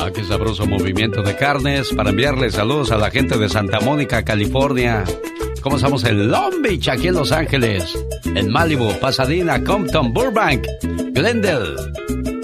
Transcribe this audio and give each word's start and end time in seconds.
Ah, 0.00 0.12
qué 0.14 0.22
sabroso 0.22 0.64
movimiento 0.64 1.22
de 1.22 1.34
carnes 1.34 1.92
para 1.92 2.10
enviarle 2.10 2.52
saludos 2.52 2.92
a 2.92 2.98
la 2.98 3.10
gente 3.10 3.36
de 3.36 3.48
Santa 3.48 3.80
Mónica, 3.80 4.24
California. 4.24 5.02
¿Cómo 5.60 5.74
estamos 5.74 6.04
en 6.04 6.30
Long 6.30 6.62
Beach, 6.62 6.86
aquí 6.88 7.08
en 7.08 7.14
Los 7.14 7.32
Ángeles? 7.32 7.98
En 8.24 8.48
Malibu, 8.48 8.92
Pasadena, 9.00 9.64
Compton, 9.64 10.12
Burbank, 10.12 10.64
Glendale, 11.10 11.74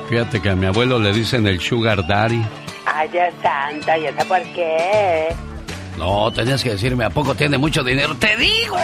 Fíjate 0.08 0.40
que 0.40 0.48
a 0.48 0.56
mi 0.56 0.64
abuelo 0.64 0.98
le 0.98 1.12
dicen 1.12 1.46
el 1.46 1.60
Sugar 1.60 2.06
Daddy. 2.06 2.40
Ay, 2.86 3.10
Dios 3.10 3.34
santo, 3.42 3.90
¿y 4.00 4.06
eso 4.06 4.26
por 4.26 4.40
qué? 4.54 5.28
No, 5.98 6.30
tenías 6.32 6.62
que 6.62 6.70
decirme, 6.70 7.04
¿a 7.04 7.10
poco 7.10 7.34
tiene 7.34 7.58
mucho 7.58 7.82
dinero? 7.82 8.14
¡Te 8.16 8.36
digo! 8.36 8.76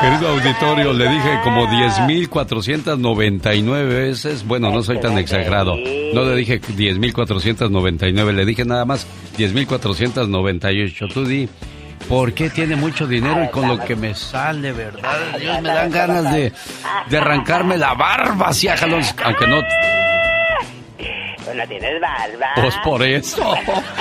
Querido 0.00 0.28
auditorio, 0.28 0.92
le 0.92 1.08
dije 1.08 1.40
como 1.42 1.66
10.499 1.66 3.88
veces. 3.88 4.46
Bueno, 4.46 4.70
no 4.70 4.82
soy 4.82 5.00
tan 5.00 5.16
exagerado. 5.16 5.74
No 5.76 6.24
le 6.24 6.36
dije 6.36 6.60
10.499, 6.60 8.32
le 8.32 8.44
dije 8.44 8.66
nada 8.66 8.84
más 8.84 9.06
10.498. 9.38 11.10
Tú 11.12 11.24
di, 11.24 11.48
¿por 12.08 12.32
qué 12.34 12.50
tiene 12.50 12.74
mucho 12.76 13.06
dinero 13.06 13.44
y 13.44 13.48
con 13.48 13.66
lo 13.68 13.78
que 13.78 13.96
me 13.96 14.14
sale, 14.14 14.72
verdad? 14.72 15.38
Dios, 15.38 15.62
me 15.62 15.68
dan 15.68 15.90
ganas 15.90 16.30
de, 16.32 16.52
de 17.08 17.16
arrancarme 17.16 17.78
la 17.78 17.94
barba 17.94 18.48
hacia 18.48 18.76
jalón, 18.76 19.02
aunque 19.24 19.46
no 19.46 19.62
no 21.54 21.66
tienes 21.66 22.00
barba. 22.00 22.46
Pues 22.56 22.74
por 22.84 23.02
eso. 23.02 23.54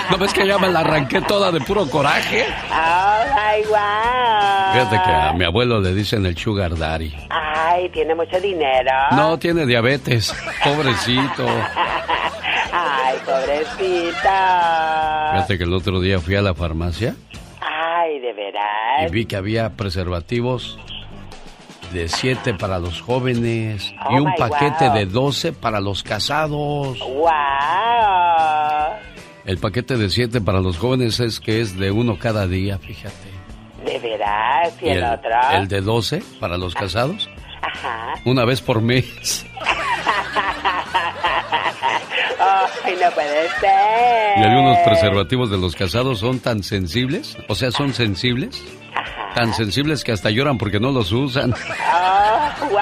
¿No 0.09 0.18
ves 0.18 0.34
que 0.34 0.46
ya 0.46 0.58
me 0.58 0.70
la 0.70 0.80
arranqué 0.82 1.22
toda 1.22 1.52
de 1.52 1.62
puro 1.62 1.90
coraje? 1.90 2.46
Ay, 2.72 3.64
guau. 3.67 4.73
Fíjate 4.73 4.95
que 5.03 5.12
a 5.12 5.34
mi 5.34 5.45
abuelo 5.45 5.80
le 5.80 5.94
dicen 5.94 6.25
el 6.25 6.38
sugar 6.38 6.78
daddy. 6.78 7.14
Ay, 7.30 7.90
tiene 7.90 8.16
mucho 8.16 8.40
dinero. 8.40 8.92
No, 9.12 9.38
tiene 9.38 9.66
diabetes. 9.66 10.34
Pobrecito. 10.64 11.45
Ay, 12.73 13.17
pobrecito. 13.25 14.30
Fíjate 15.34 15.58
que 15.58 15.64
el 15.64 15.73
otro 15.73 16.00
día 16.00 16.20
fui 16.20 16.36
a 16.36 16.42
la 16.42 16.53
farmacia. 16.53 17.16
Ay, 17.62 18.20
de 18.20 18.34
veras. 18.34 19.08
Y 19.08 19.12
vi 19.12 19.25
que 19.25 19.36
había 19.36 19.72
preservativos 19.72 20.80
de 21.94 22.08
7 22.08 22.53
para 22.56 22.80
los 22.80 23.02
jóvenes 23.02 23.92
y 23.92 23.95
Oh, 24.17 24.23
un 24.23 24.34
paquete 24.36 24.86
wow. 24.88 24.94
de 24.95 25.06
12 25.06 25.53
para 25.53 25.80
los 25.80 26.03
casados. 26.03 27.00
¡Wow! 27.00 27.30
El 29.45 29.58
paquete 29.58 29.97
de 29.97 30.09
7 30.09 30.42
para 30.42 30.59
los 30.62 30.78
jóvenes 30.78 31.19
es 31.19 31.39
que 31.39 31.62
es 31.62 31.78
de 31.78 31.92
uno 31.92 32.17
cada 32.19 32.47
día, 32.47 32.78
fíjate. 32.78 33.30
¿De 33.86 33.97
veras? 34.00 34.73
¿Y, 34.81 34.86
Y 34.86 34.89
el, 34.89 35.03
otro? 35.03 35.31
el 35.53 35.67
de 35.67 35.81
12 35.81 36.23
para 36.39 36.58
los 36.58 36.75
casados, 36.75 37.30
Ajá. 37.62 38.14
una 38.25 38.45
vez 38.45 38.62
por 38.62 38.81
mes. 38.81 39.45
Ay, 42.39 42.95
no 43.02 43.12
puede 43.12 43.50
ser. 43.59 44.38
Y 44.38 44.44
algunos 44.44 44.78
preservativos 44.80 45.50
de 45.52 45.58
los 45.58 45.75
casados 45.75 46.19
son 46.19 46.39
tan 46.39 46.64
sensibles, 46.64 47.38
o 47.47 47.56
sea, 47.56 47.72
son 47.72 47.94
sensibles, 47.94 48.62
tan 49.35 49.53
sensibles 49.53 50.03
que 50.03 50.11
hasta 50.11 50.30
lloran 50.30 50.57
porque 50.57 50.80
no 50.80 50.91
los 50.91 51.11
usan. 51.11 51.53
Oh, 51.53 52.66
wow. 52.69 52.80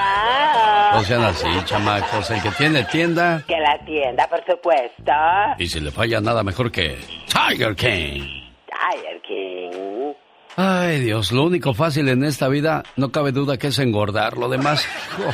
No 0.94 1.04
sean 1.04 1.22
así, 1.22 1.46
chamacos. 1.64 2.30
El 2.30 2.42
que 2.42 2.50
tiene 2.52 2.84
tienda 2.84 3.42
Que 3.46 3.56
la 3.58 3.78
tienda, 3.84 4.26
por 4.28 4.44
supuesto. 4.44 5.12
y 5.58 5.66
si 5.68 5.80
le 5.80 5.90
falla 5.90 6.20
nada 6.20 6.42
mejor 6.42 6.70
que 6.72 6.98
Tiger 7.26 7.76
King. 7.76 8.22
Tiger 8.66 9.20
King. 9.26 10.12
Ay, 10.56 11.00
Dios, 11.00 11.30
lo 11.32 11.44
único 11.44 11.74
fácil 11.74 12.08
en 12.08 12.24
esta 12.24 12.48
vida, 12.48 12.82
no 12.96 13.10
cabe 13.12 13.30
duda 13.32 13.56
que 13.56 13.68
es 13.68 13.78
engordar. 13.78 14.36
Lo 14.36 14.48
demás, 14.48 14.86
oh, 15.26 15.32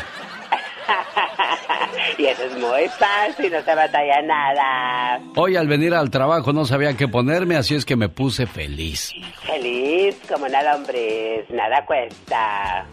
Y 2.19 2.25
eso 2.27 2.45
es 2.45 2.53
muy 2.59 2.89
fácil, 2.99 3.53
no 3.53 3.63
se 3.63 3.75
batalla 3.75 4.23
nada. 4.23 5.21
hoy 5.37 5.57
al 5.57 5.69
venir 5.69 5.95
al 5.95 6.11
trabajo 6.11 6.53
no 6.53 6.65
sabía 6.65 6.97
qué 6.97 7.09
ponerme, 7.09 7.57
así 7.57 7.75
es 7.75 7.85
que 7.85 7.97
me 7.97 8.09
puse 8.09 8.47
feliz. 8.47 9.13
Feliz 9.43 10.17
como 10.33 10.47
una 10.47 10.63
lombriz, 10.63 11.49
nada 11.51 11.85
cuesta. 11.85 12.87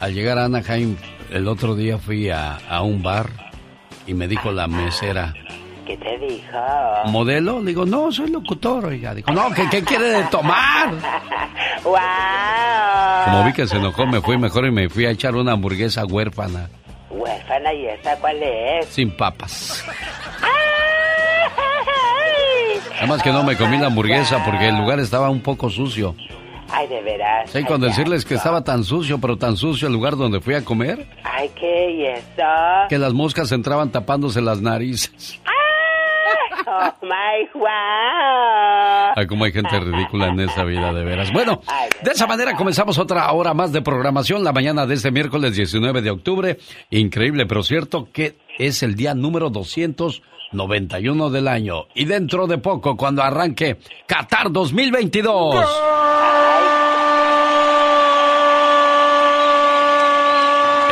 Al 0.00 0.12
llegar 0.14 0.38
a 0.38 0.46
Anaheim, 0.46 0.96
el 1.30 1.46
otro 1.46 1.74
día 1.76 1.98
fui 1.98 2.28
a, 2.30 2.56
a 2.68 2.82
un 2.82 3.02
bar 3.02 3.28
y 4.06 4.14
me 4.14 4.26
dijo 4.26 4.50
la 4.52 4.66
mesera, 4.66 5.32
¿Qué 5.86 5.96
te 5.98 6.18
dijo? 6.18 6.58
¿modelo? 7.06 7.60
Le 7.60 7.66
digo, 7.66 7.84
no, 7.84 8.10
soy 8.10 8.30
locutor, 8.30 8.86
oiga. 8.86 9.14
Dijo, 9.14 9.30
no, 9.32 9.50
¿qué, 9.52 9.68
qué 9.70 9.82
quiere 9.82 10.06
de 10.08 10.22
tomar? 10.24 10.90
¡Wow! 11.84 11.94
Como 13.26 13.44
vi 13.44 13.52
que 13.52 13.66
se 13.66 13.76
enojó, 13.76 14.06
me 14.06 14.20
fui 14.22 14.38
mejor 14.38 14.66
y 14.66 14.70
me 14.70 14.88
fui 14.88 15.04
a 15.04 15.10
echar 15.10 15.34
una 15.34 15.52
hamburguesa 15.52 16.06
huérfana, 16.06 16.70
Huérfana, 17.16 17.72
¿y 17.72 17.86
esa 17.86 18.16
cuál 18.18 18.42
es? 18.42 18.86
sin 18.86 19.10
papas. 19.16 19.84
Nada 22.94 23.06
más 23.06 23.22
que 23.22 23.32
no 23.32 23.42
me 23.44 23.56
comí 23.56 23.76
la 23.78 23.86
hamburguesa 23.88 24.44
porque 24.44 24.68
el 24.68 24.76
lugar 24.76 24.98
estaba 25.00 25.28
un 25.30 25.40
poco 25.40 25.68
sucio. 25.70 26.14
Ay, 26.70 26.86
de 26.88 27.02
veras. 27.02 27.50
Sí, 27.50 27.62
con 27.64 27.82
Ay, 27.82 27.88
decirles 27.90 28.24
que 28.24 28.34
estaba 28.34 28.64
tan 28.64 28.82
sucio, 28.84 29.20
pero 29.20 29.36
tan 29.36 29.56
sucio 29.56 29.86
el 29.88 29.92
lugar 29.94 30.16
donde 30.16 30.40
fui 30.40 30.54
a 30.54 30.64
comer, 30.64 31.06
Ay, 31.22 31.50
¿qué? 31.58 31.90
¿Y 31.90 32.06
eso? 32.06 32.42
que 32.88 32.98
las 32.98 33.12
moscas 33.12 33.52
entraban 33.52 33.90
tapándose 33.92 34.40
las 34.40 34.60
narices. 34.60 35.40
Oh, 36.66 36.92
my, 37.02 37.48
wow. 37.54 39.12
Ay, 39.16 39.26
cómo 39.26 39.44
hay 39.44 39.52
gente 39.52 39.78
ridícula 39.78 40.28
en 40.28 40.40
esta 40.40 40.64
vida, 40.64 40.92
de 40.92 41.04
veras. 41.04 41.30
Bueno, 41.32 41.60
de 42.02 42.10
esa 42.10 42.26
manera 42.26 42.54
comenzamos 42.56 42.98
otra 42.98 43.30
hora 43.32 43.52
más 43.52 43.72
de 43.72 43.82
programación 43.82 44.42
la 44.42 44.52
mañana 44.52 44.86
de 44.86 44.94
este 44.94 45.10
miércoles 45.10 45.56
19 45.56 46.00
de 46.00 46.10
octubre. 46.10 46.58
Increíble, 46.90 47.46
pero 47.46 47.62
cierto 47.62 48.08
que 48.12 48.36
es 48.58 48.82
el 48.82 48.94
día 48.94 49.14
número 49.14 49.50
291 49.50 51.30
del 51.30 51.48
año. 51.48 51.84
Y 51.94 52.06
dentro 52.06 52.46
de 52.46 52.58
poco, 52.58 52.96
cuando 52.96 53.22
arranque 53.22 53.78
Qatar 54.06 54.50
2022. 54.50 55.66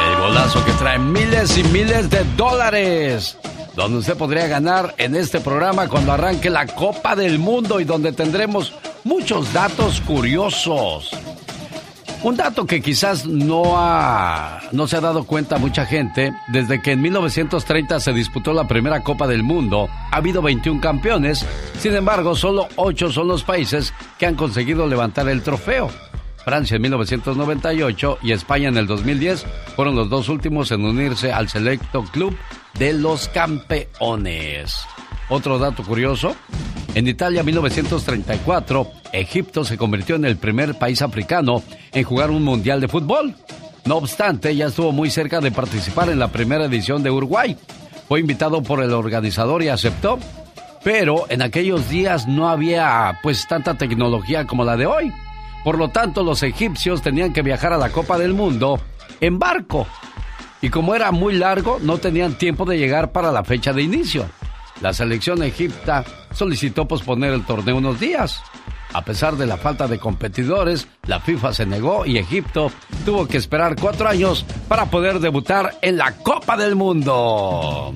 El 0.06 0.16
golazo 0.20 0.64
que 0.64 0.72
trae 0.72 0.98
miles 0.98 1.56
y 1.56 1.64
miles 1.64 2.10
de 2.10 2.24
dólares. 2.36 3.38
Donde 3.74 3.98
usted 3.98 4.16
podría 4.16 4.46
ganar 4.48 4.94
en 4.98 5.16
este 5.16 5.40
programa 5.40 5.88
cuando 5.88 6.12
arranque 6.12 6.50
la 6.50 6.66
Copa 6.66 7.16
del 7.16 7.38
Mundo 7.38 7.80
y 7.80 7.84
donde 7.84 8.12
tendremos 8.12 8.74
muchos 9.04 9.52
datos 9.52 10.00
curiosos. 10.02 11.10
Un 12.22 12.36
dato 12.36 12.66
que 12.66 12.80
quizás 12.80 13.26
no, 13.26 13.74
ha, 13.76 14.60
no 14.70 14.86
se 14.86 14.96
ha 14.96 15.00
dado 15.00 15.24
cuenta 15.24 15.58
mucha 15.58 15.86
gente, 15.86 16.32
desde 16.48 16.80
que 16.80 16.92
en 16.92 17.02
1930 17.02 17.98
se 17.98 18.12
disputó 18.12 18.52
la 18.52 18.68
primera 18.68 19.02
Copa 19.02 19.26
del 19.26 19.42
Mundo, 19.42 19.88
ha 19.90 20.16
habido 20.16 20.40
21 20.40 20.80
campeones, 20.80 21.44
sin 21.78 21.96
embargo 21.96 22.36
solo 22.36 22.68
8 22.76 23.10
son 23.10 23.26
los 23.26 23.42
países 23.42 23.92
que 24.20 24.26
han 24.26 24.36
conseguido 24.36 24.86
levantar 24.86 25.28
el 25.28 25.42
trofeo. 25.42 25.90
Francia 26.44 26.76
en 26.76 26.82
1998 26.82 28.18
y 28.22 28.32
España 28.32 28.68
en 28.68 28.76
el 28.76 28.86
2010 28.86 29.44
fueron 29.74 29.96
los 29.96 30.08
dos 30.08 30.28
últimos 30.28 30.70
en 30.70 30.84
unirse 30.84 31.32
al 31.32 31.48
selecto 31.48 32.04
club 32.04 32.36
de 32.78 32.92
los 32.92 33.28
campeones. 33.28 34.74
Otro 35.28 35.58
dato 35.58 35.82
curioso, 35.82 36.34
en 36.94 37.08
Italia 37.08 37.42
1934, 37.42 38.90
Egipto 39.12 39.64
se 39.64 39.78
convirtió 39.78 40.16
en 40.16 40.24
el 40.24 40.36
primer 40.36 40.78
país 40.78 41.00
africano 41.00 41.62
en 41.92 42.04
jugar 42.04 42.30
un 42.30 42.42
mundial 42.42 42.80
de 42.80 42.88
fútbol. 42.88 43.34
No 43.84 43.96
obstante, 43.96 44.54
ya 44.54 44.66
estuvo 44.66 44.92
muy 44.92 45.10
cerca 45.10 45.40
de 45.40 45.50
participar 45.50 46.10
en 46.10 46.18
la 46.18 46.28
primera 46.28 46.66
edición 46.66 47.02
de 47.02 47.10
Uruguay. 47.10 47.56
Fue 48.08 48.20
invitado 48.20 48.62
por 48.62 48.82
el 48.82 48.92
organizador 48.92 49.62
y 49.62 49.68
aceptó, 49.68 50.18
pero 50.84 51.24
en 51.30 51.42
aquellos 51.42 51.88
días 51.88 52.28
no 52.28 52.48
había 52.48 53.18
pues 53.22 53.48
tanta 53.48 53.78
tecnología 53.78 54.46
como 54.46 54.64
la 54.64 54.76
de 54.76 54.86
hoy. 54.86 55.12
Por 55.64 55.78
lo 55.78 55.88
tanto, 55.88 56.22
los 56.22 56.42
egipcios 56.42 57.02
tenían 57.02 57.32
que 57.32 57.42
viajar 57.42 57.72
a 57.72 57.78
la 57.78 57.90
Copa 57.90 58.18
del 58.18 58.34
Mundo 58.34 58.80
en 59.20 59.38
barco. 59.38 59.86
Y 60.62 60.70
como 60.70 60.94
era 60.94 61.11
muy 61.11 61.35
largo, 61.35 61.79
no 61.82 61.99
tenían 61.99 62.38
tiempo 62.38 62.64
de 62.64 62.79
llegar 62.79 63.12
para 63.12 63.32
la 63.32 63.44
fecha 63.44 63.73
de 63.73 63.82
inicio. 63.82 64.26
La 64.81 64.94
selección 64.94 65.43
egipta 65.43 66.05
solicitó 66.32 66.88
posponer 66.88 67.32
el 67.32 67.44
torneo 67.44 67.76
unos 67.76 68.00
días. 68.00 68.41
A 68.93 69.03
pesar 69.03 69.37
de 69.37 69.47
la 69.47 69.56
falta 69.56 69.88
de 69.88 69.99
competidores, 69.99 70.87
la 71.06 71.20
FIFA 71.20 71.55
se 71.55 71.67
negó 71.67 72.05
y 72.06 72.19
Egipto 72.19 72.70
tuvo 73.05 73.26
que 73.26 73.38
esperar 73.38 73.75
cuatro 73.81 74.09
años 74.09 74.44
para 74.69 74.87
poder 74.87 75.19
debutar 75.19 75.79
en 75.82 75.97
la 75.97 76.17
Copa 76.17 76.56
del 76.56 76.76
Mundo. 76.76 77.94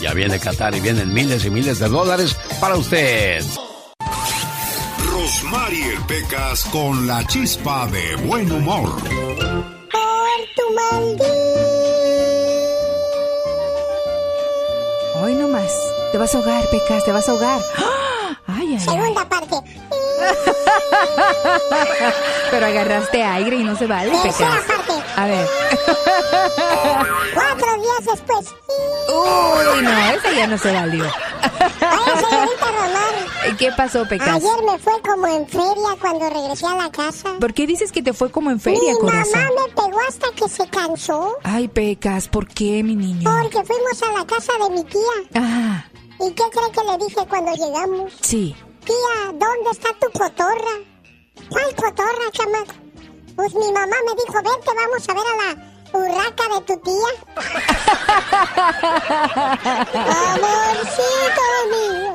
Ya 0.00 0.14
viene 0.14 0.38
Qatar 0.38 0.74
y 0.76 0.80
vienen 0.80 1.12
miles 1.12 1.44
y 1.44 1.50
miles 1.50 1.80
de 1.80 1.88
dólares 1.88 2.36
para 2.60 2.76
usted. 2.76 3.42
Rosmarie 5.10 5.98
Pecas 6.06 6.64
con 6.66 7.06
la 7.06 7.26
chispa 7.26 7.88
de 7.88 8.16
buen 8.26 8.50
humor. 8.52 9.02
Por 9.02 10.38
tu 10.54 10.74
maldito. 10.74 11.57
Hoy 15.22 15.34
no 15.34 15.48
más. 15.48 15.70
Te 16.12 16.18
vas 16.18 16.34
a 16.34 16.38
ahogar, 16.38 16.64
Pecas, 16.70 17.04
te 17.04 17.12
vas 17.12 17.28
a 17.28 17.32
ahogar. 17.32 17.60
Ay, 18.46 18.74
ay, 18.74 18.80
Segunda 18.80 19.28
parte. 19.28 19.56
Pero 22.50 22.66
agarraste 22.66 23.22
aire 23.22 23.56
y 23.56 23.64
no 23.64 23.76
se 23.76 23.86
vale, 23.86 24.10
Tercera 24.22 24.50
Pecas. 24.50 24.64
parte. 24.76 24.92
A 25.16 25.26
ver. 25.26 25.46
Cuatro 27.34 27.74
días 27.82 28.04
después. 28.12 28.46
Uy, 29.08 29.82
no, 29.82 29.98
esa 30.10 30.30
ya 30.32 30.46
no 30.46 30.58
se 30.58 30.72
valió. 30.72 31.04
Oye, 31.04 32.26
señorita 32.28 32.66
Romar. 32.66 33.27
¿Qué 33.56 33.72
pasó, 33.76 34.06
Pecas? 34.08 34.28
Ayer 34.28 34.62
me 34.70 34.78
fue 34.78 35.00
como 35.02 35.26
en 35.26 35.46
feria 35.48 35.96
cuando 36.00 36.28
regresé 36.28 36.66
a 36.66 36.74
la 36.76 36.90
casa. 36.90 37.30
¿Por 37.40 37.54
qué 37.54 37.66
dices 37.66 37.90
que 37.92 38.02
te 38.02 38.12
fue 38.12 38.30
como 38.30 38.50
en 38.50 38.60
feria, 38.60 38.92
Mi 38.92 38.98
corazón? 39.00 39.40
mamá 39.40 39.50
me 39.66 39.72
pegó 39.74 39.98
hasta 40.08 40.30
que 40.32 40.48
se 40.48 40.68
cansó. 40.68 41.36
Ay, 41.42 41.68
Pecas, 41.68 42.28
¿por 42.28 42.46
qué, 42.48 42.82
mi 42.82 42.94
niño? 42.96 43.28
Porque 43.30 43.64
fuimos 43.64 44.02
a 44.02 44.12
la 44.18 44.26
casa 44.26 44.52
de 44.62 44.70
mi 44.70 44.84
tía. 44.84 45.00
Ah, 45.34 45.84
¿Y 46.20 46.30
qué 46.32 46.42
cree 46.50 46.70
que 46.72 46.84
le 46.84 46.98
dije 47.04 47.26
cuando 47.28 47.52
llegamos? 47.54 48.12
sí. 48.20 48.54
Tía, 48.84 49.26
¿dónde 49.26 49.70
está 49.72 49.88
tu 50.00 50.10
cotorra? 50.18 50.74
¿Cuál 51.50 51.74
cotorra, 51.74 52.30
chamaco? 52.32 52.72
Pues 53.36 53.54
mi 53.54 53.70
mamá 53.70 53.96
me 54.06 54.14
dijo, 54.14 54.32
vente, 54.32 54.70
vamos 54.74 55.08
a 55.08 55.12
ver 55.14 55.26
a 55.26 55.36
la 55.44 55.50
urraca 55.92 56.44
de 56.54 56.60
tu 56.62 56.76
tía. 56.80 57.10
Amorcito 60.08 61.46
mío, 61.70 62.12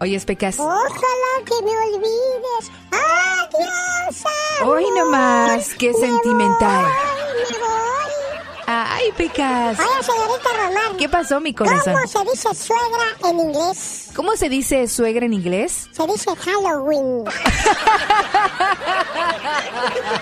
Oyes, 0.00 0.24
Pecas. 0.24 0.56
ojalá 0.60 1.44
que 1.44 1.64
me 1.64 1.70
olvides. 1.76 2.70
Adiós. 2.92 4.24
Hoy 4.64 4.84
nomás, 4.96 5.74
qué 5.74 5.92
Me 5.92 5.98
sentimental. 5.98 6.84
voy, 6.84 7.52
me 7.52 7.58
voy. 7.58 8.64
Ay, 8.66 9.12
Pecas. 9.16 9.78
Oye, 9.80 10.02
señorita 10.04 10.48
Romar. 10.56 10.96
¿Qué 10.98 11.08
pasó, 11.08 11.40
mi 11.40 11.52
corazón? 11.54 11.94
¿Cómo 11.94 12.06
se 12.06 12.30
dice 12.30 12.54
suegra 12.54 13.06
en 13.30 13.40
inglés? 13.40 14.07
¿Cómo 14.18 14.34
se 14.34 14.48
dice 14.48 14.88
suegra 14.88 15.26
en 15.26 15.32
inglés? 15.32 15.86
Se 15.92 16.04
dice 16.08 16.34
Halloween. 16.34 17.22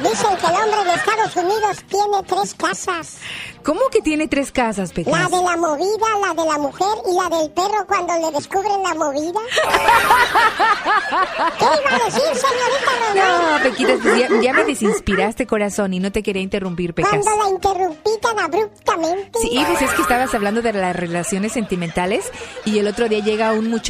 Dicen 0.02 0.37
que 0.37 0.46
el 0.46 0.52
hombre 0.52 0.84
de 0.84 0.93
Estados 0.96 1.34
Unidos 1.37 1.78
tiene 1.88 2.22
tres 2.26 2.52
casas. 2.52 3.16
¿Cómo 3.64 3.81
que 3.90 4.02
tiene 4.02 4.28
tres 4.28 4.52
casas, 4.52 4.90
La 4.90 4.94
Pecas? 4.94 5.31
de 5.31 5.43
la 5.43 5.56
movida, 5.56 6.06
la 6.20 6.34
de 6.34 6.44
la 6.46 6.58
mujer 6.58 6.87
y 7.10 7.14
la 7.14 7.31
del 7.38 7.50
perro 7.52 7.87
cuando 7.88 8.12
le 8.19 8.32
descubren 8.32 8.82
la 8.82 8.93
movida. 8.94 9.40
¿Qué 11.58 11.64
iba 11.64 11.90
a 11.90 11.99
decir, 12.04 12.22
señorita? 12.34 12.92
No, 13.16 13.58
Pequitas, 13.62 13.99
pues 14.02 14.19
ya, 14.19 14.28
ya 14.42 14.52
me 14.52 14.64
desinspiraste, 14.64 15.46
corazón, 15.46 15.94
y 15.94 16.00
no 16.00 16.12
te 16.12 16.22
quería 16.22 16.42
interrumpir, 16.42 16.92
Pecas. 16.92 17.08
Cuando 17.10 17.31
la 17.42 17.49
interrumpí 17.49 18.10
tan 18.20 18.38
abruptamente. 18.38 19.38
Sí, 19.40 19.58
pues 19.66 19.81
es 19.82 19.94
que 19.94 20.02
estabas 20.02 20.34
hablando 20.34 20.60
de 20.60 20.75
las 20.75 20.94
relaciones 20.94 21.52
sentimentales 21.52 22.31
y 22.66 22.78
el 22.78 22.87
otro 22.87 23.08
día 23.08 23.20
llega 23.20 23.52
un 23.52 23.69
muchacho 23.69 23.86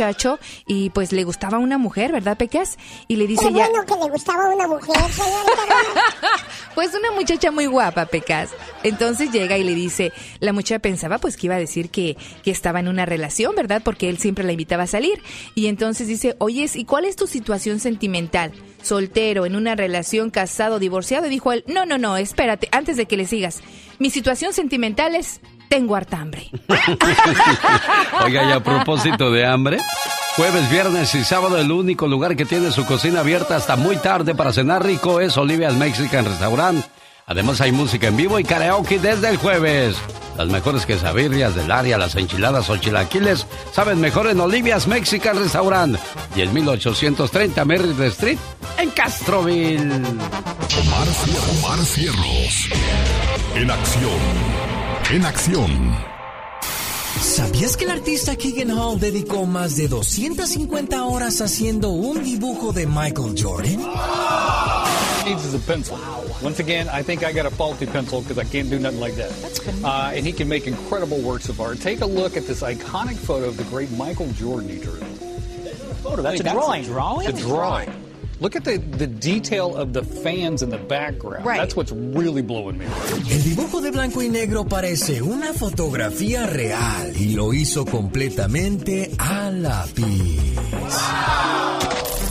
y 0.66 0.90
pues 0.90 1.12
le 1.12 1.24
gustaba 1.24 1.58
una 1.58 1.78
mujer, 1.78 2.12
¿verdad, 2.12 2.36
Pecas? 2.36 2.78
Y 3.08 3.16
le 3.16 3.26
dice 3.26 3.44
ya... 3.44 3.68
bueno 3.68 3.84
que 3.86 3.94
le 3.94 4.10
gustaba 4.10 4.48
una 4.48 4.66
mujer. 4.66 4.96
Pues 6.74 6.94
una 6.94 7.10
muchacha 7.12 7.50
muy 7.50 7.64
guapa, 7.64 8.04
Pecas. 8.04 8.50
Entonces 8.82 9.32
llega 9.32 9.56
y 9.56 9.64
le 9.64 9.74
dice, 9.74 10.12
la 10.40 10.52
muchacha 10.52 10.78
pensaba 10.78 11.16
pues 11.16 11.38
que 11.38 11.46
iba 11.46 11.54
a 11.54 11.58
decir 11.58 11.88
que, 11.88 12.18
que 12.42 12.50
estaba 12.50 12.80
en 12.80 12.88
una 12.88 13.06
relación, 13.06 13.54
¿verdad? 13.56 13.80
Porque 13.82 14.10
él 14.10 14.18
siempre 14.18 14.44
la 14.44 14.52
invitaba 14.52 14.82
a 14.82 14.86
salir. 14.86 15.22
Y 15.54 15.68
entonces 15.68 16.06
dice, 16.06 16.36
oyes, 16.38 16.76
¿y 16.76 16.84
cuál 16.84 17.06
es 17.06 17.16
tu 17.16 17.26
situación 17.26 17.80
sentimental? 17.80 18.52
Soltero, 18.82 19.46
en 19.46 19.56
una 19.56 19.74
relación, 19.74 20.28
casado, 20.28 20.78
divorciado. 20.78 21.28
Y 21.28 21.30
dijo 21.30 21.50
él, 21.50 21.64
no, 21.66 21.86
no, 21.86 21.96
no, 21.96 22.18
espérate, 22.18 22.68
antes 22.72 22.98
de 22.98 23.06
que 23.06 23.16
le 23.16 23.26
sigas. 23.26 23.62
Mi 23.98 24.10
situación 24.10 24.52
sentimental 24.52 25.14
es, 25.14 25.40
tengo 25.68 25.96
harta 25.96 26.18
hambre. 26.20 26.50
Oiga, 28.24 28.44
y 28.48 28.52
a 28.52 28.60
propósito 28.62 29.30
de 29.30 29.46
hambre, 29.46 29.78
jueves, 30.36 30.70
viernes 30.70 31.14
y 31.14 31.24
sábado 31.24 31.58
el 31.58 31.70
único 31.70 32.06
lugar 32.06 32.36
que 32.36 32.44
tiene 32.44 32.70
su 32.72 32.84
cocina 32.86 33.20
abierta 33.20 33.56
hasta 33.56 33.76
muy 33.76 33.96
tarde 33.96 34.34
para 34.34 34.52
cenar 34.52 34.84
rico 34.84 35.20
es 35.20 35.36
Olivia's 35.36 35.74
Mexican 35.74 36.24
Restaurant. 36.24 36.84
Además 37.28 37.60
hay 37.60 37.72
música 37.72 38.06
en 38.06 38.16
vivo 38.16 38.38
y 38.38 38.44
karaoke 38.44 38.98
desde 39.00 39.28
el 39.30 39.36
jueves. 39.36 39.96
Las 40.38 40.46
mejores 40.48 40.86
quesabirrias 40.86 41.54
del 41.56 41.72
área, 41.72 41.98
las 41.98 42.14
enchiladas 42.14 42.68
o 42.70 42.76
chilaquiles, 42.76 43.46
saben 43.72 44.00
mejor 44.00 44.28
en 44.28 44.38
Olivia's 44.38 44.86
Mexican 44.86 45.36
Restaurant 45.38 45.98
y 46.36 46.42
el 46.42 46.50
1830 46.50 47.64
Merritt 47.64 47.98
Street 48.00 48.38
en 48.78 48.90
Castroville. 48.90 49.80
Omar, 49.80 51.06
Cier- 51.08 51.64
Omar 51.64 51.78
Cierros. 51.84 52.68
En 53.56 53.70
acción. 53.70 54.65
En 55.10 55.24
acción. 55.24 55.70
¿Sabías 57.20 57.76
que 57.76 57.84
el 57.84 57.90
artista 57.90 58.36
Keegan 58.36 58.70
Hall 58.70 58.98
dedicó 58.98 59.46
más 59.46 59.76
de 59.76 59.88
250 59.88 61.04
horas 61.04 61.40
haciendo 61.40 61.90
un 61.90 62.22
dibujo 62.24 62.72
de 62.72 62.86
Michael 62.86 63.34
Jordan? 63.36 63.80
needs 65.26 65.44
is 65.44 65.54
a 65.54 65.58
pencil. 65.58 65.98
Once 66.42 66.60
again, 66.60 66.88
I 66.88 67.02
think 67.02 67.24
I 67.24 67.32
got 67.32 67.46
a 67.46 67.50
faulty 67.50 67.86
pencil 67.86 68.22
because 68.22 68.38
I 68.38 68.44
can't 68.44 68.70
do 68.70 68.78
nothing 68.78 69.00
like 69.00 69.14
that. 69.16 69.32
Uh, 69.84 70.12
and 70.14 70.24
he 70.24 70.32
can 70.32 70.48
make 70.48 70.66
incredible 70.66 71.20
works 71.20 71.48
of 71.48 71.60
art. 71.60 71.80
Take 71.80 72.00
a 72.00 72.06
look 72.06 72.36
at 72.36 72.46
this 72.46 72.62
iconic 72.62 73.16
photo 73.16 73.46
of 73.46 73.56
the 73.56 73.64
great 73.64 73.90
Michael 73.92 74.30
Jordan 74.32 74.68
he 74.68 74.78
drew. 74.78 75.00
Photo, 76.02 76.22
that's 76.22 76.40
a 76.40 76.44
drawing. 76.44 76.84
drawing? 76.84 77.28
It's 77.28 77.40
a 77.40 77.42
drawing. 77.42 78.05
Look 78.38 78.54
at 78.54 78.64
the, 78.64 78.76
the 78.76 79.06
detail 79.06 79.74
of 79.76 79.94
the 79.94 80.02
fans 80.02 80.62
in 80.62 80.68
the 80.68 80.76
background. 80.78 81.46
Right. 81.46 81.58
That's 81.58 81.74
what's 81.74 81.92
really 81.92 82.42
blowing 82.42 82.76
me 82.76 82.84
away. 82.84 83.22
El 83.30 83.42
dibujo 83.42 83.80
de 83.80 83.90
blanco 83.90 84.22
y 84.22 84.28
negro 84.28 84.66
parece 84.66 85.22
una 85.22 85.54
fotografía 85.54 86.46
real 86.46 87.16
y 87.16 87.34
lo 87.34 87.54
hizo 87.54 87.86
completamente 87.86 89.10
a 89.16 89.50
lápiz. 89.50 90.56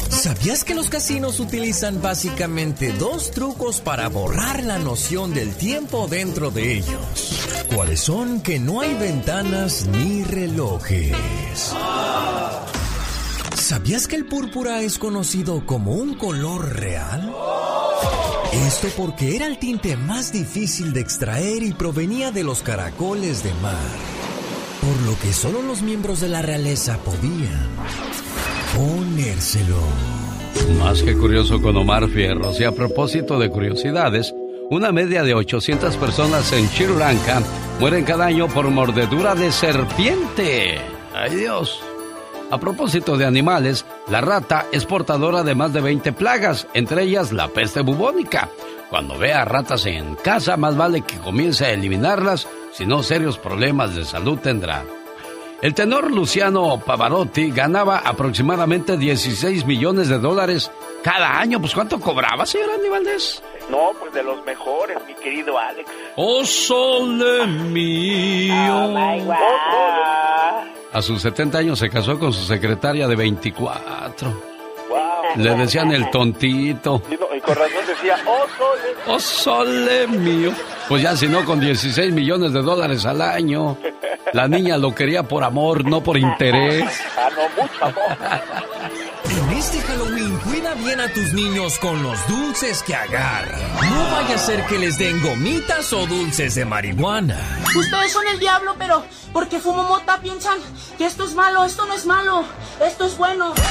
¿Sabías 0.09 0.63
que 0.63 0.75
los 0.75 0.89
casinos 0.89 1.39
utilizan 1.39 2.01
básicamente 2.01 2.93
dos 2.93 3.31
trucos 3.31 3.81
para 3.81 4.07
borrar 4.09 4.63
la 4.63 4.79
noción 4.79 5.33
del 5.33 5.55
tiempo 5.55 6.07
dentro 6.07 6.51
de 6.51 6.77
ellos? 6.77 7.65
¿Cuáles 7.73 7.99
son? 7.99 8.41
Que 8.41 8.59
no 8.59 8.81
hay 8.81 8.93
ventanas 8.95 9.87
ni 9.87 10.23
relojes. 10.23 11.15
¿Sabías 13.65 14.07
que 14.07 14.15
el 14.15 14.25
púrpura 14.25 14.81
es 14.81 14.99
conocido 14.99 15.65
como 15.65 15.93
un 15.93 16.13
color 16.13 16.75
real? 16.75 17.33
Esto 18.67 18.89
porque 18.95 19.35
era 19.35 19.47
el 19.47 19.57
tinte 19.57 19.97
más 19.97 20.31
difícil 20.31 20.93
de 20.93 20.99
extraer 20.99 21.63
y 21.63 21.73
provenía 21.73 22.29
de 22.29 22.43
los 22.43 22.61
caracoles 22.61 23.43
de 23.43 23.51
mar, 23.63 23.73
por 24.81 25.09
lo 25.09 25.17
que 25.17 25.33
solo 25.33 25.63
los 25.63 25.81
miembros 25.81 26.21
de 26.21 26.29
la 26.29 26.43
realeza 26.43 26.99
podían 26.99 27.67
ponérselo. 28.77 29.79
Más 30.77 31.01
que 31.01 31.17
curioso 31.17 31.59
con 31.59 31.75
Omar 31.75 32.07
Fierros. 32.07 32.59
Y 32.59 32.65
a 32.65 32.71
propósito 32.71 33.39
de 33.39 33.49
curiosidades, 33.49 34.31
una 34.69 34.91
media 34.91 35.23
de 35.23 35.33
800 35.33 35.97
personas 35.97 36.53
en 36.53 36.69
Sri 36.69 36.85
Lanka 36.85 37.41
mueren 37.79 38.05
cada 38.05 38.27
año 38.27 38.47
por 38.47 38.69
mordedura 38.69 39.33
de 39.33 39.51
serpiente. 39.51 40.77
¡Ay 41.15 41.35
Dios! 41.35 41.81
A 42.51 42.57
propósito 42.59 43.17
de 43.17 43.25
animales, 43.25 43.85
la 44.07 44.21
rata 44.21 44.67
es 44.71 44.85
portadora 44.85 45.43
de 45.43 45.55
más 45.55 45.73
de 45.73 45.81
20 45.81 46.13
plagas, 46.13 46.67
entre 46.73 47.03
ellas 47.03 47.31
la 47.31 47.47
peste 47.47 47.81
bubónica. 47.81 48.49
Cuando 48.89 49.17
vea 49.17 49.45
ratas 49.45 49.85
en 49.87 50.15
casa, 50.15 50.55
más 50.55 50.77
vale 50.77 51.01
que 51.01 51.17
comience 51.17 51.65
a 51.65 51.71
eliminarlas, 51.71 52.47
si 52.71 52.85
no 52.85 53.01
serios 53.01 53.37
problemas 53.39 53.95
de 53.95 54.05
salud 54.05 54.37
tendrá. 54.37 54.83
El 55.61 55.73
tenor 55.73 56.11
Luciano 56.11 56.79
Pavarotti 56.79 57.49
ganaba 57.49 57.97
aproximadamente 57.97 58.97
16 58.97 59.65
millones 59.65 60.09
de 60.09 60.19
dólares 60.19 60.71
cada 61.01 61.39
año. 61.39 61.59
Pues 61.59 61.73
¿cuánto 61.73 61.99
cobraba, 61.99 62.45
señor 62.45 62.69
Andy 62.71 62.89
Valdés? 62.89 63.41
No, 63.69 63.93
pues 63.99 64.13
de 64.13 64.21
los 64.21 64.45
mejores, 64.45 64.97
mi 65.07 65.15
querido 65.15 65.57
Alex. 65.57 65.89
Oh, 66.15 66.45
sole 66.45 67.47
mío. 67.47 68.53
Oh, 68.53 68.87
my 68.89 69.23
God. 69.23 70.74
A 70.95 71.01
sus 71.01 71.21
70 71.23 71.57
años 71.57 71.77
se 71.77 71.89
casó 71.89 72.17
con 72.17 72.31
su 72.31 72.45
secretaria 72.45 73.05
de 73.05 73.17
24. 73.17 74.29
Wow. 74.87 74.97
Le 75.35 75.55
decían 75.55 75.91
el 75.91 76.09
tontito. 76.09 77.01
Y, 77.11 77.15
no, 77.15 77.35
y 77.35 77.41
con 77.41 77.53
razón 77.53 77.85
decía, 77.85 78.15
oh, 78.25 78.45
sole. 78.57 78.95
Oh, 79.05 79.19
sole 79.19 80.07
mío. 80.07 80.53
Pues 80.87 81.01
ya 81.01 81.13
si 81.17 81.27
no, 81.27 81.43
con 81.43 81.59
16 81.59 82.13
millones 82.13 82.53
de 82.53 82.61
dólares 82.61 83.05
al 83.05 83.21
año. 83.21 83.77
La 84.31 84.47
niña 84.47 84.77
lo 84.77 84.95
quería 84.95 85.23
por 85.23 85.43
amor, 85.43 85.83
no 85.83 86.01
por 86.01 86.17
interés. 86.17 86.85
Ah, 87.17 87.27
no, 87.35 87.61
mucho 87.61 87.83
amor. 87.83 88.74
Este 89.57 89.81
Halloween 89.81 90.37
cuida 90.39 90.73
bien 90.75 90.99
a 90.99 91.07
tus 91.13 91.33
niños 91.33 91.79
con 91.79 92.03
los 92.03 92.27
dulces 92.27 92.83
que 92.83 92.93
agarran. 92.93 93.61
No 93.89 94.11
vaya 94.11 94.35
a 94.35 94.37
ser 94.37 94.65
que 94.65 94.77
les 94.77 94.97
den 94.97 95.21
gomitas 95.21 95.93
o 95.93 96.05
dulces 96.05 96.55
de 96.55 96.65
marihuana. 96.65 97.39
Ustedes 97.75 98.11
son 98.11 98.27
el 98.27 98.39
diablo, 98.39 98.75
pero 98.77 99.03
porque 99.31 99.59
fumo 99.59 99.83
mota 99.83 100.19
piensan 100.21 100.57
que 100.97 101.05
esto 101.05 101.25
es 101.25 101.33
malo, 101.35 101.63
esto 101.63 101.85
no 101.85 101.93
es 101.93 102.05
malo, 102.05 102.43
esto 102.85 103.05
es 103.05 103.17
bueno. 103.17 103.53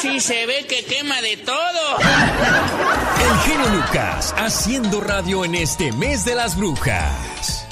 Sí, 0.00 0.18
se 0.20 0.46
ve 0.46 0.66
que 0.66 0.84
quema 0.84 1.20
de 1.20 1.36
todo. 1.36 1.98
El 1.98 3.38
genio 3.40 3.68
Lucas 3.68 4.34
haciendo 4.38 5.00
radio 5.00 5.44
en 5.44 5.54
este 5.54 5.92
mes 5.92 6.24
de 6.24 6.34
las 6.34 6.56
brujas. 6.56 7.66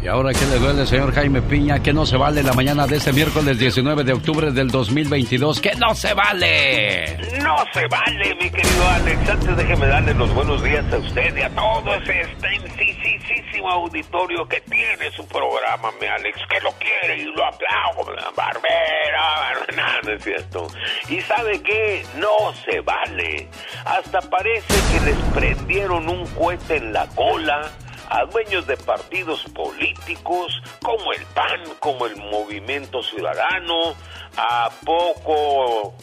¿Y 0.00 0.06
ahora 0.06 0.32
qué 0.32 0.46
le 0.46 0.60
duele, 0.60 0.86
señor 0.86 1.12
Jaime 1.12 1.42
Piña? 1.42 1.82
Que 1.82 1.92
no 1.92 2.06
se 2.06 2.16
vale 2.16 2.44
la 2.44 2.52
mañana 2.52 2.86
de 2.86 2.98
este 2.98 3.12
miércoles 3.12 3.58
19 3.58 4.04
de 4.04 4.12
octubre 4.12 4.52
del 4.52 4.68
2022. 4.70 5.60
¡Que 5.60 5.74
no 5.74 5.92
se 5.92 6.14
vale! 6.14 7.16
¡No 7.42 7.56
se 7.72 7.84
vale, 7.88 8.34
mi 8.36 8.48
querido 8.48 8.88
Alex! 8.88 9.28
Antes 9.28 9.56
déjeme 9.56 9.86
darle 9.88 10.14
los 10.14 10.32
buenos 10.34 10.62
días 10.62 10.84
a 10.92 10.98
usted 10.98 11.36
y 11.36 11.42
a 11.42 11.50
todo 11.50 11.94
ese 11.94 12.20
extensísimo 12.20 13.68
auditorio 13.68 14.46
que 14.46 14.60
tiene 14.60 15.10
su 15.16 15.26
programa, 15.26 15.90
mi 16.00 16.06
Alex, 16.06 16.38
que 16.48 16.60
lo 16.60 16.70
quiere 16.74 17.18
y 17.20 17.24
lo 17.24 17.44
aplaudo. 17.44 18.14
Barbera, 18.36 19.66
nada, 19.76 20.00
no 20.04 20.12
es 20.12 20.22
cierto. 20.22 20.68
¿Y 21.08 21.20
sabe 21.22 21.60
qué? 21.60 22.04
No 22.18 22.54
se 22.64 22.80
vale. 22.82 23.48
Hasta 23.84 24.20
parece 24.20 24.74
que 24.92 25.10
les 25.10 25.18
prendieron 25.34 26.08
un 26.08 26.24
cohete 26.28 26.76
en 26.76 26.92
la 26.92 27.04
cola 27.08 27.68
a 28.10 28.24
dueños 28.24 28.66
de 28.66 28.76
partidos 28.76 29.44
políticos 29.54 30.62
como 30.82 31.12
el 31.12 31.24
PAN, 31.34 31.62
como 31.78 32.06
el 32.06 32.16
Movimiento 32.16 33.02
Ciudadano, 33.02 33.94
a 34.36 34.70
poco 34.84 35.94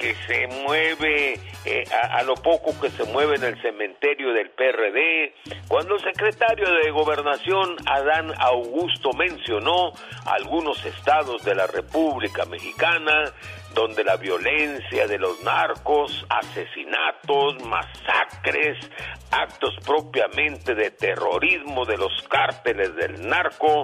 que 0.00 0.14
se 0.26 0.46
mueve, 0.46 1.38
eh, 1.66 1.84
a, 1.92 2.22
lo 2.22 2.34
poco 2.34 2.72
que 2.80 2.88
se 2.88 3.04
mueve 3.04 3.36
en 3.36 3.44
el 3.44 3.60
cementerio 3.60 4.32
del 4.32 4.48
PRD, 4.50 5.34
cuando 5.68 5.96
el 5.96 6.00
secretario 6.00 6.66
de 6.82 6.90
Gobernación, 6.90 7.76
Adán 7.84 8.32
Augusto, 8.38 9.10
mencionó 9.12 9.92
algunos 10.24 10.82
estados 10.86 11.44
de 11.44 11.54
la 11.54 11.66
República 11.66 12.46
Mexicana, 12.46 13.24
donde 13.74 14.04
la 14.04 14.16
violencia 14.16 15.06
de 15.06 15.18
los 15.18 15.42
narcos, 15.42 16.26
asesinatos, 16.28 17.64
masacres, 17.66 18.78
actos 19.30 19.74
propiamente 19.84 20.74
de 20.74 20.90
terrorismo 20.90 21.84
de 21.84 21.96
los 21.96 22.12
cárteles 22.28 22.94
del 22.96 23.26
narco, 23.28 23.82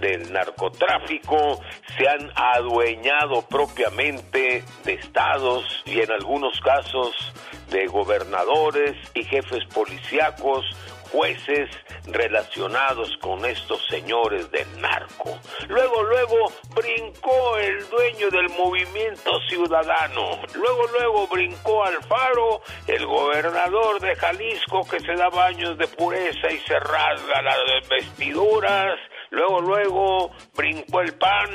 del 0.00 0.32
narcotráfico, 0.32 1.60
se 1.96 2.08
han 2.08 2.30
adueñado 2.34 3.42
propiamente 3.48 4.64
de 4.84 4.92
estados 4.94 5.82
y 5.84 6.00
en 6.00 6.10
algunos 6.12 6.60
casos 6.60 7.32
de 7.70 7.86
gobernadores 7.86 8.96
y 9.14 9.24
jefes 9.24 9.64
policíacos 9.74 10.64
jueces 11.10 11.70
relacionados 12.06 13.16
con 13.20 13.44
estos 13.44 13.84
señores 13.88 14.50
del 14.50 14.80
narco. 14.80 15.38
Luego, 15.68 16.02
luego 16.02 16.52
brincó 16.74 17.58
el 17.58 17.88
dueño 17.88 18.30
del 18.30 18.48
movimiento 18.50 19.30
ciudadano. 19.48 20.40
Luego, 20.54 20.86
luego 20.98 21.26
brincó 21.28 21.84
Alfaro, 21.84 22.62
el 22.86 23.06
gobernador 23.06 24.00
de 24.00 24.14
Jalisco 24.16 24.86
que 24.88 25.00
se 25.00 25.14
da 25.14 25.28
baños 25.28 25.76
de 25.78 25.88
pureza 25.88 26.50
y 26.50 26.58
se 26.60 26.78
rasga 26.78 27.42
las 27.42 27.88
vestiduras 27.88 28.98
luego, 29.30 29.60
luego 29.60 30.30
brincó 30.56 31.00
el 31.00 31.12
PAN, 31.14 31.50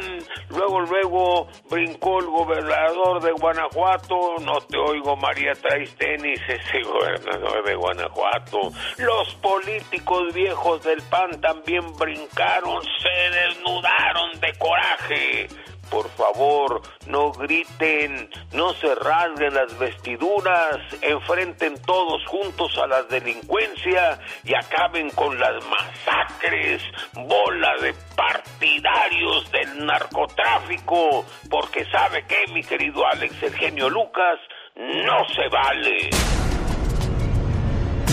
luego, 0.50 0.82
luego 0.82 1.48
brincó 1.70 2.20
el 2.20 2.25
gobernador 2.25 3.22
de 3.22 3.32
Guanajuato, 3.32 4.36
no 4.42 4.60
te 4.62 4.77
oigo 4.77 5.15
María, 5.15 5.53
traes 5.53 5.96
tenis, 5.96 6.39
ese 6.48 6.82
gobernador 6.84 7.63
de 7.65 7.75
Guanajuato, 7.75 8.72
los 8.98 9.36
políticos 9.36 10.34
viejos 10.34 10.84
del 10.84 11.01
PAN 11.03 11.39
también 11.42 11.84
brincaron, 11.98 12.82
se 12.84 13.30
desnudaron 13.38 14.39
de 14.39 14.53
coraje, 14.58 15.48
por 15.94 16.10
favor, 16.10 16.82
no 17.06 17.32
griten, 17.32 18.28
no 18.52 18.74
se 18.74 18.96
rasguen 18.96 19.54
las 19.54 19.78
vestiduras, 19.78 20.80
enfrenten 21.02 21.80
todos 21.84 22.26
juntos 22.26 22.76
a 22.84 22.88
la 22.88 23.04
delincuencia 23.04 24.20
y 24.44 24.56
acaben 24.56 25.12
con 25.12 25.40
las 25.40 25.64
masacres, 25.66 26.82
bola 27.14 27.78
de 27.80 27.94
partidarios 28.16 29.52
del 29.52 29.86
narcotráfico, 29.86 31.26
porque 31.48 31.86
sabe 31.92 32.26
que, 32.26 32.52
mi 32.52 32.64
querido 32.64 33.06
Alex, 33.06 33.44
el 33.44 33.54
genio 33.54 33.88
Lucas, 33.88 34.40
no 34.76 35.28
se 35.28 35.48
vale. 35.50 36.10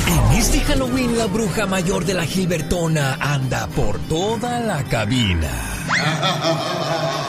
En 0.07 0.39
este 0.39 0.61
Halloween 0.61 1.17
la 1.17 1.27
bruja 1.27 1.65
mayor 1.65 2.05
de 2.05 2.13
la 2.13 2.27
Gilbertona 2.27 3.17
anda 3.21 3.67
por 3.69 3.99
toda 4.01 4.61
la 4.61 4.85
cabina. 4.85 5.49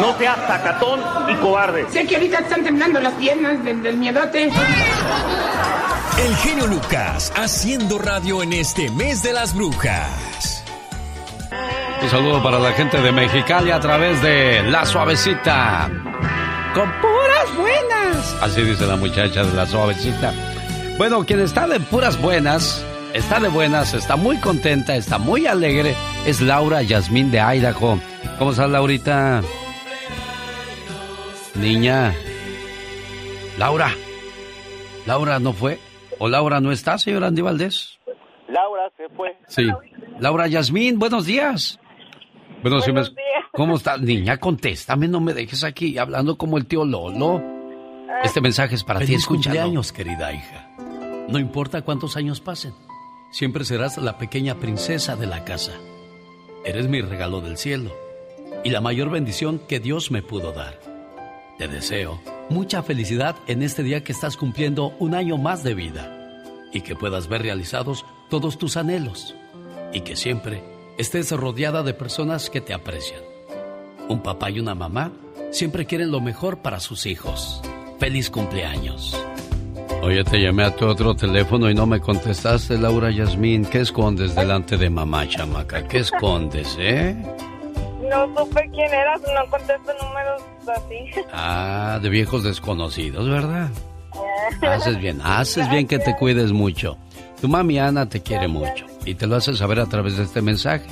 No 0.00 0.16
seas 0.18 0.38
sacatón 0.46 1.00
y 1.28 1.34
cobarde. 1.36 1.86
Sé 1.90 2.06
que 2.06 2.16
ahorita 2.16 2.38
están 2.38 2.64
temblando 2.64 3.00
las 3.00 3.14
piernas 3.14 3.62
del, 3.64 3.82
del 3.82 3.96
miedote. 3.96 4.50
El 6.18 6.36
genio 6.36 6.66
Lucas 6.66 7.32
haciendo 7.36 7.98
radio 7.98 8.42
en 8.42 8.52
este 8.52 8.90
mes 8.90 9.22
de 9.22 9.32
las 9.32 9.54
brujas. 9.54 10.64
Un 12.02 12.10
saludo 12.10 12.42
para 12.42 12.58
la 12.58 12.72
gente 12.72 13.00
de 13.00 13.12
Mexicali 13.12 13.70
a 13.70 13.78
través 13.80 14.20
de 14.22 14.62
La 14.64 14.84
Suavecita. 14.84 15.88
Con 16.74 16.90
puras 17.00 17.56
buenas. 17.56 18.36
Así 18.40 18.62
dice 18.62 18.86
la 18.86 18.96
muchacha 18.96 19.44
de 19.44 19.52
La 19.54 19.66
Suavecita. 19.66 20.32
Bueno, 20.98 21.24
quien 21.24 21.40
está 21.40 21.66
de 21.66 21.80
puras 21.80 22.20
buenas, 22.20 22.84
está 23.14 23.40
de 23.40 23.48
buenas, 23.48 23.94
está 23.94 24.16
muy 24.16 24.38
contenta, 24.38 24.96
está 24.96 25.18
muy 25.18 25.46
alegre, 25.46 25.94
es 26.26 26.40
Laura 26.40 26.82
Yasmín 26.82 27.30
de 27.30 27.40
Idaho. 27.40 27.98
¿Cómo 28.38 28.50
estás, 28.50 28.70
Laurita? 28.70 29.42
Niña. 31.54 32.14
Laura. 33.58 33.94
Laura 35.06 35.38
no 35.38 35.52
fue. 35.52 35.78
¿O 36.18 36.28
Laura 36.28 36.60
no 36.60 36.72
está, 36.72 36.98
señor 36.98 37.24
Andy 37.24 37.42
Valdés? 37.42 37.98
Laura 38.48 38.90
se 38.96 39.08
fue. 39.14 39.36
Sí. 39.48 39.68
Laura 40.18 40.46
Yasmín, 40.46 40.98
buenos 40.98 41.26
días. 41.26 41.78
buenos 42.62 42.86
días. 42.86 43.12
¿Cómo 43.52 43.76
estás? 43.76 44.00
Niña, 44.00 44.38
contéstame, 44.38 45.08
no 45.08 45.20
me 45.20 45.34
dejes 45.34 45.64
aquí 45.64 45.98
hablando 45.98 46.38
como 46.38 46.56
el 46.56 46.66
tío 46.66 46.84
Lolo. 46.84 47.42
Este 48.22 48.40
mensaje 48.40 48.74
es 48.76 48.84
para 48.84 49.00
ti, 49.00 49.14
escúchalo. 49.14 49.56
cumpleaños, 49.56 49.92
querida 49.92 50.32
hija. 50.32 50.70
No 51.28 51.38
importa 51.38 51.82
cuántos 51.82 52.16
años 52.16 52.40
pasen, 52.40 52.72
siempre 53.30 53.64
serás 53.64 53.98
la 53.98 54.16
pequeña 54.16 54.54
princesa 54.54 55.16
de 55.16 55.26
la 55.26 55.44
casa. 55.44 55.72
Eres 56.64 56.88
mi 56.88 57.00
regalo 57.00 57.40
del 57.40 57.56
cielo 57.58 57.90
y 58.64 58.70
la 58.70 58.80
mayor 58.80 59.10
bendición 59.10 59.60
que 59.68 59.80
Dios 59.80 60.10
me 60.10 60.22
pudo 60.22 60.52
dar. 60.52 60.91
Te 61.58 61.68
deseo 61.68 62.20
mucha 62.48 62.82
felicidad 62.82 63.36
en 63.46 63.62
este 63.62 63.82
día 63.82 64.02
que 64.02 64.12
estás 64.12 64.36
cumpliendo 64.36 64.94
un 64.98 65.14
año 65.14 65.38
más 65.38 65.62
de 65.62 65.74
vida 65.74 66.40
y 66.72 66.80
que 66.80 66.96
puedas 66.96 67.28
ver 67.28 67.42
realizados 67.42 68.04
todos 68.30 68.58
tus 68.58 68.76
anhelos 68.76 69.34
y 69.92 70.00
que 70.00 70.16
siempre 70.16 70.62
estés 70.98 71.30
rodeada 71.32 71.82
de 71.82 71.94
personas 71.94 72.50
que 72.50 72.60
te 72.60 72.74
aprecian. 72.74 73.20
Un 74.08 74.22
papá 74.22 74.50
y 74.50 74.60
una 74.60 74.74
mamá 74.74 75.12
siempre 75.50 75.86
quieren 75.86 76.10
lo 76.10 76.20
mejor 76.20 76.58
para 76.58 76.80
sus 76.80 77.06
hijos. 77.06 77.62
Feliz 77.98 78.30
cumpleaños. 78.30 79.16
Oye, 80.02 80.24
te 80.24 80.40
llamé 80.40 80.64
a 80.64 80.74
tu 80.74 80.86
otro 80.86 81.14
teléfono 81.14 81.70
y 81.70 81.74
no 81.74 81.86
me 81.86 82.00
contestaste, 82.00 82.76
Laura 82.76 83.10
Yasmín. 83.10 83.64
¿Qué 83.64 83.80
escondes 83.80 84.34
delante 84.34 84.76
de 84.76 84.90
mamá, 84.90 85.28
chamaca? 85.28 85.86
¿Qué 85.86 85.98
escondes, 85.98 86.76
eh? 86.80 87.14
No 88.10 88.26
supe 88.36 88.68
quién 88.72 88.92
eras, 88.92 89.20
no 89.20 89.48
contesto 89.48 89.92
números 90.02 90.42
así. 90.68 91.20
Ah, 91.32 91.98
de 92.02 92.08
viejos 92.08 92.44
desconocidos, 92.44 93.28
¿verdad? 93.28 93.70
Haces 94.62 94.98
bien, 94.98 95.20
haces 95.22 95.68
bien 95.70 95.86
que 95.86 95.98
te 95.98 96.14
cuides 96.16 96.52
mucho. 96.52 96.96
Tu 97.40 97.48
mami 97.48 97.78
Ana 97.78 98.08
te 98.08 98.20
quiere 98.20 98.48
mucho 98.48 98.86
y 99.04 99.14
te 99.14 99.26
lo 99.26 99.36
hace 99.36 99.54
saber 99.54 99.80
a 99.80 99.86
través 99.86 100.16
de 100.16 100.24
este 100.24 100.42
mensaje. 100.42 100.86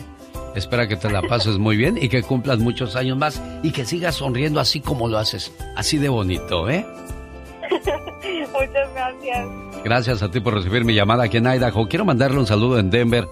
Espera 0.56 0.88
que 0.88 0.96
te 0.96 1.10
la 1.10 1.22
pases 1.22 1.58
muy 1.58 1.76
bien 1.76 1.96
y 1.96 2.08
que 2.08 2.22
cumplas 2.22 2.58
muchos 2.58 2.96
años 2.96 3.16
más 3.16 3.40
y 3.62 3.70
que 3.70 3.84
sigas 3.84 4.16
sonriendo 4.16 4.58
así 4.58 4.80
como 4.80 5.06
lo 5.06 5.18
haces, 5.18 5.52
así 5.76 5.96
de 5.98 6.08
bonito, 6.08 6.68
¿eh? 6.68 6.84
Muchas 8.52 8.92
gracias. 8.94 9.48
Gracias 9.84 10.22
a 10.22 10.30
ti 10.30 10.40
por 10.40 10.54
recibir 10.54 10.84
mi 10.84 10.94
llamada 10.94 11.24
aquí 11.24 11.36
en 11.36 11.46
Idaho. 11.46 11.88
Quiero 11.88 12.04
mandarle 12.04 12.40
un 12.40 12.46
saludo 12.46 12.78
en 12.78 12.90
Denver 12.90 13.28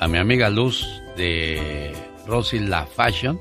a 0.00 0.08
mi 0.08 0.18
amiga 0.18 0.48
Luz 0.48 0.86
de 1.16 1.92
Rosy 2.26 2.58
La 2.58 2.86
Fashion, 2.86 3.38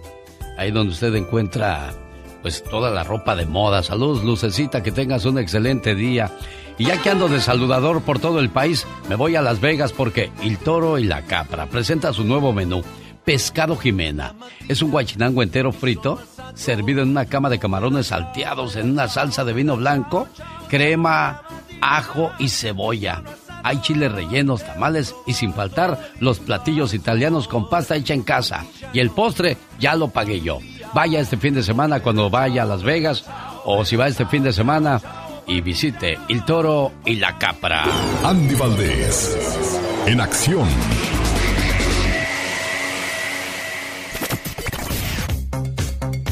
ahí 0.58 0.72
donde 0.72 0.94
usted 0.94 1.16
encuentra 1.16 1.94
pues 2.42 2.64
toda 2.64 2.90
la 2.92 3.04
ropa 3.04 3.36
de 3.36 3.46
moda. 3.46 3.84
Saludos, 3.84 4.24
Lucecita, 4.24 4.84
que 4.84 4.92
tengas 4.92 5.26
un 5.26 5.38
excelente 5.38 5.96
día. 5.96 6.32
Y 6.78 6.86
ya 6.86 7.02
que 7.02 7.10
ando 7.10 7.28
de 7.28 7.42
saludador 7.42 8.02
por 8.02 8.20
todo 8.20 8.40
el 8.40 8.50
país, 8.50 8.88
me 9.08 9.16
voy 9.16 9.36
a 9.36 9.42
Las 9.42 9.62
Vegas 9.62 9.94
porque 9.94 10.32
El 10.42 10.58
Toro 10.58 10.98
y 10.98 11.04
la 11.04 11.24
Capra 11.24 11.68
presenta 11.68 12.14
su 12.14 12.24
nuevo 12.24 12.54
menú, 12.54 12.84
Pescado 13.24 13.78
Jimena. 13.78 14.34
Es 14.68 14.82
un 14.82 14.90
guachinango 14.90 15.44
entero 15.44 15.72
frito, 15.72 16.20
servido 16.56 17.04
en 17.04 17.10
una 17.10 17.26
cama 17.26 17.50
de 17.50 17.60
camarones 17.60 18.08
salteados 18.08 18.76
en 18.76 18.92
una 18.92 19.08
salsa 19.08 19.44
de 19.46 19.54
vino 19.54 19.78
blanco, 19.78 20.28
crema, 20.70 21.44
ajo 21.82 22.32
y 22.40 22.50
cebolla. 22.50 23.22
Hay 23.64 23.80
chiles 23.82 24.12
rellenos, 24.12 24.64
tamales 24.66 25.14
y 25.28 25.34
sin 25.34 25.54
faltar 25.54 26.14
los 26.20 26.40
platillos 26.40 26.94
italianos 26.94 27.48
con 27.48 27.70
pasta 27.70 27.96
hecha 27.96 28.14
en 28.14 28.24
casa. 28.24 28.66
Y 28.94 29.00
el 29.00 29.12
postre 29.12 29.58
ya 29.80 29.96
lo 29.96 30.08
pagué 30.08 30.42
yo. 30.42 30.60
Vaya 30.94 31.20
este 31.20 31.38
fin 31.38 31.54
de 31.54 31.64
semana 31.64 32.02
cuando 32.02 32.30
vaya 32.30 32.64
a 32.64 32.66
Las 32.66 32.84
Vegas 32.84 33.26
o 33.66 33.86
si 33.86 33.96
va 33.96 34.08
este 34.08 34.26
fin 34.26 34.44
de 34.44 34.54
semana 34.54 35.00
y 35.48 35.62
visite 35.62 36.18
El 36.30 36.44
Toro 36.46 36.92
y 37.06 37.16
la 37.16 37.38
Capra. 37.38 37.84
Andy 38.24 38.56
Valdés, 38.56 39.38
en 40.06 40.22
acción. 40.22 40.68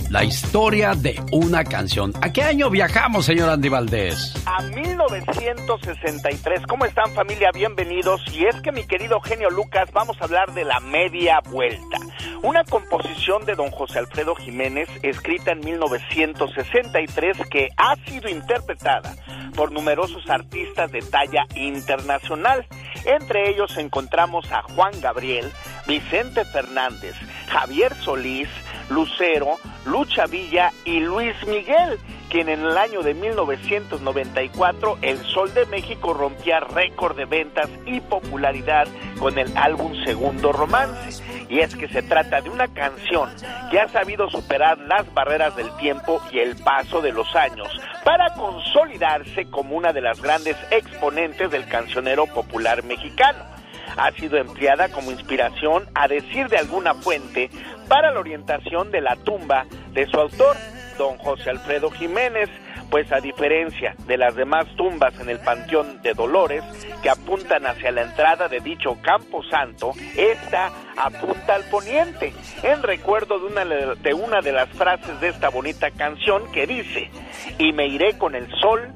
La 0.10 0.24
historia 0.24 0.96
de 0.96 1.22
una 1.32 1.64
canción. 1.64 2.12
¿A 2.20 2.34
qué 2.34 2.42
año 2.42 2.72
viajamos, 2.72 3.28
señor 3.28 3.48
Andy 3.48 3.70
Valdés? 3.70 4.34
A 4.48 4.64
1963. 4.64 6.64
¿Cómo 6.68 6.86
están 6.86 7.14
familia? 7.14 7.52
Bienvenidos. 7.54 8.20
Y 8.34 8.46
es 8.46 8.60
que 8.62 8.72
mi 8.72 8.88
querido 8.88 9.22
genio 9.22 9.52
Lucas, 9.52 9.92
vamos 9.94 10.20
a 10.20 10.24
hablar 10.24 10.52
de 10.56 10.64
la 10.64 10.80
media 10.80 11.40
vuelta. 11.52 11.98
Una 12.42 12.64
composición 12.64 13.46
de 13.46 13.54
don 13.54 13.70
José 13.70 14.00
Alfredo 14.00 14.34
Jiménez, 14.34 14.90
escrita 15.04 15.52
en 15.52 15.60
1963, 15.60 17.38
que 17.48 17.68
ha 17.78 17.96
sido 18.10 18.30
interpretada 18.30 19.16
por 19.56 19.72
numerosos 19.72 20.28
artistas 20.28 20.92
de 20.92 21.04
talla 21.04 21.46
internacional. 21.54 22.66
Entre 23.06 23.52
ellos 23.52 23.78
encontramos 23.78 24.52
a 24.52 24.64
Juan 24.64 25.00
Gabriel, 25.02 25.52
Vicente 25.86 26.46
Fernández, 26.46 27.14
Javier 27.48 27.94
Solís, 28.04 28.50
Lucero, 28.90 29.58
Lucha 29.86 30.26
Villa 30.26 30.72
y 30.86 31.00
Luis 31.00 31.36
Miguel, 31.48 32.00
quien 32.30 32.50
en 32.50 32.62
el 32.62 32.78
año 32.78 33.02
de 33.02 33.14
1994 33.14 35.00
El 35.02 35.18
Sol 35.26 35.54
de 35.54 35.66
México 35.68 36.14
rompía 36.14 36.60
récord 36.60 37.16
de 37.16 37.26
ventas 37.26 37.70
y 37.86 38.00
popularidad 38.02 38.88
con 39.20 39.38
el 39.38 39.56
álbum 39.58 39.94
Segundo 40.06 40.52
Romance. 40.52 41.24
Y 41.50 41.60
es 41.60 41.76
que 41.76 41.88
se 41.88 42.04
trata 42.04 42.42
de 42.42 42.50
una 42.50 42.68
canción 42.68 43.30
que 43.72 43.80
ha 43.80 43.88
sabido 43.88 44.30
superar 44.30 44.78
las 44.80 45.12
barreras 45.14 45.56
del 45.56 45.76
tiempo 45.78 46.22
y 46.32 46.40
el 46.40 46.56
paso 46.58 47.02
de 47.02 47.12
los 47.12 47.36
años 47.36 47.68
para 48.04 48.34
consolidarse 48.34 49.50
como 49.50 49.76
una 49.76 49.92
de 49.92 50.02
las 50.02 50.22
grandes 50.22 50.56
exponentes 50.70 51.50
del 51.50 51.68
cancionero 51.68 52.28
popular 52.28 52.84
mexicano 52.84 53.59
ha 53.98 54.12
sido 54.12 54.38
empleada 54.38 54.90
como 54.90 55.12
inspiración, 55.12 55.88
a 55.96 56.08
decir 56.08 56.48
de 56.48 56.58
alguna 56.58 56.94
fuente, 56.96 57.50
para 57.88 58.12
la 58.12 58.20
orientación 58.20 58.92
de 58.92 59.02
la 59.02 59.16
tumba 59.16 59.66
de 59.92 60.06
su 60.08 60.20
autor, 60.20 60.56
don 60.98 61.18
José 61.18 61.50
Alfredo 61.50 61.90
Jiménez, 61.92 62.50
pues 62.90 63.12
a 63.12 63.20
diferencia 63.20 63.96
de 64.08 64.18
las 64.18 64.36
demás 64.36 64.66
tumbas 64.76 65.20
en 65.20 65.30
el 65.30 65.40
Panteón 65.40 66.02
de 66.02 66.14
Dolores, 66.14 66.64
que 67.02 67.10
apuntan 67.10 67.66
hacia 67.66 67.92
la 67.92 68.02
entrada 68.02 68.48
de 68.48 68.60
dicho 68.60 68.98
campo 69.02 69.44
santo, 69.44 69.94
esta 70.18 70.72
apunta 70.98 71.56
al 71.56 71.64
poniente, 71.66 72.34
en 72.64 72.82
recuerdo 72.84 73.40
de 73.40 73.46
una, 73.46 73.66
de 73.66 74.14
una 74.14 74.42
de 74.42 74.52
las 74.52 74.70
frases 74.70 75.20
de 75.22 75.30
esta 75.30 75.50
bonita 75.50 75.92
canción 75.92 76.52
que 76.52 76.66
dice, 76.66 77.10
y 77.58 77.72
me 77.74 77.88
iré 77.88 78.18
con 78.18 78.36
el 78.36 78.50
sol 78.60 78.94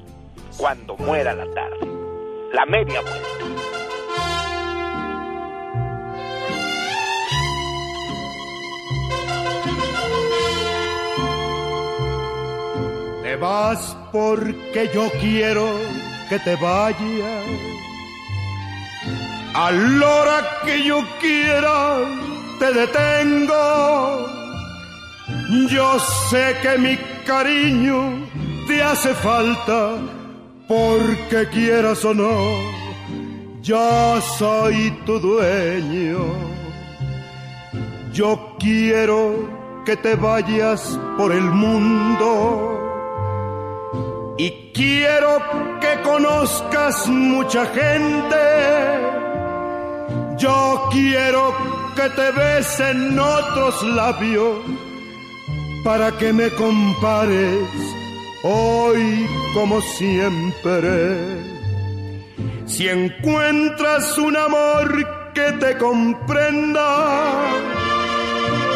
cuando 0.56 0.96
muera 0.96 1.34
la 1.34 1.46
tarde. 1.52 1.78
La 2.52 2.66
media 2.66 3.00
vuelta. 3.00 3.53
Vas 13.36 13.96
porque 14.12 14.90
yo 14.94 15.10
quiero 15.20 15.66
que 16.28 16.38
te 16.38 16.56
vayas. 16.56 17.44
A 19.54 19.70
la 19.70 20.08
hora 20.08 20.42
que 20.64 20.84
yo 20.84 21.04
quiera 21.20 21.96
te 22.58 22.72
detengo. 22.72 24.26
Yo 25.68 25.98
sé 26.30 26.56
que 26.62 26.78
mi 26.78 26.96
cariño 27.26 28.26
te 28.66 28.82
hace 28.82 29.14
falta 29.14 29.96
porque 30.68 31.48
quieras 31.52 32.04
o 32.04 32.14
no. 32.14 32.38
Yo 33.62 34.20
soy 34.38 34.90
tu 35.06 35.18
dueño. 35.18 36.18
Yo 38.12 38.56
quiero 38.58 39.82
que 39.84 39.96
te 39.96 40.14
vayas 40.14 40.98
por 41.16 41.32
el 41.32 41.42
mundo 41.42 42.83
y 44.36 44.72
quiero 44.74 45.38
que 45.80 46.02
conozcas 46.02 47.06
mucha 47.08 47.66
gente. 47.66 48.36
Yo 50.38 50.88
quiero 50.90 51.54
que 51.94 52.10
te 52.10 52.30
besen 52.32 53.18
otros 53.18 53.82
labios 53.82 54.58
para 55.84 56.10
que 56.12 56.32
me 56.32 56.50
compares 56.50 57.68
hoy 58.42 59.26
como 59.54 59.80
siempre. 59.80 61.44
Si 62.66 62.88
encuentras 62.88 64.18
un 64.18 64.36
amor 64.36 65.32
que 65.34 65.52
te 65.52 65.76
comprenda 65.78 66.88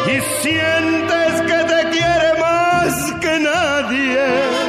y 0.07 0.41
sientes 0.41 1.41
que 1.41 1.59
te 1.71 1.89
quiere 1.89 2.39
más 2.39 3.13
que 3.19 3.39
nadie, 3.39 4.68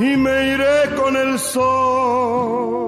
y 0.00 0.16
me 0.16 0.54
iré 0.54 0.96
con 0.96 1.14
el 1.14 1.38
sol. 1.38 2.80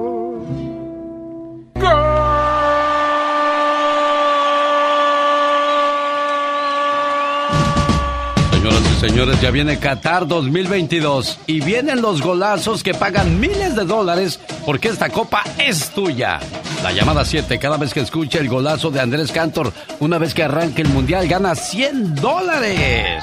Señoras 8.50 8.82
y 8.96 9.00
señores, 9.00 9.40
ya 9.42 9.50
viene 9.50 9.78
Qatar 9.78 10.26
2022 10.26 11.38
y 11.46 11.60
vienen 11.60 12.00
los 12.00 12.22
golazos 12.22 12.82
que 12.82 12.94
pagan 12.94 13.38
miles 13.38 13.76
de 13.76 13.84
dólares 13.84 14.40
porque 14.64 14.88
esta 14.88 15.10
copa 15.10 15.44
es 15.58 15.90
tuya. 15.90 16.40
La 16.82 16.92
llamada 16.92 17.26
7, 17.26 17.58
cada 17.58 17.76
vez 17.76 17.92
que 17.92 18.00
escuche 18.00 18.38
el 18.38 18.48
golazo 18.48 18.90
de 18.90 19.00
Andrés 19.00 19.30
Cantor, 19.32 19.72
una 20.00 20.16
vez 20.18 20.32
que 20.32 20.44
arranque 20.44 20.82
el 20.82 20.88
mundial, 20.88 21.28
gana 21.28 21.54
100 21.54 22.14
dólares. 22.14 23.22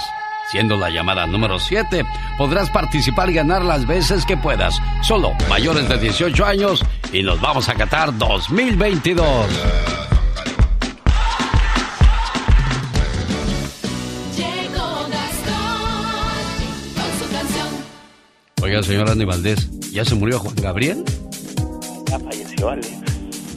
Siendo 0.51 0.77
la 0.77 0.89
llamada 0.89 1.27
número 1.27 1.59
7, 1.59 2.03
podrás 2.38 2.71
participar 2.71 3.29
y 3.29 3.33
ganar 3.33 3.63
las 3.63 3.85
veces 3.85 4.25
que 4.25 4.35
puedas. 4.35 4.81
Solo 5.03 5.33
mayores 5.47 5.88
de 5.88 5.99
18 5.99 6.43
años 6.43 6.83
y 7.13 7.21
nos 7.21 7.39
vamos 7.39 7.69
a 7.69 7.75
Qatar 7.75 8.17
2022. 8.17 9.47
Oiga, 18.62 18.83
señor 18.83 19.09
Andy 19.09 19.25
Valdés, 19.25 19.69
¿ya 19.91 20.03
se 20.03 20.15
murió 20.15 20.39
Juan 20.39 20.55
Gabriel? 20.55 21.03
Ya 22.07 22.19
falleció, 22.19 22.69
Alex. 22.69 22.91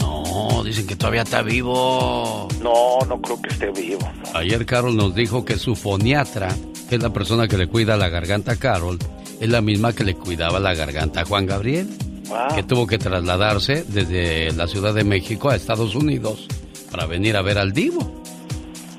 No, 0.00 0.62
dicen 0.62 0.86
que 0.86 0.96
todavía 0.96 1.22
está 1.22 1.42
vivo. 1.42 2.48
No, 2.62 2.98
no 3.06 3.20
creo 3.20 3.40
que 3.42 3.48
esté 3.50 3.70
vivo. 3.70 4.10
Ayer 4.34 4.64
Carol 4.64 4.96
nos 4.96 5.14
dijo 5.14 5.44
que 5.44 5.58
su 5.58 5.74
foniatra, 5.74 6.48
que 6.92 6.96
es 6.96 7.02
la 7.02 7.10
persona 7.10 7.48
que 7.48 7.56
le 7.56 7.68
cuida 7.68 7.96
la 7.96 8.10
garganta 8.10 8.52
a 8.52 8.56
Carol, 8.56 8.98
es 9.40 9.48
la 9.48 9.62
misma 9.62 9.94
que 9.94 10.04
le 10.04 10.14
cuidaba 10.14 10.60
la 10.60 10.74
garganta 10.74 11.22
a 11.22 11.24
Juan 11.24 11.46
Gabriel. 11.46 11.88
Que 12.54 12.62
tuvo 12.64 12.86
que 12.86 12.98
trasladarse 12.98 13.82
desde 13.88 14.52
la 14.52 14.66
Ciudad 14.66 14.92
de 14.92 15.02
México 15.02 15.48
a 15.48 15.56
Estados 15.56 15.94
Unidos 15.94 16.48
para 16.90 17.06
venir 17.06 17.38
a 17.38 17.40
ver 17.40 17.56
al 17.56 17.72
Divo. 17.72 18.22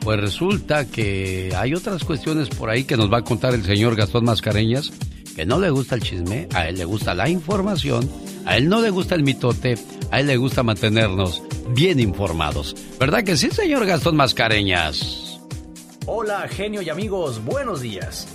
Pues 0.01 0.19
resulta 0.19 0.86
que 0.86 1.53
hay 1.56 1.75
otras 1.75 2.03
cuestiones 2.03 2.49
por 2.49 2.71
ahí 2.71 2.84
que 2.84 2.97
nos 2.97 3.13
va 3.13 3.19
a 3.19 3.23
contar 3.23 3.53
el 3.53 3.63
señor 3.63 3.95
Gastón 3.95 4.25
Mascareñas, 4.25 4.91
que 5.36 5.45
no 5.45 5.60
le 5.60 5.69
gusta 5.69 5.93
el 5.93 6.01
chisme, 6.01 6.47
a 6.56 6.67
él 6.67 6.79
le 6.79 6.86
gusta 6.86 7.13
la 7.13 7.29
información, 7.29 8.10
a 8.47 8.58
él 8.58 8.69
no 8.69 8.82
le 8.82 8.89
gusta 8.89 9.13
el 9.13 9.21
mitote, 9.21 9.77
a 10.10 10.19
él 10.19 10.25
le 10.25 10.38
gusta 10.38 10.63
mantenernos 10.63 11.43
bien 11.75 11.99
informados. 11.99 12.75
¿Verdad 12.99 13.23
que 13.23 13.38
sí, 13.38 13.51
señor 13.51 13.86
Gastón 13.86 14.15
Mascareñas? 14.15 15.23
Hola, 16.06 16.50
genio 16.50 16.82
y 16.82 16.89
amigos, 16.89 17.46
buenos 17.46 17.80
días. 17.80 18.28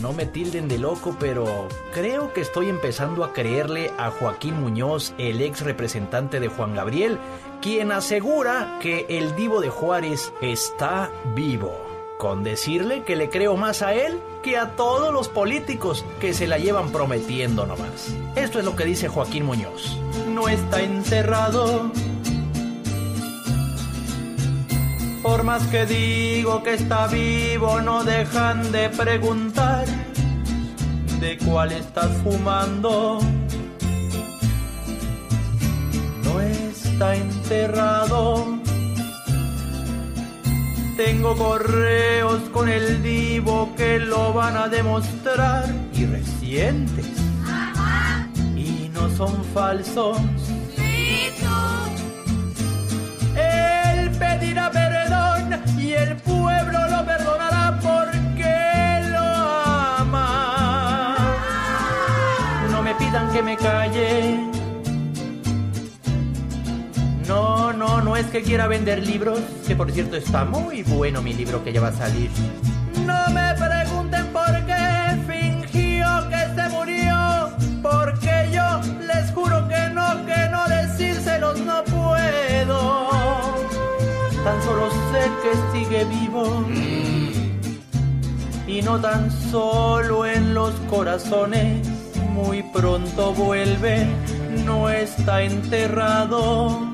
No 0.00 0.12
me 0.12 0.26
tilden 0.26 0.66
de 0.66 0.76
loco, 0.76 1.16
pero 1.20 1.68
creo 1.94 2.32
que 2.32 2.40
estoy 2.40 2.68
empezando 2.68 3.22
a 3.22 3.32
creerle 3.32 3.92
a 3.96 4.10
Joaquín 4.10 4.60
Muñoz, 4.60 5.14
el 5.18 5.40
ex 5.40 5.60
representante 5.60 6.40
de 6.40 6.48
Juan 6.48 6.74
Gabriel, 6.74 7.18
quien 7.60 7.92
asegura 7.92 8.76
que 8.80 9.06
el 9.08 9.36
divo 9.36 9.60
de 9.60 9.68
Juárez 9.68 10.32
está 10.40 11.12
vivo. 11.36 11.72
Con 12.18 12.42
decirle 12.42 13.04
que 13.04 13.14
le 13.14 13.30
creo 13.30 13.56
más 13.56 13.82
a 13.82 13.94
él 13.94 14.20
que 14.42 14.56
a 14.56 14.74
todos 14.74 15.12
los 15.12 15.28
políticos 15.28 16.04
que 16.20 16.34
se 16.34 16.48
la 16.48 16.58
llevan 16.58 16.90
prometiendo 16.90 17.66
nomás. 17.66 18.12
Esto 18.34 18.58
es 18.58 18.64
lo 18.64 18.74
que 18.74 18.84
dice 18.84 19.06
Joaquín 19.06 19.44
Muñoz. 19.44 19.96
No 20.26 20.48
está 20.48 20.82
encerrado. 20.82 21.92
Por 25.32 25.44
más 25.44 25.66
que 25.68 25.86
digo 25.86 26.62
que 26.62 26.74
está 26.74 27.06
vivo, 27.06 27.80
no 27.80 28.04
dejan 28.04 28.70
de 28.70 28.90
preguntar 28.90 29.86
de 31.20 31.38
cuál 31.38 31.72
estás 31.72 32.10
fumando. 32.22 33.18
No 36.22 36.38
está 36.38 37.16
enterrado. 37.16 38.58
Tengo 40.98 41.34
correos 41.34 42.42
con 42.52 42.68
el 42.68 43.02
divo 43.02 43.72
que 43.74 44.00
lo 44.00 44.34
van 44.34 44.58
a 44.58 44.68
demostrar 44.68 45.64
y 45.94 46.04
recientes. 46.04 47.06
Y 48.54 48.90
no 48.92 49.08
son 49.16 49.42
falsos. 49.54 50.18
Él 53.34 54.10
pedirá 54.18 54.70
perdón 54.70 55.11
y 55.78 55.92
el 55.92 56.16
pueblo 56.16 56.78
lo 56.88 57.04
perdonará 57.04 57.78
porque 57.80 59.08
lo 59.10 59.18
ama. 59.98 61.16
No 62.70 62.82
me 62.82 62.94
pidan 62.94 63.32
que 63.32 63.42
me 63.42 63.56
calle. 63.56 64.38
No, 67.26 67.72
no, 67.72 68.00
no 68.02 68.16
es 68.16 68.26
que 68.26 68.42
quiera 68.42 68.66
vender 68.66 69.06
libros, 69.06 69.40
que 69.66 69.74
por 69.76 69.90
cierto 69.90 70.16
está 70.16 70.44
muy 70.44 70.82
bueno 70.82 71.22
mi 71.22 71.32
libro 71.32 71.64
que 71.64 71.72
ya 71.72 71.80
va 71.80 71.88
a 71.88 71.92
salir. 71.92 72.30
Solo 84.64 84.90
sé 84.90 85.30
que 85.42 85.52
sigue 85.72 86.04
vivo. 86.04 86.64
Y 88.66 88.82
no 88.82 89.00
tan 89.00 89.30
solo 89.50 90.24
en 90.24 90.54
los 90.54 90.72
corazones, 90.88 91.86
muy 92.32 92.62
pronto 92.62 93.32
vuelve, 93.34 94.06
no 94.64 94.88
está 94.88 95.42
enterrado. 95.42 96.92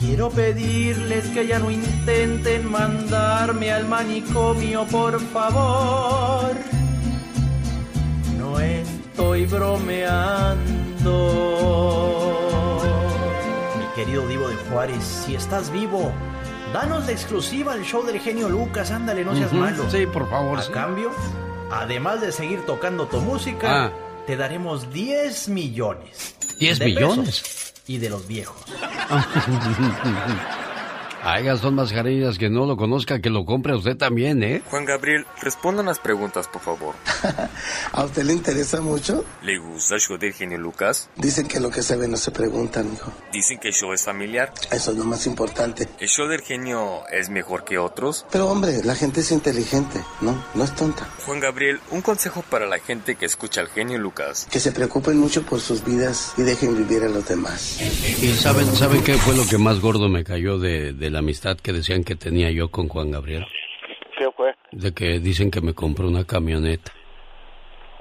Quiero 0.00 0.30
pedirles 0.30 1.26
que 1.28 1.46
ya 1.46 1.58
no 1.58 1.70
intenten 1.70 2.68
mandarme 2.70 3.70
al 3.70 3.86
manicomio, 3.86 4.84
por 4.86 5.20
favor. 5.20 6.56
No 8.38 8.58
estoy 8.58 9.46
bromeando. 9.46 10.80
Querido 14.00 14.26
Divo 14.26 14.48
de 14.48 14.56
Juárez, 14.56 15.04
si 15.04 15.34
estás 15.34 15.70
vivo, 15.70 16.10
danos 16.72 17.04
la 17.04 17.12
exclusiva 17.12 17.74
al 17.74 17.84
show 17.84 18.02
del 18.02 18.18
genio 18.18 18.48
Lucas. 18.48 18.90
Ándale, 18.90 19.26
no 19.26 19.36
seas 19.36 19.52
malo. 19.52 19.90
sí, 19.90 20.06
por 20.06 20.26
favor, 20.30 20.58
A 20.58 20.62
sí. 20.62 20.72
cambio, 20.72 21.10
además 21.70 22.22
de 22.22 22.32
seguir 22.32 22.64
tocando 22.64 23.08
tu 23.08 23.20
música, 23.20 23.84
Ah. 23.84 23.92
te 24.26 24.38
daremos 24.38 24.90
10 24.90 25.50
millones. 25.50 26.34
10 26.58 26.78
de 26.78 26.84
millones. 26.86 27.74
Y 27.86 27.98
de 27.98 28.08
los 28.08 28.26
viejos. 28.26 28.56
Ay, 31.22 31.44
Gastón 31.44 31.74
Mascareñas, 31.74 32.38
que 32.38 32.48
no 32.48 32.64
lo 32.64 32.78
conozca, 32.78 33.20
que 33.20 33.28
lo 33.28 33.44
compre 33.44 33.74
usted 33.74 33.94
también, 33.94 34.42
¿eh? 34.42 34.62
Juan 34.70 34.86
Gabriel, 34.86 35.26
responda 35.42 35.82
unas 35.82 35.98
preguntas, 35.98 36.48
por 36.48 36.62
favor. 36.62 36.94
¿A 37.92 38.04
usted 38.04 38.22
le 38.22 38.32
interesa 38.32 38.80
mucho? 38.80 39.22
¿Le 39.42 39.58
gusta 39.58 39.96
el 39.96 40.00
show 40.00 40.16
del 40.16 40.32
genio 40.32 40.56
Lucas? 40.56 41.10
Dicen 41.16 41.46
que 41.46 41.60
lo 41.60 41.70
que 41.70 41.82
se 41.82 41.96
ve 41.96 42.08
no 42.08 42.16
se 42.16 42.30
pregunta, 42.30 42.82
mijo. 42.82 43.12
Dicen 43.32 43.58
que 43.58 43.68
el 43.68 43.74
show 43.74 43.92
es 43.92 44.02
familiar. 44.02 44.54
Eso 44.72 44.92
es 44.92 44.96
lo 44.96 45.04
más 45.04 45.26
importante. 45.26 45.88
¿El 45.98 46.08
show 46.08 46.26
del 46.26 46.40
genio 46.40 47.02
es 47.12 47.28
mejor 47.28 47.64
que 47.64 47.76
otros? 47.76 48.24
Pero 48.30 48.48
hombre, 48.48 48.82
la 48.82 48.94
gente 48.94 49.20
es 49.20 49.30
inteligente, 49.30 50.00
¿no? 50.22 50.42
No 50.54 50.64
es 50.64 50.74
tonta. 50.74 51.06
Juan 51.26 51.40
Gabriel, 51.40 51.80
un 51.90 52.00
consejo 52.00 52.42
para 52.48 52.66
la 52.66 52.78
gente 52.78 53.16
que 53.16 53.26
escucha 53.26 53.60
al 53.60 53.68
genio 53.68 53.98
Lucas. 53.98 54.48
Que 54.50 54.58
se 54.58 54.72
preocupen 54.72 55.18
mucho 55.18 55.42
por 55.42 55.60
sus 55.60 55.84
vidas 55.84 56.32
y 56.38 56.42
dejen 56.42 56.78
vivir 56.78 57.02
a 57.04 57.10
los 57.10 57.28
demás. 57.28 57.78
¿Y 58.22 58.28
saben, 58.28 58.74
saben 58.74 59.04
qué 59.04 59.14
fue 59.18 59.36
lo 59.36 59.46
que 59.46 59.58
más 59.58 59.80
gordo 59.80 60.08
me 60.08 60.24
cayó 60.24 60.58
de, 60.58 60.94
de 60.94 61.09
la 61.10 61.20
amistad 61.20 61.56
que 61.56 61.72
decían 61.72 62.04
que 62.04 62.14
tenía 62.14 62.50
yo 62.50 62.70
con 62.70 62.88
Juan 62.88 63.10
Gabriel? 63.10 63.44
¿Qué 64.18 64.26
fue? 64.36 64.54
De 64.72 64.92
que 64.92 65.18
dicen 65.18 65.50
que 65.50 65.60
me 65.60 65.74
compró 65.74 66.08
una 66.08 66.24
camioneta. 66.24 66.92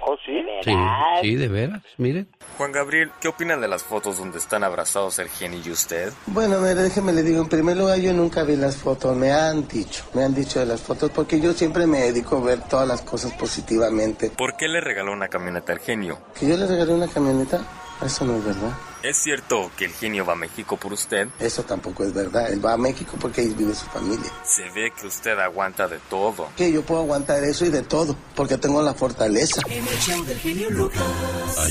¿Oh, 0.02 0.15
sí? 0.26 0.39
Sí, 0.63 0.74
sí, 1.22 1.36
de 1.36 1.48
veras, 1.48 1.84
miren. 1.98 2.28
Juan 2.58 2.72
Gabriel, 2.72 3.12
¿qué 3.22 3.28
opina 3.30 3.56
de 3.58 3.67
las 3.67 3.84
fotos 3.84 4.17
donde 4.17 4.38
están 4.38 4.63
abrazados 4.63 5.19
el 5.19 5.30
genio 5.30 5.62
y 5.65 5.72
usted? 5.72 6.12
Bueno, 6.28 6.60
mire, 6.60 6.76
déjeme 6.76 7.13
le 7.13 7.24
digo, 7.24 7.41
en 7.41 7.48
primer 7.48 7.78
lugar 7.78 8.00
yo 8.00 8.12
nunca 8.13 8.43
vi 8.43 8.56
las 8.56 8.78
fotos, 8.78 9.15
me 9.15 9.32
han 9.32 9.67
dicho, 9.67 10.04
me 10.13 10.24
han 10.24 10.34
dicho 10.34 10.60
de 10.60 10.65
las 10.65 10.82
fotos, 10.82 11.12
porque 11.12 11.39
yo 11.39 11.54
siempre 11.54 11.88
me 11.88 12.00
dedico 12.00 12.38
a 12.38 12.41
ver 12.41 12.62
todas 12.67 12.88
las 12.88 13.02
cosas 13.02 13.34
positivamente. 13.34 14.30
¿Por 14.32 14.58
qué 14.58 14.67
le 14.67 14.82
regaló 14.82 15.13
una 15.13 15.28
camioneta 15.28 15.74
al 15.74 15.80
genio? 15.80 16.19
¿Que 16.38 16.48
yo 16.48 16.58
le 16.58 16.67
regalé 16.67 16.93
una 16.93 17.08
camioneta? 17.08 17.62
Eso 18.04 18.26
no 18.26 18.38
es 18.38 18.45
verdad. 18.45 18.74
¿Es 19.02 19.18
cierto 19.18 19.72
que 19.78 19.86
el 19.86 19.92
genio 19.92 20.26
va 20.26 20.34
a 20.34 20.36
México 20.36 20.76
por 20.76 20.92
usted? 20.92 21.30
Eso 21.40 21.64
tampoco 21.64 22.04
es 22.04 22.14
verdad. 22.14 22.52
Él 22.52 22.64
va 22.64 22.74
a 22.74 22.78
México 22.78 23.16
porque 23.20 23.42
ahí 23.42 23.54
vive 23.58 23.74
su 23.74 23.86
familia. 23.86 24.30
Se 24.44 24.64
ve 24.72 24.92
que 25.00 25.08
usted 25.08 25.40
aguanta 25.40 25.88
de 25.88 26.00
todo. 26.10 26.50
Que 26.58 26.70
yo 26.72 26.82
puedo 26.82 27.02
aguantar 27.02 27.42
eso 27.46 27.66
y 27.66 27.70
de 27.70 27.82
todo, 27.82 28.16
porque 28.36 28.58
tengo 28.58 28.82
la 28.82 28.94
fortaleza. 28.94 29.62
Ay, 29.68 29.82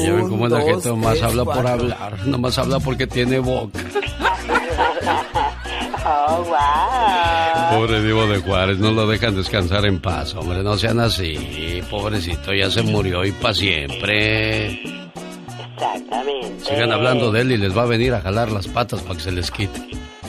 ya 0.06 0.12
ven 0.14 0.28
cómo 0.28 0.48
la 0.48 0.62
gente 0.62 0.88
nomás 0.88 1.12
tres, 1.12 1.24
habla 1.24 1.44
por 1.44 1.54
cuatro. 1.54 1.72
hablar, 1.72 2.26
nomás 2.26 2.58
habla 2.58 2.80
porque 2.80 3.06
tiene 3.06 3.38
boca. 3.38 3.78
Oh, 6.10 6.42
wow. 6.44 7.78
Pobre 7.80 8.02
Divo 8.02 8.26
de 8.26 8.38
Juárez, 8.40 8.78
no 8.78 8.92
lo 8.92 9.06
dejan 9.06 9.34
descansar 9.36 9.84
en 9.84 10.00
paz, 10.00 10.34
hombre, 10.34 10.62
no 10.62 10.78
sean 10.78 11.00
así, 11.00 11.82
pobrecito, 11.90 12.54
ya 12.54 12.70
se 12.70 12.80
murió 12.82 13.26
y 13.26 13.32
para 13.32 13.52
siempre. 13.52 14.80
Exactamente. 15.80 16.64
Sigan 16.64 16.92
hablando 16.92 17.30
de 17.30 17.40
él 17.42 17.52
y 17.52 17.56
les 17.56 17.76
va 17.76 17.82
a 17.82 17.86
venir 17.86 18.14
a 18.14 18.20
jalar 18.20 18.50
las 18.50 18.66
patas 18.68 19.02
para 19.02 19.14
que 19.16 19.20
se 19.22 19.32
les 19.32 19.50
quite. 19.50 19.78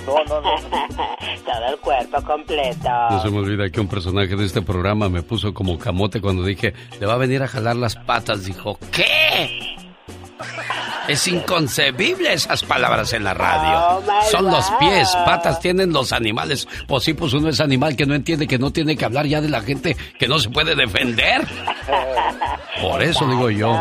No, 0.05 0.15
no, 0.27 0.41
no. 0.41 0.55
Todo 1.45 1.67
el 1.69 1.77
cuerpo 1.77 2.21
completo. 2.23 2.89
No 3.09 3.21
se 3.21 3.29
me 3.29 3.39
olvida 3.39 3.69
que 3.69 3.79
un 3.81 3.87
personaje 3.87 4.35
de 4.35 4.45
este 4.45 4.61
programa 4.61 5.09
me 5.09 5.21
puso 5.23 5.53
como 5.53 5.77
camote 5.77 6.21
cuando 6.21 6.43
dije, 6.43 6.73
le 6.99 7.05
va 7.05 7.13
a 7.13 7.17
venir 7.17 7.43
a 7.43 7.47
jalar 7.47 7.75
las 7.75 7.95
patas. 7.95 8.45
Dijo, 8.45 8.77
¿qué? 8.91 9.75
Es 11.07 11.27
inconcebible 11.27 12.31
esas 12.33 12.63
palabras 12.63 13.13
en 13.13 13.23
la 13.23 13.33
radio. 13.33 13.97
Oh, 13.97 14.21
Son 14.29 14.45
los 14.45 14.69
pies, 14.79 15.09
patas 15.25 15.59
tienen 15.59 15.91
los 15.91 16.13
animales. 16.13 16.67
Pues 16.87 17.03
sí, 17.03 17.13
pues 17.15 17.33
uno 17.33 17.49
es 17.49 17.59
animal 17.59 17.95
que 17.95 18.05
no 18.05 18.13
entiende 18.13 18.47
que 18.47 18.59
no 18.59 18.71
tiene 18.71 18.95
que 18.95 19.05
hablar 19.05 19.25
ya 19.25 19.41
de 19.41 19.49
la 19.49 19.61
gente 19.61 19.97
que 20.19 20.27
no 20.27 20.37
se 20.37 20.49
puede 20.49 20.75
defender. 20.75 21.41
Por 22.81 23.01
eso 23.01 23.27
digo 23.27 23.49
yo. 23.49 23.75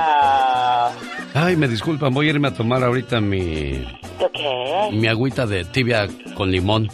Ay, 1.34 1.56
me 1.56 1.68
disculpan, 1.68 2.12
voy 2.12 2.26
a 2.26 2.30
irme 2.30 2.48
a 2.48 2.54
tomar 2.54 2.82
ahorita 2.82 3.20
mi, 3.20 3.84
¿Tú 4.18 4.26
qué? 4.32 4.88
mi 4.92 5.06
agüita 5.06 5.46
de 5.46 5.64
tibia 5.64 6.08
con 6.34 6.50
limón. 6.50 6.88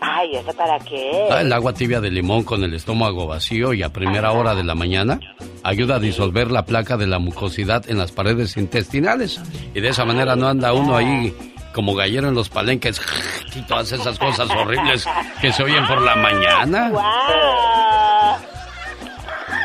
Ay, 0.00 0.36
¿eso 0.36 0.52
para 0.52 0.78
qué? 0.80 1.28
Ah, 1.30 1.40
el 1.40 1.52
agua 1.52 1.72
tibia 1.72 2.00
de 2.00 2.10
limón 2.10 2.42
con 2.44 2.62
el 2.64 2.74
estómago 2.74 3.26
vacío 3.26 3.72
y 3.72 3.82
a 3.82 3.88
primera 3.92 4.32
hora 4.32 4.54
de 4.54 4.64
la 4.64 4.74
mañana 4.74 5.18
ayuda 5.62 5.96
a 5.96 5.98
disolver 6.00 6.50
la 6.50 6.64
placa 6.64 6.96
de 6.96 7.06
la 7.06 7.18
mucosidad 7.18 7.88
en 7.88 7.98
las 7.98 8.12
paredes 8.12 8.56
intestinales. 8.56 9.40
Y 9.74 9.80
de 9.80 9.88
esa 9.88 10.04
manera 10.04 10.36
no 10.36 10.48
anda 10.48 10.72
uno 10.72 10.96
ahí 10.96 11.34
como 11.72 11.94
gallero 11.94 12.28
en 12.28 12.34
los 12.34 12.48
palenques 12.48 13.00
y 13.54 13.62
todas 13.62 13.92
esas 13.92 14.18
cosas 14.18 14.48
horribles 14.50 15.04
que 15.40 15.52
se 15.52 15.62
oyen 15.62 15.86
por 15.86 16.00
la 16.02 16.16
mañana. 16.16 16.92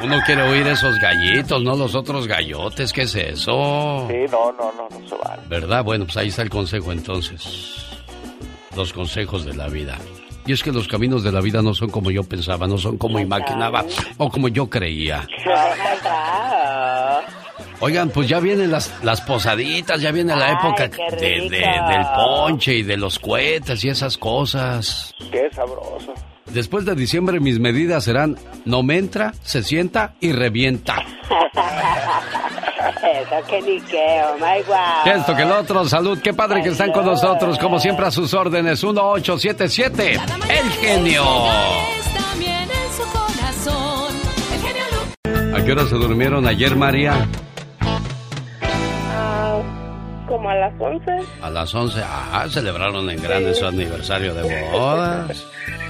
Uno 0.03 0.19
quiere 0.25 0.41
oír 0.41 0.67
esos 0.67 0.99
gallitos, 0.99 1.63
no 1.63 1.75
los 1.75 1.95
otros 1.95 2.27
gallotes. 2.27 2.91
¿Qué 2.91 3.03
es 3.03 3.15
eso? 3.15 4.07
Sí, 4.09 4.17
no, 4.29 4.51
no, 4.51 4.71
no, 4.73 4.89
no 4.99 5.07
se 5.07 5.15
vale. 5.15 5.41
¿Verdad? 5.47 5.83
Bueno, 5.83 6.05
pues 6.05 6.17
ahí 6.17 6.27
está 6.27 6.41
el 6.41 6.49
consejo 6.49 6.91
entonces. 6.91 7.77
Los 8.75 8.91
consejos 8.91 9.45
de 9.45 9.53
la 9.53 9.67
vida. 9.67 9.97
Y 10.45 10.51
es 10.51 10.61
que 10.61 10.73
los 10.73 10.89
caminos 10.89 11.23
de 11.23 11.31
la 11.31 11.39
vida 11.39 11.61
no 11.61 11.73
son 11.73 11.89
como 11.89 12.11
yo 12.11 12.23
pensaba, 12.23 12.67
no 12.67 12.77
son 12.77 12.97
como 12.97 13.17
imaginaba 13.17 13.85
o 14.17 14.29
como 14.29 14.49
yo 14.49 14.69
creía. 14.69 15.25
Oigan, 17.79 18.09
pues 18.09 18.29
ya 18.29 18.39
vienen 18.39 18.71
las, 18.71 18.93
las 19.03 19.21
posaditas, 19.21 20.01
ya 20.01 20.11
viene 20.11 20.35
la 20.35 20.51
época 20.51 20.87
de- 20.87 21.49
del 21.49 22.05
ponche 22.15 22.75
y 22.75 22.83
de 22.83 22.97
los 22.97 23.19
cohetes 23.19 23.83
y 23.83 23.89
esas 23.89 24.17
cosas. 24.17 25.13
Qué 25.31 25.49
sabroso. 25.53 26.13
Después 26.53 26.85
de 26.85 26.93
diciembre 26.93 27.39
mis 27.39 27.59
medidas 27.59 28.03
serán 28.03 28.37
no 28.65 28.83
me 28.83 28.99
entra, 28.99 29.33
se 29.41 29.63
sienta 29.63 30.13
y 30.19 30.33
revienta. 30.33 30.97
Eso 33.03 33.47
que 33.49 33.61
ni 33.61 33.81
qué, 33.81 34.21
oh 34.23 34.35
my. 34.35 34.63
Que 35.03 35.11
esto, 35.17 35.35
que 35.35 35.41
el 35.41 35.51
otro, 35.51 35.83
salud, 35.85 36.19
qué 36.21 36.33
padre 36.33 36.61
que 36.61 36.69
están 36.69 36.91
con 36.91 37.05
nosotros, 37.05 37.57
como 37.57 37.79
siempre 37.79 38.05
a 38.05 38.11
sus 38.11 38.33
órdenes, 38.33 38.83
1877, 38.83 40.13
el 40.13 40.69
genio. 40.71 41.23
También 42.15 42.63
en 42.63 42.91
su 42.95 43.03
corazón. 43.11 44.13
El 44.53 44.61
genio 44.61 44.83
Lucas. 44.91 45.59
¿A 45.59 45.65
qué 45.65 45.71
hora 45.71 45.85
se 45.85 45.95
durmieron 45.95 46.47
ayer, 46.47 46.75
María? 46.75 47.27
Ah, 47.81 49.59
como 50.27 50.49
a 50.49 50.55
las 50.55 50.73
11. 50.79 51.11
A 51.41 51.49
las 51.49 51.73
11. 51.73 52.01
Ah, 52.03 52.45
celebraron 52.49 53.09
en 53.09 53.21
grande 53.21 53.53
su 53.53 53.65
aniversario 53.65 54.33
de 54.33 54.69
bodas. 54.71 55.45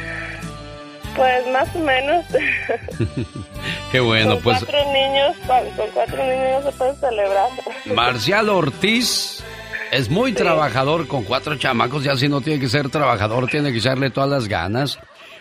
Pues 1.16 1.48
más 1.52 1.76
o 1.76 1.80
menos. 1.80 2.26
Qué 3.92 4.00
bueno, 4.00 4.36
con 4.36 4.44
pues 4.44 4.60
cuatro 4.60 4.92
niños, 4.92 5.36
con, 5.48 5.90
cuatro 5.94 6.24
niños 6.24 6.64
se 6.64 6.72
puede 6.72 6.96
celebrar. 6.96 7.50
Marcial 7.96 8.50
Ortiz 8.50 9.44
es 9.92 10.10
muy 10.10 10.34
trabajador 10.34 11.08
con 11.08 11.24
cuatro 11.24 11.56
chamacos, 11.56 12.04
ya 12.04 12.16
si 12.16 12.28
no 12.28 12.42
tiene 12.42 12.60
que 12.60 12.70
ser 12.70 12.90
trabajador, 12.90 13.48
tiene 13.48 13.72
que 13.72 13.78
echarle 13.78 14.10
todas 14.10 14.30
las 14.30 14.48
ganas. 14.48 15.00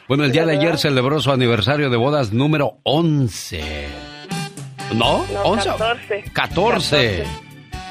Bueno, 0.08 0.24
el 0.24 0.32
día 0.32 0.44
de 0.44 0.58
ayer 0.58 0.78
celebró 0.78 1.20
su 1.20 1.30
aniversario 1.32 1.88
de 1.88 1.96
bodas 1.96 2.32
número 2.32 2.78
11. 2.82 3.86
¿No? 4.94 5.24
No, 5.32 5.42
11. 5.42 5.68
14. 5.68 6.24
14. 6.32 7.24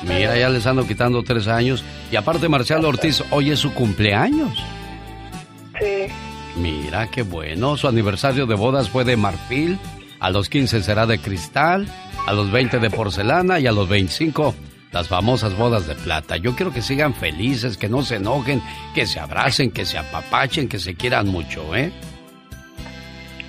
Mira, 0.03 0.37
ya 0.37 0.49
les 0.49 0.65
ando 0.67 0.85
quitando 0.85 1.23
tres 1.23 1.47
años. 1.47 1.83
Y 2.11 2.15
aparte, 2.15 2.47
Marcial 2.47 2.85
Ortiz, 2.85 3.23
hoy 3.31 3.51
es 3.51 3.59
su 3.59 3.73
cumpleaños. 3.73 4.57
Sí. 5.79 6.11
Mira, 6.57 7.09
qué 7.09 7.23
bueno. 7.23 7.77
Su 7.77 7.87
aniversario 7.87 8.45
de 8.45 8.55
bodas 8.55 8.89
fue 8.89 9.03
de 9.03 9.17
marfil. 9.17 9.79
A 10.19 10.29
los 10.29 10.49
15 10.49 10.83
será 10.83 11.05
de 11.05 11.19
cristal. 11.19 11.87
A 12.27 12.33
los 12.33 12.51
20 12.51 12.79
de 12.79 12.89
porcelana. 12.89 13.59
Y 13.59 13.67
a 13.67 13.71
los 13.71 13.87
25 13.87 14.53
las 14.91 15.07
famosas 15.07 15.55
bodas 15.57 15.87
de 15.87 15.95
plata. 15.95 16.37
Yo 16.37 16.55
quiero 16.55 16.73
que 16.73 16.81
sigan 16.81 17.13
felices, 17.13 17.77
que 17.77 17.89
no 17.89 18.03
se 18.03 18.17
enojen, 18.17 18.61
que 18.93 19.05
se 19.05 19.19
abracen, 19.19 19.71
que 19.71 19.85
se 19.85 19.97
apapachen, 19.97 20.67
que 20.67 20.79
se 20.79 20.95
quieran 20.95 21.27
mucho, 21.27 21.75
¿eh? 21.75 21.91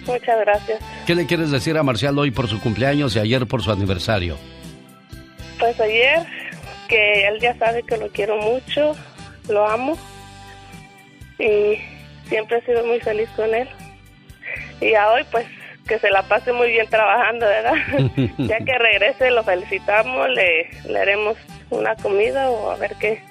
Muchas 0.06 0.40
gracias. 0.40 0.80
¿Qué 1.06 1.14
le 1.14 1.26
quieres 1.26 1.50
decir 1.50 1.76
a 1.76 1.82
Marcial 1.82 2.18
hoy 2.18 2.30
por 2.30 2.48
su 2.48 2.60
cumpleaños 2.60 3.14
y 3.16 3.20
ayer 3.20 3.46
por 3.46 3.62
su 3.62 3.70
aniversario? 3.70 4.36
Pues 5.58 5.78
ayer, 5.80 6.26
que 6.88 7.28
él 7.28 7.38
ya 7.40 7.56
sabe 7.56 7.82
que 7.84 7.96
lo 7.96 8.08
quiero 8.08 8.36
mucho, 8.38 8.96
lo 9.48 9.68
amo 9.68 9.96
y 11.38 11.78
siempre 12.28 12.58
he 12.58 12.62
sido 12.62 12.84
muy 12.86 13.00
feliz 13.00 13.28
con 13.36 13.54
él. 13.54 13.68
Y 14.80 14.94
a 14.94 15.10
hoy, 15.10 15.22
pues, 15.30 15.46
que 15.86 15.98
se 15.98 16.10
la 16.10 16.22
pase 16.22 16.52
muy 16.52 16.68
bien 16.68 16.86
trabajando, 16.88 17.46
¿verdad? 17.46 17.74
ya 18.38 18.58
que 18.58 18.78
regrese, 18.78 19.30
lo 19.30 19.42
felicitamos, 19.44 20.28
le, 20.30 20.70
le 20.88 20.98
haremos 20.98 21.36
una 21.70 21.94
comida 21.96 22.50
o 22.50 22.70
a 22.70 22.76
ver 22.76 22.94
qué. 22.98 23.22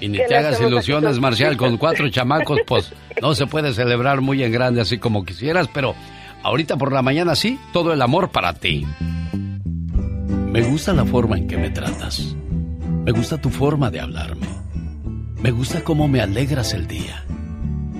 Y 0.00 0.08
ni 0.08 0.18
¿Qué 0.18 0.24
te 0.24 0.36
hagas 0.36 0.60
ilusiones, 0.60 1.12
aquí? 1.12 1.20
Marcial, 1.20 1.56
con 1.56 1.76
cuatro 1.78 2.08
chamacos, 2.08 2.60
pues 2.66 2.92
no 3.20 3.34
se 3.34 3.46
puede 3.46 3.72
celebrar 3.72 4.20
muy 4.20 4.42
en 4.42 4.52
grande 4.52 4.80
así 4.80 4.98
como 4.98 5.24
quisieras, 5.24 5.68
pero 5.68 5.94
ahorita 6.42 6.76
por 6.76 6.92
la 6.92 7.02
mañana 7.02 7.34
sí, 7.34 7.58
todo 7.72 7.92
el 7.92 8.00
amor 8.02 8.30
para 8.30 8.54
ti. 8.54 8.86
Me 10.48 10.62
gusta 10.62 10.92
la 10.92 11.04
forma 11.04 11.36
en 11.36 11.46
que 11.46 11.58
me 11.58 11.70
tratas. 11.70 12.34
Me 13.04 13.12
gusta 13.12 13.38
tu 13.38 13.50
forma 13.50 13.90
de 13.90 14.00
hablarme. 14.00 14.46
Me 15.42 15.50
gusta 15.50 15.82
cómo 15.84 16.08
me 16.08 16.20
alegras 16.20 16.72
el 16.72 16.86
día. 16.86 17.24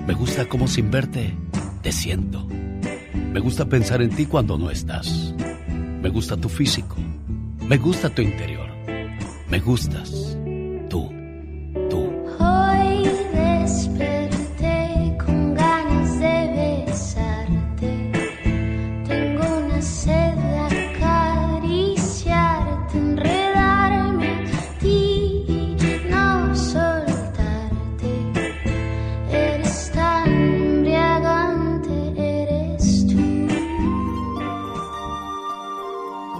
Me 0.09 0.15
gusta 0.15 0.49
cómo 0.49 0.67
sin 0.67 0.89
verte 0.89 1.35
te 1.83 1.91
siento. 1.91 2.47
Me 3.31 3.39
gusta 3.39 3.69
pensar 3.69 4.01
en 4.01 4.09
ti 4.09 4.25
cuando 4.25 4.57
no 4.57 4.71
estás. 4.71 5.35
Me 6.01 6.09
gusta 6.09 6.35
tu 6.35 6.49
físico. 6.49 6.95
Me 7.67 7.77
gusta 7.77 8.09
tu 8.09 8.23
interior. 8.23 8.71
Me 9.51 9.59
gustas. 9.59 10.28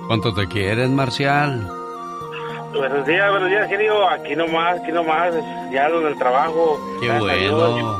¿Cuánto 0.10 0.34
te 0.34 0.48
quieren, 0.48 0.96
Marcial? 0.96 1.68
Buenos 2.74 3.06
días, 3.06 3.30
buenos 3.30 3.48
días, 3.48 3.70
genio. 3.70 4.10
Aquí 4.10 4.36
nomás, 4.36 4.80
aquí 4.82 4.92
nomás, 4.92 5.36
ya 5.72 5.86
en 5.88 6.08
el 6.08 6.18
trabajo. 6.18 6.80
Qué 7.00 7.12
bueno. 7.20 7.96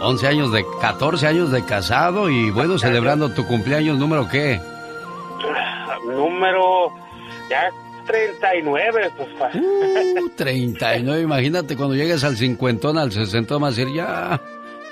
11 0.00 0.26
años 0.28 0.52
de 0.52 0.64
14 0.80 1.26
años 1.26 1.50
de 1.50 1.64
casado 1.64 2.30
y 2.30 2.52
bueno, 2.52 2.78
celebrando 2.78 3.30
tu 3.30 3.44
cumpleaños 3.44 3.98
número 3.98 4.28
qué? 4.28 4.60
Número 6.06 6.92
ya 7.50 7.70
39, 8.06 9.10
pues. 9.16 9.28
pa- 9.36 9.50
Uh, 9.58 10.28
39, 10.36 11.22
imagínate 11.22 11.76
cuando 11.76 11.96
llegues 11.96 12.22
al 12.22 12.36
cincuentón, 12.36 12.98
al 12.98 13.10
sesentón, 13.10 13.62
vas 13.62 13.74
a 13.76 13.80
decir, 13.80 13.92
ya, 13.92 14.40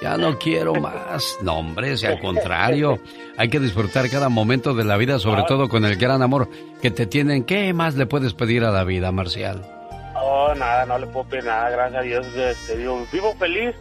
ya 0.02 0.16
no 0.16 0.38
quiero 0.38 0.74
más. 0.74 1.38
No, 1.42 1.54
hombre, 1.58 1.96
si 1.96 2.06
al 2.06 2.20
contrario, 2.20 2.98
hay 3.36 3.48
que 3.48 3.60
disfrutar 3.60 4.08
cada 4.10 4.28
momento 4.28 4.74
de 4.74 4.84
la 4.84 4.96
vida, 4.96 5.18
sobre 5.18 5.44
todo 5.44 5.68
con 5.68 5.84
el 5.84 5.96
gran 5.96 6.22
amor 6.22 6.48
que 6.82 6.90
te 6.90 7.06
tienen. 7.06 7.44
¿Qué 7.44 7.72
más 7.72 7.94
le 7.94 8.06
puedes 8.06 8.34
pedir 8.34 8.64
a 8.64 8.70
la 8.70 8.84
vida, 8.84 9.10
Marcial? 9.12 9.62
Oh, 10.22 10.54
nada, 10.54 10.86
no 10.86 10.98
le 10.98 11.06
puedo 11.06 11.26
pedir 11.28 11.44
nada, 11.44 11.70
gracias 11.70 12.00
a 12.00 12.02
Dios. 12.02 12.26
Este, 12.34 12.76
vivo 12.76 13.34
feliz 13.38 13.74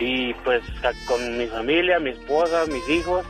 y 0.00 0.34
pues 0.34 0.62
con 1.06 1.38
mi 1.38 1.46
familia, 1.46 1.98
mi 1.98 2.10
esposa, 2.10 2.64
mis 2.66 2.88
hijos 2.88 3.24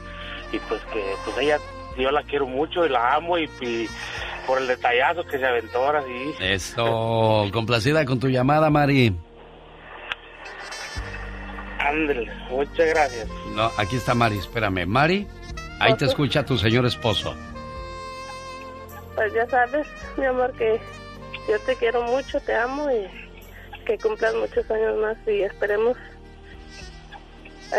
y 0.53 0.59
pues 0.61 0.81
que 0.92 1.03
pues 1.25 1.38
ella, 1.38 1.59
yo 1.99 2.11
la 2.11 2.23
quiero 2.23 2.47
mucho 2.47 2.87
y 2.87 2.88
la 2.88 3.14
amo 3.14 3.38
y, 3.38 3.44
y 3.61 3.88
por 4.47 4.59
el 4.59 4.66
detallazo 4.66 5.25
que 5.25 5.38
se 5.38 5.47
aventó 5.47 5.85
ahora 5.85 6.03
sí. 6.03 6.35
Eso, 6.40 7.47
complacida 7.53 8.05
con 8.05 8.18
tu 8.18 8.29
llamada, 8.29 8.70
Mari. 8.70 9.14
Ándale, 11.85 12.31
muchas 12.51 12.88
gracias. 12.88 13.29
No, 13.55 13.70
aquí 13.77 13.97
está 13.97 14.14
Mari, 14.14 14.38
espérame. 14.38 14.87
Mari, 14.87 15.27
ahí 15.81 15.94
te 15.94 16.07
escucha 16.07 16.44
tu 16.44 16.57
señor 16.57 16.87
esposo. 16.87 17.35
Pues 19.14 19.33
ya 19.35 19.49
sabes, 19.49 19.87
mi 20.16 20.25
amor, 20.25 20.53
que 20.55 20.81
yo 21.49 21.59
te 21.61 21.77
quiero 21.77 22.03
mucho, 22.03 22.40
te 22.40 22.55
amo 22.55 22.90
y 22.90 23.07
que 23.85 23.99
cumplas 23.99 24.35
muchos 24.35 24.68
años 24.70 24.99
más 24.99 25.16
y 25.27 25.42
esperemos 25.42 25.97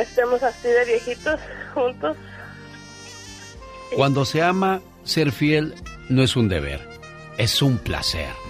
estemos 0.01 0.43
así 0.43 0.67
de 0.67 0.85
viejitos 0.85 1.39
juntos. 1.73 2.15
Cuando 3.95 4.25
se 4.25 4.41
ama, 4.41 4.81
ser 5.03 5.31
fiel 5.31 5.73
no 6.09 6.21
es 6.21 6.35
un 6.35 6.47
deber, 6.47 6.81
es 7.37 7.61
un 7.61 7.77
placer. 7.77 8.44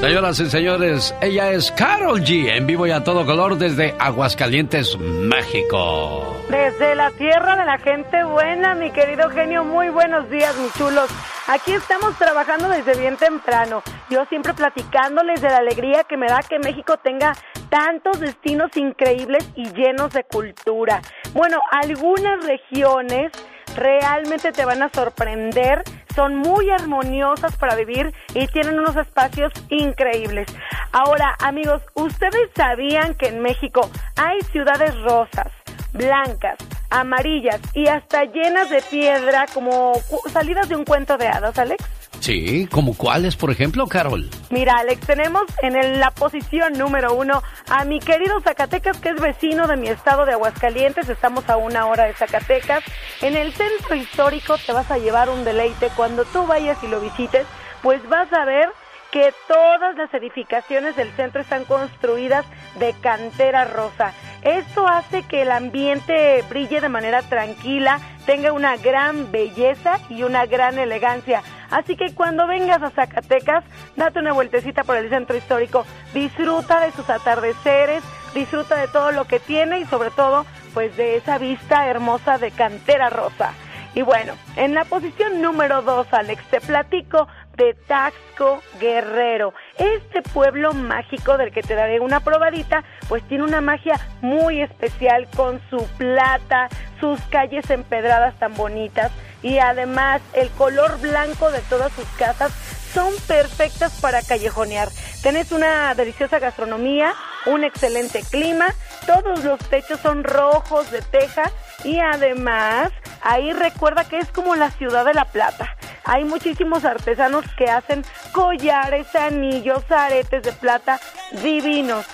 Señoras 0.00 0.38
y 0.40 0.50
señores, 0.50 1.14
ella 1.22 1.50
es 1.52 1.72
Carol 1.72 2.20
G, 2.20 2.54
en 2.54 2.66
vivo 2.66 2.86
y 2.86 2.90
a 2.90 3.02
todo 3.02 3.24
color 3.24 3.56
desde 3.56 3.94
Aguascalientes, 3.98 4.96
México. 4.98 6.36
Desde 6.50 6.94
la 6.94 7.10
tierra 7.12 7.56
de 7.56 7.64
la 7.64 7.78
gente 7.78 8.22
buena, 8.24 8.74
mi 8.74 8.90
querido 8.90 9.30
genio, 9.30 9.64
muy 9.64 9.88
buenos 9.88 10.28
días, 10.30 10.54
mis 10.58 10.72
chulos. 10.74 11.08
Aquí 11.48 11.72
estamos 11.72 12.16
trabajando 12.18 12.68
desde 12.68 12.94
bien 13.00 13.16
temprano. 13.16 13.82
Yo 14.10 14.26
siempre 14.26 14.52
platicándoles 14.52 15.40
de 15.40 15.48
la 15.48 15.58
alegría 15.58 16.04
que 16.04 16.16
me 16.16 16.26
da 16.26 16.40
que 16.40 16.58
México 16.58 16.98
tenga 16.98 17.32
tantos 17.70 18.20
destinos 18.20 18.76
increíbles 18.76 19.48
y 19.56 19.64
llenos 19.72 20.12
de 20.12 20.24
cultura. 20.24 21.00
Bueno, 21.32 21.58
algunas 21.72 22.44
regiones 22.46 23.32
realmente 23.74 24.52
te 24.52 24.64
van 24.64 24.82
a 24.82 24.90
sorprender, 24.90 25.82
son 26.16 26.34
muy 26.36 26.70
armoniosas 26.70 27.56
para 27.56 27.76
vivir 27.76 28.12
y 28.34 28.48
tienen 28.48 28.80
unos 28.80 28.96
espacios 28.96 29.52
increíbles. 29.68 30.48
Ahora, 30.90 31.36
amigos, 31.40 31.82
¿ustedes 31.94 32.50
sabían 32.56 33.14
que 33.14 33.28
en 33.28 33.40
México 33.40 33.88
hay 34.16 34.40
ciudades 34.50 34.98
rosas, 35.02 35.52
blancas, 35.92 36.56
amarillas 36.90 37.60
y 37.74 37.86
hasta 37.88 38.24
llenas 38.24 38.70
de 38.70 38.82
piedra 38.90 39.46
como 39.52 39.92
salidas 40.32 40.68
de 40.68 40.76
un 40.76 40.84
cuento 40.84 41.18
de 41.18 41.28
hadas, 41.28 41.58
Alex? 41.58 41.84
Sí, 42.26 42.66
¿como 42.72 42.96
cuáles, 42.96 43.36
por 43.36 43.52
ejemplo, 43.52 43.86
Carol? 43.86 44.28
Mira, 44.50 44.78
Alex, 44.78 45.06
tenemos 45.06 45.44
en 45.62 46.00
la 46.00 46.10
posición 46.10 46.72
número 46.72 47.14
uno 47.14 47.40
a 47.70 47.84
mi 47.84 48.00
querido 48.00 48.40
Zacatecas, 48.40 48.98
que 48.98 49.10
es 49.10 49.20
vecino 49.20 49.68
de 49.68 49.76
mi 49.76 49.86
estado 49.86 50.26
de 50.26 50.32
Aguascalientes. 50.32 51.08
Estamos 51.08 51.48
a 51.48 51.56
una 51.56 51.86
hora 51.86 52.02
de 52.06 52.14
Zacatecas. 52.14 52.82
En 53.22 53.36
el 53.36 53.52
centro 53.52 53.94
histórico 53.94 54.56
te 54.58 54.72
vas 54.72 54.90
a 54.90 54.98
llevar 54.98 55.30
un 55.30 55.44
deleite. 55.44 55.88
Cuando 55.94 56.24
tú 56.24 56.44
vayas 56.48 56.82
y 56.82 56.88
lo 56.88 57.00
visites, 57.00 57.46
pues 57.80 58.04
vas 58.08 58.32
a 58.32 58.44
ver 58.44 58.70
que 59.12 59.32
todas 59.46 59.96
las 59.96 60.12
edificaciones 60.12 60.96
del 60.96 61.12
centro 61.12 61.40
están 61.40 61.64
construidas 61.64 62.44
de 62.80 62.92
cantera 63.02 63.66
rosa. 63.66 64.12
Esto 64.42 64.86
hace 64.88 65.22
que 65.22 65.42
el 65.42 65.52
ambiente 65.52 66.42
brille 66.48 66.80
de 66.80 66.88
manera 66.88 67.22
tranquila, 67.22 68.00
tenga 68.26 68.52
una 68.52 68.76
gran 68.76 69.30
belleza 69.30 70.00
y 70.10 70.24
una 70.24 70.46
gran 70.46 70.78
elegancia. 70.78 71.42
Así 71.70 71.96
que 71.96 72.14
cuando 72.14 72.46
vengas 72.46 72.82
a 72.82 72.90
Zacatecas, 72.90 73.64
date 73.96 74.18
una 74.18 74.32
vueltecita 74.32 74.84
por 74.84 74.96
el 74.96 75.08
centro 75.08 75.36
histórico, 75.36 75.86
disfruta 76.12 76.80
de 76.80 76.92
sus 76.92 77.08
atardeceres, 77.08 78.02
disfruta 78.34 78.76
de 78.76 78.88
todo 78.88 79.12
lo 79.12 79.24
que 79.24 79.40
tiene 79.40 79.80
y 79.80 79.86
sobre 79.86 80.10
todo 80.10 80.44
pues 80.74 80.96
de 80.96 81.16
esa 81.16 81.38
vista 81.38 81.88
hermosa 81.88 82.36
de 82.36 82.50
Cantera 82.50 83.08
Rosa. 83.08 83.52
Y 83.96 84.02
bueno, 84.02 84.34
en 84.56 84.74
la 84.74 84.84
posición 84.84 85.40
número 85.40 85.80
dos, 85.80 86.06
Alex, 86.12 86.44
te 86.50 86.60
platico 86.60 87.28
de 87.56 87.72
Taxco 87.72 88.62
Guerrero. 88.78 89.54
Este 89.78 90.20
pueblo 90.20 90.74
mágico 90.74 91.38
del 91.38 91.50
que 91.50 91.62
te 91.62 91.74
daré 91.74 91.98
una 92.00 92.20
probadita, 92.20 92.84
pues 93.08 93.26
tiene 93.26 93.44
una 93.44 93.62
magia 93.62 93.98
muy 94.20 94.60
especial 94.60 95.26
con 95.34 95.62
su 95.70 95.82
plata, 95.96 96.68
sus 97.00 97.18
calles 97.30 97.70
empedradas 97.70 98.38
tan 98.38 98.52
bonitas 98.52 99.12
y 99.42 99.60
además 99.60 100.20
el 100.34 100.50
color 100.50 101.00
blanco 101.00 101.50
de 101.50 101.60
todas 101.60 101.90
sus 101.92 102.06
casas 102.18 102.52
son 102.92 103.14
perfectas 103.26 103.98
para 104.02 104.20
callejonear. 104.20 104.88
Tenés 105.22 105.52
una 105.52 105.94
deliciosa 105.94 106.38
gastronomía, 106.38 107.14
un 107.46 107.64
excelente 107.64 108.22
clima, 108.30 108.66
todos 109.06 109.44
los 109.44 109.58
techos 109.70 110.00
son 110.00 110.24
rojos 110.24 110.90
de 110.90 111.00
teja 111.00 111.50
y 111.84 112.00
además 112.00 112.90
ahí 113.22 113.52
recuerda 113.52 114.04
que 114.04 114.18
es 114.18 114.30
como 114.30 114.56
la 114.56 114.70
ciudad 114.70 115.04
de 115.04 115.14
La 115.14 115.24
Plata. 115.24 115.76
Hay 116.04 116.24
muchísimos 116.24 116.84
artesanos 116.84 117.44
que 117.56 117.70
hacen 117.70 118.04
collares, 118.32 119.14
anillos, 119.14 119.90
aretes 119.90 120.42
de 120.42 120.52
plata 120.52 121.00
divinos. 121.42 122.06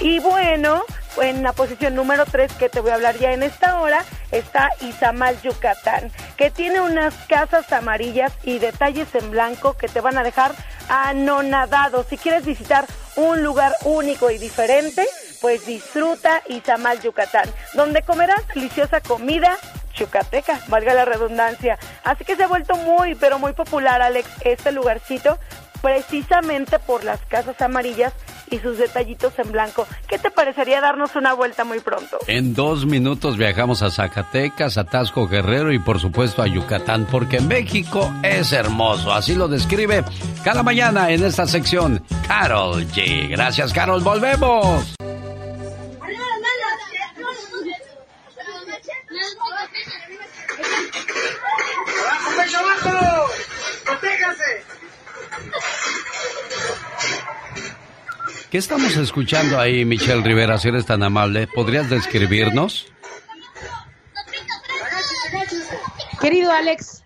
Y 0.00 0.20
bueno, 0.20 0.84
en 1.20 1.42
la 1.42 1.52
posición 1.52 1.94
número 1.94 2.26
3 2.26 2.52
que 2.52 2.68
te 2.68 2.80
voy 2.80 2.92
a 2.92 2.94
hablar 2.94 3.18
ya 3.18 3.32
en 3.32 3.42
esta 3.42 3.80
hora 3.80 4.04
está 4.30 4.70
Izamal, 4.80 5.40
Yucatán, 5.42 6.12
que 6.36 6.50
tiene 6.50 6.80
unas 6.80 7.14
casas 7.26 7.72
amarillas 7.72 8.32
y 8.44 8.58
detalles 8.58 9.12
en 9.14 9.30
blanco 9.30 9.74
que 9.76 9.88
te 9.88 10.00
van 10.00 10.16
a 10.16 10.22
dejar 10.22 10.52
anonadado. 10.88 12.04
Si 12.08 12.16
quieres 12.16 12.44
visitar 12.44 12.84
un 13.16 13.42
lugar 13.42 13.74
único 13.84 14.30
y 14.30 14.38
diferente, 14.38 15.06
pues 15.40 15.66
disfruta 15.66 16.42
Izamal, 16.48 17.00
Yucatán, 17.00 17.48
donde 17.74 18.02
comerás 18.02 18.46
deliciosa 18.54 19.00
comida 19.00 19.56
yucateca, 19.96 20.60
valga 20.68 20.94
la 20.94 21.04
redundancia. 21.04 21.78
Así 22.04 22.24
que 22.24 22.36
se 22.36 22.44
ha 22.44 22.48
vuelto 22.48 22.76
muy, 22.76 23.14
pero 23.14 23.38
muy 23.38 23.52
popular, 23.52 24.02
Alex, 24.02 24.28
este 24.44 24.72
lugarcito, 24.72 25.38
precisamente 25.82 26.78
por 26.78 27.04
las 27.04 27.20
casas 27.26 27.60
amarillas 27.60 28.12
y 28.50 28.58
sus 28.58 28.78
detallitos 28.78 29.32
en 29.38 29.52
blanco. 29.52 29.86
¿Qué 30.08 30.18
te 30.18 30.30
parecería 30.30 30.80
darnos 30.80 31.14
una 31.14 31.32
vuelta 31.34 31.64
muy 31.64 31.80
pronto? 31.80 32.18
En 32.26 32.54
dos 32.54 32.84
minutos 32.84 33.36
viajamos 33.36 33.82
a 33.82 33.90
Zacatecas, 33.90 34.76
a 34.76 34.84
Tasco 34.84 35.28
Guerrero 35.28 35.72
y 35.72 35.78
por 35.78 36.00
supuesto 36.00 36.42
a 36.42 36.48
Yucatán, 36.48 37.06
porque 37.10 37.40
México 37.40 38.12
es 38.22 38.52
hermoso. 38.52 39.12
Así 39.12 39.34
lo 39.34 39.48
describe 39.48 40.04
cada 40.44 40.62
mañana 40.62 41.10
en 41.10 41.24
esta 41.24 41.46
sección 41.46 42.02
Carol 42.26 42.86
G. 42.88 43.28
Gracias, 43.30 43.72
Carol. 43.72 44.02
Volvemos. 44.02 44.94
¿Qué 58.50 58.58
estamos 58.58 58.96
escuchando 58.96 59.60
ahí, 59.60 59.84
Michelle 59.84 60.22
Rivera, 60.22 60.58
si 60.58 60.68
eres 60.68 60.84
tan 60.84 61.04
amable? 61.04 61.46
¿Podrías 61.46 61.88
describirnos? 61.88 62.92
Querido 66.20 66.50
Alex, 66.50 67.04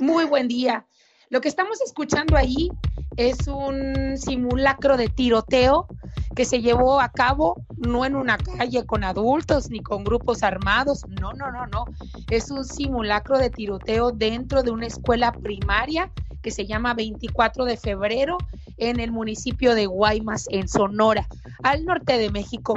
muy 0.00 0.24
buen 0.24 0.48
día. 0.48 0.84
Lo 1.30 1.40
que 1.40 1.48
estamos 1.48 1.80
escuchando 1.80 2.36
ahí 2.36 2.70
es 3.16 3.46
un 3.48 4.16
simulacro 4.16 4.96
de 4.96 5.08
tiroteo 5.08 5.86
que 6.34 6.44
se 6.44 6.60
llevó 6.60 7.00
a 7.00 7.10
cabo 7.10 7.62
no 7.76 8.04
en 8.04 8.16
una 8.16 8.38
calle 8.38 8.84
con 8.84 9.04
adultos 9.04 9.70
ni 9.70 9.80
con 9.80 10.04
grupos 10.04 10.42
armados, 10.42 11.04
no, 11.20 11.32
no, 11.32 11.50
no, 11.52 11.66
no. 11.66 11.84
Es 12.30 12.50
un 12.50 12.64
simulacro 12.64 13.38
de 13.38 13.50
tiroteo 13.50 14.10
dentro 14.10 14.62
de 14.62 14.70
una 14.70 14.86
escuela 14.86 15.32
primaria 15.32 16.10
que 16.42 16.50
se 16.50 16.66
llama 16.66 16.94
24 16.94 17.64
de 17.64 17.76
febrero 17.76 18.36
en 18.76 19.00
el 19.00 19.12
municipio 19.12 19.74
de 19.74 19.86
Guaymas, 19.86 20.46
en 20.50 20.68
Sonora, 20.68 21.26
al 21.62 21.84
norte 21.84 22.18
de 22.18 22.30
México. 22.30 22.74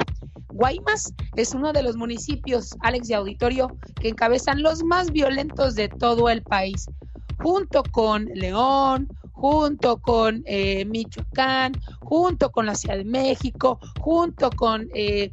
Guaymas 0.48 1.12
es 1.36 1.54
uno 1.54 1.72
de 1.72 1.82
los 1.82 1.96
municipios, 1.96 2.76
Alex 2.80 3.08
de 3.08 3.14
Auditorio, 3.16 3.76
que 4.00 4.08
encabezan 4.08 4.62
los 4.62 4.82
más 4.84 5.10
violentos 5.10 5.74
de 5.74 5.88
todo 5.88 6.30
el 6.30 6.42
país, 6.42 6.86
junto 7.38 7.82
con 7.92 8.26
León, 8.34 9.08
junto 9.38 9.98
con 9.98 10.42
eh, 10.46 10.84
Michoacán, 10.84 11.72
junto 12.00 12.50
con 12.50 12.66
la 12.66 12.74
Ciudad 12.74 12.96
de 12.96 13.04
México, 13.04 13.78
junto 14.00 14.50
con 14.50 14.88
eh, 14.94 15.30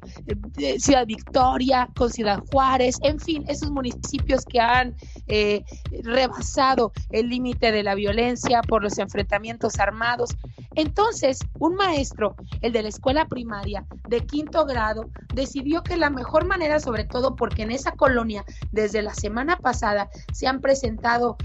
Ciudad 0.77 1.07
Victoria, 1.07 1.89
con 1.95 2.11
Ciudad 2.11 2.43
Juárez, 2.51 2.97
en 3.01 3.19
fin, 3.19 3.43
esos 3.47 3.71
municipios 3.71 4.45
que 4.45 4.59
han 4.59 4.95
eh, 5.25 5.63
rebasado 6.03 6.91
el 7.09 7.29
límite 7.29 7.71
de 7.71 7.81
la 7.81 7.95
violencia 7.95 8.61
por 8.61 8.83
los 8.83 8.99
enfrentamientos 8.99 9.79
armados. 9.79 10.35
Entonces, 10.75 11.39
un 11.57 11.75
maestro, 11.75 12.35
el 12.61 12.73
de 12.73 12.83
la 12.83 12.89
escuela 12.89 13.27
primaria 13.27 13.85
de 14.07 14.23
quinto 14.25 14.65
grado, 14.65 15.09
decidió 15.33 15.81
que 15.81 15.97
la 15.97 16.11
mejor 16.11 16.45
manera, 16.45 16.79
sobre 16.79 17.05
todo 17.05 17.35
porque 17.35 17.63
en 17.63 17.71
esa 17.71 17.93
colonia, 17.93 18.43
desde 18.71 19.01
la 19.01 19.15
semana 19.15 19.57
pasada, 19.57 20.09
se 20.31 20.47
han 20.47 20.61
presentado 20.61 21.37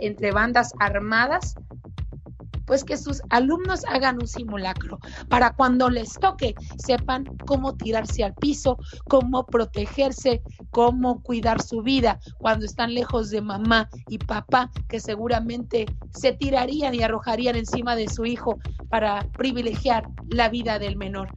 entre 0.00 0.32
bandas 0.32 0.72
armadas, 0.78 1.54
pues 2.70 2.84
que 2.84 2.96
sus 2.96 3.20
alumnos 3.30 3.84
hagan 3.88 4.18
un 4.20 4.28
simulacro 4.28 5.00
para 5.28 5.50
cuando 5.54 5.90
les 5.90 6.12
toque 6.12 6.54
sepan 6.78 7.24
cómo 7.44 7.74
tirarse 7.74 8.22
al 8.22 8.32
piso, 8.34 8.78
cómo 9.08 9.44
protegerse, 9.44 10.40
cómo 10.70 11.20
cuidar 11.20 11.60
su 11.60 11.82
vida 11.82 12.20
cuando 12.38 12.66
están 12.66 12.94
lejos 12.94 13.30
de 13.30 13.40
mamá 13.40 13.88
y 14.08 14.18
papá 14.18 14.70
que 14.88 15.00
seguramente 15.00 15.86
se 16.12 16.32
tirarían 16.32 16.94
y 16.94 17.02
arrojarían 17.02 17.56
encima 17.56 17.96
de 17.96 18.08
su 18.08 18.24
hijo 18.24 18.60
para 18.88 19.26
privilegiar 19.32 20.04
la 20.28 20.48
vida 20.48 20.78
del 20.78 20.96
menor. 20.96 21.28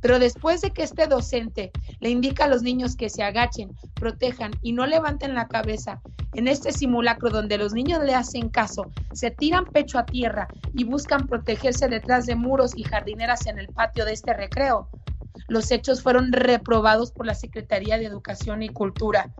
Pero 0.00 0.18
después 0.18 0.62
de 0.62 0.70
que 0.70 0.82
este 0.82 1.06
docente 1.06 1.72
le 2.00 2.08
indica 2.08 2.44
a 2.44 2.48
los 2.48 2.62
niños 2.62 2.96
que 2.96 3.10
se 3.10 3.22
agachen, 3.22 3.76
protejan 3.96 4.52
y 4.62 4.72
no 4.72 4.86
levanten 4.86 5.34
la 5.34 5.46
cabeza, 5.46 6.00
en 6.34 6.48
este 6.48 6.72
simulacro 6.72 7.30
donde 7.30 7.58
los 7.58 7.72
niños 7.72 8.02
le 8.04 8.14
hacen 8.14 8.48
caso, 8.48 8.90
se 9.12 9.30
tiran 9.30 9.66
pecho 9.66 9.98
a 9.98 10.06
tierra 10.06 10.48
y 10.74 10.84
buscan 10.84 11.26
protegerse 11.26 11.88
detrás 11.88 12.26
de 12.26 12.36
muros 12.36 12.72
y 12.76 12.84
jardineras 12.84 13.46
en 13.46 13.58
el 13.58 13.68
patio 13.68 14.04
de 14.04 14.12
este 14.12 14.34
recreo, 14.34 14.88
los 15.48 15.70
hechos 15.70 16.02
fueron 16.02 16.32
reprobados 16.32 17.12
por 17.12 17.26
la 17.26 17.34
Secretaría 17.34 17.98
de 17.98 18.04
Educación 18.04 18.62
y 18.62 18.68
Cultura. 18.68 19.30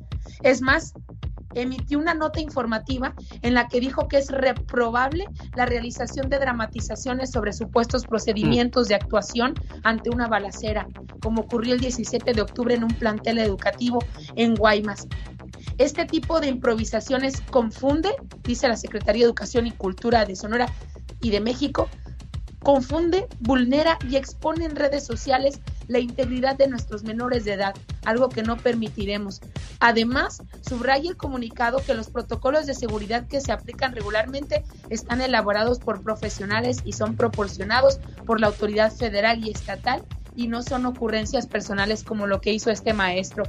Es 0.43 0.61
más, 0.61 0.93
emitió 1.55 1.99
una 1.99 2.14
nota 2.14 2.41
informativa 2.41 3.14
en 3.43 3.55
la 3.55 3.68
que 3.68 3.80
dijo 3.80 4.09
que 4.09 4.18
es 4.18 4.28
reprobable 4.28 5.26
la 5.57 5.66
realización 5.66 6.28
de 6.28 6.38
dramatizaciones 6.38 7.30
sobre 7.30 7.53
supuestos 7.53 8.07
procedimientos 8.07 8.88
de 8.88 8.95
actuación 8.95 9.55
ante 9.82 10.11
una 10.11 10.28
balacera, 10.28 10.86
como 11.22 11.43
ocurrió 11.43 11.74
el 11.74 11.80
17 11.80 12.32
de 12.32 12.41
octubre 12.41 12.74
en 12.74 12.84
un 12.84 12.95
plantel 12.95 13.38
educativo 13.38 14.01
en 14.36 14.55
Guaymas. 14.55 15.07
Este 15.79 16.05
tipo 16.05 16.41
de 16.41 16.49
improvisaciones 16.49 17.41
confunde, 17.51 18.11
dice 18.45 18.69
la 18.69 18.77
Secretaría 18.77 19.23
de 19.25 19.27
Educación 19.27 19.67
y 19.67 19.73
Cultura 19.73 20.25
de 20.25 20.37
Sonora 20.37 20.73
y 21.21 21.31
de 21.31 21.41
México, 21.41 21.89
confunde, 22.63 23.27
vulnera 23.41 23.99
y 24.09 24.17
expone 24.17 24.67
en 24.67 24.77
redes 24.77 25.05
sociales 25.05 25.61
la 25.89 25.99
integridad 25.99 26.57
de 26.57 26.69
nuestros 26.69 27.03
menores 27.03 27.45
de 27.45 27.55
edad, 27.55 27.75
algo 28.05 28.29
que 28.29 28.43
no 28.43 28.57
permitiremos. 28.57 29.41
Además, 29.81 30.43
subraya 30.61 31.11
el 31.11 31.17
comunicado 31.17 31.83
que 31.85 31.95
los 31.95 32.11
protocolos 32.11 32.67
de 32.67 32.75
seguridad 32.75 33.27
que 33.27 33.41
se 33.41 33.53
aplican 33.53 33.95
regularmente 33.95 34.63
están 34.91 35.21
elaborados 35.21 35.79
por 35.79 36.03
profesionales 36.03 36.79
y 36.85 36.93
son 36.93 37.17
proporcionados 37.17 37.99
por 38.27 38.41
la 38.41 38.49
autoridad 38.49 38.93
federal 38.93 39.45
y 39.45 39.51
estatal 39.51 40.05
y 40.37 40.49
no 40.49 40.63
son 40.63 40.87
ocurrencias 40.87 41.47
personales 41.47 42.05
como 42.05 42.27
lo 42.27 42.41
que 42.41 42.53
hizo 42.53 42.71
este 42.71 42.93
maestro. 42.93 43.45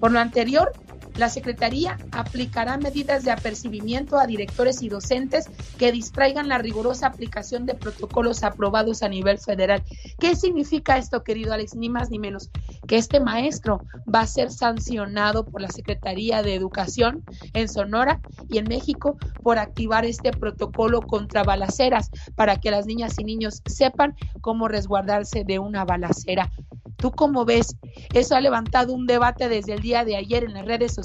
Por 0.00 0.10
lo 0.10 0.18
anterior, 0.18 0.72
la 1.16 1.28
Secretaría 1.28 1.96
aplicará 2.10 2.76
medidas 2.76 3.24
de 3.24 3.30
apercibimiento 3.30 4.18
a 4.18 4.26
directores 4.26 4.82
y 4.82 4.88
docentes 4.88 5.48
que 5.78 5.92
distraigan 5.92 6.48
la 6.48 6.58
rigurosa 6.58 7.06
aplicación 7.06 7.66
de 7.66 7.74
protocolos 7.74 8.42
aprobados 8.42 9.02
a 9.02 9.08
nivel 9.08 9.38
federal. 9.38 9.82
¿Qué 10.18 10.34
significa 10.34 10.98
esto, 10.98 11.22
querido 11.22 11.52
Alex? 11.52 11.76
Ni 11.76 11.88
más 11.88 12.10
ni 12.10 12.18
menos 12.18 12.50
que 12.88 12.96
este 12.96 13.20
maestro 13.20 13.80
va 14.12 14.20
a 14.20 14.26
ser 14.26 14.50
sancionado 14.50 15.44
por 15.44 15.60
la 15.60 15.68
Secretaría 15.68 16.42
de 16.42 16.54
Educación 16.54 17.22
en 17.52 17.68
Sonora 17.68 18.20
y 18.48 18.58
en 18.58 18.64
México 18.64 19.16
por 19.42 19.58
activar 19.58 20.04
este 20.04 20.32
protocolo 20.32 21.00
contra 21.00 21.44
balaceras 21.44 22.10
para 22.34 22.56
que 22.56 22.70
las 22.70 22.86
niñas 22.86 23.14
y 23.18 23.24
niños 23.24 23.62
sepan 23.66 24.16
cómo 24.40 24.66
resguardarse 24.66 25.44
de 25.44 25.60
una 25.60 25.84
balacera. 25.84 26.50
¿Tú 26.96 27.10
cómo 27.10 27.44
ves? 27.44 27.76
Eso 28.14 28.34
ha 28.34 28.40
levantado 28.40 28.94
un 28.94 29.06
debate 29.06 29.48
desde 29.48 29.74
el 29.74 29.80
día 29.80 30.04
de 30.04 30.16
ayer 30.16 30.44
en 30.44 30.54
las 30.54 30.64
redes 30.64 30.92
sociales 30.92 31.03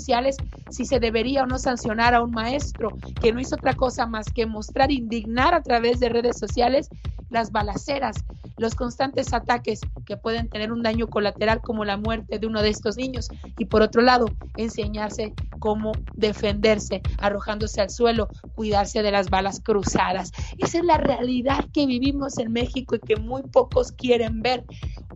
si 0.69 0.85
se 0.85 0.99
debería 0.99 1.43
o 1.43 1.45
no 1.45 1.57
sancionar 1.57 2.13
a 2.13 2.21
un 2.21 2.31
maestro 2.31 2.89
que 3.21 3.31
no 3.33 3.39
hizo 3.39 3.55
otra 3.55 3.73
cosa 3.73 4.05
más 4.05 4.31
que 4.31 4.45
mostrar 4.45 4.91
indignar 4.91 5.53
a 5.53 5.61
través 5.61 5.99
de 5.99 6.09
redes 6.09 6.37
sociales 6.37 6.89
las 7.29 7.51
balaceras, 7.51 8.25
los 8.57 8.75
constantes 8.75 9.33
ataques 9.33 9.81
que 10.05 10.17
pueden 10.17 10.49
tener 10.49 10.71
un 10.71 10.81
daño 10.81 11.07
colateral 11.07 11.61
como 11.61 11.85
la 11.85 11.97
muerte 11.97 12.39
de 12.39 12.47
uno 12.47 12.61
de 12.61 12.69
estos 12.69 12.97
niños 12.97 13.29
y 13.57 13.65
por 13.65 13.81
otro 13.81 14.01
lado 14.01 14.25
enseñarse 14.57 15.33
cómo 15.59 15.91
defenderse 16.15 17.01
arrojándose 17.19 17.81
al 17.81 17.89
suelo, 17.89 18.29
cuidarse 18.55 19.03
de 19.03 19.11
las 19.11 19.29
balas 19.29 19.61
cruzadas. 19.61 20.31
Esa 20.57 20.79
es 20.79 20.85
la 20.85 20.97
realidad 20.97 21.65
que 21.73 21.85
vivimos 21.85 22.37
en 22.39 22.51
México 22.51 22.95
y 22.95 22.99
que 22.99 23.15
muy 23.15 23.43
pocos 23.43 23.91
quieren 23.91 24.41
ver 24.41 24.65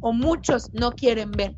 o 0.02 0.14
muchos 0.14 0.72
no 0.74 0.92
quieren 0.92 1.32
ver. 1.32 1.56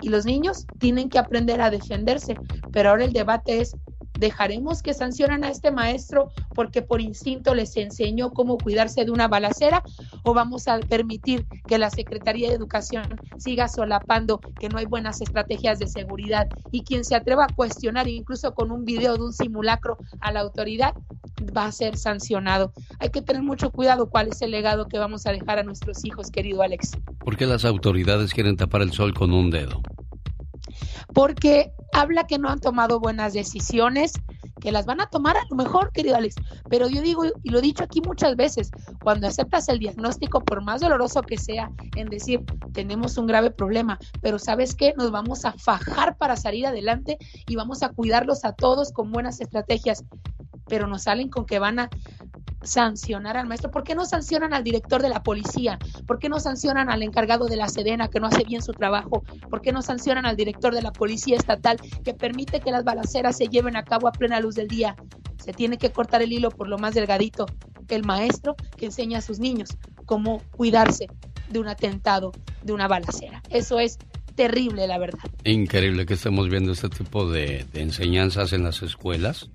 Y 0.00 0.08
los 0.08 0.24
niños 0.24 0.66
tienen 0.78 1.08
que 1.08 1.18
aprender 1.18 1.60
a 1.60 1.70
defenderse, 1.70 2.36
pero 2.72 2.90
ahora 2.90 3.04
el 3.04 3.12
debate 3.12 3.60
es, 3.60 3.76
¿dejaremos 4.18 4.82
que 4.82 4.94
sancionen 4.94 5.44
a 5.44 5.50
este 5.50 5.70
maestro 5.70 6.30
porque 6.54 6.82
por 6.82 7.00
instinto 7.00 7.54
les 7.54 7.76
enseñó 7.76 8.30
cómo 8.30 8.56
cuidarse 8.58 9.04
de 9.04 9.10
una 9.10 9.28
balacera 9.28 9.82
o 10.22 10.34
vamos 10.34 10.68
a 10.68 10.78
permitir 10.80 11.46
que 11.66 11.78
la 11.78 11.90
Secretaría 11.90 12.48
de 12.48 12.54
Educación 12.54 13.20
siga 13.38 13.68
solapando 13.68 14.40
que 14.58 14.68
no 14.68 14.78
hay 14.78 14.86
buenas 14.86 15.20
estrategias 15.20 15.78
de 15.78 15.86
seguridad 15.86 16.48
y 16.70 16.82
quien 16.82 17.04
se 17.04 17.14
atreva 17.14 17.44
a 17.44 17.54
cuestionar 17.54 18.08
incluso 18.08 18.54
con 18.54 18.70
un 18.70 18.84
video 18.84 19.16
de 19.16 19.24
un 19.24 19.32
simulacro 19.32 19.98
a 20.20 20.32
la 20.32 20.40
autoridad 20.40 20.94
va 21.56 21.66
a 21.66 21.72
ser 21.72 21.96
sancionado. 21.96 22.72
Hay 22.98 23.10
que 23.10 23.22
tener 23.22 23.42
mucho 23.42 23.70
cuidado 23.70 24.08
cuál 24.08 24.28
es 24.28 24.42
el 24.42 24.50
legado 24.50 24.88
que 24.88 24.98
vamos 24.98 25.26
a 25.26 25.32
dejar 25.32 25.58
a 25.58 25.62
nuestros 25.62 26.04
hijos, 26.04 26.30
querido 26.30 26.62
Alex. 26.62 26.92
¿Por 27.18 27.36
qué 27.36 27.46
las 27.46 27.64
autoridades 27.64 28.32
quieren 28.32 28.56
tapar 28.56 28.82
el 28.82 28.92
sol 28.92 29.14
con 29.14 29.32
un 29.32 29.50
dedo? 29.50 29.82
Porque 31.12 31.72
habla 31.92 32.26
que 32.26 32.38
no 32.38 32.48
han 32.48 32.60
tomado 32.60 33.00
buenas 33.00 33.32
decisiones, 33.32 34.12
que 34.60 34.72
las 34.72 34.86
van 34.86 35.00
a 35.00 35.06
tomar 35.06 35.36
a 35.36 35.44
lo 35.48 35.56
mejor, 35.56 35.92
querido 35.92 36.16
Alex. 36.16 36.36
Pero 36.68 36.88
yo 36.88 37.00
digo, 37.02 37.24
y 37.42 37.50
lo 37.50 37.58
he 37.58 37.62
dicho 37.62 37.84
aquí 37.84 38.00
muchas 38.00 38.36
veces, 38.36 38.70
cuando 39.02 39.26
aceptas 39.26 39.68
el 39.68 39.78
diagnóstico, 39.78 40.44
por 40.44 40.62
más 40.62 40.80
doloroso 40.80 41.22
que 41.22 41.38
sea, 41.38 41.70
en 41.94 42.08
decir, 42.08 42.42
tenemos 42.72 43.16
un 43.18 43.26
grave 43.26 43.50
problema, 43.50 43.98
pero 44.20 44.38
¿sabes 44.38 44.74
qué? 44.74 44.92
Nos 44.96 45.10
vamos 45.10 45.44
a 45.44 45.52
fajar 45.52 46.16
para 46.16 46.36
salir 46.36 46.66
adelante 46.66 47.18
y 47.46 47.56
vamos 47.56 47.82
a 47.82 47.90
cuidarlos 47.90 48.44
a 48.44 48.52
todos 48.52 48.92
con 48.92 49.12
buenas 49.12 49.40
estrategias. 49.40 50.04
Pero 50.68 50.88
nos 50.88 51.04
salen 51.04 51.28
con 51.28 51.46
que 51.46 51.60
van 51.60 51.78
a 51.78 51.90
sancionar 52.66 53.36
al 53.36 53.46
maestro? 53.46 53.70
¿Por 53.70 53.84
qué 53.84 53.94
no 53.94 54.04
sancionan 54.04 54.52
al 54.52 54.64
director 54.64 55.02
de 55.02 55.08
la 55.08 55.22
policía? 55.22 55.78
¿Por 56.06 56.18
qué 56.18 56.28
no 56.28 56.40
sancionan 56.40 56.90
al 56.90 57.02
encargado 57.02 57.46
de 57.46 57.56
la 57.56 57.68
Sedena 57.68 58.08
que 58.08 58.20
no 58.20 58.26
hace 58.26 58.44
bien 58.44 58.62
su 58.62 58.72
trabajo? 58.72 59.22
¿Por 59.48 59.60
qué 59.60 59.72
no 59.72 59.82
sancionan 59.82 60.26
al 60.26 60.36
director 60.36 60.74
de 60.74 60.82
la 60.82 60.92
policía 60.92 61.36
estatal 61.36 61.78
que 62.04 62.14
permite 62.14 62.60
que 62.60 62.70
las 62.70 62.84
balaceras 62.84 63.36
se 63.36 63.48
lleven 63.48 63.76
a 63.76 63.84
cabo 63.84 64.08
a 64.08 64.12
plena 64.12 64.40
luz 64.40 64.54
del 64.54 64.68
día? 64.68 64.96
Se 65.42 65.52
tiene 65.52 65.78
que 65.78 65.92
cortar 65.92 66.22
el 66.22 66.32
hilo 66.32 66.50
por 66.50 66.68
lo 66.68 66.78
más 66.78 66.94
delgadito. 66.94 67.46
El 67.88 68.04
maestro 68.04 68.56
que 68.76 68.86
enseña 68.86 69.18
a 69.18 69.22
sus 69.22 69.38
niños 69.38 69.70
cómo 70.06 70.42
cuidarse 70.56 71.06
de 71.48 71.60
un 71.60 71.68
atentado, 71.68 72.32
de 72.62 72.72
una 72.72 72.88
balacera. 72.88 73.42
Eso 73.50 73.78
es 73.78 73.98
terrible, 74.34 74.86
la 74.86 74.98
verdad. 74.98 75.22
Increíble 75.44 76.04
que 76.04 76.14
estemos 76.14 76.48
viendo 76.48 76.72
este 76.72 76.88
tipo 76.88 77.30
de, 77.30 77.64
de 77.72 77.82
enseñanzas 77.82 78.52
en 78.52 78.64
las 78.64 78.82
escuelas 78.82 79.50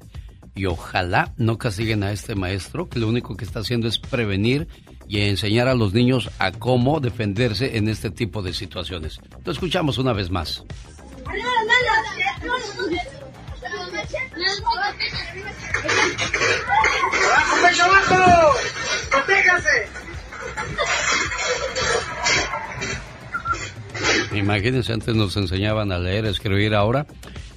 y 0.55 0.65
ojalá 0.65 1.33
no 1.37 1.57
castiguen 1.57 2.03
a 2.03 2.11
este 2.11 2.35
maestro 2.35 2.89
que 2.89 2.99
lo 2.99 3.07
único 3.07 3.35
que 3.35 3.45
está 3.45 3.59
haciendo 3.59 3.87
es 3.87 3.99
prevenir 3.99 4.67
y 5.07 5.21
enseñar 5.21 5.67
a 5.67 5.75
los 5.75 5.93
niños 5.93 6.29
a 6.39 6.51
cómo 6.51 6.99
defenderse 6.99 7.77
en 7.77 7.87
este 7.87 8.09
tipo 8.09 8.41
de 8.41 8.53
situaciones. 8.53 9.19
Lo 9.43 9.51
escuchamos 9.51 9.97
una 9.97 10.13
vez 10.13 10.29
más. 10.29 10.63
Imagínense, 24.33 24.93
antes 24.93 25.15
nos 25.15 25.35
enseñaban 25.37 25.91
a 25.91 25.99
leer, 25.99 26.25
a 26.25 26.29
escribir, 26.29 26.73
ahora 26.73 27.05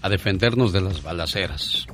a 0.03 0.09
defendernos 0.09 0.73
de 0.73 0.83
las 0.83 1.03
balaceras. 1.03 1.87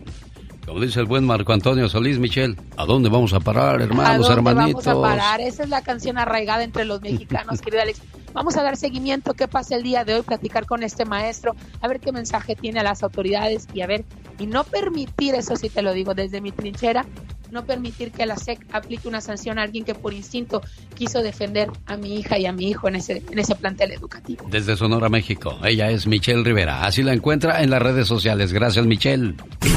Como 0.71 0.83
dice 0.83 1.01
el 1.01 1.07
buen 1.07 1.25
Marco 1.25 1.53
Antonio 1.53 1.89
Solís 1.89 2.21
Michel, 2.21 2.57
¿a 2.77 2.85
dónde 2.85 3.09
vamos 3.09 3.33
a 3.33 3.41
parar, 3.41 3.83
hermanos, 3.83 4.31
¿A 4.31 4.35
dónde 4.35 4.51
hermanitos? 4.51 4.85
Vamos 4.85 5.05
a 5.05 5.17
parar, 5.17 5.41
esa 5.41 5.65
es 5.65 5.69
la 5.69 5.83
canción 5.83 6.17
arraigada 6.17 6.63
entre 6.63 6.85
los 6.85 7.03
mexicanos, 7.03 7.61
querido 7.61 7.83
Alex. 7.83 8.01
Vamos 8.35 8.57
a 8.57 8.63
dar 8.63 8.77
seguimiento, 8.77 9.35
qué 9.35 9.49
pasa 9.49 9.75
el 9.75 9.83
día 9.83 10.05
de 10.05 10.15
hoy, 10.15 10.23
platicar 10.23 10.67
con 10.67 10.85
este 10.85 11.05
maestro, 11.05 11.57
a 11.81 11.89
ver 11.89 11.99
qué 11.99 12.13
mensaje 12.13 12.55
tiene 12.55 12.79
a 12.79 12.85
las 12.85 13.03
autoridades 13.03 13.67
y 13.75 13.81
a 13.81 13.89
ver, 13.89 14.05
y 14.39 14.47
no 14.47 14.63
permitir, 14.63 15.35
eso 15.35 15.57
sí 15.57 15.71
te 15.71 15.83
lo 15.83 15.93
digo 15.93 16.15
desde 16.15 16.41
mi 16.41 16.53
trinchera, 16.53 17.05
no 17.51 17.65
permitir 17.65 18.13
que 18.13 18.25
la 18.25 18.37
SEC 18.37 18.65
aplique 18.71 19.09
una 19.09 19.21
sanción 19.21 19.59
a 19.59 19.63
alguien 19.63 19.85
que 19.85 19.97
por 19.97 20.15
instinto 20.15 20.63
quiso 20.95 21.21
defender 21.21 21.69
a 21.87 21.97
mi 21.97 22.15
hija 22.15 22.39
y 22.39 22.47
a 22.47 22.53
mi 22.53 22.69
hijo 22.69 22.87
en 22.87 22.95
ese, 22.95 23.25
en 23.29 23.41
ese 23.41 23.57
plantel 23.57 23.91
educativo. 23.91 24.47
Desde 24.49 24.77
Sonora, 24.77 25.09
México, 25.09 25.59
ella 25.65 25.91
es 25.91 26.07
Michelle 26.07 26.45
Rivera. 26.45 26.85
Así 26.85 27.03
la 27.03 27.13
encuentra 27.13 27.61
en 27.61 27.71
las 27.71 27.83
redes 27.83 28.07
sociales. 28.07 28.53
Gracias, 28.53 28.87
Michelle. 28.87 29.35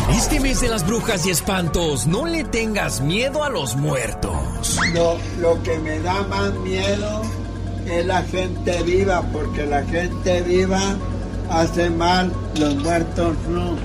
En 0.10 0.16
este 0.16 0.40
mes 0.40 0.62
de 0.62 0.70
las 0.70 0.86
brujas 0.86 1.26
y 1.26 1.32
espantos, 1.32 2.06
no 2.08 2.26
le 2.26 2.44
tengas 2.44 3.02
miedo 3.02 3.44
a 3.44 3.50
los 3.50 3.76
muertos. 3.76 4.78
Lo, 4.94 5.18
lo 5.40 5.62
que 5.64 5.78
me 5.80 6.00
da 6.00 6.22
más 6.24 6.54
miedo 6.56 7.22
es 7.86 8.06
la 8.06 8.22
gente 8.24 8.84
viva, 8.84 9.22
porque 9.32 9.66
la 9.66 9.84
gente 9.84 10.42
viva 10.42 10.96
hace 11.50 11.90
mal, 11.90 12.32
los 12.60 12.76
muertos 12.76 13.38
no. 13.48 13.78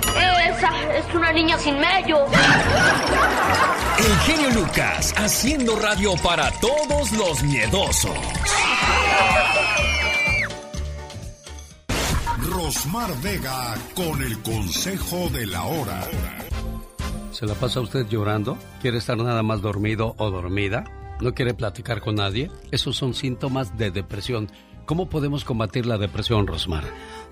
Esa 0.48 0.96
es 0.96 1.14
una 1.14 1.32
niña 1.32 1.58
sin 1.58 1.78
medio. 1.78 2.24
El 3.98 4.18
genio 4.20 4.50
Lucas, 4.50 5.14
haciendo 5.16 5.76
radio 5.76 6.14
para 6.22 6.50
todos 6.60 7.12
los 7.12 7.42
miedosos. 7.42 8.16
Rosmar 12.68 13.10
Vega 13.22 13.76
con 13.94 14.20
el 14.20 14.42
consejo 14.42 15.30
de 15.30 15.46
la 15.46 15.64
hora. 15.64 16.06
¿Se 17.32 17.46
la 17.46 17.54
pasa 17.54 17.80
usted 17.80 18.06
llorando? 18.08 18.58
¿Quiere 18.82 18.98
estar 18.98 19.16
nada 19.16 19.42
más 19.42 19.62
dormido 19.62 20.14
o 20.18 20.30
dormida? 20.30 20.84
¿No 21.22 21.32
quiere 21.32 21.54
platicar 21.54 22.02
con 22.02 22.16
nadie? 22.16 22.50
Esos 22.70 22.94
son 22.94 23.14
síntomas 23.14 23.78
de 23.78 23.90
depresión. 23.90 24.50
¿Cómo 24.84 25.08
podemos 25.08 25.46
combatir 25.46 25.86
la 25.86 25.96
depresión, 25.96 26.46
Rosmar? 26.46 26.84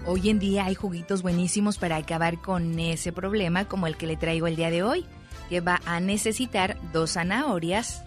Hoy 0.07 0.31
en 0.31 0.39
día 0.39 0.65
hay 0.65 0.75
juguitos 0.75 1.21
buenísimos 1.21 1.77
para 1.77 1.97
acabar 1.97 2.41
con 2.41 2.79
ese 2.79 3.13
problema, 3.13 3.67
como 3.67 3.87
el 3.87 3.99
que 3.99 4.07
le 4.07 4.17
traigo 4.17 4.47
el 4.47 4.57
día 4.57 4.71
de 4.71 4.85
hoy, 4.85 5.05
que 5.51 5.61
va 5.61 5.83
a 5.85 6.01
necesitar 6.01 6.79
dos 6.95 7.13
zanahorias, 7.13 8.05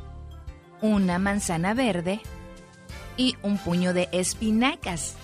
una 0.81 1.19
manzana 1.19 1.75
verde 1.75 2.21
y 3.17 3.35
un 3.43 3.59
puño 3.59 3.93
de 3.93 4.09
espinacas. 4.13 5.15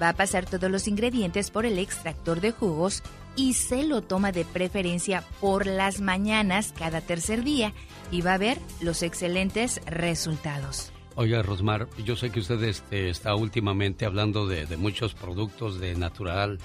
Va 0.00 0.10
a 0.10 0.14
pasar 0.14 0.46
todos 0.46 0.70
los 0.70 0.86
ingredientes 0.88 1.50
por 1.50 1.66
el 1.66 1.78
extractor 1.78 2.40
de 2.40 2.52
jugos 2.52 3.02
y 3.36 3.54
se 3.54 3.84
lo 3.84 4.02
toma 4.02 4.32
de 4.32 4.44
preferencia 4.44 5.24
por 5.40 5.66
las 5.66 6.00
mañanas 6.00 6.72
cada 6.76 7.00
tercer 7.00 7.44
día 7.44 7.72
y 8.10 8.20
va 8.20 8.34
a 8.34 8.38
ver 8.38 8.58
los 8.80 9.02
excelentes 9.02 9.80
resultados. 9.86 10.92
Oiga, 11.14 11.42
Rosmar, 11.42 11.88
yo 12.04 12.14
sé 12.14 12.30
que 12.30 12.40
usted 12.40 12.62
este, 12.62 13.10
está 13.10 13.34
últimamente 13.34 14.06
hablando 14.06 14.46
de, 14.46 14.66
de, 14.66 14.76
muchos 14.76 15.14
productos 15.14 15.80
de 15.80 15.96
natural, 15.96 16.58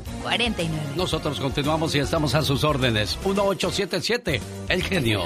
Nosotros 0.96 1.40
continuamos 1.40 1.96
y 1.96 2.00
estamos 2.00 2.36
a 2.36 2.44
sus 2.44 2.64
órdenes. 2.64 3.18
1877, 3.26 4.40
el 4.70 4.84
genio. 4.84 5.24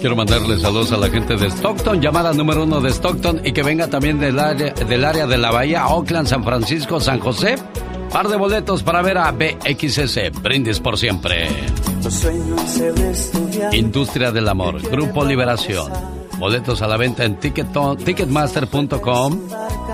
Quiero 0.00 0.16
mandarle 0.16 0.58
saludos 0.58 0.92
a 0.92 0.96
la 0.96 1.10
gente 1.10 1.36
de 1.36 1.48
Stockton, 1.48 2.00
llamada 2.00 2.32
número 2.32 2.64
uno 2.64 2.80
de 2.80 2.88
Stockton 2.90 3.42
y 3.44 3.52
que 3.52 3.62
venga 3.62 3.88
también 3.88 4.18
del 4.18 4.38
área, 4.38 4.72
del 4.72 5.04
área 5.04 5.26
de 5.26 5.36
la 5.36 5.50
Bahía, 5.50 5.88
Oakland, 5.88 6.26
San 6.26 6.42
Francisco, 6.42 6.98
San 7.00 7.20
José. 7.20 7.56
Par 8.12 8.28
de 8.28 8.36
boletos 8.36 8.82
para 8.82 9.02
ver 9.02 9.18
a 9.18 9.30
BXS, 9.30 10.32
Brindis 10.42 10.80
por 10.80 10.98
siempre. 10.98 11.48
Industria 13.72 14.32
del 14.32 14.48
Amor, 14.48 14.82
Grupo 14.82 15.24
Liberación. 15.24 15.92
Boletos 16.38 16.82
a 16.82 16.88
la 16.88 16.96
venta 16.96 17.24
en 17.24 17.36
ticketmaster.com. 17.36 19.40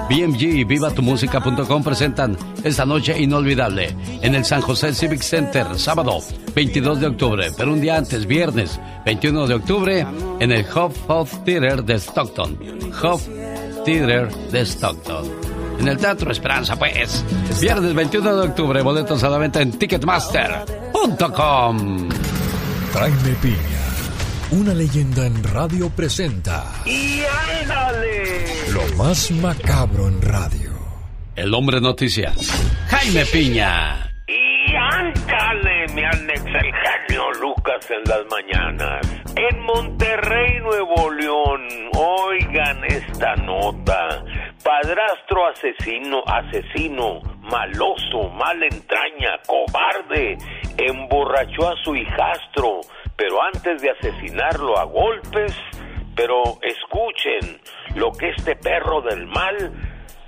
BMG 0.09 0.43
y 0.43 0.65
vivatumusica.com 0.65 1.83
presentan 1.83 2.37
esta 2.63 2.87
noche 2.87 3.21
inolvidable 3.21 3.95
en 4.23 4.35
el 4.35 4.45
San 4.45 4.63
José 4.63 4.95
Civic 4.95 5.23
Center, 5.23 5.67
sábado 5.77 6.21
22 6.55 7.01
de 7.01 7.07
octubre, 7.09 7.51
pero 7.57 7.73
un 7.73 7.81
día 7.81 7.97
antes, 7.97 8.27
viernes 8.27 8.79
21 9.05 9.49
de 9.49 9.55
octubre, 9.55 10.07
en 10.39 10.53
el 10.53 10.65
Huff 10.65 11.11
Huff 11.11 11.45
Theater 11.45 11.85
de 11.85 11.99
Stockton. 11.99 12.57
Huff 13.03 13.27
Theater 13.85 14.33
de 14.53 14.65
Stockton 14.65 15.56
en 15.79 15.89
el 15.89 15.97
Teatro 15.99 16.31
Esperanza, 16.31 16.77
pues. 16.77 17.25
Viernes 17.61 17.95
21 17.95 18.37
de 18.37 18.49
octubre, 18.49 18.81
boletos 18.83 19.23
a 19.25 19.31
la 19.31 19.39
venta 19.39 19.61
en 19.61 19.73
ticketmaster.com. 19.73 22.09
Jaime 22.93 23.33
Piña, 23.43 23.57
una 24.53 24.73
leyenda 24.75 25.27
en 25.27 25.43
radio 25.45 25.91
presenta. 25.91 26.65
¡Y 26.85 27.23
ándale! 27.61 28.45
Lo 28.73 28.83
más 28.97 29.31
macabro 29.33 30.07
en 30.09 30.23
radio. 30.23 30.71
El 31.35 31.53
hombre 31.53 31.81
noticia, 31.81 32.33
Jaime 32.89 33.27
Piña. 33.27 34.11
¡Y 34.27 34.75
ándale, 34.75 35.87
mi 35.95 36.03
Alex, 36.03 36.41
el 36.47 36.73
genio 36.73 37.31
Lucas 37.41 37.87
en 37.91 38.03
las 38.09 38.21
mañanas! 38.31 39.07
En 39.37 39.61
Monterrey, 39.65 40.61
Nuevo 40.63 41.11
León, 41.11 41.61
oigan 41.95 42.83
esta 42.87 43.37
nota 43.37 44.25
padrastro 44.67 45.47
asesino, 45.47 46.25
asesino, 46.27 47.21
maloso, 47.43 48.29
mal 48.31 48.61
entraña, 48.65 49.39
cobarde, 49.47 50.37
emborrachó 50.77 51.69
a 51.69 51.77
su 51.85 51.95
hijastro, 51.95 52.81
pero 53.15 53.41
antes 53.45 53.81
de 53.81 53.91
asesinarlo 53.91 54.77
a 54.77 54.83
golpes, 54.83 55.57
pero 56.17 56.59
escuchen 56.63 57.61
lo 57.95 58.11
que 58.11 58.31
este 58.31 58.57
perro 58.57 59.03
del 59.03 59.29
mal, 59.29 59.73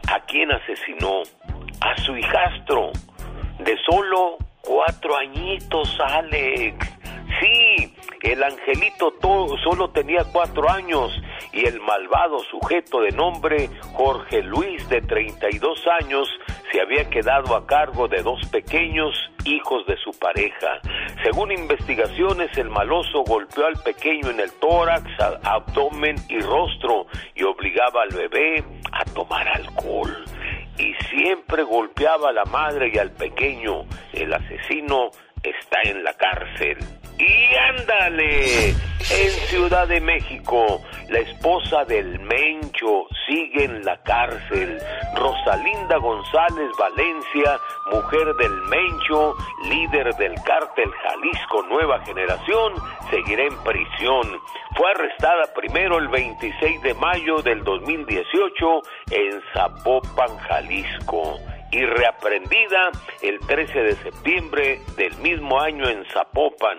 a 0.08 0.20
quien 0.20 0.52
asesinó, 0.52 1.22
a 1.80 1.96
su 1.96 2.16
hijastro, 2.16 2.92
de 3.58 3.76
solo 3.90 4.36
cuatro 4.62 5.16
añitos, 5.16 5.98
Alex. 6.00 6.76
Sí, 7.40 7.92
el 8.22 8.42
angelito 8.42 9.12
solo 9.62 9.90
tenía 9.90 10.24
cuatro 10.32 10.68
años 10.70 11.12
y 11.52 11.66
el 11.66 11.80
malvado 11.80 12.40
sujeto 12.50 13.00
de 13.00 13.12
nombre 13.12 13.68
Jorge 13.94 14.42
Luis 14.42 14.88
de 14.88 15.00
32 15.02 15.86
años 16.00 16.28
se 16.72 16.80
había 16.80 17.08
quedado 17.08 17.54
a 17.56 17.66
cargo 17.66 18.08
de 18.08 18.22
dos 18.22 18.40
pequeños 18.48 19.14
hijos 19.44 19.86
de 19.86 19.96
su 19.98 20.10
pareja. 20.18 20.80
Según 21.22 21.52
investigaciones, 21.52 22.56
el 22.58 22.70
maloso 22.70 23.22
golpeó 23.24 23.66
al 23.66 23.80
pequeño 23.82 24.30
en 24.30 24.40
el 24.40 24.52
tórax, 24.52 25.04
abdomen 25.44 26.16
y 26.28 26.40
rostro 26.40 27.06
y 27.34 27.42
obligaba 27.44 28.02
al 28.02 28.14
bebé 28.14 28.64
a 28.92 29.04
tomar 29.04 29.48
alcohol. 29.48 30.24
Y 30.78 30.94
siempre 31.10 31.62
golpeaba 31.62 32.28
a 32.28 32.32
la 32.32 32.44
madre 32.44 32.90
y 32.94 32.98
al 32.98 33.10
pequeño. 33.12 33.84
El 34.12 34.32
asesino 34.32 35.10
está 35.50 35.80
en 35.84 36.04
la 36.04 36.12
cárcel. 36.14 36.78
Y 37.18 37.54
ándale, 37.56 38.68
en 38.68 39.30
Ciudad 39.48 39.88
de 39.88 40.00
México, 40.00 40.80
la 41.08 41.18
esposa 41.18 41.84
del 41.84 42.20
Mencho 42.20 43.06
sigue 43.26 43.64
en 43.64 43.84
la 43.84 44.00
cárcel. 44.04 44.78
Rosalinda 45.16 45.96
González 45.96 46.70
Valencia, 46.78 47.58
mujer 47.90 48.34
del 48.36 48.52
Mencho, 48.68 49.34
líder 49.64 50.14
del 50.14 50.34
cártel 50.44 50.90
Jalisco 51.02 51.62
Nueva 51.68 51.98
Generación, 52.04 52.74
seguirá 53.10 53.44
en 53.44 53.64
prisión. 53.64 54.22
Fue 54.76 54.88
arrestada 54.92 55.52
primero 55.54 55.98
el 55.98 56.06
26 56.06 56.82
de 56.82 56.94
mayo 56.94 57.42
del 57.42 57.64
2018 57.64 58.82
en 59.10 59.42
Zapopan, 59.52 60.38
Jalisco 60.38 61.40
y 61.70 61.84
reaprendida 61.84 62.90
el 63.22 63.38
13 63.40 63.78
de 63.80 63.96
septiembre 63.96 64.80
del 64.96 65.14
mismo 65.18 65.60
año 65.60 65.88
en 65.88 66.04
Zapopan, 66.06 66.78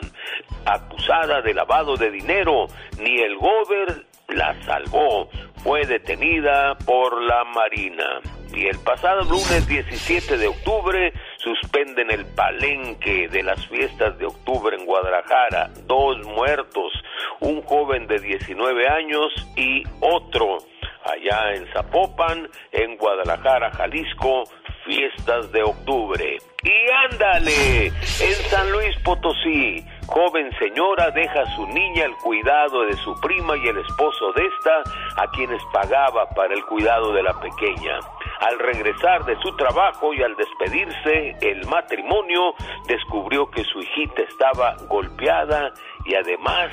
acusada 0.66 1.42
de 1.42 1.54
lavado 1.54 1.96
de 1.96 2.12
dinero, 2.12 2.68
ni 3.00 3.20
el 3.20 3.38
gober 3.38 4.06
la 4.30 4.56
salvó, 4.64 5.30
fue 5.64 5.86
detenida 5.86 6.78
por 6.86 7.22
la 7.22 7.44
Marina. 7.46 8.22
Y 8.54 8.66
el 8.66 8.80
pasado 8.80 9.24
lunes 9.24 9.68
17 9.68 10.38
de 10.38 10.48
octubre 10.48 11.14
suspenden 11.38 12.10
el 12.10 12.26
palenque 12.26 13.28
de 13.28 13.44
las 13.44 13.66
fiestas 13.68 14.18
de 14.18 14.26
octubre 14.26 14.76
en 14.76 14.86
Guadalajara. 14.86 15.70
Dos 15.86 16.26
muertos, 16.26 16.92
un 17.40 17.62
joven 17.62 18.08
de 18.08 18.20
19 18.20 18.88
años 18.88 19.32
y 19.56 19.84
otro 20.00 20.58
allá 21.04 21.54
en 21.56 21.68
Zapopan, 21.74 22.50
en 22.72 22.98
Guadalajara, 22.98 23.72
Jalisco, 23.72 24.44
fiestas 24.86 25.52
de 25.52 25.64
octubre. 25.64 26.38
Y 26.64 27.14
ándale, 27.14 27.88
en 27.88 28.36
San 28.50 28.72
Luis 28.72 28.98
Potosí, 29.04 29.86
joven 30.08 30.50
señora 30.60 31.10
deja 31.12 31.42
a 31.42 31.56
su 31.56 31.66
niña 31.68 32.06
al 32.06 32.16
cuidado 32.18 32.86
de 32.86 32.94
su 32.98 33.14
prima 33.22 33.56
y 33.58 33.68
el 33.68 33.78
esposo 33.78 34.34
de 34.34 34.44
esta, 34.46 35.24
a 35.24 35.32
quienes 35.32 35.62
pagaba 35.72 36.28
para 36.32 36.54
el 36.54 36.66
cuidado 36.66 37.14
de 37.14 37.24
la 37.24 37.40
pequeña. 37.40 38.00
Al 38.42 38.60
regresar 38.60 39.26
de 39.26 39.38
su 39.42 39.56
trabajo 39.56 40.14
y 40.14 40.22
al 40.22 40.36
despedirse 40.36 41.36
el 41.42 41.66
matrimonio, 41.68 42.54
descubrió 42.88 43.50
que 43.50 43.64
su 43.64 43.80
hijita 43.80 44.22
estaba 44.24 44.76
golpeada 44.88 45.72
y 46.06 46.16
además 46.16 46.72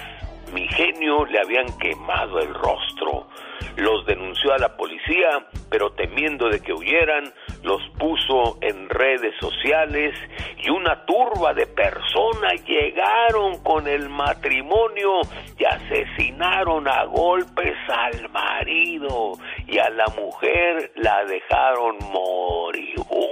mi 0.52 0.66
genio 0.68 1.24
le 1.26 1.40
habían 1.40 1.66
quemado 1.78 2.38
el 2.40 2.52
rostro. 2.54 3.26
Los 3.76 4.06
denunció 4.06 4.52
a 4.52 4.58
la 4.58 4.76
policía, 4.76 5.46
pero 5.70 5.90
temiendo 5.92 6.48
de 6.48 6.60
que 6.60 6.72
huyeran, 6.72 7.32
los 7.62 7.82
puso 7.98 8.58
en 8.60 8.88
redes 8.88 9.34
sociales 9.40 10.14
y 10.62 10.70
una 10.70 11.04
turba 11.04 11.52
de 11.54 11.66
personas 11.66 12.64
llegaron 12.66 13.62
con 13.62 13.86
el 13.86 14.08
matrimonio 14.08 15.20
y 15.58 15.64
asesinaron 15.64 16.88
a 16.88 17.04
golpes 17.04 17.76
al 17.88 18.28
marido 18.30 19.32
y 19.66 19.78
a 19.78 19.90
la 19.90 20.06
mujer 20.16 20.92
la 20.96 21.24
dejaron 21.24 21.98
moribunda. 22.12 23.26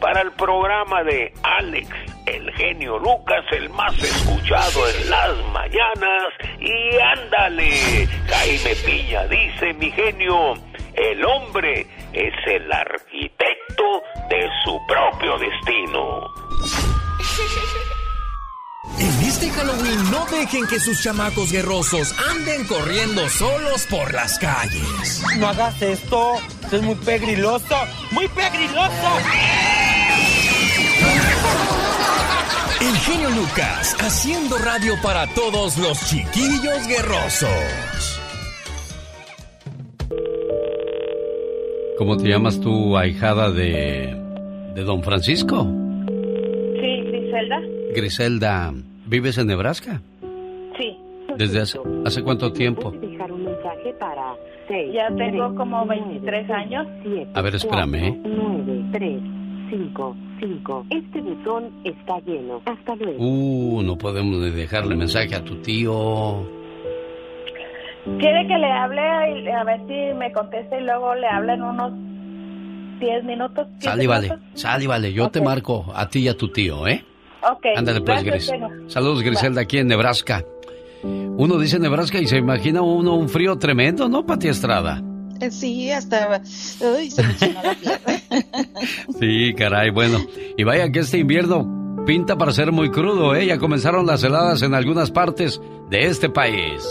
Para 0.00 0.22
el 0.22 0.32
programa 0.32 1.02
de 1.04 1.32
Alex, 1.42 1.88
el 2.26 2.50
genio 2.54 2.98
Lucas, 2.98 3.44
el 3.52 3.68
más 3.70 3.96
escuchado 4.02 4.88
en 4.88 5.10
las 5.10 5.36
mañanas, 5.52 6.32
y 6.58 6.98
ándale, 6.98 8.08
Jaime 8.26 8.69
Piña 8.76 9.26
dice 9.26 9.74
mi 9.74 9.90
genio, 9.90 10.54
el 10.94 11.24
hombre 11.24 11.86
es 12.12 12.34
el 12.46 12.70
arquitecto 12.72 14.02
de 14.28 14.48
su 14.64 14.78
propio 14.86 15.38
destino. 15.38 16.28
En 18.98 19.26
este 19.26 19.50
Halloween 19.50 20.10
no 20.10 20.24
dejen 20.26 20.66
que 20.66 20.78
sus 20.78 21.02
chamacos 21.02 21.50
guerrosos 21.50 22.14
anden 22.30 22.66
corriendo 22.66 23.28
solos 23.28 23.86
por 23.86 24.12
las 24.12 24.38
calles. 24.38 25.22
No 25.38 25.48
hagas 25.48 25.80
esto, 25.82 26.34
es 26.70 26.82
muy 26.82 26.94
pegriloso, 26.96 27.76
muy 28.12 28.28
pegriloso. 28.28 29.18
El 32.80 32.96
genio 32.98 33.30
Lucas, 33.30 33.96
haciendo 34.00 34.58
radio 34.58 34.94
para 35.02 35.26
todos 35.34 35.76
los 35.76 35.98
chiquillos 36.08 36.86
guerrosos. 36.86 38.19
¿Cómo 42.00 42.16
te 42.16 42.30
llamas 42.30 42.58
tú, 42.58 42.96
ahijada 42.96 43.52
de, 43.52 44.16
de 44.74 44.84
don 44.84 45.02
Francisco? 45.02 45.64
Sí, 46.80 47.02
Griselda. 47.02 47.60
Griselda, 47.94 48.72
¿vives 49.04 49.36
en 49.36 49.48
Nebraska? 49.48 50.00
Sí. 50.78 50.96
¿Desde 51.36 51.60
hace, 51.60 51.78
hace 52.06 52.22
cuánto 52.22 52.54
tiempo? 52.54 52.90
dejar 52.92 53.30
un 53.30 53.44
mensaje 53.44 53.92
para 54.00 54.34
Ya 54.94 55.14
tengo 55.14 55.54
como 55.54 55.84
23 55.84 56.50
años. 56.50 56.86
A 57.34 57.42
ver, 57.42 57.56
espérame. 57.56 57.94
¿eh? 57.96 58.20
9, 58.24 58.84
3, 58.92 59.22
5, 59.68 60.16
5. 60.40 60.86
Este 60.88 61.20
buzón 61.20 61.70
está 61.84 62.18
lleno. 62.20 62.62
Hasta 62.64 62.96
luego. 62.96 63.22
Uh, 63.22 63.82
no 63.82 63.98
podemos 63.98 64.38
ni 64.40 64.48
dejarle 64.52 64.96
mensaje 64.96 65.34
a 65.34 65.44
tu 65.44 65.56
tío. 65.56 66.59
¿Quiere 68.04 68.46
que 68.46 68.58
le 68.58 68.70
hable 68.72 69.42
y 69.42 69.48
a 69.48 69.64
ver 69.64 69.80
si 69.86 70.14
me 70.18 70.32
contesta 70.32 70.78
y 70.78 70.84
luego 70.84 71.14
le 71.14 71.26
habla 71.26 71.54
en 71.54 71.62
unos 71.62 71.92
10 73.00 73.24
minutos? 73.24 73.66
15 73.80 73.84
Sal 73.86 74.02
y 74.02 74.06
vale, 74.06 74.38
sal 74.54 74.82
y 74.82 74.86
vale. 74.86 75.12
Yo 75.12 75.28
te 75.28 75.40
marco 75.40 75.86
a 75.94 76.08
ti 76.08 76.20
y 76.20 76.28
a 76.28 76.36
tu 76.36 76.48
tío, 76.50 76.86
¿eh? 76.86 77.04
Ok. 77.42 77.66
Ándale 77.76 78.00
pues, 78.00 78.22
Gris. 78.24 78.52
Saludos, 78.86 79.22
Griselda, 79.22 79.62
aquí 79.62 79.78
en 79.78 79.88
Nebraska. 79.88 80.44
Uno 81.02 81.58
dice 81.58 81.78
Nebraska 81.78 82.18
y 82.18 82.26
se 82.26 82.36
imagina 82.36 82.82
uno 82.82 83.14
un 83.14 83.28
frío 83.28 83.56
tremendo, 83.56 84.08
¿no, 84.08 84.26
Pati 84.26 84.48
Estrada? 84.48 85.02
Eh, 85.40 85.50
Sí, 85.50 85.90
hasta... 85.90 86.42
Uy, 86.80 87.10
se 87.10 87.22
me 87.22 87.34
la 87.62 87.74
piel. 87.74 88.44
Sí, 89.18 89.54
caray, 89.54 89.90
bueno. 89.90 90.18
Y 90.56 90.64
vaya 90.64 90.90
que 90.92 90.98
este 91.00 91.18
invierno 91.18 91.79
pinta 92.06 92.36
para 92.36 92.52
ser 92.52 92.72
muy 92.72 92.90
crudo, 92.90 93.34
¿eh? 93.34 93.46
Ya 93.46 93.58
comenzaron 93.58 94.06
las 94.06 94.22
heladas 94.22 94.62
en 94.62 94.74
algunas 94.74 95.10
partes 95.10 95.60
de 95.88 96.06
este 96.06 96.28
país. 96.28 96.82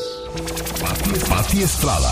Pati, 0.82 1.20
Pati 1.30 1.62
Estrada. 1.62 2.12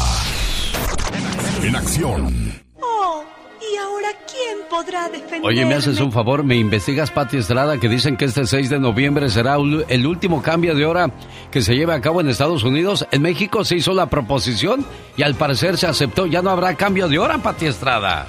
En 1.63 1.75
acción. 1.75 2.53
Oh, 2.81 3.23
¿y 3.61 3.77
ahora 3.77 4.09
quién 4.29 4.59
podrá 4.69 5.09
defenderme? 5.09 5.47
Oye, 5.47 5.65
¿me 5.65 5.73
haces 5.73 5.99
un 5.99 6.11
favor? 6.11 6.43
¿Me 6.43 6.55
investigas, 6.55 7.11
Pati 7.11 7.37
Estrada, 7.37 7.77
que 7.79 7.89
dicen 7.89 8.15
que 8.17 8.25
este 8.25 8.45
6 8.45 8.69
de 8.69 8.79
noviembre 8.79 9.29
será 9.29 9.55
el 9.55 10.07
último 10.07 10.41
cambio 10.41 10.75
de 10.75 10.85
hora 10.85 11.11
que 11.51 11.61
se 11.61 11.75
lleve 11.75 11.93
a 11.93 12.01
cabo 12.01 12.21
en 12.21 12.29
Estados 12.29 12.63
Unidos? 12.63 13.07
En 13.11 13.21
México 13.21 13.65
se 13.65 13.75
hizo 13.75 13.93
la 13.93 14.07
proposición 14.07 14.85
y 15.17 15.23
al 15.23 15.35
parecer 15.35 15.77
se 15.77 15.87
aceptó. 15.87 16.25
Ya 16.25 16.41
no 16.41 16.51
habrá 16.51 16.75
cambio 16.75 17.07
de 17.07 17.19
hora, 17.19 17.39
Pati 17.39 17.65
Estrada. 17.65 18.27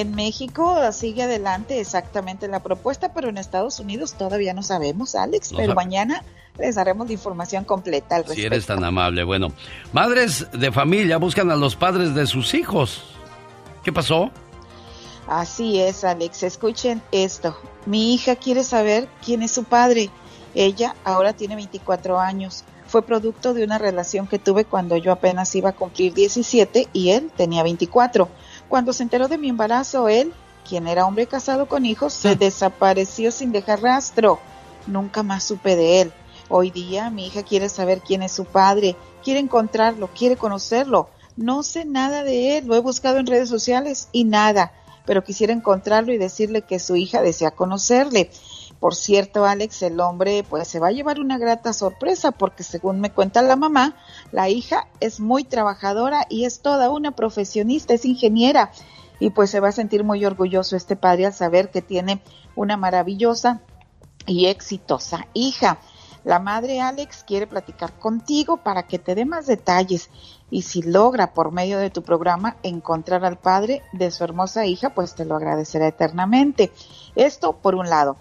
En 0.00 0.14
México 0.14 0.76
sigue 0.92 1.22
adelante 1.22 1.78
exactamente 1.80 2.48
la 2.48 2.60
propuesta, 2.62 3.12
pero 3.14 3.28
en 3.28 3.38
Estados 3.38 3.78
Unidos 3.78 4.14
todavía 4.14 4.52
no 4.52 4.62
sabemos, 4.64 5.14
Alex. 5.14 5.52
No 5.52 5.58
pero 5.58 5.68
sabe- 5.72 5.76
mañana 5.84 6.24
les 6.58 6.74
daremos 6.74 7.06
la 7.06 7.12
información 7.12 7.64
completa 7.64 8.16
al 8.16 8.22
respecto. 8.22 8.40
Si 8.40 8.46
eres 8.46 8.66
tan 8.66 8.82
amable. 8.82 9.22
Bueno, 9.22 9.52
madres 9.92 10.48
de 10.52 10.72
familia 10.72 11.18
buscan 11.18 11.50
a 11.52 11.56
los 11.56 11.76
padres 11.76 12.12
de 12.14 12.26
sus 12.26 12.54
hijos. 12.54 13.04
¿Qué 13.84 13.92
pasó? 13.92 14.30
Así 15.28 15.80
es, 15.80 16.04
Alex. 16.04 16.42
Escuchen 16.42 17.00
esto. 17.12 17.56
Mi 17.86 18.14
hija 18.14 18.36
quiere 18.36 18.64
saber 18.64 19.08
quién 19.24 19.42
es 19.42 19.52
su 19.52 19.64
padre. 19.64 20.10
Ella 20.54 20.94
ahora 21.04 21.32
tiene 21.34 21.54
24 21.56 22.18
años. 22.18 22.64
Fue 22.86 23.02
producto 23.02 23.54
de 23.54 23.64
una 23.64 23.78
relación 23.78 24.26
que 24.26 24.38
tuve 24.38 24.64
cuando 24.64 24.96
yo 24.96 25.12
apenas 25.12 25.54
iba 25.54 25.70
a 25.70 25.72
cumplir 25.72 26.12
17 26.14 26.88
y 26.92 27.10
él 27.10 27.30
tenía 27.36 27.62
24. 27.62 28.28
Cuando 28.74 28.92
se 28.92 29.04
enteró 29.04 29.28
de 29.28 29.38
mi 29.38 29.50
embarazo, 29.50 30.08
él, 30.08 30.32
quien 30.68 30.88
era 30.88 31.06
hombre 31.06 31.28
casado 31.28 31.68
con 31.68 31.86
hijos, 31.86 32.12
se 32.12 32.34
desapareció 32.34 33.30
sin 33.30 33.52
dejar 33.52 33.82
rastro. 33.82 34.40
Nunca 34.88 35.22
más 35.22 35.44
supe 35.44 35.76
de 35.76 36.00
él. 36.00 36.12
Hoy 36.48 36.72
día 36.72 37.08
mi 37.08 37.28
hija 37.28 37.44
quiere 37.44 37.68
saber 37.68 38.00
quién 38.00 38.24
es 38.24 38.32
su 38.32 38.44
padre, 38.44 38.96
quiere 39.22 39.38
encontrarlo, 39.38 40.08
quiere 40.08 40.36
conocerlo. 40.36 41.08
No 41.36 41.62
sé 41.62 41.84
nada 41.84 42.24
de 42.24 42.58
él, 42.58 42.66
lo 42.66 42.74
he 42.74 42.80
buscado 42.80 43.18
en 43.18 43.28
redes 43.28 43.48
sociales 43.48 44.08
y 44.10 44.24
nada, 44.24 44.72
pero 45.06 45.22
quisiera 45.22 45.52
encontrarlo 45.52 46.12
y 46.12 46.18
decirle 46.18 46.62
que 46.62 46.80
su 46.80 46.96
hija 46.96 47.22
desea 47.22 47.52
conocerle. 47.52 48.32
Por 48.84 48.94
cierto, 48.94 49.46
Alex, 49.46 49.80
el 49.80 49.98
hombre 49.98 50.44
pues 50.46 50.68
se 50.68 50.78
va 50.78 50.88
a 50.88 50.92
llevar 50.92 51.18
una 51.18 51.38
grata 51.38 51.72
sorpresa 51.72 52.32
porque 52.32 52.62
según 52.62 53.00
me 53.00 53.10
cuenta 53.10 53.40
la 53.40 53.56
mamá, 53.56 53.96
la 54.30 54.50
hija 54.50 54.88
es 55.00 55.20
muy 55.20 55.42
trabajadora 55.44 56.26
y 56.28 56.44
es 56.44 56.60
toda 56.60 56.90
una 56.90 57.12
profesionista, 57.12 57.94
es 57.94 58.04
ingeniera 58.04 58.72
y 59.18 59.30
pues 59.30 59.48
se 59.48 59.60
va 59.60 59.68
a 59.68 59.72
sentir 59.72 60.04
muy 60.04 60.26
orgulloso 60.26 60.76
este 60.76 60.96
padre 60.96 61.24
al 61.24 61.32
saber 61.32 61.70
que 61.70 61.80
tiene 61.80 62.20
una 62.56 62.76
maravillosa 62.76 63.62
y 64.26 64.48
exitosa 64.48 65.28
hija. 65.32 65.78
La 66.22 66.38
madre 66.38 66.82
Alex 66.82 67.24
quiere 67.26 67.46
platicar 67.46 67.98
contigo 67.98 68.58
para 68.58 68.82
que 68.82 68.98
te 68.98 69.14
dé 69.14 69.24
más 69.24 69.46
detalles 69.46 70.10
y 70.50 70.60
si 70.60 70.82
logra 70.82 71.32
por 71.32 71.52
medio 71.52 71.78
de 71.78 71.88
tu 71.88 72.02
programa 72.02 72.58
encontrar 72.62 73.24
al 73.24 73.38
padre 73.38 73.80
de 73.94 74.10
su 74.10 74.24
hermosa 74.24 74.66
hija, 74.66 74.90
pues 74.90 75.14
te 75.14 75.24
lo 75.24 75.36
agradecerá 75.36 75.88
eternamente. 75.88 76.70
Esto 77.14 77.54
por 77.54 77.76
un 77.76 77.88
lado. 77.88 78.18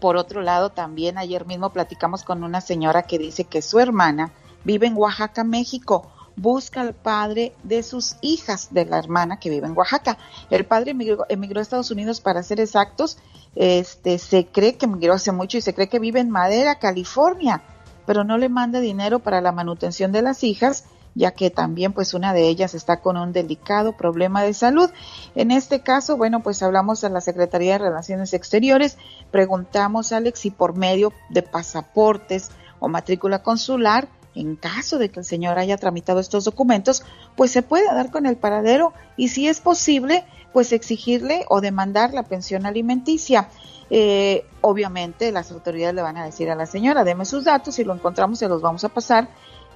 Por 0.00 0.16
otro 0.16 0.42
lado, 0.42 0.70
también 0.70 1.18
ayer 1.18 1.46
mismo 1.46 1.70
platicamos 1.72 2.22
con 2.22 2.44
una 2.44 2.60
señora 2.60 3.02
que 3.02 3.18
dice 3.18 3.44
que 3.44 3.62
su 3.62 3.80
hermana 3.80 4.32
vive 4.64 4.86
en 4.86 4.96
Oaxaca, 4.96 5.44
México. 5.44 6.10
Busca 6.36 6.82
al 6.82 6.94
padre 6.94 7.52
de 7.64 7.82
sus 7.82 8.14
hijas, 8.20 8.68
de 8.70 8.84
la 8.84 8.98
hermana 8.98 9.40
que 9.40 9.50
vive 9.50 9.66
en 9.66 9.76
Oaxaca. 9.76 10.18
El 10.50 10.64
padre 10.66 10.92
emigró, 10.92 11.26
emigró 11.28 11.58
a 11.58 11.62
Estados 11.62 11.90
Unidos 11.90 12.20
para 12.20 12.44
ser 12.44 12.60
exactos. 12.60 13.18
Este, 13.56 14.18
se 14.18 14.46
cree 14.46 14.76
que 14.76 14.86
emigró 14.86 15.14
hace 15.14 15.32
mucho 15.32 15.58
y 15.58 15.62
se 15.62 15.74
cree 15.74 15.88
que 15.88 15.98
vive 15.98 16.20
en 16.20 16.30
Madera, 16.30 16.78
California, 16.78 17.62
pero 18.06 18.22
no 18.22 18.38
le 18.38 18.48
manda 18.48 18.78
dinero 18.78 19.18
para 19.18 19.40
la 19.40 19.50
manutención 19.50 20.12
de 20.12 20.22
las 20.22 20.44
hijas, 20.44 20.84
ya 21.14 21.32
que 21.32 21.50
también 21.50 21.92
pues 21.92 22.14
una 22.14 22.32
de 22.32 22.48
ellas 22.48 22.74
está 22.74 23.00
con 23.00 23.16
un 23.16 23.32
delicado 23.32 23.96
problema 23.96 24.42
de 24.42 24.54
salud. 24.54 24.90
En 25.34 25.50
este 25.50 25.80
caso, 25.80 26.16
bueno, 26.16 26.42
pues 26.42 26.62
hablamos 26.62 27.04
a 27.04 27.08
la 27.08 27.20
Secretaría 27.20 27.72
de 27.72 27.78
Relaciones 27.78 28.34
Exteriores, 28.34 28.98
preguntamos, 29.30 30.12
Alex, 30.12 30.40
si 30.40 30.50
por 30.50 30.76
medio 30.76 31.12
de 31.30 31.42
pasaportes 31.42 32.50
o 32.80 32.88
matrícula 32.88 33.42
consular, 33.42 34.08
en 34.34 34.56
caso 34.56 34.98
de 34.98 35.10
que 35.10 35.20
el 35.20 35.26
señor 35.26 35.58
haya 35.58 35.76
tramitado 35.76 36.20
estos 36.20 36.44
documentos, 36.44 37.02
pues 37.36 37.50
se 37.50 37.62
puede 37.62 37.86
dar 37.86 38.10
con 38.10 38.26
el 38.26 38.36
paradero 38.36 38.92
y 39.16 39.28
si 39.28 39.48
es 39.48 39.60
posible, 39.60 40.24
pues 40.52 40.72
exigirle 40.72 41.44
o 41.48 41.60
demandar 41.60 42.14
la 42.14 42.22
pensión 42.22 42.66
alimenticia. 42.66 43.48
Eh, 43.90 44.44
obviamente 44.60 45.32
las 45.32 45.50
autoridades 45.50 45.94
le 45.94 46.02
van 46.02 46.18
a 46.18 46.24
decir 46.24 46.50
a 46.50 46.54
la 46.54 46.66
señora, 46.66 47.04
deme 47.04 47.24
sus 47.24 47.44
datos, 47.44 47.74
si 47.74 47.84
lo 47.84 47.94
encontramos 47.94 48.38
se 48.38 48.48
los 48.48 48.60
vamos 48.60 48.84
a 48.84 48.90
pasar 48.90 49.28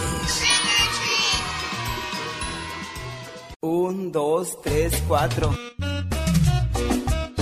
Un, 3.61 4.11
dos, 4.11 4.59
tres, 4.63 5.03
cuatro. 5.07 5.53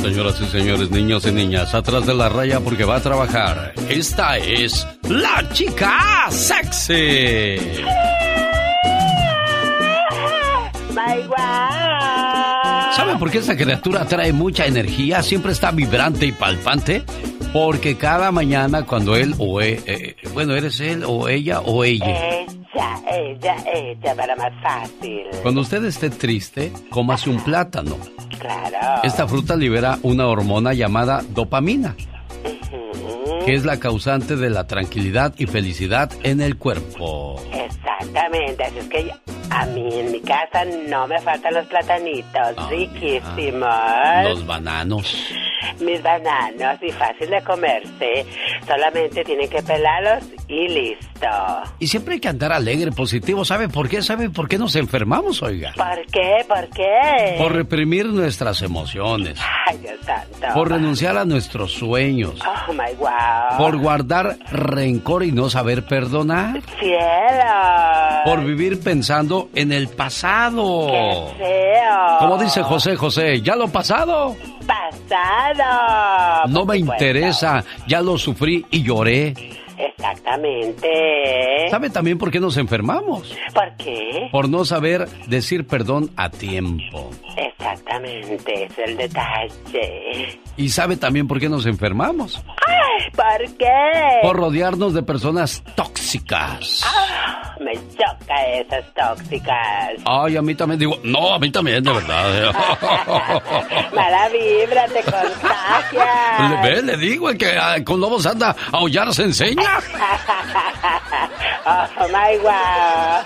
Señoras 0.02 0.40
y 0.42 0.46
señores, 0.46 0.92
niños 0.92 1.26
y 1.26 1.32
niñas, 1.32 1.74
atrás 1.74 2.06
de 2.06 2.14
la 2.14 2.30
raya 2.30 2.60
porque 2.62 2.86
va 2.86 2.96
a 2.96 3.02
trabajar. 3.02 3.74
Esta 3.90 4.38
es 4.38 4.88
la 5.10 5.48
chica 5.52 6.28
sexy. 6.30 7.58
¿Saben 12.96 13.20
por 13.20 13.30
qué 13.30 13.40
esa 13.40 13.56
criatura 13.56 14.06
trae 14.06 14.34
mucha 14.34 14.66
energía? 14.66 15.22
Siempre 15.22 15.52
está 15.52 15.72
vibrante 15.72 16.26
y 16.26 16.32
palpante. 16.32 17.04
Porque 17.52 17.98
cada 17.98 18.32
mañana 18.32 18.86
cuando 18.86 19.16
él 19.16 19.34
o 19.40 19.60
e, 19.60 19.82
eh, 19.86 20.16
bueno, 20.34 20.56
eres 20.56 20.80
él 20.80 21.04
o 21.06 21.28
ella 21.28 21.62
o 21.62 21.84
ella. 21.84 22.46
Ella, 22.80 23.02
ella, 23.12 23.56
ella, 23.74 24.16
para 24.16 24.36
más 24.38 24.54
fácil. 24.62 25.24
Cuando 25.42 25.62
usted 25.62 25.84
esté 25.84 26.10
triste, 26.10 26.72
cómase 26.90 27.30
un 27.30 27.44
plátano. 27.44 27.98
Claro. 28.40 29.02
Esta 29.04 29.28
fruta 29.28 29.58
libera 29.58 30.00
una 30.02 30.28
hormona 30.28 30.74
llamada 30.74 31.22
dopamina, 31.30 31.96
que 33.46 33.54
es 33.54 33.66
la 33.66 33.80
causante 33.80 34.38
de 34.38 34.50
la 34.50 34.66
tranquilidad 34.66 35.34
y 35.38 35.46
felicidad 35.46 36.10
en 36.24 36.40
el 36.40 36.58
cuerpo. 36.58 37.42
Exactamente, 37.52 38.64
así 38.64 38.78
es 38.80 38.88
que 38.88 39.12
a 39.50 39.66
mí 39.66 39.90
en 39.92 40.12
mi 40.14 40.22
casa 40.22 40.64
no 40.88 41.06
me 41.08 41.20
faltan 41.20 41.56
los 41.56 41.66
platanitos, 41.66 42.70
riquísimos. 42.70 43.70
Los 44.24 44.46
bananos. 44.48 45.34
Mis 45.80 46.02
bananos 46.02 46.82
y 46.82 46.92
fácil 46.92 47.30
de 47.30 47.42
comerse. 47.44 48.26
Solamente 48.68 49.24
tienen 49.24 49.50
que 49.50 49.62
pelarlos 49.62 50.24
y 50.48 50.68
listo. 50.68 51.28
Y 51.80 51.88
siempre 51.88 52.16
hay 52.16 52.20
que 52.20 52.28
andar 52.30 52.52
alegre, 52.52 52.92
positivo. 52.92 53.46
¿Sabe 53.46 53.70
por 53.70 53.90
qué? 53.90 54.02
¿Sabe 54.02 54.30
por 54.30 54.48
qué 54.48 54.58
nos 54.58 54.76
enfermamos, 54.76 55.42
oiga? 55.44 55.74
¿Por 55.76 56.06
qué? 56.12 56.46
¿Por 56.48 56.70
qué? 56.70 57.36
Por 57.38 57.54
reprimir 57.54 58.08
nuestras 58.08 58.62
emociones. 58.62 59.40
Ay, 59.68 59.78
Dios 59.78 60.00
santo. 60.06 60.48
Por 60.54 60.70
renunciar 60.70 61.18
a 61.18 61.26
nuestros 61.26 61.74
sueños. 61.74 62.40
Oh, 62.46 62.74
my 62.74 62.96
wow. 62.98 63.58
Por 63.58 63.78
guardar 63.78 64.38
rencor 64.52 65.24
y 65.24 65.32
no 65.32 65.50
saber 65.50 65.86
perdonar. 65.86 66.62
Cielo. 66.80 68.24
Por 68.26 68.44
vivir 68.44 68.80
pensando 68.80 69.50
en 69.56 69.72
el 69.72 69.88
pasado. 69.90 70.88
Qué 70.88 71.36
feo. 71.38 72.18
Como 72.20 72.38
dice 72.38 72.64
José 72.64 72.96
José, 72.96 73.42
ya 73.42 73.56
lo 73.56 73.68
pasado 73.68 74.36
Pasado. 74.70 76.48
no 76.48 76.66
me 76.66 76.78
interesa, 76.78 77.64
ya 77.88 78.02
lo 78.02 78.18
sufrí 78.18 78.66
y 78.70 78.84
lloré. 78.84 79.59
Exactamente. 80.00 81.68
¿Sabe 81.70 81.90
también 81.90 82.18
por 82.18 82.32
qué 82.32 82.40
nos 82.40 82.56
enfermamos? 82.58 83.36
¿Por 83.54 83.76
qué? 83.78 84.30
Por 84.32 84.48
no 84.50 84.64
saber 84.64 85.08
decir 85.28 85.68
perdón 85.68 86.10
a 86.16 86.30
tiempo. 86.30 87.12
Exactamente, 87.36 88.64
es 88.64 88.78
el 88.80 88.96
detalle. 88.98 90.40
¿Y 90.56 90.70
sabe 90.70 90.96
también 90.96 91.28
por 91.28 91.40
qué 91.40 91.50
nos 91.50 91.66
enfermamos? 91.66 92.42
Ay, 92.68 93.12
¿por 93.12 93.58
qué? 93.58 93.68
Por 94.22 94.38
rodearnos 94.38 94.94
de 94.94 95.04
personas 95.04 95.64
tóxicas. 95.76 96.82
Ah, 96.86 97.56
me 97.60 97.74
choca 97.74 98.46
esas 98.54 98.86
tóxicas. 98.94 99.94
Ay, 100.06 100.38
a 100.38 100.42
mí 100.42 100.56
también 100.56 100.80
digo, 100.80 100.98
no, 101.04 101.34
a 101.34 101.40
mí 101.40 101.52
también, 101.52 101.84
de 101.84 101.92
verdad. 101.94 102.54
Mala 103.94 104.30
vibra, 104.30 104.86
te 104.88 105.02
contagia. 105.04 106.62
¿Ve? 106.64 106.82
Le 106.82 106.98
digo, 106.98 107.30
el 107.30 107.38
que 107.38 107.58
ah, 107.58 107.76
con 107.84 108.00
lobos 108.00 108.26
anda, 108.26 108.56
a 108.72 108.78
aullar 108.78 109.14
se 109.14 109.24
enseña. 109.24 109.80
Oh, 111.66 112.08
my 112.08 112.38
wow. 112.42 113.24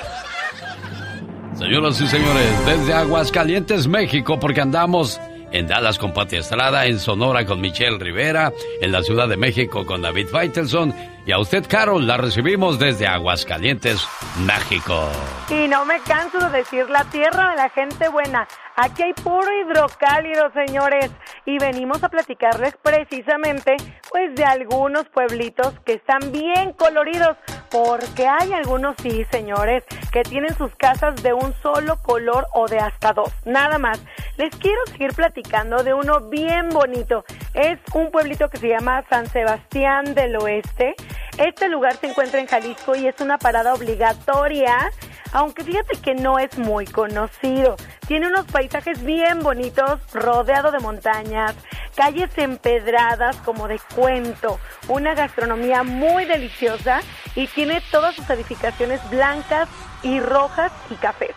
Señoras 1.57 2.01
y 2.01 2.07
señores, 2.07 2.66
desde 2.66 2.93
Aguascalientes, 2.93 3.88
México, 3.88 4.39
porque 4.39 4.61
andamos 4.61 5.20
en 5.51 5.68
Dallas 5.68 5.99
con 5.99 6.14
Pati 6.14 6.38
Estrada, 6.38 6.88
en 6.88 6.99
Sonora 6.99 7.45
con 7.45 7.61
Michelle 7.61 7.99
Rivera, 7.99 8.51
en 8.82 8.91
la 8.91 9.03
Ciudad 9.03 9.30
de 9.30 9.38
México 9.38 9.86
con 9.86 10.01
David 10.01 10.28
Faitelson, 10.28 10.93
y 11.26 11.32
a 11.32 11.39
usted, 11.39 11.65
Carol, 11.67 12.05
la 12.05 12.17
recibimos 12.17 12.80
desde 12.80 13.07
Aguascalientes, 13.07 14.05
México. 14.45 15.09
Y 15.49 15.67
no 15.67 15.86
me 15.86 15.99
canso 16.01 16.39
de 16.39 16.57
decir 16.57 16.89
la 16.89 17.05
tierra 17.05 17.51
de 17.51 17.55
la 17.55 17.69
gente 17.69 18.09
buena. 18.09 18.47
Aquí 18.76 19.03
hay 19.03 19.13
puro 19.13 19.47
hidrocálido, 19.61 20.51
señores. 20.51 21.11
Y 21.45 21.59
venimos 21.59 22.03
a 22.03 22.09
platicarles 22.09 22.76
precisamente, 22.82 23.78
pues, 24.11 24.34
de 24.36 24.43
algunos 24.43 25.07
pueblitos 25.09 25.80
que 25.86 25.93
están 25.93 26.32
bien 26.32 26.74
coloridos. 26.74 27.38
Porque 27.69 28.28
hay 28.28 28.53
algunos, 28.53 28.95
sí, 29.01 29.26
señores, 29.32 29.84
que 30.11 30.24
tienen 30.24 30.55
sus 30.55 30.76
casas 30.76 31.21
de 31.24 31.34
un 31.34 31.53
solo 31.61 31.97
color 32.01 32.45
o 32.53 32.67
de 32.67 32.80
hasta 32.80 33.13
dos. 33.13 33.32
Nada 33.45 33.78
más. 33.78 33.99
Les 34.38 34.55
quiero 34.55 34.82
seguir 34.88 35.13
platicando 35.13 35.84
de 35.84 35.93
uno 35.93 36.21
bien 36.30 36.69
bonito. 36.69 37.24
Es 37.53 37.80
un 37.93 38.11
pueblito 38.11 38.49
que 38.49 38.57
se 38.57 38.69
llama 38.69 39.03
San 39.09 39.28
Sebastián 39.28 40.15
del 40.15 40.36
Oeste. 40.38 40.95
Este 41.38 41.68
lugar 41.70 41.95
se 41.97 42.07
encuentra 42.07 42.39
en 42.39 42.47
Jalisco 42.47 42.95
y 42.95 43.07
es 43.07 43.20
una 43.20 43.38
parada 43.38 43.74
obligatoria 43.74 44.91
aunque 45.34 45.64
fíjate 45.64 45.97
que 45.97 46.14
no 46.14 46.39
es 46.39 46.57
muy 46.57 46.86
conocido. 46.86 47.76
Tiene 48.07 48.28
unos 48.28 48.45
paisajes 48.45 49.03
bien 49.03 49.39
bonitos, 49.39 49.99
rodeado 50.14 50.72
de 50.72 50.80
montañas, 50.80 51.55
calles 51.95 52.30
empedradas 52.38 53.36
como 53.38 53.68
de 53.68 53.80
cuento, 53.95 54.59
una 54.88 55.16
gastronomía 55.16 55.84
muy 55.84 56.26
deliciosa 56.26 57.01
y 57.36 57.47
tiene 57.47 57.82
todas 57.91 58.16
sus 58.16 58.30
edificaciones 58.30 59.01
blancas 59.09 59.68
y 60.03 60.20
rojas 60.20 60.72
y 60.91 60.95
cafés. 60.95 61.36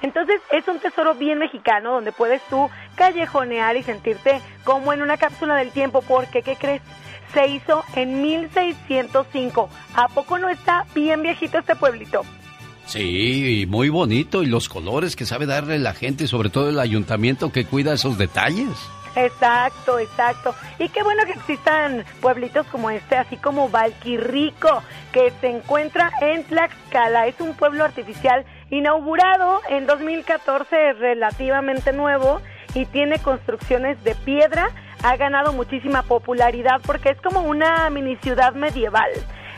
Entonces 0.00 0.40
es 0.50 0.66
un 0.68 0.78
tesoro 0.78 1.14
bien 1.14 1.38
mexicano 1.38 1.92
donde 1.92 2.12
puedes 2.12 2.42
tú 2.48 2.68
callejonear 2.96 3.76
y 3.76 3.82
sentirte 3.82 4.40
como 4.64 4.92
en 4.92 5.02
una 5.02 5.16
cápsula 5.16 5.56
del 5.56 5.70
tiempo 5.70 6.02
porque, 6.02 6.42
¿qué 6.42 6.56
crees? 6.56 6.82
Se 7.32 7.46
hizo 7.46 7.84
en 7.94 8.22
1605. 8.22 9.68
¿A 9.94 10.08
poco 10.08 10.38
no 10.38 10.48
está 10.48 10.86
bien 10.94 11.22
viejito 11.22 11.58
este 11.58 11.76
pueblito? 11.76 12.22
Sí, 12.86 13.66
muy 13.68 13.90
bonito, 13.90 14.42
y 14.42 14.46
los 14.46 14.68
colores 14.68 15.14
que 15.14 15.26
sabe 15.26 15.44
darle 15.44 15.78
la 15.78 15.92
gente, 15.92 16.24
y 16.24 16.26
sobre 16.26 16.48
todo 16.48 16.70
el 16.70 16.78
ayuntamiento 16.78 17.52
que 17.52 17.66
cuida 17.66 17.92
esos 17.92 18.16
detalles. 18.16 18.70
Exacto, 19.14 19.98
exacto. 19.98 20.54
Y 20.78 20.88
qué 20.88 21.02
bueno 21.02 21.24
que 21.26 21.32
existan 21.32 22.04
pueblitos 22.20 22.66
como 22.68 22.88
este, 22.90 23.16
así 23.16 23.36
como 23.36 23.68
Valquirrico, 23.68 24.82
que 25.12 25.32
se 25.40 25.48
encuentra 25.48 26.12
en 26.20 26.44
Tlaxcala. 26.44 27.26
Es 27.26 27.40
un 27.40 27.54
pueblo 27.54 27.84
artificial 27.84 28.44
inaugurado 28.70 29.60
en 29.68 29.86
2014, 29.86 30.90
es 30.90 30.98
relativamente 30.98 31.92
nuevo 31.92 32.40
y 32.74 32.86
tiene 32.86 33.18
construcciones 33.18 34.02
de 34.04 34.14
piedra. 34.14 34.70
Ha 35.02 35.16
ganado 35.16 35.52
muchísima 35.52 36.02
popularidad 36.02 36.80
porque 36.84 37.10
es 37.10 37.20
como 37.20 37.42
una 37.42 37.88
mini 37.90 38.16
ciudad 38.16 38.54
medieval. 38.54 39.10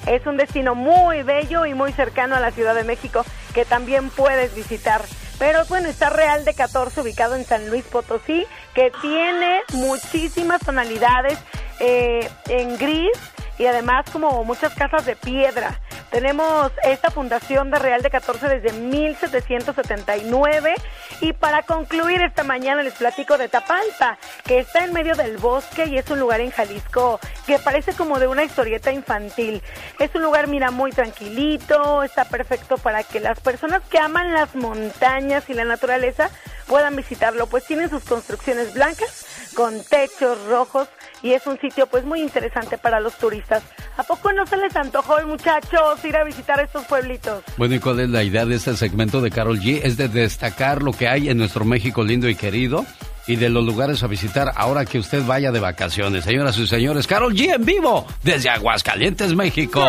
Es 0.06 0.26
un 0.26 0.36
destino 0.36 0.74
muy 0.74 1.22
bello 1.22 1.66
y 1.66 1.74
muy 1.74 1.92
cercano 1.92 2.36
a 2.36 2.40
la 2.40 2.50
Ciudad 2.50 2.74
de 2.74 2.84
México 2.84 3.24
que 3.54 3.64
también 3.64 4.10
puedes 4.10 4.54
visitar. 4.54 5.02
Pero 5.38 5.64
bueno, 5.66 5.88
está 5.88 6.10
Real 6.10 6.44
de 6.44 6.54
14 6.54 7.00
ubicado 7.00 7.34
en 7.34 7.44
San 7.44 7.68
Luis 7.70 7.84
Potosí, 7.84 8.46
que 8.74 8.92
tiene 9.00 9.62
muchísimas 9.72 10.60
tonalidades 10.60 11.38
eh, 11.80 12.28
en 12.48 12.76
gris 12.76 13.10
y 13.58 13.66
además 13.66 14.04
como 14.10 14.44
muchas 14.44 14.74
casas 14.74 15.06
de 15.06 15.16
piedra. 15.16 15.80
Tenemos 16.10 16.72
esta 16.82 17.10
fundación 17.10 17.70
de 17.70 17.78
Real 17.78 18.02
de 18.02 18.10
14 18.10 18.48
desde 18.48 18.72
1779 18.72 20.74
y 21.20 21.32
para 21.32 21.62
concluir 21.62 22.20
esta 22.20 22.42
mañana 22.42 22.82
les 22.82 22.94
platico 22.94 23.38
de 23.38 23.48
Tapalpa, 23.48 24.18
que 24.44 24.58
está 24.58 24.84
en 24.84 24.92
medio 24.92 25.14
del 25.14 25.36
bosque 25.36 25.86
y 25.86 25.98
es 25.98 26.10
un 26.10 26.18
lugar 26.18 26.40
en 26.40 26.50
Jalisco 26.50 27.20
que 27.46 27.60
parece 27.60 27.92
como 27.92 28.18
de 28.18 28.26
una 28.26 28.42
historieta 28.42 28.90
infantil. 28.90 29.62
Es 30.00 30.12
un 30.16 30.22
lugar, 30.22 30.48
mira, 30.48 30.72
muy 30.72 30.90
tranquilito, 30.90 32.02
está 32.02 32.24
perfecto 32.24 32.76
para 32.76 33.04
que 33.04 33.20
las 33.20 33.38
personas 33.38 33.80
que 33.88 33.98
aman 33.98 34.32
las 34.32 34.56
montañas 34.56 35.48
y 35.48 35.54
la 35.54 35.64
naturaleza 35.64 36.28
puedan 36.66 36.96
visitarlo, 36.96 37.46
pues 37.46 37.66
tienen 37.66 37.88
sus 37.88 38.02
construcciones 38.02 38.74
blancas 38.74 39.29
con 39.54 39.82
techos 39.84 40.38
rojos 40.46 40.88
y 41.22 41.32
es 41.32 41.46
un 41.46 41.58
sitio 41.60 41.86
pues 41.86 42.04
muy 42.04 42.20
interesante 42.20 42.78
para 42.78 43.00
los 43.00 43.14
turistas. 43.16 43.62
¿A 43.96 44.02
poco 44.02 44.32
no 44.32 44.46
se 44.46 44.56
les 44.56 44.74
antojó, 44.76 45.20
muchachos, 45.26 46.04
ir 46.04 46.16
a 46.16 46.24
visitar 46.24 46.60
estos 46.60 46.84
pueblitos? 46.84 47.42
Bueno, 47.56 47.74
¿y 47.74 47.80
cuál 47.80 48.00
es 48.00 48.10
la 48.10 48.22
idea 48.22 48.46
de 48.46 48.56
este 48.56 48.76
segmento 48.76 49.20
de 49.20 49.30
Carol 49.30 49.60
G? 49.60 49.80
Es 49.82 49.96
de 49.96 50.08
destacar 50.08 50.82
lo 50.82 50.92
que 50.92 51.08
hay 51.08 51.28
en 51.28 51.38
nuestro 51.38 51.64
México 51.64 52.02
lindo 52.02 52.28
y 52.28 52.34
querido 52.34 52.86
y 53.26 53.36
de 53.36 53.48
los 53.48 53.64
lugares 53.64 54.02
a 54.02 54.06
visitar 54.06 54.52
ahora 54.56 54.84
que 54.84 54.98
usted 54.98 55.24
vaya 55.24 55.52
de 55.52 55.60
vacaciones. 55.60 56.24
Señoras 56.24 56.56
y 56.58 56.66
señores, 56.66 57.06
Carol 57.06 57.34
G 57.34 57.54
en 57.54 57.64
vivo 57.64 58.06
desde 58.22 58.48
Aguascalientes, 58.48 59.34
México 59.34 59.80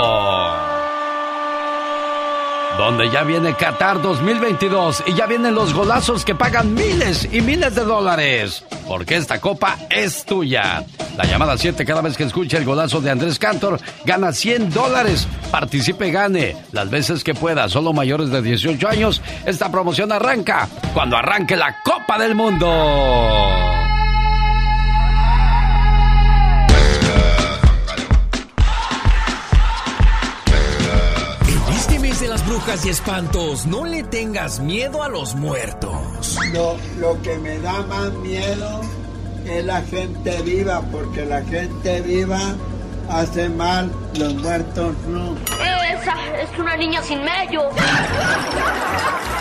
donde 2.81 3.11
ya 3.11 3.21
viene 3.21 3.53
Qatar 3.53 4.01
2022 4.01 5.03
y 5.05 5.13
ya 5.13 5.27
vienen 5.27 5.53
los 5.53 5.71
golazos 5.71 6.25
que 6.25 6.33
pagan 6.33 6.73
miles 6.73 7.29
y 7.31 7.39
miles 7.41 7.75
de 7.75 7.83
dólares, 7.83 8.65
porque 8.87 9.17
esta 9.17 9.39
copa 9.39 9.77
es 9.91 10.25
tuya. 10.25 10.83
La 11.15 11.25
llamada 11.25 11.59
7 11.59 11.85
cada 11.85 12.01
vez 12.01 12.17
que 12.17 12.23
escuche 12.23 12.57
el 12.57 12.65
golazo 12.65 12.99
de 12.99 13.11
Andrés 13.11 13.37
Cantor 13.37 13.79
gana 14.03 14.31
100 14.31 14.71
dólares. 14.71 15.27
Participe, 15.51 16.09
gane 16.09 16.55
las 16.71 16.89
veces 16.89 17.23
que 17.23 17.35
pueda, 17.35 17.69
solo 17.69 17.93
mayores 17.93 18.31
de 18.31 18.41
18 18.41 18.89
años. 18.89 19.21
Esta 19.45 19.71
promoción 19.71 20.11
arranca 20.11 20.67
cuando 20.95 21.17
arranque 21.17 21.55
la 21.55 21.83
Copa 21.83 22.17
del 22.17 22.33
Mundo. 22.33 23.70
Brujas 32.61 32.85
y 32.85 32.89
espantos, 32.89 33.65
no 33.65 33.85
le 33.85 34.03
tengas 34.03 34.59
miedo 34.59 35.03
a 35.03 35.09
los 35.09 35.35
muertos. 35.35 36.37
Lo, 36.51 36.77
lo 36.99 37.21
que 37.21 37.37
me 37.37 37.57
da 37.59 37.81
más 37.83 38.11
miedo 38.13 38.81
es 39.45 39.65
la 39.65 39.81
gente 39.81 40.41
viva, 40.43 40.81
porque 40.91 41.25
la 41.25 41.41
gente 41.43 42.01
viva 42.01 42.55
hace 43.09 43.49
mal, 43.49 43.91
los 44.15 44.35
muertos 44.35 44.95
no. 45.07 45.35
Esa 45.99 46.41
es 46.41 46.59
una 46.59 46.75
niña 46.77 47.01
sin 47.01 47.23
medio. 47.23 47.69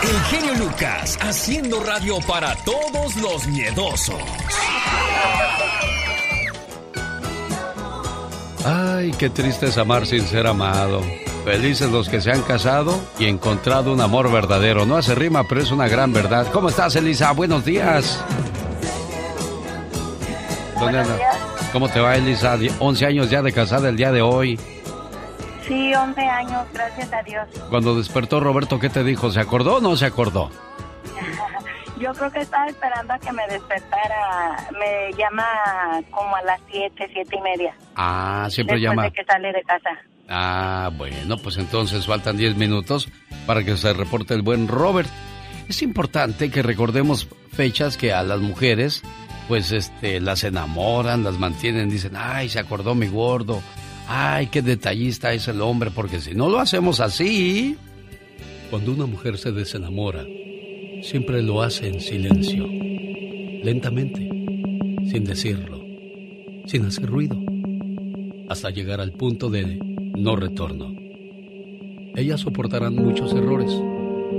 El 0.01 0.19
genio 0.29 0.55
Lucas, 0.55 1.17
haciendo 1.21 1.83
radio 1.83 2.19
para 2.27 2.55
todos 2.63 3.15
los 3.17 3.47
miedosos. 3.47 4.21
Ay, 8.65 9.11
qué 9.17 9.29
triste 9.29 9.67
es 9.67 9.77
amar 9.77 10.05
sin 10.05 10.27
ser 10.27 10.47
amado. 10.47 11.01
Felices 11.43 11.89
los 11.91 12.07
que 12.07 12.21
se 12.21 12.31
han 12.31 12.43
casado 12.43 12.99
y 13.17 13.25
encontrado 13.25 13.91
un 13.93 14.01
amor 14.01 14.31
verdadero. 14.31 14.85
No 14.85 14.95
hace 14.95 15.15
rima, 15.15 15.47
pero 15.47 15.61
es 15.61 15.71
una 15.71 15.87
gran 15.87 16.13
verdad. 16.13 16.47
¿Cómo 16.51 16.69
estás, 16.69 16.95
Elisa? 16.95 17.31
Buenos 17.31 17.65
días. 17.65 18.23
¿Dónde 20.79 20.99
andas? 20.99 21.19
¿Cómo 21.73 21.89
te 21.89 21.99
va, 21.99 22.15
Elisa? 22.15 22.57
11 22.79 23.05
años 23.05 23.29
ya 23.29 23.41
de 23.41 23.51
casada 23.51 23.89
el 23.89 23.97
día 23.97 24.11
de 24.11 24.21
hoy. 24.21 24.59
Sí, 25.67 25.93
11 25.93 26.21
años, 26.21 26.67
gracias 26.73 27.11
a 27.11 27.23
Dios. 27.23 27.47
Cuando 27.69 27.95
despertó 27.95 28.39
Roberto, 28.39 28.79
¿qué 28.79 28.89
te 28.89 29.03
dijo? 29.03 29.31
¿Se 29.31 29.39
acordó 29.39 29.77
o 29.77 29.81
no 29.81 29.95
se 29.95 30.05
acordó? 30.05 30.51
Yo 31.99 32.11
creo 32.13 32.31
que 32.31 32.41
estaba 32.41 32.67
esperando 32.67 33.13
a 33.13 33.19
que 33.19 33.31
me 33.31 33.47
despertara. 33.47 34.57
Me 34.73 35.13
llama 35.17 35.45
como 36.11 36.35
a 36.35 36.41
las 36.43 36.59
7, 36.69 37.09
7 37.13 37.35
y 37.35 37.41
media. 37.41 37.75
Ah, 37.95 38.47
siempre 38.49 38.75
después 38.75 38.91
llama. 38.91 39.03
de 39.03 39.11
que 39.11 39.23
sale 39.23 39.51
de 39.53 39.61
casa. 39.63 39.89
Ah, 40.33 40.89
bueno, 40.97 41.37
pues 41.39 41.57
entonces 41.57 42.05
faltan 42.05 42.37
10 42.37 42.55
minutos 42.55 43.09
para 43.45 43.65
que 43.65 43.75
se 43.75 43.91
reporte 43.91 44.33
el 44.33 44.41
buen 44.41 44.69
Robert. 44.69 45.09
Es 45.67 45.81
importante 45.81 46.49
que 46.49 46.61
recordemos 46.61 47.27
fechas 47.51 47.97
que 47.97 48.13
a 48.13 48.23
las 48.23 48.39
mujeres, 48.39 49.01
pues, 49.49 49.73
este, 49.73 50.21
las 50.21 50.45
enamoran, 50.45 51.25
las 51.25 51.37
mantienen, 51.37 51.89
dicen, 51.89 52.13
ay, 52.15 52.47
se 52.47 52.59
acordó 52.59 52.95
mi 52.95 53.07
gordo, 53.07 53.61
ay, 54.07 54.47
qué 54.47 54.61
detallista 54.61 55.33
es 55.33 55.49
el 55.49 55.59
hombre, 55.59 55.91
porque 55.91 56.21
si 56.21 56.33
no 56.33 56.47
lo 56.47 56.61
hacemos 56.61 57.01
así, 57.01 57.75
cuando 58.69 58.93
una 58.93 59.07
mujer 59.07 59.37
se 59.37 59.51
desenamora, 59.51 60.25
siempre 61.03 61.41
lo 61.41 61.61
hace 61.61 61.89
en 61.89 61.99
silencio, 61.99 62.65
lentamente, 63.65 64.29
sin 65.09 65.25
decirlo, 65.25 65.83
sin 66.67 66.85
hacer 66.85 67.07
ruido, 67.07 67.37
hasta 68.47 68.69
llegar 68.69 69.01
al 69.01 69.11
punto 69.11 69.49
de 69.49 69.90
no 70.21 70.35
retorno. 70.35 70.93
Ellas 72.15 72.41
soportarán 72.41 72.95
muchos 72.95 73.33
errores 73.33 73.71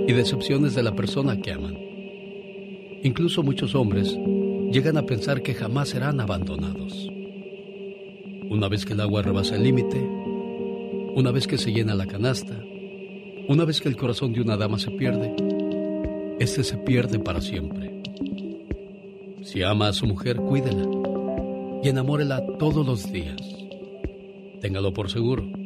y 0.06 0.12
decepciones 0.12 0.76
de 0.76 0.84
la 0.84 0.94
persona 0.94 1.40
que 1.40 1.50
aman. 1.50 1.76
Incluso 3.02 3.42
muchos 3.42 3.74
hombres 3.74 4.16
llegan 4.70 4.96
a 4.96 5.06
pensar 5.06 5.42
que 5.42 5.54
jamás 5.54 5.88
serán 5.88 6.20
abandonados. 6.20 7.10
Una 8.48 8.68
vez 8.68 8.84
que 8.84 8.92
el 8.92 9.00
agua 9.00 9.22
rebasa 9.22 9.56
el 9.56 9.64
límite, 9.64 9.98
una 11.16 11.32
vez 11.32 11.48
que 11.48 11.58
se 11.58 11.72
llena 11.72 11.96
la 11.96 12.06
canasta, 12.06 12.56
una 13.48 13.64
vez 13.64 13.80
que 13.80 13.88
el 13.88 13.96
corazón 13.96 14.32
de 14.32 14.40
una 14.40 14.56
dama 14.56 14.78
se 14.78 14.92
pierde, 14.92 15.34
este 16.38 16.62
se 16.62 16.76
pierde 16.76 17.18
para 17.18 17.40
siempre. 17.40 18.02
Si 19.42 19.64
ama 19.64 19.88
a 19.88 19.92
su 19.92 20.06
mujer, 20.06 20.36
cuídela 20.36 20.88
y 21.82 21.88
enamórela 21.88 22.40
todos 22.58 22.86
los 22.86 23.10
días. 23.10 23.40
Téngalo 24.60 24.94
por 24.94 25.10
seguro 25.10 25.61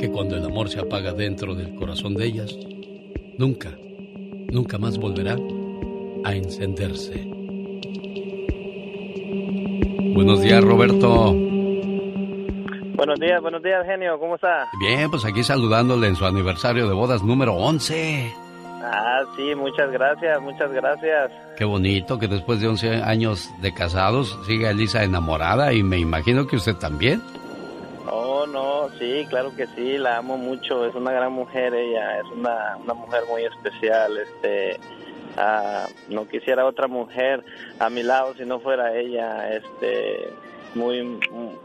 que 0.00 0.10
cuando 0.10 0.34
el 0.34 0.44
amor 0.46 0.70
se 0.70 0.80
apaga 0.80 1.12
dentro 1.12 1.54
del 1.54 1.74
corazón 1.74 2.14
de 2.14 2.24
ellas, 2.24 2.56
nunca, 3.36 3.68
nunca 4.50 4.78
más 4.78 4.96
volverá 4.96 5.36
a 6.24 6.34
encenderse. 6.34 7.22
Buenos 10.14 10.40
días, 10.40 10.64
Roberto. 10.64 11.34
Buenos 12.94 13.20
días, 13.20 13.42
buenos 13.42 13.62
días, 13.62 13.84
genio, 13.84 14.18
¿cómo 14.18 14.36
está? 14.36 14.70
Bien, 14.80 15.10
pues 15.10 15.26
aquí 15.26 15.42
saludándole 15.42 16.06
en 16.08 16.16
su 16.16 16.24
aniversario 16.24 16.88
de 16.88 16.94
bodas 16.94 17.22
número 17.22 17.54
11. 17.56 18.32
Ah, 18.82 19.22
sí, 19.36 19.54
muchas 19.54 19.90
gracias, 19.92 20.40
muchas 20.40 20.72
gracias. 20.72 21.30
Qué 21.58 21.66
bonito 21.66 22.18
que 22.18 22.26
después 22.26 22.62
de 22.62 22.68
11 22.68 23.02
años 23.02 23.50
de 23.60 23.74
casados 23.74 24.38
siga 24.46 24.70
Elisa 24.70 25.04
enamorada 25.04 25.74
y 25.74 25.82
me 25.82 25.98
imagino 25.98 26.46
que 26.46 26.56
usted 26.56 26.76
también. 26.76 27.20
No, 28.52 28.88
sí, 28.98 29.26
claro 29.28 29.54
que 29.54 29.66
sí, 29.68 29.98
la 29.98 30.18
amo 30.18 30.36
mucho, 30.36 30.84
es 30.86 30.94
una 30.94 31.12
gran 31.12 31.32
mujer 31.32 31.74
ella, 31.74 32.20
es 32.20 32.26
una, 32.32 32.76
una 32.76 32.94
mujer 32.94 33.22
muy 33.28 33.44
especial, 33.44 34.16
este, 34.18 34.78
ah, 35.36 35.86
no 36.08 36.26
quisiera 36.26 36.66
otra 36.66 36.88
mujer 36.88 37.44
a 37.78 37.88
mi 37.90 38.02
lado 38.02 38.34
si 38.36 38.44
no 38.44 38.60
fuera 38.60 38.96
ella, 38.96 39.52
este, 39.54 40.30
muy, 40.74 41.02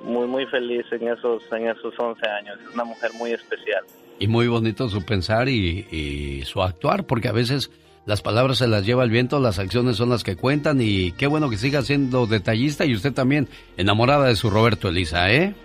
muy, 0.04 0.28
muy 0.28 0.46
feliz 0.48 0.86
en 0.92 1.08
esos, 1.08 1.44
en 1.52 1.70
esos 1.70 1.98
11 1.98 2.28
años, 2.28 2.58
es 2.68 2.74
una 2.74 2.84
mujer 2.84 3.12
muy 3.14 3.32
especial. 3.32 3.84
Y 4.20 4.28
muy 4.28 4.48
bonito 4.48 4.88
su 4.88 5.04
pensar 5.04 5.50
y, 5.50 5.88
y 5.92 6.44
su 6.46 6.62
actuar, 6.62 7.06
porque 7.06 7.28
a 7.28 7.34
veces 7.34 7.72
las 8.06 8.22
palabras 8.22 8.60
se 8.60 8.68
las 8.68 8.86
lleva 8.86 9.04
el 9.04 9.10
viento, 9.10 9.40
las 9.40 9.58
acciones 9.58 9.98
son 9.98 10.10
las 10.10 10.24
que 10.24 10.36
cuentan 10.36 10.80
y 10.80 11.12
qué 11.14 11.26
bueno 11.26 11.50
que 11.50 11.58
siga 11.58 11.82
siendo 11.82 12.28
detallista 12.28 12.86
y 12.86 12.94
usted 12.94 13.14
también 13.14 13.48
enamorada 13.78 14.28
de 14.28 14.36
su 14.36 14.50
Roberto 14.50 14.90
Elisa, 14.90 15.32
¿eh? 15.32 15.56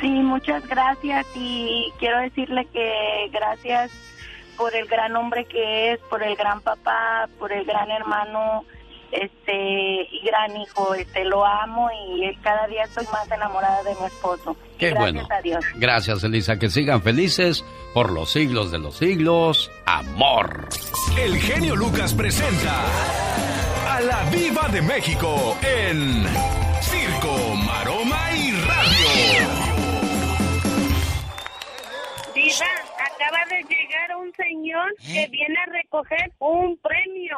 Sí, 0.00 0.08
muchas 0.08 0.66
gracias 0.66 1.26
y 1.34 1.92
quiero 1.98 2.20
decirle 2.20 2.66
que 2.72 3.28
gracias 3.32 3.90
por 4.56 4.74
el 4.74 4.86
gran 4.86 5.14
hombre 5.16 5.44
que 5.44 5.92
es, 5.92 6.00
por 6.10 6.22
el 6.22 6.36
gran 6.36 6.60
papá, 6.60 7.28
por 7.38 7.52
el 7.52 7.64
gran 7.64 7.90
hermano, 7.90 8.64
este 9.12 10.02
y 10.10 10.20
gran 10.24 10.56
hijo, 10.56 10.94
este 10.94 11.24
lo 11.24 11.44
amo 11.44 11.90
y 11.90 12.34
cada 12.36 12.66
día 12.66 12.84
estoy 12.84 13.06
más 13.12 13.30
enamorada 13.30 13.82
de 13.82 13.94
mi 13.96 14.06
esposo. 14.06 14.56
Qué 14.78 14.90
gracias 14.90 15.12
bueno. 15.12 15.28
a 15.30 15.42
Dios. 15.42 15.64
Gracias, 15.76 16.24
Elisa. 16.24 16.58
Que 16.58 16.70
sigan 16.70 17.02
felices 17.02 17.64
por 17.92 18.10
los 18.10 18.30
siglos 18.30 18.70
de 18.70 18.78
los 18.78 18.96
siglos. 18.96 19.70
Amor. 19.86 20.68
El 21.18 21.36
genio 21.38 21.76
Lucas 21.76 22.14
presenta 22.14 22.84
a 23.88 24.00
la 24.00 24.22
Viva 24.30 24.68
de 24.68 24.82
México 24.82 25.56
en 25.62 26.24
Circo, 26.80 27.54
Maroma 27.56 28.32
y 28.36 28.52
Radio. 28.52 29.69
Diva, 32.40 32.64
acaba 32.98 33.44
de 33.50 33.62
llegar 33.68 34.16
un 34.16 34.32
señor 34.34 34.94
que 34.96 35.28
viene 35.28 35.58
a 35.60 35.66
recoger 35.66 36.32
un 36.38 36.74
premio. 36.78 37.36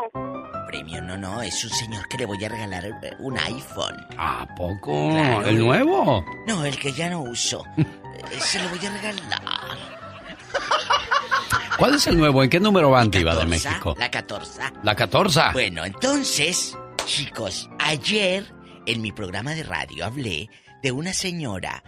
Premio, 0.69 1.03
no, 1.03 1.17
no, 1.17 1.43
es 1.43 1.65
un 1.65 1.71
señor 1.71 2.07
que 2.09 2.19
le 2.19 2.27
voy 2.27 2.45
a 2.45 2.49
regalar 2.49 2.85
eh, 2.85 3.13
un 3.19 3.37
iPhone. 3.37 3.97
¿A 4.17 4.47
poco? 4.57 5.11
Claro. 5.11 5.49
¿El 5.49 5.59
nuevo? 5.59 6.25
No, 6.47 6.65
el 6.65 6.79
que 6.79 6.93
ya 6.93 7.11
no 7.11 7.23
uso. 7.23 7.65
Eh, 8.31 8.39
Se 8.41 8.63
lo 8.63 8.69
voy 8.69 8.79
a 8.87 8.91
regalar. 8.91 9.43
¿Cuál 11.79 11.95
es 11.95 12.07
el 12.07 12.19
nuevo? 12.19 12.43
¿En 12.45 12.51
qué 12.51 12.61
número 12.61 12.91
van, 12.91 13.11
Diva 13.11 13.35
de 13.35 13.41
14, 13.41 13.49
México? 13.49 13.95
La 13.99 14.11
14. 14.11 14.61
La 14.83 14.95
14. 14.95 15.41
Bueno, 15.55 15.83
entonces, 15.85 16.77
chicos, 17.07 17.69
ayer 17.81 18.45
en 18.87 19.01
mi 19.03 19.11
programa 19.13 19.55
de 19.55 19.63
radio 19.65 20.05
hablé 20.05 20.49
de 20.83 20.93
una 20.93 21.13
señora 21.15 21.83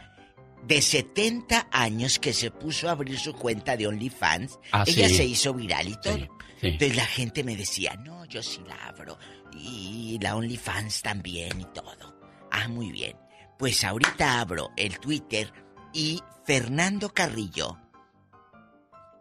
de 0.66 0.80
70 0.80 1.68
años 1.70 2.18
que 2.18 2.32
se 2.32 2.50
puso 2.50 2.88
a 2.88 2.92
abrir 2.92 3.18
su 3.18 3.34
cuenta 3.34 3.76
de 3.76 3.86
OnlyFans. 3.86 4.58
Ah, 4.72 4.84
Ella 4.86 5.08
sí. 5.08 5.16
se 5.16 5.24
hizo 5.24 5.54
viral 5.54 5.88
y 5.88 5.96
todo. 6.00 6.16
sí. 6.16 6.28
Entonces 6.62 6.96
la 6.96 7.06
gente 7.06 7.44
me 7.44 7.56
decía, 7.56 7.94
no, 7.96 8.24
yo 8.26 8.42
sí 8.42 8.60
la 8.66 8.74
abro. 8.86 9.18
Y 9.52 10.18
la 10.20 10.36
OnlyFans 10.36 11.02
también 11.02 11.60
y 11.60 11.64
todo. 11.66 12.18
Ah, 12.50 12.68
muy 12.68 12.90
bien. 12.90 13.16
Pues 13.58 13.84
ahorita 13.84 14.40
abro 14.40 14.70
el 14.76 14.98
Twitter 14.98 15.52
y 15.92 16.20
Fernando 16.44 17.10
Carrillo, 17.10 17.78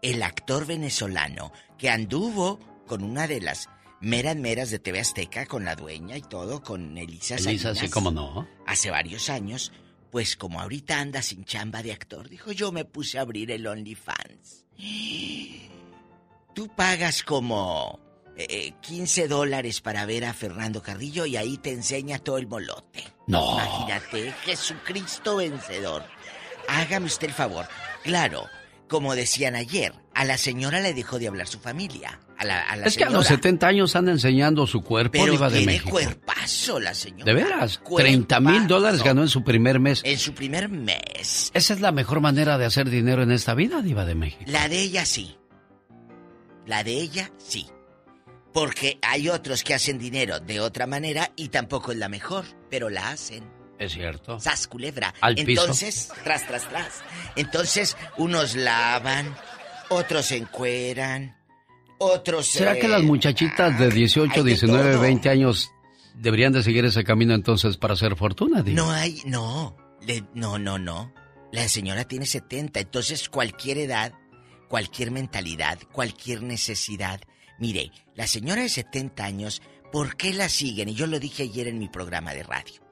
el 0.02 0.24
actor 0.24 0.66
venezolano 0.66 1.52
que 1.78 1.90
anduvo 1.90 2.60
con 2.88 3.04
una 3.04 3.28
de 3.28 3.42
las 3.42 3.70
meras 4.02 4.36
meras 4.36 4.70
de 4.70 4.80
TV 4.80 5.00
Azteca, 5.00 5.46
con 5.46 5.64
la 5.64 5.76
dueña 5.76 6.18
y 6.18 6.22
todo, 6.22 6.62
con 6.62 6.98
Elisa 6.98 7.36
Elisa, 7.36 7.74
sí, 7.74 7.90
cómo 7.90 8.12
no. 8.12 8.48
hace 8.68 8.92
varios 8.92 9.30
años, 9.30 9.72
pues 10.14 10.36
como 10.36 10.62
ahorita 10.62 11.00
anda 11.00 11.24
sin 11.24 11.44
chamba 11.44 11.82
de 11.82 11.92
actor, 11.92 12.30
dijo 12.30 12.52
yo 12.52 12.72
me 12.72 12.86
puse 12.86 13.18
a 13.18 13.22
abrir 13.22 13.50
el 13.50 13.66
OnlyFans. 13.66 14.64
Tú 16.54 16.68
pagas 16.76 17.24
como 17.24 18.00
eh, 18.38 18.74
15 18.80 19.28
dólares 19.28 19.82
para 19.82 20.06
ver 20.06 20.26
a 20.26 20.36
Fernando 20.36 20.84
Carrillo 20.84 21.26
y 21.26 21.36
ahí 21.36 21.58
te 21.58 21.72
enseña 21.72 22.20
todo 22.20 22.38
el 22.38 22.46
molote. 22.46 23.04
No. 23.26 23.54
Imagínate, 23.54 24.32
Jesucristo 24.44 25.38
vencedor. 25.38 26.04
Hágame 26.68 27.08
usted 27.08 27.30
el 27.30 27.34
favor. 27.34 27.68
Claro, 28.04 28.46
como 28.94 29.16
decían 29.16 29.56
ayer, 29.56 29.92
a 30.14 30.24
la 30.24 30.38
señora 30.38 30.80
le 30.80 30.94
dejó 30.94 31.18
de 31.18 31.28
hablar 31.28 31.48
su 31.48 31.58
familia. 31.60 32.20
A 32.38 32.46
la, 32.46 32.62
a 32.62 32.76
la 32.76 32.86
Es 32.86 32.96
que 32.96 33.04
a 33.06 33.10
los 33.10 33.26
señora. 33.26 33.42
70 33.42 33.68
años 33.68 33.96
anda 33.96 34.12
enseñando 34.12 34.68
su 34.68 34.84
cuerpo, 34.84 35.14
Pero 35.14 35.32
Diva 35.32 35.50
de 35.50 35.58
tiene 35.58 35.72
México. 35.74 35.90
cuerpazo 35.90 36.80
la 36.80 36.94
señora. 36.94 37.26
¿De 37.26 37.34
veras? 37.34 37.82
30 37.98 38.40
mil 38.40 38.68
dólares 38.68 39.02
ganó 39.02 39.24
en 39.24 39.30
su 39.30 39.44
primer 39.44 39.80
mes. 39.80 40.02
En 40.06 40.20
su 40.20 40.36
primer 40.36 40.70
mes. 40.70 41.50
Esa 41.56 41.74
es 41.74 41.82
la 41.82 41.92
mejor 41.92 42.22
manera 42.22 42.60
de 42.60 42.66
hacer 42.66 42.88
dinero 42.92 43.24
en 43.24 43.32
esta 43.32 43.56
vida, 43.56 43.82
Diva 43.82 44.06
de 44.06 44.14
México. 44.14 44.44
La 44.46 44.70
de 44.70 44.80
ella 44.80 45.06
sí. 45.06 45.36
La 46.68 46.84
de 46.84 46.92
ella 46.94 47.32
sí. 47.40 47.66
Porque 48.54 49.00
hay 49.02 49.30
otros 49.30 49.64
que 49.64 49.74
hacen 49.74 49.98
dinero 49.98 50.40
de 50.40 50.60
otra 50.60 50.86
manera 50.86 51.32
y 51.36 51.48
tampoco 51.50 51.92
es 51.92 51.98
la 51.98 52.10
mejor, 52.10 52.46
pero 52.70 52.92
la 52.92 53.10
hacen. 53.10 53.44
Es 53.80 53.94
cierto. 53.94 54.40
Sas 54.40 54.68
culebra. 54.68 55.14
Al 55.22 55.36
piso. 55.36 55.62
Entonces, 55.62 56.12
tras, 56.24 56.46
tras, 56.48 56.68
tras. 56.70 57.02
Entonces, 57.36 57.98
unos 58.18 58.56
lavan, 58.56 59.36
otros 59.90 60.28
se 60.28 60.38
encueran, 60.38 61.36
otros. 61.98 62.48
¿Será 62.48 62.76
eh, 62.76 62.80
que 62.80 62.88
las 62.88 63.02
muchachitas 63.04 63.78
de 63.80 63.90
18, 63.90 64.32
hay 64.34 64.42
de 64.44 64.50
19, 64.50 64.92
todo. 64.94 65.02
20 65.02 65.30
años 65.30 65.72
deberían 66.16 66.54
de 66.54 66.64
seguir 66.64 66.86
ese 66.86 67.04
camino 67.04 67.34
entonces 67.34 67.78
para 67.78 67.94
hacer 67.96 68.16
fortuna, 68.16 68.62
Diva? 68.62 68.76
No 68.82 68.92
hay, 68.92 69.22
no, 69.26 69.76
le- 70.02 70.24
no, 70.34 70.60
no, 70.60 70.78
no. 70.78 71.14
La 71.52 71.68
señora 71.68 72.04
tiene 72.06 72.26
70, 72.26 72.80
entonces 72.80 73.30
cualquier 73.30 73.78
edad, 73.80 74.14
cualquier 74.70 75.12
mentalidad, 75.12 75.78
cualquier 75.92 76.42
necesidad. 76.44 77.22
Mire, 77.60 77.92
la 78.16 78.28
señora 78.28 78.62
de 78.64 78.70
70 78.70 79.24
años, 79.24 79.62
¿por 79.92 80.16
qué 80.16 80.34
la 80.34 80.50
siguen? 80.50 80.90
Y 80.90 80.96
yo 80.96 81.06
lo 81.08 81.20
dije 81.20 81.44
ayer 81.44 81.68
en 81.68 81.78
mi 81.80 81.90
programa 81.90 82.34
de 82.34 82.44
radio. 82.44 82.83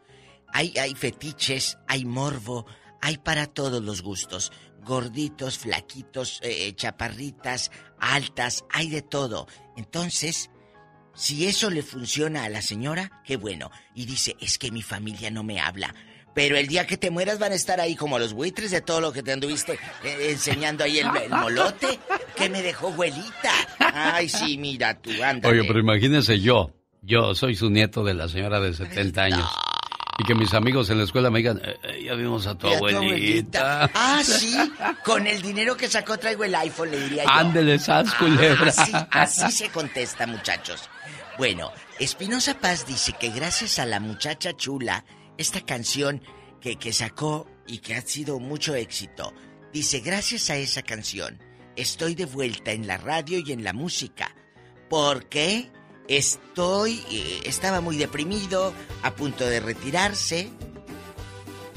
Hay, 0.53 0.73
hay 0.77 0.95
fetiches, 0.95 1.77
hay 1.87 2.05
morbo, 2.05 2.65
hay 3.01 3.17
para 3.17 3.47
todos 3.47 3.81
los 3.81 4.01
gustos. 4.01 4.51
Gorditos, 4.83 5.59
flaquitos, 5.59 6.39
eh, 6.43 6.73
chaparritas, 6.73 7.71
altas, 7.99 8.65
hay 8.71 8.89
de 8.89 9.01
todo. 9.01 9.47
Entonces, 9.77 10.49
si 11.13 11.45
eso 11.45 11.69
le 11.69 11.83
funciona 11.83 12.45
a 12.45 12.49
la 12.49 12.61
señora, 12.61 13.21
qué 13.25 13.37
bueno. 13.37 13.69
Y 13.93 14.05
dice, 14.05 14.35
es 14.39 14.57
que 14.57 14.71
mi 14.71 14.81
familia 14.81 15.29
no 15.29 15.43
me 15.43 15.59
habla. 15.59 15.93
Pero 16.33 16.55
el 16.55 16.67
día 16.67 16.87
que 16.87 16.97
te 16.97 17.11
mueras 17.11 17.39
van 17.39 17.51
a 17.51 17.55
estar 17.55 17.81
ahí 17.81 17.95
como 17.95 18.17
los 18.17 18.33
buitres 18.33 18.71
de 18.71 18.81
todo 18.81 19.01
lo 19.01 19.11
que 19.11 19.21
te 19.21 19.33
anduviste 19.33 19.73
eh, 20.03 20.27
enseñando 20.29 20.83
ahí 20.83 20.99
el, 20.99 21.07
el 21.17 21.29
molote 21.29 21.99
que 22.35 22.49
me 22.49 22.61
dejó 22.61 22.87
abuelita. 22.87 23.51
Ay, 23.79 24.29
sí, 24.29 24.57
mira 24.57 24.97
tú, 24.99 25.11
ándale. 25.21 25.59
Oye, 25.59 25.67
pero 25.67 25.79
imagínese 25.79 26.39
yo. 26.39 26.71
Yo 27.01 27.35
soy 27.35 27.55
su 27.55 27.69
nieto 27.69 28.03
de 28.03 28.13
la 28.13 28.29
señora 28.29 28.59
de 28.59 28.73
70 28.73 29.23
años. 29.23 29.49
Y 30.19 30.23
que 30.23 30.35
mis 30.35 30.53
amigos 30.53 30.89
en 30.89 30.97
la 30.99 31.05
escuela 31.05 31.31
me 31.31 31.39
digan, 31.39 31.59
"Eh, 31.63 31.79
eh, 31.83 32.03
ya 32.05 32.13
vimos 32.13 32.45
a 32.45 32.55
tu 32.55 32.67
abuelita. 32.67 33.89
Ah, 33.93 34.21
sí, 34.23 34.55
con 35.03 35.25
el 35.25 35.41
dinero 35.41 35.75
que 35.77 35.87
sacó 35.87 36.17
traigo 36.17 36.43
el 36.43 36.53
iPhone, 36.53 36.91
le 36.91 36.99
diría 36.99 37.23
yo. 37.23 37.29
Ándele, 37.29 37.79
sas, 37.79 38.13
culebra. 38.15 38.69
Así, 38.69 38.91
así 39.11 39.51
se 39.51 39.69
contesta, 39.69 40.27
muchachos. 40.27 40.89
Bueno, 41.37 41.71
Espinosa 41.97 42.55
Paz 42.59 42.85
dice 42.85 43.13
que 43.19 43.29
gracias 43.29 43.79
a 43.79 43.85
la 43.85 43.99
muchacha 43.99 44.53
chula, 44.55 45.05
esta 45.37 45.61
canción 45.61 46.21
que, 46.59 46.75
que 46.75 46.93
sacó 46.93 47.47
y 47.65 47.79
que 47.79 47.95
ha 47.95 48.01
sido 48.01 48.39
mucho 48.39 48.75
éxito, 48.75 49.33
dice, 49.73 50.01
gracias 50.01 50.49
a 50.49 50.57
esa 50.57 50.83
canción, 50.83 51.39
estoy 51.75 52.13
de 52.15 52.25
vuelta 52.25 52.71
en 52.73 52.85
la 52.85 52.97
radio 52.97 53.39
y 53.39 53.51
en 53.53 53.63
la 53.63 53.73
música. 53.73 54.35
Porque 54.89 55.71
estoy, 56.17 57.03
eh, 57.11 57.41
estaba 57.45 57.81
muy 57.81 57.97
deprimido, 57.97 58.73
a 59.03 59.11
punto 59.11 59.45
de 59.45 59.59
retirarse. 59.59 60.49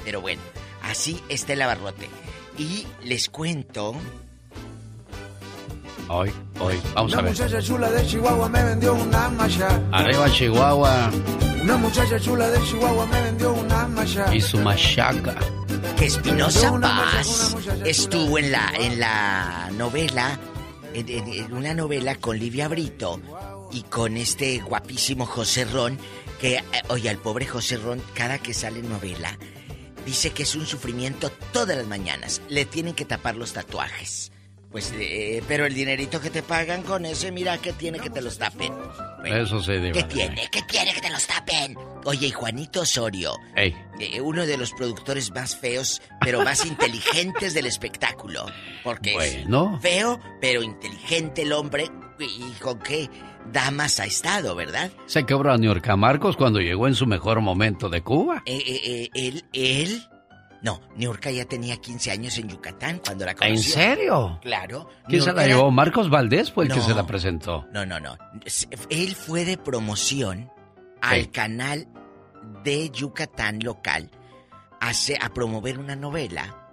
Pero 0.04 0.20
bueno, 0.20 0.42
así 0.82 1.20
está 1.28 1.52
el 1.54 1.62
abarrote. 1.62 2.08
Y 2.58 2.86
les 3.02 3.28
cuento 3.28 3.94
Hoy, 6.08 6.30
hoy, 6.60 6.78
vamos 6.94 7.12
Una 7.12 7.20
a 7.20 7.24
ver. 7.24 7.32
muchacha 7.32 7.62
chula 7.62 7.90
de 7.90 8.06
Chihuahua 8.06 8.48
me 8.50 8.62
vendió 8.62 8.92
una 8.94 9.28
malla. 9.30 9.82
Arriba 9.90 10.30
Chihuahua 10.30 11.10
Una 11.62 11.76
muchacha 11.78 12.20
chula 12.20 12.50
de 12.50 12.62
Chihuahua 12.62 13.06
me 13.06 13.22
vendió 13.22 13.52
una 13.54 13.88
malla. 13.88 14.34
y 14.34 14.40
su 14.40 14.58
machaca. 14.58 15.34
que 15.96 16.04
Espinosa 16.06 16.78
Paz 16.78 17.56
estuvo 17.86 18.36
en 18.38 18.52
la 18.52 18.70
en 18.78 19.00
la 19.00 19.70
novela 19.72 20.38
en, 20.92 21.08
en- 21.08 21.28
en 21.32 21.52
una 21.54 21.72
novela 21.72 22.16
con 22.16 22.38
Livia 22.38 22.68
Brito 22.68 23.18
y 23.74 23.82
con 23.82 24.16
este 24.16 24.58
guapísimo 24.60 25.26
José 25.26 25.64
Ron 25.66 25.98
que 26.40 26.56
eh, 26.56 26.62
oye 26.88 27.08
al 27.10 27.18
pobre 27.18 27.44
José 27.46 27.76
Ron 27.76 28.00
cada 28.14 28.38
que 28.38 28.54
sale 28.54 28.80
novela 28.82 29.36
dice 30.06 30.30
que 30.30 30.44
es 30.44 30.54
un 30.54 30.66
sufrimiento 30.66 31.30
todas 31.52 31.76
las 31.76 31.86
mañanas 31.86 32.40
le 32.48 32.64
tienen 32.64 32.94
que 32.94 33.04
tapar 33.04 33.36
los 33.36 33.52
tatuajes 33.52 34.30
pues 34.70 34.92
eh, 34.98 35.42
pero 35.46 35.66
el 35.66 35.74
dinerito 35.74 36.20
que 36.20 36.30
te 36.30 36.42
pagan 36.42 36.82
con 36.82 37.04
ese 37.04 37.30
mira 37.32 37.58
que 37.58 37.72
tiene 37.72 37.98
que 38.00 38.10
te 38.10 38.20
los 38.20 38.38
tapen 38.38 38.72
Eso 39.24 39.62
sí, 39.62 39.72
Diva. 39.72 39.92
¿Qué 39.92 40.02
tiene? 40.02 40.48
¿Qué 40.50 40.62
tiene 40.62 40.92
que 40.92 41.00
te 41.00 41.10
los 41.10 41.26
tapen? 41.26 41.76
Oye, 42.04 42.26
y 42.26 42.30
Juanito 42.32 42.80
Osorio, 42.82 43.38
Ey, 43.56 43.74
eh, 44.00 44.20
uno 44.20 44.44
de 44.44 44.58
los 44.58 44.72
productores 44.72 45.30
más 45.30 45.56
feos, 45.56 46.02
pero 46.20 46.42
más 46.44 46.66
inteligentes 46.66 47.54
del 47.54 47.64
espectáculo. 47.66 48.44
Porque 48.82 49.14
Bueno. 49.14 49.76
es 49.76 49.80
feo, 49.82 50.20
pero 50.42 50.62
inteligente 50.62 51.42
el 51.42 51.52
hombre. 51.52 51.88
¿Y 52.18 52.50
con 52.60 52.78
qué 52.80 53.08
damas 53.52 54.00
ha 54.00 54.04
estado, 54.04 54.54
verdad? 54.54 54.90
se 55.06 55.24
quebró 55.24 55.52
a 55.52 55.58
Niurka 55.58 55.96
Marcos 55.96 56.36
cuando 56.36 56.60
llegó 56.60 56.86
en 56.86 56.94
su 56.94 57.06
mejor 57.06 57.40
momento 57.40 57.88
de 57.88 58.02
Cuba. 58.02 58.42
Eh, 58.46 58.62
eh, 58.66 58.80
eh, 58.84 59.10
él, 59.14 59.44
él... 59.52 60.02
No, 60.62 60.80
Niurka 60.96 61.30
ya 61.30 61.44
tenía 61.44 61.76
15 61.76 62.10
años 62.10 62.38
en 62.38 62.48
Yucatán 62.48 62.98
cuando 63.04 63.26
la 63.26 63.34
conoció. 63.34 63.54
¿En 63.54 63.62
serio? 63.62 64.38
Claro. 64.40 64.88
¿Quién 65.06 65.20
se 65.20 65.32
la 65.34 65.46
llevó? 65.46 65.70
Marcos 65.70 66.08
Valdés 66.08 66.50
fue 66.50 66.64
el 66.64 66.72
que 66.72 66.80
se 66.80 66.94
la 66.94 67.06
presentó. 67.06 67.66
No, 67.70 67.84
no, 67.84 68.00
no. 68.00 68.16
Él 68.88 69.14
fue 69.14 69.44
de 69.44 69.58
promoción 69.58 70.50
al 71.02 71.30
canal 71.30 71.86
de 72.64 72.88
Yucatán 72.90 73.58
local 73.62 74.10
hace, 74.80 75.18
a 75.20 75.30
promover 75.30 75.78
una 75.78 75.96
novela. 75.96 76.68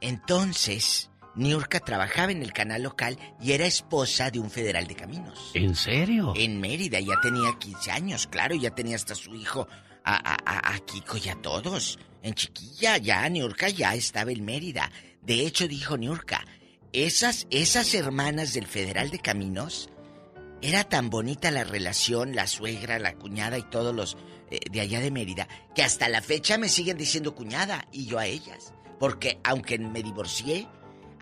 Entonces, 0.00 1.09
Niurka 1.36 1.80
trabajaba 1.80 2.32
en 2.32 2.42
el 2.42 2.52
canal 2.52 2.82
local 2.82 3.18
y 3.40 3.52
era 3.52 3.66
esposa 3.66 4.30
de 4.30 4.38
un 4.40 4.50
federal 4.50 4.86
de 4.86 4.96
caminos. 4.96 5.50
¿En 5.54 5.74
serio? 5.74 6.32
En 6.36 6.60
Mérida, 6.60 6.98
ya 7.00 7.14
tenía 7.22 7.56
15 7.58 7.90
años, 7.90 8.26
claro, 8.26 8.54
ya 8.54 8.70
tenía 8.74 8.96
hasta 8.96 9.14
su 9.14 9.34
hijo, 9.34 9.68
a, 10.04 10.14
a, 10.16 10.36
a- 10.44 10.74
a 10.74 10.78
Kiko 10.80 11.16
y 11.18 11.28
a 11.28 11.36
todos. 11.36 11.98
En 12.22 12.34
chiquilla, 12.34 12.96
ya 12.98 13.28
Niurka 13.28 13.68
ya 13.68 13.94
estaba 13.94 14.32
en 14.32 14.44
Mérida. 14.44 14.90
De 15.22 15.46
hecho, 15.46 15.68
dijo 15.68 15.96
Niurka, 15.96 16.44
esas, 16.92 17.46
esas 17.50 17.94
hermanas 17.94 18.52
del 18.52 18.66
Federal 18.66 19.10
de 19.10 19.20
Caminos, 19.20 19.88
era 20.62 20.84
tan 20.84 21.08
bonita 21.08 21.50
la 21.50 21.64
relación, 21.64 22.34
la 22.34 22.46
suegra, 22.46 22.98
la 22.98 23.14
cuñada 23.14 23.56
y 23.56 23.62
todos 23.62 23.94
los 23.94 24.16
eh, 24.50 24.58
de 24.70 24.80
allá 24.80 25.00
de 25.00 25.10
Mérida, 25.10 25.48
que 25.74 25.82
hasta 25.82 26.08
la 26.08 26.20
fecha 26.20 26.58
me 26.58 26.68
siguen 26.68 26.98
diciendo 26.98 27.34
cuñada 27.34 27.86
y 27.92 28.06
yo 28.06 28.18
a 28.18 28.26
ellas. 28.26 28.74
Porque 28.98 29.38
aunque 29.44 29.78
me 29.78 30.02
divorcié, 30.02 30.66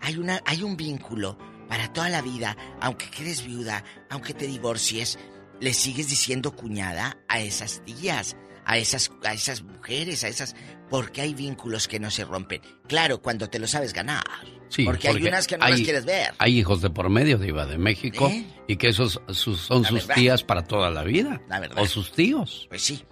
hay, 0.01 0.17
una, 0.17 0.41
hay 0.45 0.63
un 0.63 0.75
vínculo 0.77 1.37
para 1.67 1.91
toda 1.93 2.09
la 2.09 2.21
vida, 2.21 2.55
aunque 2.81 3.09
quedes 3.09 3.45
viuda, 3.45 3.83
aunque 4.09 4.33
te 4.33 4.47
divorcies, 4.47 5.19
le 5.59 5.73
sigues 5.73 6.09
diciendo 6.09 6.55
cuñada 6.55 7.17
a 7.27 7.39
esas 7.39 7.83
tías, 7.85 8.35
a 8.65 8.77
esas, 8.77 9.11
a 9.23 9.33
esas 9.33 9.61
mujeres, 9.63 10.23
a 10.23 10.27
esas... 10.27 10.55
Porque 10.89 11.21
hay 11.21 11.35
vínculos 11.35 11.87
que 11.87 11.99
no 11.99 12.09
se 12.09 12.25
rompen. 12.25 12.61
Claro, 12.87 13.21
cuando 13.21 13.47
te 13.47 13.59
lo 13.59 13.67
sabes 13.67 13.93
ganar. 13.93 14.23
Sí, 14.69 14.85
porque, 14.85 15.07
hay 15.09 15.21
unas 15.27 15.45
que 15.45 15.55
no 15.57 15.67
las 15.67 15.81
quieres 15.81 16.03
ver. 16.05 16.33
Hay 16.39 16.57
hijos 16.57 16.81
de 16.81 16.89
por 16.89 17.09
medio, 17.11 17.37
Diva, 17.37 17.67
de 17.67 17.77
México, 17.77 18.27
¿Eh? 18.27 18.43
y 18.67 18.77
que 18.77 18.87
esos 18.87 19.21
sus- 19.29 19.61
son 19.61 19.83
La 19.83 19.89
sus 19.89 19.99
verdad. 20.07 20.15
tías 20.15 20.43
para 20.43 20.63
toda 20.63 20.89
la 20.89 21.03
vida. 21.03 21.39
La 21.47 21.59
verdad. 21.59 21.83
O 21.83 21.85
sus 21.85 22.11
tíos. 22.11 22.65
Pues 22.69 22.81
sí. 22.81 23.03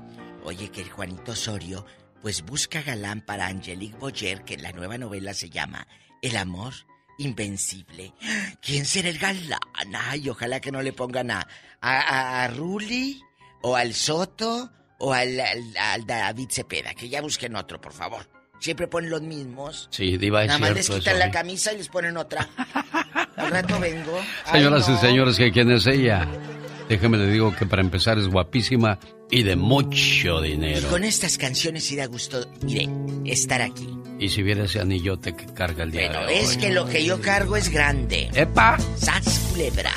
Oye, 0.43 0.69
que 0.71 0.81
el 0.81 0.89
Juanito 0.89 1.33
Osorio, 1.33 1.85
pues 2.23 2.41
busca 2.43 2.81
galán 2.81 3.21
para 3.21 3.45
Angelique 3.45 3.97
Boyer, 3.97 4.43
que 4.43 4.55
en 4.55 4.63
la 4.63 4.71
nueva 4.71 4.97
novela 4.97 5.35
se 5.35 5.51
llama 5.51 5.87
El 6.21 6.35
amor 6.37 6.73
invencible. 7.19 8.13
¿Quién 8.61 8.85
será 8.85 9.09
el 9.09 9.17
galán? 9.17 9.59
Ay, 9.95 10.29
ojalá 10.29 10.59
que 10.59 10.71
no 10.71 10.81
le 10.81 10.93
pongan 10.93 11.31
a, 11.31 11.47
a, 11.81 12.47
Ruli, 12.49 13.21
o 13.61 13.75
al 13.75 13.93
Soto, 13.93 14.71
o 14.99 15.13
al, 15.13 15.39
al- 15.39 15.77
al 15.77 16.05
David 16.05 16.47
Cepeda, 16.51 16.93
que 16.93 17.09
ya 17.09 17.21
busquen 17.21 17.55
otro, 17.55 17.79
por 17.81 17.93
favor. 17.93 18.27
Siempre 18.59 18.87
ponen 18.87 19.09
los 19.11 19.21
mismos. 19.21 19.87
Sí, 19.91 20.17
Diva, 20.17 20.41
es 20.43 20.47
Nada 20.47 20.59
más 20.59 20.71
les 20.73 20.89
quitan 20.89 21.15
eso, 21.15 21.25
la 21.25 21.31
camisa 21.31 21.73
y 21.73 21.77
les 21.77 21.89
ponen 21.89 22.17
otra. 22.17 22.49
Al 23.35 23.51
rato 23.51 23.79
vengo. 23.79 24.19
Ay, 24.45 24.59
Señoras 24.61 24.89
no. 24.89 24.95
y 24.95 24.97
señores, 24.97 25.37
que 25.37 25.51
quién 25.51 25.71
es 25.71 25.85
ella. 25.85 26.27
Déjeme 26.89 27.17
le 27.17 27.27
digo 27.31 27.55
que 27.55 27.65
para 27.67 27.81
empezar 27.83 28.17
es 28.17 28.27
guapísima 28.27 28.97
y 29.29 29.43
de 29.43 29.55
mucho 29.55 30.41
dinero. 30.41 30.89
Con 30.89 31.03
estas 31.03 31.37
canciones 31.37 31.83
sí 31.83 31.95
da 31.95 32.05
gusto, 32.07 32.49
mire, 32.63 32.87
estar 33.25 33.61
aquí. 33.61 33.87
Y 34.19 34.29
si 34.29 34.41
viera 34.41 34.63
ese 34.65 34.79
anillote 34.79 35.35
que 35.35 35.45
carga 35.45 35.83
el 35.83 35.91
día 35.91 36.07
Bueno, 36.09 36.25
de 36.27 36.33
hoy. 36.33 36.39
es 36.39 36.57
que 36.57 36.71
lo 36.71 36.85
que 36.87 37.05
yo 37.05 37.21
cargo 37.21 37.55
es 37.55 37.69
grande. 37.69 38.29
¡Epa! 38.33 38.77
¡Sas, 38.97 39.39
culebra! 39.51 39.91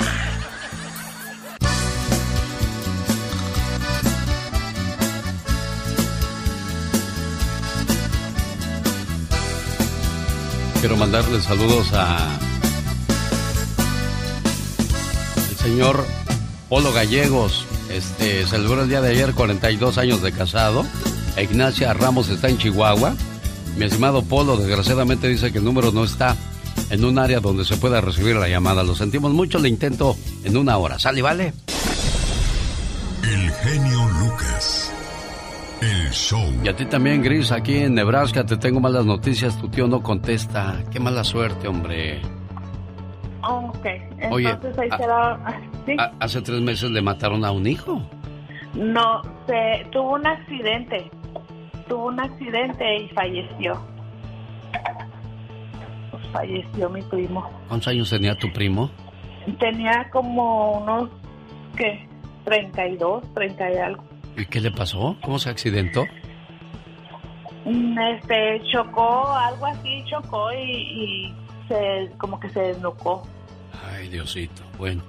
Quiero 10.79 10.97
mandarle 10.97 11.39
saludos 11.41 11.91
a 11.93 12.17
el 15.51 15.57
señor 15.57 16.03
Polo 16.69 16.91
Gallegos. 16.91 17.65
Este 17.89 18.47
celebró 18.47 18.81
el 18.83 18.89
día 18.89 19.01
de 19.01 19.11
ayer 19.11 19.33
42 19.33 19.97
años 19.99 20.21
de 20.21 20.31
casado. 20.31 20.85
Ignacia 21.39 21.93
Ramos 21.93 22.29
está 22.29 22.49
en 22.49 22.57
Chihuahua. 22.57 23.13
Mi 23.77 23.85
estimado 23.85 24.23
Polo, 24.23 24.57
desgraciadamente 24.57 25.27
dice 25.27 25.51
que 25.51 25.57
el 25.57 25.63
número 25.63 25.91
no 25.91 26.03
está 26.03 26.35
en 26.89 27.05
un 27.05 27.17
área 27.17 27.39
donde 27.39 27.65
se 27.65 27.77
pueda 27.77 28.01
recibir 28.01 28.35
la 28.35 28.47
llamada. 28.47 28.83
Lo 28.83 28.95
sentimos 28.95 29.31
mucho, 29.31 29.59
le 29.59 29.69
intento 29.69 30.15
en 30.43 30.57
una 30.57 30.77
hora. 30.77 30.99
¿Sale, 30.99 31.21
vale? 31.21 31.53
El 33.23 33.51
genio 33.51 34.09
Lucas. 34.19 34.93
El 35.81 36.11
show. 36.11 36.53
Y 36.63 36.67
a 36.67 36.75
ti 36.75 36.85
también, 36.85 37.23
Gris, 37.23 37.51
aquí 37.51 37.77
en 37.77 37.95
Nebraska 37.95 38.45
te 38.45 38.57
tengo 38.57 38.79
malas 38.79 39.05
noticias. 39.05 39.59
Tu 39.59 39.69
tío 39.69 39.87
no 39.87 40.03
contesta. 40.03 40.83
Qué 40.91 40.99
mala 40.99 41.23
suerte, 41.23 41.67
hombre. 41.67 42.21
Oh, 43.43 43.71
ok. 43.73 43.87
Oye, 44.31 44.49
Entonces 44.49 44.77
ahí 44.77 44.89
ah, 44.91 44.97
será. 45.85 46.11
Hace 46.19 46.41
tres 46.41 46.61
meses 46.61 46.91
le 46.91 47.01
mataron 47.01 47.43
a 47.43 47.51
un 47.51 47.65
hijo. 47.65 48.01
No, 48.75 49.21
se 49.47 49.87
tuvo 49.91 50.13
un 50.13 50.27
accidente. 50.27 51.09
Tuvo 51.91 52.05
un 52.07 52.19
accidente 52.21 52.97
y 52.99 53.09
falleció. 53.09 53.77
Pues 56.09 56.23
falleció 56.31 56.89
mi 56.89 57.01
primo. 57.01 57.49
¿Cuántos 57.67 57.89
años 57.89 58.09
tenía 58.09 58.33
tu 58.37 58.49
primo? 58.53 58.89
Tenía 59.59 60.09
como 60.09 60.79
unos, 60.79 61.09
¿qué? 61.75 62.07
32, 62.45 63.33
30 63.33 63.71
y 63.71 63.75
algo. 63.77 64.03
¿Y 64.37 64.45
qué 64.45 64.61
le 64.61 64.71
pasó? 64.71 65.17
¿Cómo 65.21 65.37
se 65.37 65.49
accidentó? 65.49 66.05
Mm, 67.65 67.99
Este, 68.15 68.61
chocó, 68.71 69.27
algo 69.35 69.65
así, 69.65 70.05
chocó 70.09 70.49
y, 70.53 70.71
y 70.71 71.35
se, 71.67 72.09
como 72.17 72.39
que 72.39 72.49
se 72.51 72.61
desnucó. 72.61 73.23
Ay, 73.93 74.07
Diosito. 74.07 74.63
Bueno, 74.77 75.01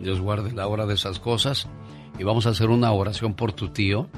Dios 0.00 0.18
guarde 0.18 0.52
la 0.52 0.66
hora 0.66 0.86
de 0.86 0.94
esas 0.94 1.18
cosas. 1.18 1.68
Y 2.18 2.24
vamos 2.24 2.46
a 2.46 2.50
hacer 2.50 2.70
una 2.70 2.90
oración 2.92 3.34
por 3.34 3.52
tu 3.52 3.68
tío 3.68 4.08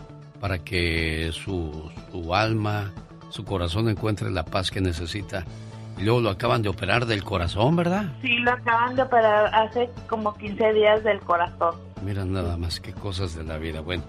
para 0.45 0.59
que 0.59 1.31
su, 1.33 1.91
su 2.13 2.35
alma, 2.35 2.93
su 3.31 3.47
corazón 3.47 3.89
encuentre 3.89 4.31
la 4.31 4.45
paz 4.45 4.71
que 4.71 4.83
necesita. 4.83 5.47
Y 5.97 6.03
luego 6.03 6.21
lo 6.21 6.29
acaban 6.29 6.61
de 6.61 6.69
operar 6.69 7.07
del 7.07 7.25
corazón, 7.25 7.77
¿verdad? 7.77 8.13
Sí, 8.21 8.37
lo 8.41 8.51
acaban 8.51 8.95
de 8.95 9.05
operar 9.05 9.47
hace 9.55 9.89
como 10.07 10.35
15 10.35 10.75
días 10.75 11.03
del 11.03 11.19
corazón. 11.21 11.77
Mira 12.05 12.27
nada 12.27 12.59
más 12.59 12.79
que 12.79 12.93
cosas 12.93 13.35
de 13.35 13.43
la 13.43 13.57
vida. 13.57 13.81
Bueno, 13.81 14.03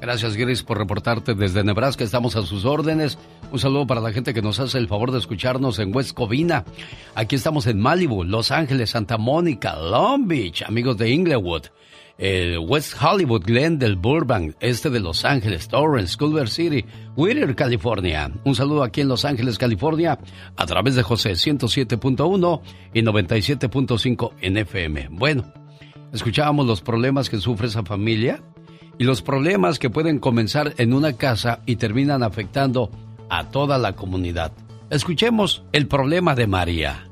gracias 0.00 0.36
Gris 0.36 0.62
por 0.62 0.78
reportarte 0.78 1.34
desde 1.34 1.64
Nebraska. 1.64 2.04
Estamos 2.04 2.36
a 2.36 2.42
sus 2.42 2.64
órdenes. 2.64 3.18
Un 3.50 3.58
saludo 3.58 3.88
para 3.88 4.00
la 4.00 4.12
gente 4.12 4.32
que 4.32 4.42
nos 4.42 4.60
hace 4.60 4.78
el 4.78 4.86
favor 4.86 5.10
de 5.10 5.18
escucharnos 5.18 5.80
en 5.80 5.92
West 5.92 6.12
Covina. 6.12 6.64
Aquí 7.16 7.34
estamos 7.34 7.66
en 7.66 7.80
Malibu, 7.80 8.22
Los 8.22 8.52
Ángeles, 8.52 8.90
Santa 8.90 9.18
Mónica, 9.18 9.74
Long 9.74 10.28
Beach, 10.28 10.62
amigos 10.62 10.98
de 10.98 11.10
Inglewood. 11.10 11.64
El 12.20 12.58
West 12.58 12.96
Hollywood, 13.00 13.44
Glendale, 13.46 13.94
Burbank, 13.94 14.54
este 14.60 14.90
de 14.90 15.00
Los 15.00 15.24
Ángeles, 15.24 15.68
Torrance, 15.68 16.18
Culver 16.18 16.50
City, 16.50 16.84
Whittier, 17.16 17.56
California. 17.56 18.30
Un 18.44 18.54
saludo 18.54 18.82
aquí 18.82 19.00
en 19.00 19.08
Los 19.08 19.24
Ángeles, 19.24 19.56
California, 19.56 20.18
a 20.54 20.66
través 20.66 20.96
de 20.96 21.02
José 21.02 21.30
107.1 21.30 22.60
y 22.92 23.00
97.5 23.00 24.32
en 24.42 24.58
FM. 24.58 25.08
Bueno, 25.12 25.50
escuchábamos 26.12 26.66
los 26.66 26.82
problemas 26.82 27.30
que 27.30 27.38
sufre 27.38 27.68
esa 27.68 27.84
familia 27.84 28.42
y 28.98 29.04
los 29.04 29.22
problemas 29.22 29.78
que 29.78 29.88
pueden 29.88 30.18
comenzar 30.18 30.74
en 30.76 30.92
una 30.92 31.14
casa 31.14 31.62
y 31.64 31.76
terminan 31.76 32.22
afectando 32.22 32.90
a 33.30 33.48
toda 33.48 33.78
la 33.78 33.94
comunidad. 33.96 34.52
Escuchemos 34.90 35.64
el 35.72 35.88
problema 35.88 36.34
de 36.34 36.46
María. 36.46 37.06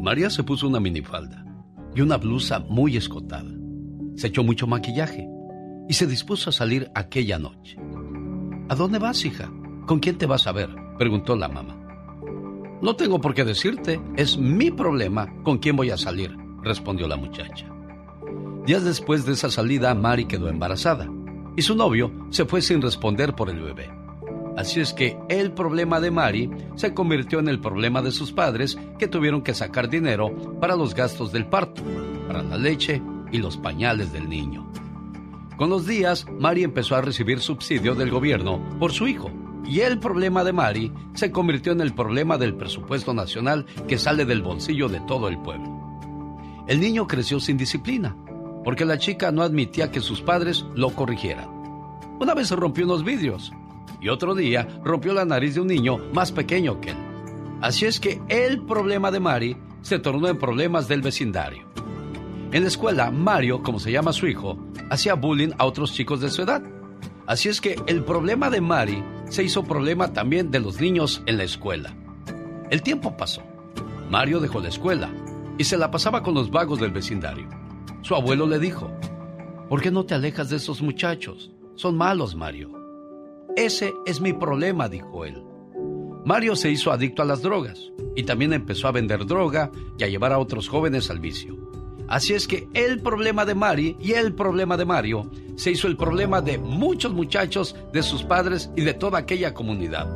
María 0.00 0.30
se 0.30 0.44
puso 0.44 0.68
una 0.68 0.78
minifalda 0.80 1.44
y 1.94 2.00
una 2.00 2.16
blusa 2.18 2.60
muy 2.60 2.96
escotada. 2.96 3.50
Se 4.14 4.28
echó 4.28 4.44
mucho 4.44 4.66
maquillaje 4.66 5.28
y 5.88 5.94
se 5.94 6.06
dispuso 6.06 6.50
a 6.50 6.52
salir 6.52 6.90
aquella 6.94 7.38
noche. 7.38 7.76
¿A 8.68 8.74
dónde 8.74 8.98
vas, 8.98 9.24
hija? 9.24 9.50
¿Con 9.86 9.98
quién 9.98 10.16
te 10.16 10.26
vas 10.26 10.46
a 10.46 10.52
ver? 10.52 10.70
preguntó 10.98 11.34
la 11.34 11.48
mamá. 11.48 11.76
No 12.80 12.94
tengo 12.94 13.20
por 13.20 13.34
qué 13.34 13.44
decirte, 13.44 14.00
es 14.16 14.38
mi 14.38 14.70
problema 14.70 15.32
con 15.42 15.58
quién 15.58 15.74
voy 15.74 15.90
a 15.90 15.96
salir, 15.96 16.36
respondió 16.62 17.08
la 17.08 17.16
muchacha. 17.16 17.66
Días 18.66 18.84
después 18.84 19.26
de 19.26 19.32
esa 19.32 19.50
salida, 19.50 19.94
Mari 19.94 20.26
quedó 20.26 20.48
embarazada 20.48 21.08
y 21.56 21.62
su 21.62 21.74
novio 21.74 22.12
se 22.30 22.44
fue 22.44 22.62
sin 22.62 22.80
responder 22.80 23.34
por 23.34 23.50
el 23.50 23.60
bebé. 23.60 23.97
Así 24.58 24.80
es 24.80 24.92
que 24.92 25.16
el 25.28 25.52
problema 25.52 26.00
de 26.00 26.10
Mari 26.10 26.50
se 26.74 26.92
convirtió 26.92 27.38
en 27.38 27.46
el 27.46 27.60
problema 27.60 28.02
de 28.02 28.10
sus 28.10 28.32
padres 28.32 28.76
que 28.98 29.06
tuvieron 29.06 29.40
que 29.42 29.54
sacar 29.54 29.88
dinero 29.88 30.34
para 30.60 30.74
los 30.74 30.96
gastos 30.96 31.30
del 31.30 31.46
parto, 31.46 31.80
para 32.26 32.42
la 32.42 32.56
leche 32.56 33.00
y 33.30 33.38
los 33.38 33.56
pañales 33.56 34.12
del 34.12 34.28
niño. 34.28 34.68
Con 35.56 35.70
los 35.70 35.86
días, 35.86 36.26
Mari 36.40 36.64
empezó 36.64 36.96
a 36.96 37.02
recibir 37.02 37.38
subsidio 37.38 37.94
del 37.94 38.10
gobierno 38.10 38.60
por 38.80 38.90
su 38.90 39.06
hijo. 39.06 39.30
Y 39.64 39.82
el 39.82 40.00
problema 40.00 40.42
de 40.42 40.52
Mari 40.52 40.92
se 41.14 41.30
convirtió 41.30 41.70
en 41.70 41.80
el 41.80 41.94
problema 41.94 42.36
del 42.36 42.56
presupuesto 42.56 43.14
nacional 43.14 43.64
que 43.86 43.96
sale 43.96 44.24
del 44.24 44.42
bolsillo 44.42 44.88
de 44.88 44.98
todo 45.02 45.28
el 45.28 45.38
pueblo. 45.38 45.70
El 46.66 46.80
niño 46.80 47.06
creció 47.06 47.38
sin 47.38 47.58
disciplina, 47.58 48.16
porque 48.64 48.84
la 48.84 48.98
chica 48.98 49.30
no 49.30 49.42
admitía 49.42 49.92
que 49.92 50.00
sus 50.00 50.20
padres 50.20 50.66
lo 50.74 50.90
corrigieran. 50.90 51.48
Una 52.18 52.34
vez 52.34 52.50
rompió 52.50 52.84
unos 52.86 53.04
vidrios 53.04 53.52
y 54.00 54.08
otro 54.08 54.34
día 54.34 54.66
rompió 54.84 55.14
la 55.14 55.24
nariz 55.24 55.54
de 55.54 55.60
un 55.60 55.68
niño 55.68 55.98
más 56.12 56.32
pequeño 56.32 56.80
que 56.80 56.90
él. 56.90 56.96
Así 57.60 57.86
es 57.86 57.98
que 57.98 58.20
el 58.28 58.62
problema 58.62 59.10
de 59.10 59.20
Mari 59.20 59.56
se 59.82 59.98
tornó 59.98 60.28
en 60.28 60.38
problemas 60.38 60.86
del 60.86 61.02
vecindario. 61.02 61.66
En 62.52 62.62
la 62.62 62.68
escuela, 62.68 63.10
Mario, 63.10 63.62
como 63.62 63.78
se 63.80 63.92
llama 63.92 64.12
su 64.12 64.26
hijo, 64.26 64.58
hacía 64.90 65.14
bullying 65.14 65.50
a 65.58 65.64
otros 65.64 65.92
chicos 65.92 66.20
de 66.20 66.30
su 66.30 66.42
edad. 66.42 66.62
Así 67.26 67.48
es 67.48 67.60
que 67.60 67.76
el 67.86 68.04
problema 68.04 68.48
de 68.48 68.60
Mari 68.60 69.02
se 69.28 69.42
hizo 69.42 69.64
problema 69.64 70.12
también 70.12 70.50
de 70.50 70.60
los 70.60 70.80
niños 70.80 71.22
en 71.26 71.36
la 71.36 71.44
escuela. 71.44 71.94
El 72.70 72.82
tiempo 72.82 73.16
pasó. 73.16 73.42
Mario 74.08 74.40
dejó 74.40 74.60
la 74.60 74.68
escuela 74.68 75.10
y 75.58 75.64
se 75.64 75.76
la 75.76 75.90
pasaba 75.90 76.22
con 76.22 76.34
los 76.34 76.50
vagos 76.50 76.80
del 76.80 76.92
vecindario. 76.92 77.48
Su 78.02 78.14
abuelo 78.14 78.46
le 78.46 78.58
dijo, 78.58 78.90
¿por 79.68 79.82
qué 79.82 79.90
no 79.90 80.06
te 80.06 80.14
alejas 80.14 80.48
de 80.48 80.56
esos 80.56 80.80
muchachos? 80.80 81.50
Son 81.74 81.96
malos, 81.96 82.34
Mario. 82.34 82.77
Ese 83.58 83.92
es 84.06 84.20
mi 84.20 84.32
problema, 84.32 84.88
dijo 84.88 85.24
él. 85.24 85.42
Mario 86.24 86.54
se 86.54 86.70
hizo 86.70 86.92
adicto 86.92 87.22
a 87.22 87.24
las 87.24 87.42
drogas 87.42 87.90
y 88.14 88.22
también 88.22 88.52
empezó 88.52 88.86
a 88.86 88.92
vender 88.92 89.26
droga 89.26 89.72
y 89.98 90.04
a 90.04 90.06
llevar 90.06 90.32
a 90.32 90.38
otros 90.38 90.68
jóvenes 90.68 91.10
al 91.10 91.18
vicio. 91.18 91.56
Así 92.06 92.34
es 92.34 92.46
que 92.46 92.68
el 92.72 93.02
problema 93.02 93.44
de 93.44 93.56
Mari 93.56 93.96
y 93.98 94.12
el 94.12 94.32
problema 94.32 94.76
de 94.76 94.84
Mario 94.84 95.28
se 95.56 95.72
hizo 95.72 95.88
el 95.88 95.96
problema 95.96 96.40
de 96.40 96.56
muchos 96.56 97.12
muchachos, 97.12 97.74
de 97.92 98.04
sus 98.04 98.22
padres 98.22 98.70
y 98.76 98.82
de 98.82 98.94
toda 98.94 99.18
aquella 99.18 99.52
comunidad. 99.54 100.06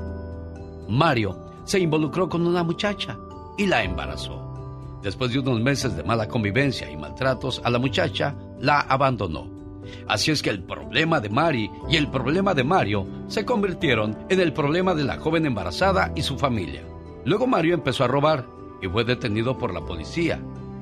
Mario 0.89 1.37
se 1.65 1.81
involucró 1.81 2.29
con 2.29 2.47
una 2.47 2.63
muchacha 2.63 3.19
y 3.59 3.67
la 3.67 3.83
embarazó. 3.83 5.01
Después 5.03 5.33
de 5.33 5.41
unos 5.41 5.61
meses 5.61 5.97
de 5.97 6.05
mala 6.05 6.29
convivencia 6.29 6.89
y 6.89 6.97
maltratos 6.97 7.61
a 7.65 7.71
la 7.71 7.81
muchacha, 7.81 8.37
la 8.61 8.83
abandonó. 8.83 9.62
Así 10.07 10.31
es 10.31 10.43
que 10.43 10.51
el 10.51 10.63
problema 10.63 11.21
de 11.21 11.29
Mari 11.29 11.71
y 11.89 11.97
el 11.97 12.09
problema 12.09 12.55
de 12.55 12.65
Mario 12.65 13.07
se 13.29 13.45
convirtieron 13.45 14.17
en 14.29 14.41
el 14.41 14.53
problema 14.53 14.95
de 14.95 15.05
la 15.05 15.19
joven 15.19 15.47
embarazada 15.47 16.13
y 16.15 16.23
su 16.23 16.39
familia. 16.39 16.83
Luego 17.25 17.47
Mario 17.47 17.75
empezó 17.75 18.05
a 18.05 18.09
robar 18.09 18.47
y 18.81 18.89
fue 18.89 19.05
detenido 19.05 19.59
por 19.59 19.73
la 19.73 19.81
policía. 19.81 20.41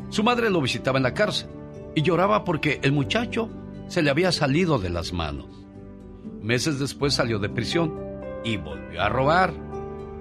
Su 0.08 0.22
madre 0.22 0.50
lo 0.50 0.60
visitaba 0.60 0.98
en 0.98 1.04
la 1.04 1.14
cárcel 1.14 1.48
y 1.94 2.02
lloraba 2.02 2.44
porque 2.44 2.80
el 2.82 2.92
muchacho 2.92 3.50
se 3.88 4.02
le 4.02 4.10
había 4.10 4.32
salido 4.32 4.78
de 4.78 4.90
las 4.90 5.12
manos. 5.12 5.46
Meses 6.40 6.78
después 6.78 7.14
salió 7.14 7.38
de 7.38 7.48
prisión 7.48 7.94
y 8.44 8.56
volvió 8.56 9.02
a 9.02 9.08
robar. 9.08 9.52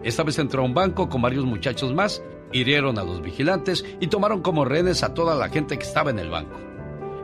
Esta 0.03 0.23
vez 0.23 0.39
entró 0.39 0.61
a 0.61 0.65
un 0.65 0.73
banco 0.73 1.10
con 1.10 1.22
varios 1.22 1.45
muchachos 1.45 1.93
más 1.93 2.22
hirieron 2.51 2.97
a 2.97 3.03
los 3.03 3.22
vigilantes 3.22 3.85
y 3.99 4.07
tomaron 4.07 4.41
como 4.41 4.65
rehenes 4.65 5.03
a 5.03 5.14
toda 5.14 5.35
la 5.35 5.49
gente 5.49 5.77
que 5.77 5.85
estaba 5.85 6.10
en 6.10 6.19
el 6.19 6.30
banco. 6.30 6.69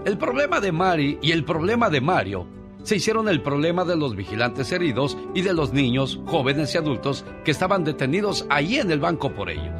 El 0.06 0.20
problema 0.20 0.62
de 0.62 0.72
Mari 0.72 1.18
y 1.24 1.32
el 1.32 1.44
problema 1.44 1.90
de 1.90 2.00
Mario 2.00 2.46
se 2.84 2.98
hicieron 2.98 3.28
el 3.28 3.42
problema 3.42 3.86
de 3.86 3.98
los 3.98 4.16
vigilantes 4.16 4.72
heridos 4.72 5.18
y 5.34 5.42
de 5.42 5.52
los 5.52 5.74
niños, 5.74 6.20
jóvenes 6.28 6.76
y 6.76 6.78
adultos 6.78 7.26
que 7.44 7.50
estaban 7.50 7.84
detenidos 7.84 8.46
ahí 8.52 8.78
en 8.78 8.92
el 8.92 9.00
banco 9.00 9.34
por 9.34 9.50
ellos. 9.50 9.74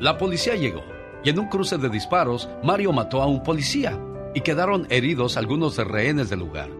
La 0.00 0.16
policía 0.16 0.56
llegó 0.56 0.82
y 1.22 1.28
en 1.28 1.38
un 1.38 1.48
cruce 1.48 1.76
de 1.76 1.90
disparos 1.90 2.48
Mario 2.64 2.94
mató 2.94 3.20
a 3.20 3.26
un 3.26 3.42
policía 3.42 4.00
y 4.34 4.40
quedaron 4.40 4.86
heridos 4.88 5.36
algunos 5.36 5.76
rehenes 5.76 6.30
del 6.30 6.38
lugar. 6.38 6.70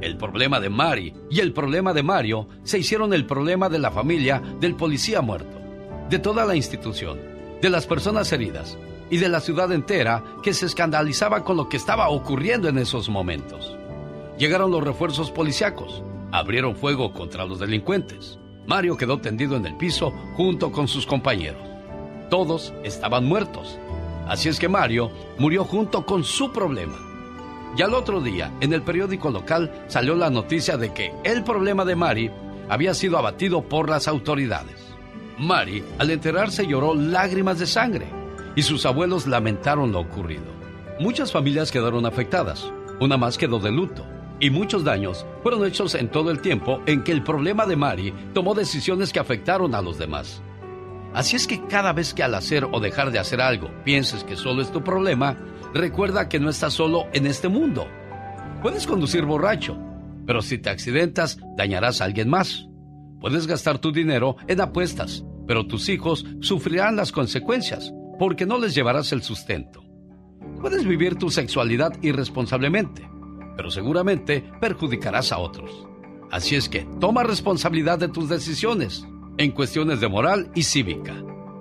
El 0.00 0.16
problema 0.16 0.60
de 0.60 0.70
Mari 0.70 1.12
y 1.28 1.40
el 1.40 1.52
problema 1.52 1.92
de 1.92 2.02
Mario 2.02 2.48
se 2.62 2.78
hicieron 2.78 3.12
el 3.12 3.26
problema 3.26 3.68
de 3.68 3.80
la 3.80 3.90
familia 3.90 4.42
del 4.58 4.76
policía 4.76 5.20
muerto, 5.20 5.58
de 6.08 6.18
toda 6.18 6.46
la 6.46 6.56
institución 6.56 7.20
de 7.60 7.68
las 7.68 7.86
personas 7.86 8.32
heridas 8.32 8.78
y 9.10 9.18
de 9.18 9.28
la 9.28 9.40
ciudad 9.40 9.70
entera 9.72 10.22
que 10.42 10.54
se 10.54 10.66
escandalizaba 10.66 11.44
con 11.44 11.56
lo 11.56 11.68
que 11.68 11.76
estaba 11.76 12.08
ocurriendo 12.08 12.68
en 12.68 12.78
esos 12.78 13.08
momentos. 13.08 13.76
Llegaron 14.38 14.70
los 14.70 14.82
refuerzos 14.82 15.30
policíacos, 15.30 16.02
abrieron 16.32 16.76
fuego 16.76 17.12
contra 17.12 17.44
los 17.44 17.58
delincuentes. 17.58 18.38
Mario 18.66 18.96
quedó 18.96 19.18
tendido 19.18 19.56
en 19.56 19.66
el 19.66 19.76
piso 19.76 20.12
junto 20.36 20.70
con 20.70 20.86
sus 20.86 21.04
compañeros. 21.04 21.62
Todos 22.30 22.72
estaban 22.84 23.26
muertos. 23.26 23.78
Así 24.28 24.48
es 24.48 24.60
que 24.60 24.68
Mario 24.68 25.10
murió 25.38 25.64
junto 25.64 26.06
con 26.06 26.22
su 26.22 26.52
problema. 26.52 26.96
Y 27.76 27.82
al 27.82 27.94
otro 27.94 28.20
día, 28.20 28.52
en 28.60 28.72
el 28.72 28.82
periódico 28.82 29.30
local 29.30 29.84
salió 29.88 30.14
la 30.14 30.30
noticia 30.30 30.76
de 30.76 30.92
que 30.92 31.12
el 31.24 31.42
problema 31.42 31.84
de 31.84 31.96
Mari 31.96 32.30
había 32.68 32.94
sido 32.94 33.18
abatido 33.18 33.62
por 33.62 33.88
las 33.88 34.06
autoridades. 34.06 34.76
Mari, 35.38 35.82
al 35.98 36.10
enterarse, 36.10 36.66
lloró 36.66 36.94
lágrimas 36.94 37.58
de 37.58 37.66
sangre 37.66 38.19
y 38.56 38.62
sus 38.62 38.86
abuelos 38.86 39.26
lamentaron 39.26 39.92
lo 39.92 40.00
ocurrido. 40.00 40.44
Muchas 40.98 41.32
familias 41.32 41.70
quedaron 41.70 42.06
afectadas, 42.06 42.72
una 43.00 43.16
más 43.16 43.38
quedó 43.38 43.58
de 43.58 43.70
luto 43.70 44.04
y 44.40 44.50
muchos 44.50 44.84
daños 44.84 45.26
fueron 45.42 45.64
hechos 45.66 45.94
en 45.94 46.10
todo 46.10 46.30
el 46.30 46.40
tiempo 46.40 46.82
en 46.86 47.04
que 47.04 47.12
el 47.12 47.22
problema 47.22 47.66
de 47.66 47.76
Mari 47.76 48.14
tomó 48.32 48.54
decisiones 48.54 49.12
que 49.12 49.20
afectaron 49.20 49.74
a 49.74 49.82
los 49.82 49.98
demás. 49.98 50.42
Así 51.12 51.36
es 51.36 51.46
que 51.46 51.66
cada 51.66 51.92
vez 51.92 52.14
que 52.14 52.22
al 52.22 52.34
hacer 52.34 52.66
o 52.70 52.80
dejar 52.80 53.10
de 53.10 53.18
hacer 53.18 53.40
algo 53.40 53.70
pienses 53.84 54.24
que 54.24 54.36
solo 54.36 54.62
es 54.62 54.70
tu 54.72 54.82
problema, 54.82 55.36
recuerda 55.74 56.28
que 56.28 56.40
no 56.40 56.48
estás 56.50 56.72
solo 56.72 57.06
en 57.12 57.26
este 57.26 57.48
mundo. 57.48 57.86
Puedes 58.62 58.86
conducir 58.86 59.24
borracho, 59.24 59.78
pero 60.26 60.42
si 60.42 60.58
te 60.58 60.70
accidentas 60.70 61.38
dañarás 61.56 62.00
a 62.00 62.04
alguien 62.04 62.28
más. 62.28 62.66
Puedes 63.20 63.46
gastar 63.46 63.78
tu 63.78 63.92
dinero 63.92 64.36
en 64.48 64.60
apuestas, 64.60 65.24
pero 65.46 65.66
tus 65.66 65.88
hijos 65.88 66.24
sufrirán 66.40 66.96
las 66.96 67.12
consecuencias 67.12 67.92
porque 68.20 68.44
no 68.44 68.58
les 68.58 68.74
llevarás 68.74 69.12
el 69.12 69.22
sustento. 69.22 69.82
Puedes 70.60 70.84
vivir 70.84 71.14
tu 71.14 71.30
sexualidad 71.30 71.94
irresponsablemente, 72.02 73.08
pero 73.56 73.70
seguramente 73.70 74.44
perjudicarás 74.60 75.32
a 75.32 75.38
otros. 75.38 75.88
Así 76.30 76.54
es 76.54 76.68
que 76.68 76.86
toma 77.00 77.22
responsabilidad 77.22 77.98
de 77.98 78.08
tus 78.08 78.28
decisiones 78.28 79.08
en 79.38 79.52
cuestiones 79.52 80.00
de 80.00 80.08
moral 80.08 80.50
y 80.54 80.64
cívica. 80.64 81.14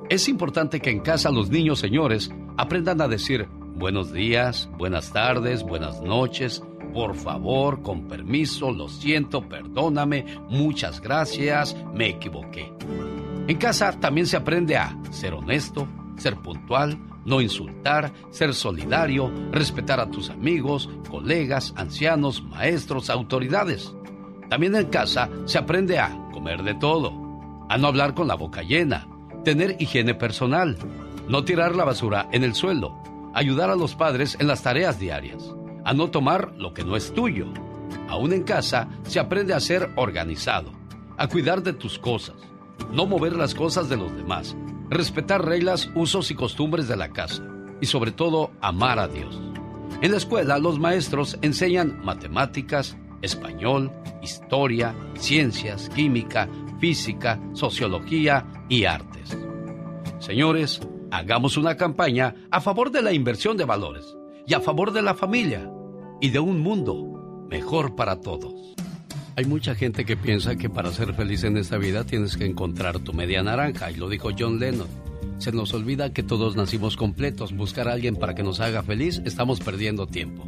Es 0.10 0.28
importante 0.28 0.82
que 0.82 0.90
en 0.90 1.00
casa 1.00 1.32
los 1.32 1.50
niños 1.50 1.80
señores 1.80 2.30
aprendan 2.58 3.00
a 3.00 3.08
decir 3.08 3.48
buenos 3.76 4.12
días, 4.12 4.70
buenas 4.78 5.14
tardes, 5.14 5.64
buenas 5.64 6.02
noches, 6.02 6.62
por 6.94 7.16
favor, 7.16 7.82
con 7.82 8.06
permiso, 8.10 8.70
lo 8.74 8.90
siento, 8.90 9.48
perdóname, 9.48 10.26
muchas 10.50 11.00
gracias, 11.00 11.74
me 11.94 12.10
equivoqué. 12.10 12.74
En 13.48 13.56
casa 13.56 13.98
también 13.98 14.28
se 14.28 14.36
aprende 14.36 14.76
a 14.76 15.00
ser 15.10 15.34
honesto, 15.34 15.88
ser 16.20 16.36
puntual, 16.38 16.98
no 17.26 17.42
insultar, 17.42 18.12
ser 18.32 18.54
solidario, 18.54 19.32
respetar 19.52 20.00
a 20.00 20.10
tus 20.10 20.30
amigos, 20.30 20.90
colegas, 21.10 21.74
ancianos, 21.78 22.44
maestros, 22.44 23.10
autoridades. 23.10 23.94
También 24.50 24.76
en 24.76 24.88
casa 24.88 25.30
se 25.46 25.58
aprende 25.58 26.00
a 26.00 26.30
comer 26.32 26.64
de 26.64 26.76
todo, 26.76 27.14
a 27.70 27.78
no 27.78 27.88
hablar 27.88 28.14
con 28.14 28.28
la 28.28 28.36
boca 28.36 28.62
llena, 28.64 29.08
tener 29.44 29.76
higiene 29.80 30.16
personal, 30.16 30.78
no 31.28 31.44
tirar 31.44 31.76
la 31.76 31.86
basura 31.86 32.28
en 32.32 32.44
el 32.44 32.56
suelo, 32.56 32.98
ayudar 33.34 33.70
a 33.70 33.76
los 33.76 33.96
padres 33.96 34.36
en 34.40 34.48
las 34.48 34.64
tareas 34.64 35.00
diarias, 35.00 35.54
a 35.86 35.94
no 35.94 36.10
tomar 36.10 36.54
lo 36.58 36.74
que 36.74 36.84
no 36.84 36.96
es 36.96 37.14
tuyo. 37.14 37.48
Aún 38.08 38.34
en 38.34 38.44
casa 38.44 38.90
se 39.04 39.20
aprende 39.20 39.54
a 39.54 39.60
ser 39.60 39.92
organizado, 39.96 40.72
a 41.18 41.28
cuidar 41.28 41.62
de 41.62 41.74
tus 41.74 42.00
cosas, 42.00 42.36
no 42.92 43.06
mover 43.06 43.34
las 43.34 43.54
cosas 43.54 43.88
de 43.90 43.98
los 43.98 44.16
demás, 44.16 44.56
respetar 44.90 45.46
reglas, 45.46 45.90
usos 45.96 46.32
y 46.32 46.36
costumbres 46.36 46.88
de 46.88 46.98
la 46.98 47.10
casa 47.10 47.44
y 47.82 47.86
sobre 47.86 48.12
todo 48.12 48.52
amar 48.62 49.00
a 49.00 49.08
Dios. 49.08 49.40
En 50.02 50.12
la 50.12 50.18
escuela 50.18 50.60
los 50.60 50.80
maestros 50.80 51.38
enseñan 51.42 52.00
matemáticas, 52.04 52.98
español, 53.22 53.92
historia, 54.22 54.96
ciencias, 55.16 55.90
química, 55.90 56.48
física, 56.80 57.40
sociología 57.54 58.46
y 58.70 58.86
artes. 58.86 59.38
Señores, 60.20 60.82
hagamos 61.12 61.58
una 61.58 61.76
campaña 61.76 62.36
a 62.52 62.62
favor 62.62 62.92
de 62.92 63.02
la 63.02 63.14
inversión 63.14 63.58
de 63.58 63.66
valores 63.66 64.16
y 64.48 64.54
a 64.54 64.60
favor 64.60 64.92
de 64.92 65.02
la 65.02 65.14
familia 65.14 65.70
y 66.22 66.30
de 66.30 66.40
un 66.40 66.62
mundo 66.62 67.46
mejor 67.50 67.96
para 67.96 68.22
todos. 68.22 68.76
Hay 69.36 69.46
mucha 69.46 69.76
gente 69.76 70.06
que 70.06 70.18
piensa 70.18 70.56
que 70.56 70.70
para 70.70 70.92
ser 70.92 71.14
feliz 71.14 71.44
en 71.44 71.58
esta 71.58 71.78
vida 71.78 72.04
tienes 72.04 72.36
que 72.36 72.46
encontrar 72.46 73.00
tu 73.00 73.14
media 73.14 73.42
naranja, 73.42 73.92
y 73.92 73.96
lo 73.96 74.10
dijo 74.10 74.30
John 74.38 74.60
Lennon. 74.60 74.88
Se 75.38 75.54
nos 75.54 75.74
olvida 75.74 76.12
que 76.12 76.24
todos 76.24 76.58
nacimos 76.58 76.98
completos. 76.98 77.56
Buscar 77.56 77.88
a 77.88 77.94
alguien 77.94 78.18
para 78.18 78.36
que 78.36 78.44
nos 78.44 78.60
haga 78.60 78.84
feliz, 78.84 79.22
estamos 79.24 79.62
perdiendo 79.62 80.06
tiempo. 80.06 80.46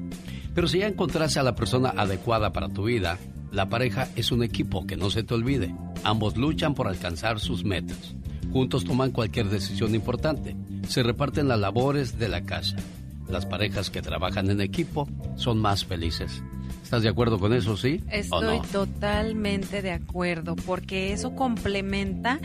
Pero 0.53 0.67
si 0.67 0.79
ya 0.79 0.87
encontraste 0.87 1.39
a 1.39 1.43
la 1.43 1.55
persona 1.55 1.93
adecuada 1.95 2.51
para 2.51 2.67
tu 2.67 2.83
vida, 2.83 3.17
la 3.51 3.69
pareja 3.69 4.09
es 4.17 4.31
un 4.31 4.43
equipo 4.43 4.85
que 4.85 4.97
no 4.97 5.09
se 5.09 5.23
te 5.23 5.33
olvide. 5.33 5.73
Ambos 6.03 6.35
luchan 6.35 6.73
por 6.73 6.87
alcanzar 6.87 7.39
sus 7.39 7.63
metas. 7.63 8.15
Juntos 8.51 8.83
toman 8.83 9.11
cualquier 9.11 9.47
decisión 9.47 9.95
importante. 9.95 10.57
Se 10.87 11.03
reparten 11.03 11.47
las 11.47 11.59
labores 11.59 12.19
de 12.19 12.27
la 12.27 12.41
casa. 12.41 12.75
Las 13.29 13.45
parejas 13.45 13.89
que 13.89 14.01
trabajan 14.01 14.49
en 14.49 14.59
equipo 14.59 15.07
son 15.37 15.59
más 15.59 15.85
felices. 15.85 16.43
¿Estás 16.83 17.03
de 17.03 17.09
acuerdo 17.09 17.39
con 17.39 17.53
eso, 17.53 17.77
sí? 17.77 18.03
Estoy 18.11 18.59
totalmente 18.71 19.81
de 19.81 19.91
acuerdo, 19.91 20.55
porque 20.55 21.13
eso 21.13 21.35
complementa. 21.35 22.39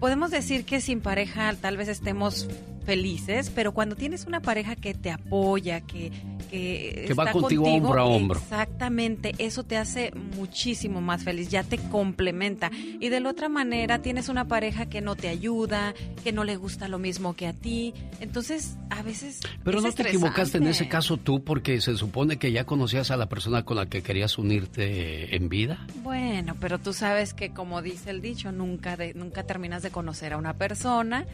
Podemos 0.00 0.30
decir 0.30 0.64
que 0.64 0.80
sin 0.80 1.00
pareja 1.00 1.54
tal 1.54 1.76
vez 1.76 1.88
estemos 1.88 2.48
felices, 2.84 3.50
pero 3.54 3.72
cuando 3.72 3.96
tienes 3.96 4.26
una 4.26 4.40
pareja 4.40 4.76
que 4.76 4.94
te 4.94 5.10
apoya, 5.10 5.80
que, 5.80 6.12
que, 6.50 7.12
va 7.18 7.32
contigo, 7.32 7.64
hombro 7.64 8.00
a 8.00 8.04
hombro. 8.04 8.38
Exactamente, 8.38 9.34
eso 9.38 9.64
te 9.64 9.76
hace 9.76 10.12
muchísimo 10.36 11.00
más 11.00 11.24
feliz, 11.24 11.48
ya 11.48 11.62
te 11.62 11.78
complementa. 11.78 12.70
Y 13.00 13.08
de 13.08 13.20
la 13.20 13.30
otra 13.30 13.48
manera 13.48 14.00
tienes 14.00 14.28
una 14.28 14.46
pareja 14.46 14.86
que 14.86 15.00
no 15.00 15.16
te 15.16 15.28
ayuda, 15.28 15.94
que 16.22 16.32
no 16.32 16.44
le 16.44 16.56
gusta 16.56 16.88
lo 16.88 16.98
mismo 16.98 17.34
que 17.34 17.46
a 17.46 17.52
ti. 17.52 17.94
Entonces, 18.20 18.76
a 18.90 19.02
veces... 19.02 19.40
Pero 19.64 19.80
no 19.80 19.92
te 19.92 20.02
equivocaste 20.02 20.58
en 20.58 20.66
ese 20.66 20.88
caso 20.88 21.16
tú 21.16 21.42
porque 21.42 21.80
se 21.80 21.96
supone 21.96 22.38
que 22.38 22.52
ya 22.52 22.64
conocías 22.64 23.10
a 23.10 23.16
la 23.16 23.28
persona 23.28 23.64
con 23.64 23.76
la 23.76 23.86
que 23.86 24.02
querías 24.02 24.38
unirte 24.38 25.34
en 25.34 25.48
vida. 25.48 25.86
Bueno, 26.02 26.54
pero 26.60 26.78
tú 26.78 26.92
sabes 26.92 27.34
que 27.34 27.50
como 27.50 27.82
dice 27.82 28.10
el 28.10 28.20
dicho, 28.20 28.52
nunca, 28.52 28.96
de, 28.96 29.14
nunca 29.14 29.44
terminas 29.44 29.82
de 29.82 29.90
conocer 29.90 30.32
a 30.32 30.36
una 30.36 30.54
persona 30.54 31.26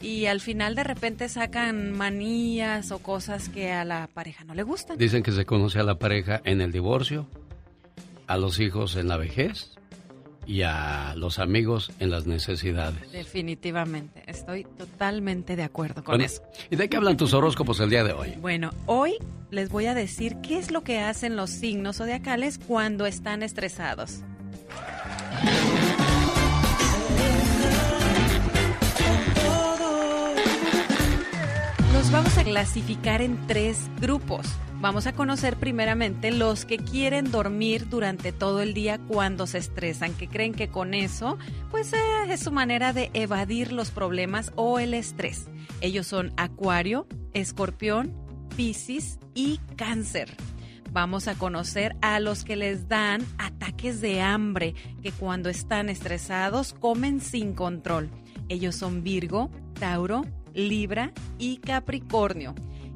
y 0.00 0.26
al 0.26 0.40
final 0.40 0.74
de 0.74 0.84
repente 0.84 1.28
sacan 1.28 1.92
manías 1.92 2.90
o 2.90 2.98
cosas 2.98 3.48
que 3.48 3.72
a 3.72 3.84
la 3.84 4.08
pareja 4.12 4.44
no 4.44 4.54
le 4.54 4.62
gustan. 4.62 4.98
Dicen 4.98 5.22
que 5.22 5.32
se 5.32 5.44
conoce 5.44 5.78
a 5.78 5.82
la 5.82 5.98
pareja 5.98 6.40
en 6.44 6.60
el 6.60 6.72
divorcio, 6.72 7.26
a 8.26 8.36
los 8.36 8.60
hijos 8.60 8.96
en 8.96 9.08
la 9.08 9.16
vejez 9.16 9.76
y 10.46 10.62
a 10.62 11.14
los 11.16 11.38
amigos 11.38 11.90
en 11.98 12.10
las 12.10 12.26
necesidades. 12.26 13.10
Definitivamente, 13.10 14.22
estoy 14.26 14.64
totalmente 14.64 15.56
de 15.56 15.64
acuerdo 15.64 16.04
con 16.04 16.20
eso. 16.20 16.42
¿Y 16.70 16.76
de 16.76 16.88
qué 16.88 16.96
hablan 16.96 17.16
tus 17.16 17.34
horóscopos 17.34 17.80
el 17.80 17.90
día 17.90 18.04
de 18.04 18.12
hoy? 18.12 18.34
Bueno, 18.40 18.70
hoy 18.86 19.16
les 19.50 19.70
voy 19.70 19.86
a 19.86 19.94
decir 19.94 20.36
qué 20.42 20.58
es 20.58 20.70
lo 20.70 20.82
que 20.82 21.00
hacen 21.00 21.36
los 21.36 21.50
signos 21.50 21.96
zodiacales 21.96 22.58
cuando 22.58 23.06
están 23.06 23.42
estresados. 23.42 24.20
Vamos 32.12 32.38
a 32.38 32.44
clasificar 32.44 33.20
en 33.20 33.46
tres 33.46 33.90
grupos. 34.00 34.46
Vamos 34.80 35.06
a 35.06 35.12
conocer 35.12 35.56
primeramente 35.56 36.30
los 36.30 36.64
que 36.64 36.78
quieren 36.78 37.30
dormir 37.30 37.88
durante 37.88 38.32
todo 38.32 38.60
el 38.60 38.74
día 38.74 38.98
cuando 38.98 39.46
se 39.46 39.58
estresan, 39.58 40.14
que 40.14 40.28
creen 40.28 40.54
que 40.54 40.68
con 40.68 40.94
eso, 40.94 41.36
pues 41.70 41.92
eh, 41.92 41.96
es 42.28 42.40
su 42.40 42.52
manera 42.52 42.92
de 42.92 43.10
evadir 43.12 43.72
los 43.72 43.90
problemas 43.90 44.52
o 44.54 44.78
el 44.78 44.94
estrés. 44.94 45.48
Ellos 45.80 46.06
son 46.06 46.32
Acuario, 46.36 47.06
Escorpión, 47.34 48.14
Piscis 48.56 49.18
y 49.34 49.58
Cáncer. 49.76 50.36
Vamos 50.92 51.28
a 51.28 51.34
conocer 51.34 51.96
a 52.00 52.20
los 52.20 52.44
que 52.44 52.56
les 52.56 52.88
dan 52.88 53.26
ataques 53.36 54.00
de 54.00 54.22
hambre, 54.22 54.74
que 55.02 55.12
cuando 55.12 55.50
están 55.50 55.88
estresados 55.88 56.72
comen 56.72 57.20
sin 57.20 57.52
control. 57.52 58.08
Ellos 58.48 58.76
son 58.76 59.02
Virgo, 59.02 59.50
Tauro, 59.78 60.24
Libra 60.56 61.12
y 61.38 61.58
Capricornio. 61.58 62.54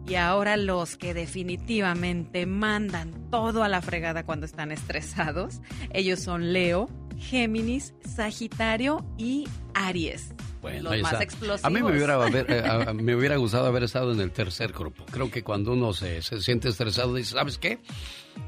Y 0.09 0.15
ahora 0.17 0.57
los 0.57 0.97
que 0.97 1.15
definitivamente 1.15 2.47
mandan 2.47 3.13
todo 3.31 3.63
a 3.63 3.69
la 3.69 3.81
fregada 3.83 4.25
cuando 4.25 4.47
están 4.47 4.73
estresados, 4.73 5.61
ellos 5.93 6.19
son 6.21 6.53
Leo, 6.53 6.89
Géminis, 7.19 7.95
Sagitario 8.05 9.05
y 9.19 9.47
Aries. 9.75 10.35
Bueno, 10.63 10.91
los 10.91 11.01
más 11.03 11.21
explosivos. 11.21 11.65
A 11.65 11.71
mí 11.71 11.83
me 11.83 11.91
hubiera, 11.93 12.15
haber- 12.23 12.51
eh, 12.51 12.63
a- 12.67 12.91
a- 12.91 12.93
me 12.95 13.15
hubiera 13.15 13.37
gustado 13.37 13.67
haber 13.67 13.83
estado 13.85 14.13
en 14.13 14.21
el 14.21 14.31
tercer 14.31 14.73
grupo. 14.73 15.05
Creo 15.11 15.31
que 15.31 15.43
cuando 15.43 15.73
uno 15.73 15.93
se, 15.95 16.21
se 16.23 16.41
siente 16.43 16.69
estresado, 16.69 17.15
dice, 17.15 17.33
¿sabes 17.35 17.57
qué? 17.59 17.79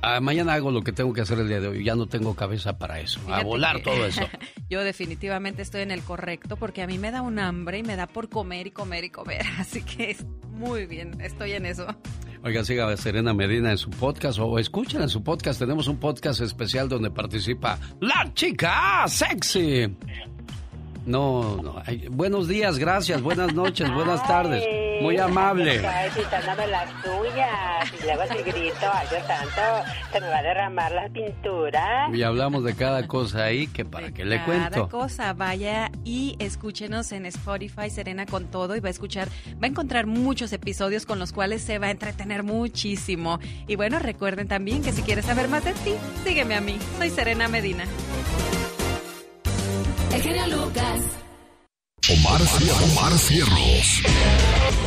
Ah, 0.03 0.21
mañana 0.21 0.55
hago 0.55 0.71
lo 0.71 0.83
que 0.83 0.93
tengo 0.93 1.13
que 1.13 1.21
hacer 1.21 1.39
el 1.39 1.49
día 1.49 1.61
de 1.61 1.69
hoy. 1.69 1.85
Ya 1.85 1.95
no 1.95 2.07
tengo 2.07 2.35
cabeza 2.35 2.79
para 2.79 3.01
eso. 3.01 3.21
a 3.33 3.43
volar 3.45 3.77
que 3.77 3.83
todo 3.83 4.05
eso. 4.07 4.23
Yo 4.69 4.83
definitivamente 4.83 5.63
estoy 5.63 5.83
en 5.83 5.91
el 5.91 6.03
correcto 6.03 6.57
porque 6.57 6.83
a 6.83 6.87
mí 6.87 6.99
me 6.99 7.11
da 7.11 7.23
un 7.23 7.39
hambre 7.39 7.79
y 7.79 7.83
me 7.83 7.95
da 7.97 8.07
por 8.07 8.29
comer 8.29 8.67
y 8.67 8.71
comer 8.73 9.05
y 9.05 9.11
comer. 9.11 9.43
Así 9.59 9.83
que 9.83 10.11
es 10.11 10.27
muy 10.51 10.87
bien, 10.87 11.21
estoy 11.21 11.53
en 11.53 11.67
eso. 11.67 11.87
Oiga, 12.45 12.65
siga 12.65 12.89
a 12.89 12.97
Serena 12.97 13.33
Medina 13.33 13.71
en 13.71 13.79
su 13.79 13.91
podcast 13.91 14.41
o 14.41 14.59
escuchen 14.59 15.01
en 15.03 15.09
su 15.09 15.23
podcast. 15.23 15.61
Tenemos 15.61 15.87
un 15.87 15.99
podcast 15.99 16.41
especial 16.41 16.89
donde 16.89 17.11
participa 17.11 17.79
la 18.01 18.29
chica 18.35 19.05
sexy. 19.07 19.97
No, 21.05 21.57
no. 21.62 21.83
ay, 21.85 22.07
buenos 22.11 22.47
días, 22.49 22.79
gracias. 22.79 23.20
Buenas 23.23 23.53
noches, 23.55 23.93
buenas 23.93 24.24
tardes. 24.27 24.62
Muy 25.03 25.19
amable. 25.19 25.79
Quitándome 26.15 26.66
las 26.69 26.89
uñas. 27.05 27.93
Y 28.01 28.05
luego 28.05 28.23
si 28.31 28.43
grito, 28.45 28.87
ay 28.93 29.07
Dios 29.11 29.23
santo, 29.27 29.91
se 30.12 30.20
me 30.20 30.29
va 30.29 30.39
a 30.39 30.43
derramar 30.43 30.93
la 30.93 31.09
pintura. 31.09 32.09
Y 32.12 32.23
hablamos 32.23 32.62
de 32.62 32.74
cada 32.77 33.09
cosa 33.09 33.45
ahí 33.45 33.66
que 33.66 33.85
para 33.85 34.12
que 34.12 34.24
le 34.24 34.37
Cada 34.37 34.47
cuento. 34.70 34.89
cosa, 34.89 35.33
vaya 35.33 35.91
y 36.05 36.37
escúchenos 36.39 37.11
en 37.11 37.27
Spotify, 37.27 37.91
Serena 37.91 38.24
con 38.27 38.47
todo, 38.47 38.77
y 38.77 38.81
va 38.81 38.87
a 38.89 38.93
escuchar, 38.93 39.29
va 39.61 39.65
a 39.66 39.66
encontrar 39.66 40.07
muchos 40.07 40.53
episodios 40.53 41.05
con 41.05 41.19
los 41.19 41.33
cuales 41.33 41.62
se 41.62 41.79
va 41.81 41.89
a 41.89 41.91
entretener 41.91 42.45
muchísimo. 42.45 43.41
Y 43.66 43.74
bueno, 43.74 43.99
recuerden 43.99 44.47
también 44.47 44.83
que 44.83 44.93
si 44.93 45.03
quieres 45.03 45.24
saber 45.24 45.49
más 45.49 45.65
de 45.65 45.73
ti, 45.73 45.95
sígueme 46.24 46.55
a 46.55 46.61
mí. 46.61 46.79
Soy 46.99 47.11
Serena 47.11 47.49
Medina. 47.49 47.85
El 50.12 50.22
genio 50.22 50.47
Lucas. 50.48 51.01
Omar, 52.10 52.40
Omar 52.93 53.18
Cierros. 53.18 54.02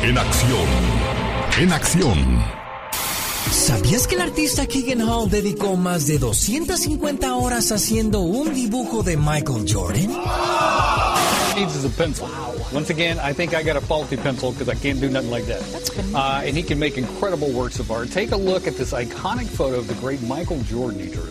En 0.02 0.18
acción. 0.18 0.68
En 1.58 1.72
acción. 1.72 2.44
¿Sabías 3.50 4.06
que 4.06 4.16
el 4.16 4.20
artista 4.20 4.66
Keegan 4.66 5.00
Hall 5.00 5.30
dedicó 5.30 5.76
más 5.76 6.06
de 6.06 6.18
250 6.18 7.34
horas 7.34 7.72
haciendo 7.72 8.20
un 8.20 8.54
dibujo 8.54 9.02
de 9.02 9.16
Michael 9.16 9.64
Jordan? 9.66 10.10
needs 11.56 11.74
is 11.74 11.84
a 11.84 11.88
pencil. 11.88 12.28
Once 12.72 12.90
again, 12.90 13.18
I 13.18 13.32
think 13.32 13.54
I 13.54 13.62
got 13.62 13.76
a 13.76 13.80
faulty 13.80 14.16
pencil 14.16 14.52
because 14.52 14.68
I 14.68 14.74
can't 14.74 15.00
do 15.00 15.08
nothing 15.08 15.30
like 15.30 15.46
that. 15.46 15.62
Uh, 16.14 16.42
and 16.44 16.56
he 16.56 16.62
can 16.62 16.78
make 16.78 16.98
incredible 16.98 17.50
works 17.50 17.78
of 17.80 17.90
art. 17.90 18.10
Take 18.10 18.32
a 18.32 18.36
look 18.36 18.66
at 18.66 18.76
this 18.76 18.92
iconic 18.92 19.46
photo 19.46 19.78
of 19.78 19.88
the 19.88 19.94
great 19.94 20.22
Michael 20.22 20.60
Jordan 20.64 21.00
he 21.00 21.08
drew. 21.08 21.24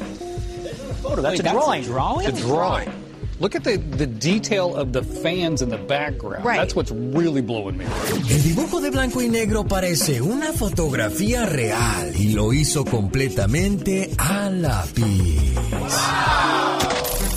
Photo, 1.04 1.22
that's 1.22 1.34
Wait, 1.34 1.40
a 1.40 1.44
that's 1.44 1.56
a 1.56 1.60
drawing. 1.60 1.84
drawing? 1.84 2.28
It's 2.28 2.40
a 2.42 2.44
drawing. 2.44 3.05
Look 3.40 3.56
at 3.56 3.64
the, 3.64 3.78
the 3.78 4.08
detail 4.08 4.76
of 4.76 4.94
the 4.94 5.04
fans 5.04 5.62
in 5.62 5.70
the 5.70 5.78
background. 5.78 6.46
Right. 6.46 6.58
That's 6.58 6.74
what's 6.74 6.92
really 6.92 7.42
blowing 7.42 7.78
me 7.78 7.86
away. 7.86 8.22
El 8.30 8.44
dibujo 8.44 8.80
de 8.80 8.92
blanco 8.92 9.22
y 9.22 9.28
negro 9.28 9.66
parece 9.66 10.22
una 10.22 10.54
fotografía 10.54 11.46
real 11.46 12.14
y 12.16 12.34
lo 12.34 12.54
hizo 12.54 12.86
completamente 12.86 14.12
a 14.18 14.50
lápiz. 14.50 15.54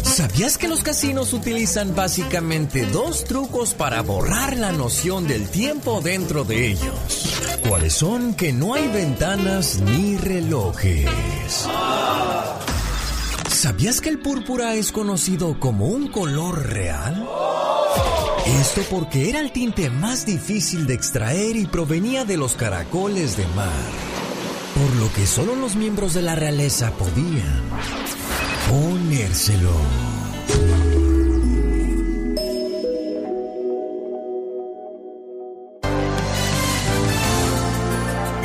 ¿Sabías 0.05 0.57
que 0.59 0.69
los 0.69 0.83
casinos 0.83 1.33
utilizan 1.33 1.95
básicamente 1.95 2.87
dos 2.87 3.25
trucos 3.25 3.75
para 3.75 4.03
borrar 4.03 4.57
la 4.57 4.73
noción 4.73 5.27
del 5.27 5.49
tiempo 5.49 6.01
dentro 6.01 6.45
de 6.45 6.73
ellos? 6.73 7.35
¿Cuáles 7.69 7.93
son? 7.93 8.35
Que 8.35 8.53
no 8.53 8.75
hay 8.75 8.89
ventanas 8.89 9.81
ni 9.81 10.17
relojes. 10.17 11.09
¿Sabías 13.59 14.01
que 14.01 14.09
el 14.09 14.21
púrpura 14.21 14.75
es 14.75 14.93
conocido 14.93 15.59
como 15.59 15.87
un 15.87 16.07
color 16.07 16.69
real? 16.69 17.29
Esto 18.47 18.83
porque 18.89 19.31
era 19.31 19.41
el 19.41 19.51
tinte 19.51 19.91
más 19.91 20.25
difícil 20.25 20.87
de 20.87 20.95
extraer 20.95 21.57
y 21.57 21.67
provenía 21.67 22.25
de 22.25 22.37
los 22.37 22.55
caracoles 22.55 23.37
de 23.37 23.45
mar, 23.57 23.73
por 24.77 25.03
lo 25.03 25.13
que 25.13 25.27
solo 25.27 25.57
los 25.57 25.75
miembros 25.75 26.15
de 26.15 26.23
la 26.23 26.37
realeza 26.37 26.93
podían 26.93 27.61
ponérselo. 28.71 29.73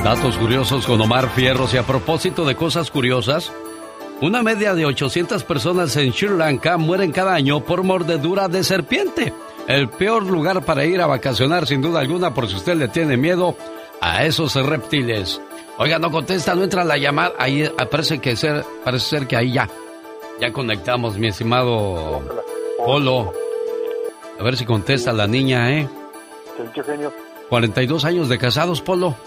Datos 0.04 0.38
curiosos 0.38 0.88
con 0.88 1.00
Omar 1.00 1.30
Fierros 1.36 1.72
y 1.76 1.78
a 1.78 1.86
propósito 1.86 2.46
de 2.46 2.56
cosas 2.56 2.90
curiosas, 2.90 3.52
una 4.24 4.42
media 4.42 4.74
de 4.74 4.86
800 4.86 5.44
personas 5.44 5.98
en 5.98 6.14
Sri 6.14 6.30
Lanka 6.30 6.78
mueren 6.78 7.12
cada 7.12 7.34
año 7.34 7.60
por 7.60 7.84
mordedura 7.84 8.48
de 8.48 8.64
serpiente. 8.64 9.34
El 9.68 9.90
peor 9.90 10.26
lugar 10.26 10.64
para 10.64 10.86
ir 10.86 11.02
a 11.02 11.08
vacacionar 11.08 11.68
sin 11.68 11.82
duda 11.82 12.00
alguna 12.00 12.34
por 12.34 12.48
si 12.48 12.56
usted 12.56 12.78
le 12.78 12.88
tiene 12.88 13.18
miedo 13.18 13.58
a 14.00 14.24
esos 14.24 14.56
reptiles. 14.56 15.42
Oiga, 15.78 16.00
no 16.00 16.10
contesta, 16.10 16.56
no 16.56 16.64
entra 16.64 16.86
la 16.86 16.98
llamada. 16.98 17.34
Ahí 17.38 17.70
ah, 17.78 17.86
parece 17.92 18.20
que 18.20 18.38
ser, 18.38 18.64
parece 18.86 19.10
ser 19.10 19.28
que 19.28 19.36
ahí 19.36 19.52
ya. 19.52 19.68
Ya 20.40 20.54
conectamos, 20.54 21.18
mi 21.18 21.28
estimado 21.28 22.22
Polo. 22.78 23.34
A 24.40 24.44
ver 24.44 24.56
si 24.56 24.64
contesta 24.64 25.12
la 25.12 25.28
niña, 25.28 25.70
¿eh? 25.70 25.90
¿Qué 26.74 26.82
genio? 26.82 27.12
42 27.50 28.06
años 28.06 28.30
de 28.30 28.38
casados, 28.38 28.82
Polo. 28.82 29.18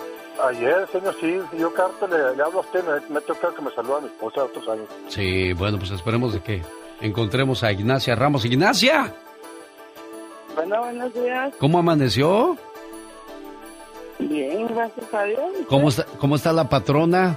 Ayer, 0.44 0.86
señor, 0.92 1.14
sí, 1.20 1.38
yo 1.58 1.72
carta 1.72 2.06
le, 2.06 2.36
le 2.36 2.42
hablo 2.42 2.58
a 2.58 2.60
usted, 2.60 2.84
me, 2.84 3.00
me 3.14 3.18
ha 3.18 3.20
tocado 3.22 3.54
que 3.54 3.62
me 3.62 3.70
saluda 3.72 3.98
a 3.98 4.00
mi 4.02 4.06
esposa 4.08 4.40
de 4.42 4.46
otros 4.46 4.68
años. 4.68 4.86
Sí, 5.08 5.52
bueno, 5.54 5.78
pues 5.78 5.90
esperemos 5.90 6.34
de 6.34 6.40
que 6.40 6.62
encontremos 7.00 7.62
a 7.62 7.72
Ignacia 7.72 8.14
Ramos. 8.14 8.44
Ignacia, 8.44 9.14
Bueno, 10.54 10.80
buenos 10.80 11.14
días. 11.14 11.54
¿cómo 11.58 11.78
amaneció? 11.78 12.56
Bien, 14.18 14.66
gracias 14.68 15.12
a 15.14 15.22
Dios. 15.24 15.40
¿Cómo 15.68 15.88
está, 15.88 16.04
cómo 16.18 16.36
está 16.36 16.52
la 16.52 16.68
patrona? 16.68 17.36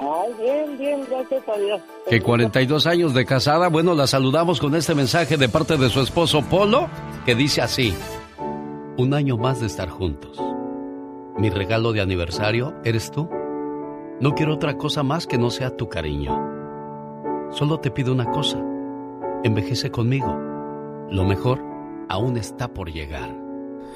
Ay, 0.00 0.32
bien, 0.40 0.78
bien, 0.78 1.06
gracias 1.10 1.42
a 1.48 1.58
Dios. 1.58 1.80
Que 2.08 2.20
42 2.20 2.86
años 2.86 3.12
de 3.14 3.24
casada. 3.26 3.68
Bueno, 3.68 3.94
la 3.94 4.06
saludamos 4.06 4.58
con 4.60 4.74
este 4.74 4.94
mensaje 4.94 5.36
de 5.36 5.48
parte 5.48 5.76
de 5.76 5.90
su 5.90 6.00
esposo 6.00 6.42
Polo, 6.42 6.88
que 7.24 7.34
dice 7.34 7.60
así. 7.60 7.94
Un 8.96 9.14
año 9.14 9.36
más 9.36 9.60
de 9.60 9.66
estar 9.66 9.88
juntos. 9.90 10.40
Mi 11.40 11.48
regalo 11.48 11.94
de 11.94 12.02
aniversario 12.02 12.74
eres 12.84 13.10
tú. 13.10 13.26
No 14.20 14.34
quiero 14.34 14.52
otra 14.52 14.76
cosa 14.76 15.02
más 15.02 15.26
que 15.26 15.38
no 15.38 15.48
sea 15.48 15.74
tu 15.74 15.88
cariño. 15.88 16.38
Solo 17.50 17.80
te 17.80 17.90
pido 17.90 18.12
una 18.12 18.30
cosa. 18.30 18.62
Envejece 19.42 19.90
conmigo. 19.90 20.38
Lo 21.08 21.24
mejor 21.24 21.64
aún 22.10 22.36
está 22.36 22.68
por 22.68 22.92
llegar. 22.92 23.34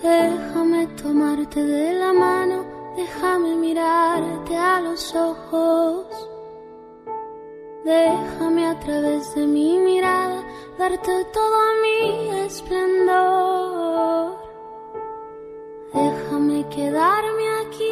Déjame 0.03 0.87
tomarte 0.87 1.62
de 1.62 1.93
la 1.93 2.15
mano, 2.15 2.65
déjame 2.97 3.57
mirarte 3.57 4.57
a 4.57 4.81
los 4.81 5.15
ojos. 5.15 6.07
Déjame 7.85 8.69
a 8.69 8.81
través 8.81 9.35
de 9.35 9.47
mi 9.47 9.79
mirada 9.81 10.43
darte 10.79 11.27
todo 11.35 11.59
mi 11.83 12.39
esplendor. 12.39 14.44
Déjame 15.95 16.69
quedarme 16.71 17.45
aquí, 17.65 17.91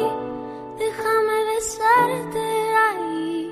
déjame 0.77 1.45
besarte 1.55 2.39
ahí, 2.91 3.51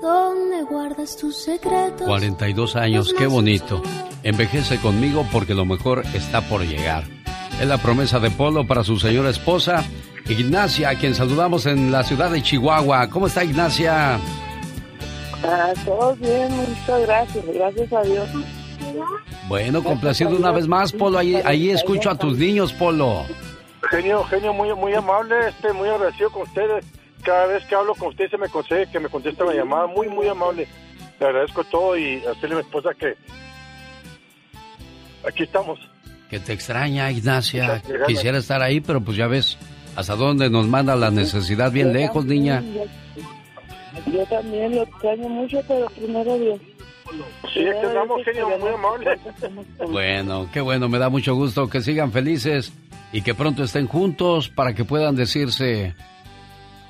donde 0.00 0.62
guardas 0.62 1.16
tus 1.16 1.36
secretos. 1.36 2.06
42 2.06 2.74
años, 2.76 3.14
qué 3.16 3.26
bonito. 3.26 3.82
Envejece 4.22 4.78
conmigo 4.78 5.26
porque 5.30 5.54
lo 5.54 5.66
mejor 5.66 6.04
está 6.14 6.40
por 6.48 6.62
llegar. 6.62 7.04
Es 7.60 7.66
la 7.68 7.76
promesa 7.76 8.18
de 8.18 8.30
Polo 8.30 8.66
para 8.66 8.82
su 8.82 8.98
señora 8.98 9.28
esposa, 9.28 9.84
Ignacia, 10.26 10.88
a 10.88 10.94
quien 10.94 11.14
saludamos 11.14 11.66
en 11.66 11.92
la 11.92 12.02
ciudad 12.02 12.30
de 12.30 12.42
Chihuahua. 12.42 13.08
¿Cómo 13.10 13.26
está 13.26 13.44
Ignacia? 13.44 14.18
Ah, 15.44 15.72
todo 15.84 16.16
bien, 16.16 16.50
muchas 16.56 17.02
gracias, 17.02 17.44
gracias 17.46 17.92
a 17.92 18.02
Dios. 18.02 18.28
Bueno, 19.48 19.84
complacido 19.84 20.30
una 20.30 20.50
vez 20.50 20.66
más, 20.66 20.92
Polo. 20.92 21.18
Ahí, 21.18 21.36
ahí 21.44 21.70
escucho 21.70 22.10
a 22.10 22.16
tus 22.16 22.38
niños, 22.38 22.72
Polo. 22.72 23.26
Genio, 23.90 24.24
genio, 24.24 24.52
muy, 24.52 24.74
muy 24.74 24.94
amable, 24.94 25.48
este, 25.48 25.72
muy 25.72 25.88
agradecido 25.88 26.30
con 26.30 26.42
ustedes. 26.42 26.84
Cada 27.22 27.46
vez 27.46 27.64
que 27.66 27.74
hablo 27.74 27.94
con 27.94 28.08
usted 28.08 28.30
se 28.30 28.38
me 28.38 28.48
concede 28.48 28.90
que 28.90 29.00
me 29.00 29.08
contesta 29.08 29.44
la 29.44 29.54
llamada, 29.54 29.86
muy, 29.86 30.08
muy 30.08 30.28
amable. 30.28 30.68
Le 31.18 31.26
agradezco 31.26 31.64
todo 31.64 31.96
y 31.96 32.24
a 32.24 32.32
usted 32.32 32.48
y 32.48 32.52
a 32.52 32.54
mi 32.56 32.60
esposa 32.60 32.90
que 32.94 33.16
aquí 35.26 35.42
estamos. 35.42 35.78
Que 36.30 36.38
te 36.40 36.52
extraña, 36.52 37.10
Ignacia. 37.10 37.82
Quisiera 38.06 38.38
estar 38.38 38.62
ahí, 38.62 38.80
pero 38.80 39.00
pues 39.00 39.16
ya 39.16 39.26
ves 39.26 39.58
hasta 39.96 40.14
dónde 40.14 40.50
nos 40.50 40.66
manda 40.66 40.94
la 40.94 41.10
necesidad 41.10 41.72
bien 41.72 41.92
lejos, 41.92 42.24
niña. 42.26 42.62
Yo 44.12 44.24
también 44.26 44.74
lo 44.74 44.82
extraño 44.82 45.28
mucho, 45.28 45.62
pero 45.66 45.86
primero 45.86 46.38
Dios. 46.38 46.60
Sí, 47.52 47.60
es 47.60 47.76
que 47.76 48.24
genio, 48.24 48.58
muy 48.58 48.70
amable. 48.70 49.18
Bueno, 49.90 50.48
qué 50.52 50.60
bueno, 50.60 50.88
me 50.88 50.98
da 50.98 51.08
mucho 51.08 51.34
gusto 51.34 51.68
que 51.68 51.80
sigan 51.80 52.12
felices 52.12 52.72
y 53.12 53.22
que 53.22 53.34
pronto 53.34 53.64
estén 53.64 53.86
juntos 53.86 54.48
para 54.48 54.74
que 54.74 54.84
puedan 54.84 55.16
decirse 55.16 55.94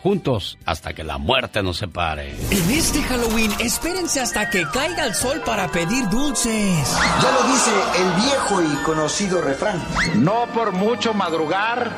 juntos 0.07 0.57
hasta 0.65 0.95
que 0.95 1.03
la 1.03 1.19
muerte 1.19 1.65
nos 1.65 1.79
separe. 1.79 2.33
En 2.53 2.71
este 2.71 3.03
Halloween, 3.03 3.51
espérense 3.59 4.21
hasta 4.21 4.49
que 4.49 4.65
caiga 4.73 5.05
el 5.05 5.17
sol 5.17 5.43
para 5.45 5.67
pedir 5.67 6.09
dulces. 6.09 6.97
Ya 7.21 7.33
lo 7.33 7.43
dice 7.53 7.73
el 7.99 8.23
viejo 8.23 8.63
y 8.63 8.85
conocido 8.85 9.41
refrán. 9.41 9.83
No 10.15 10.47
por 10.55 10.71
mucho 10.71 11.13
madrugar, 11.13 11.91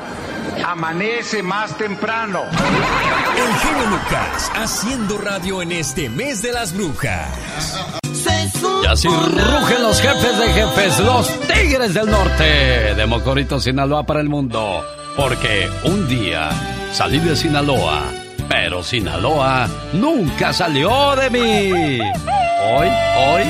amanece 0.65 1.43
más 1.43 1.77
temprano. 1.77 2.45
El 2.45 3.53
genio 3.59 3.89
Lucas, 3.91 4.51
haciendo 4.55 5.19
radio 5.19 5.61
en 5.61 5.71
este 5.71 6.09
mes 6.09 6.41
de 6.41 6.51
las 6.51 6.73
brujas. 6.73 7.29
Y 8.83 8.87
así 8.87 9.07
rugen 9.07 9.83
los 9.83 10.01
jefes 10.01 10.39
de 10.39 10.47
jefes, 10.53 10.99
los 11.01 11.39
tigres 11.41 11.93
del 11.93 12.09
norte 12.09 12.95
de 12.95 13.05
Mocorito, 13.05 13.59
Sinaloa 13.59 14.03
para 14.07 14.19
el 14.19 14.29
mundo. 14.29 14.83
Porque 15.15 15.69
un 15.83 16.07
día 16.07 16.78
salí 16.91 17.19
de 17.19 17.35
Sinaloa, 17.35 18.11
pero 18.47 18.83
Sinaloa 18.83 19.69
nunca 19.93 20.53
salió 20.53 21.15
de 21.15 21.29
mí. 21.29 21.99
Hoy, 22.01 22.87
hoy. 23.17 23.43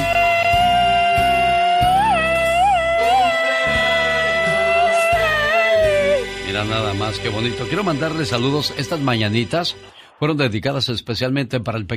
Mira 6.47 6.63
nada 6.65 6.93
más 6.93 7.19
que 7.19 7.29
bonito. 7.29 7.65
Quiero 7.67 7.83
mandarle 7.83 8.25
saludos. 8.25 8.73
Estas 8.77 8.99
mañanitas 8.99 9.75
fueron 10.19 10.37
dedicadas 10.37 10.89
especialmente 10.89 11.59
para 11.59 11.77
el, 11.77 11.87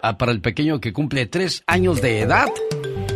ah, 0.00 0.16
para 0.16 0.32
el 0.32 0.40
pequeño 0.40 0.80
que 0.80 0.92
cumple 0.92 1.26
tres 1.26 1.64
años 1.66 2.00
de 2.00 2.20
edad. 2.20 2.48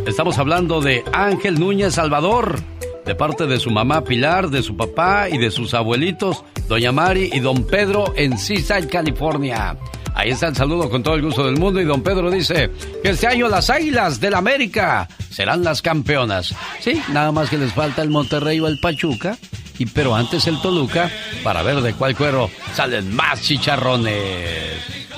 Estamos 0.05 0.37
hablando 0.37 0.81
de 0.81 1.03
Ángel 1.13 1.59
Núñez 1.59 1.95
Salvador, 1.95 2.59
de 3.05 3.15
parte 3.15 3.47
de 3.47 3.59
su 3.59 3.69
mamá 3.69 4.03
Pilar, 4.03 4.49
de 4.49 4.63
su 4.63 4.75
papá 4.75 5.29
y 5.29 5.37
de 5.37 5.51
sus 5.51 5.73
abuelitos, 5.73 6.43
Doña 6.69 6.91
Mari 6.91 7.31
y 7.33 7.39
Don 7.39 7.65
Pedro 7.65 8.13
en 8.15 8.37
Seaside, 8.37 8.87
California. 8.87 9.75
Ahí 10.13 10.29
está 10.29 10.49
el 10.49 10.55
saludo 10.55 10.87
con 10.87 11.01
todo 11.01 11.15
el 11.15 11.23
gusto 11.23 11.43
del 11.47 11.57
mundo 11.57 11.81
y 11.81 11.85
don 11.85 12.03
Pedro 12.03 12.29
dice 12.29 12.69
que 13.01 13.09
este 13.09 13.25
año 13.25 13.47
las 13.47 13.71
Águilas 13.71 14.19
del 14.19 14.35
América 14.35 15.07
serán 15.31 15.63
las 15.63 15.81
campeonas. 15.81 16.53
Sí, 16.79 17.01
nada 17.11 17.31
más 17.31 17.49
que 17.49 17.57
les 17.57 17.73
falta 17.73 18.03
el 18.03 18.09
Monterrey 18.09 18.59
o 18.59 18.67
el 18.67 18.79
Pachuca 18.79 19.35
y 19.79 19.87
pero 19.87 20.13
antes 20.13 20.45
el 20.45 20.61
Toluca 20.61 21.09
para 21.43 21.63
ver 21.63 21.81
de 21.81 21.93
cuál 21.93 22.15
cuero 22.15 22.51
salen 22.73 23.15
más 23.15 23.41
chicharrones. 23.41 25.09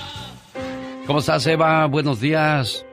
¿Cómo 1.05 1.19
estás, 1.19 1.45
Eva? 1.47 1.85
Buenos 1.87 2.21
días. 2.21 2.85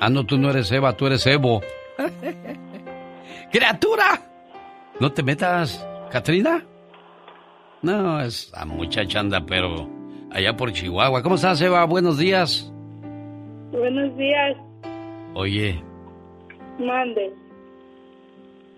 Ah, 0.00 0.08
no, 0.08 0.26
tú 0.26 0.38
no 0.38 0.50
eres 0.50 0.72
Eva, 0.72 0.96
tú 0.96 1.06
eres 1.06 1.24
Evo. 1.26 1.60
¡Criatura! 3.52 4.22
No 4.98 5.12
te 5.12 5.22
metas, 5.22 5.84
Katrina. 6.10 6.64
No, 7.82 8.20
es 8.20 8.52
la 8.52 8.64
muchacha 8.66 9.20
anda, 9.20 9.44
pero 9.46 9.88
allá 10.30 10.56
por 10.56 10.72
Chihuahua. 10.72 11.22
¿Cómo 11.22 11.36
estás, 11.36 11.60
Eva? 11.62 11.84
Buenos 11.84 12.18
días. 12.18 12.70
Buenos 13.70 14.16
días. 14.16 14.56
Oye. 15.34 15.82
Mande. 16.78 17.32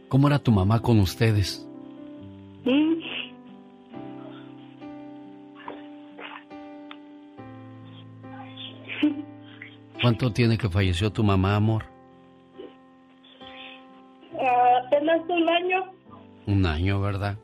¿Cómo 0.09 0.29
era 0.29 0.39
tu 0.39 0.53
mamá 0.53 0.81
con 0.81 1.01
ustedes? 1.01 1.67
¿Mm? 2.65 2.93
¿Cuánto 10.03 10.33
tiene 10.33 10.59
que 10.59 10.69
falleció 10.69 11.11
tu 11.11 11.23
mamá, 11.25 11.57
amor? 11.57 11.92
Un 16.47 16.67
año, 16.67 17.01
¿verdad? 17.01 17.39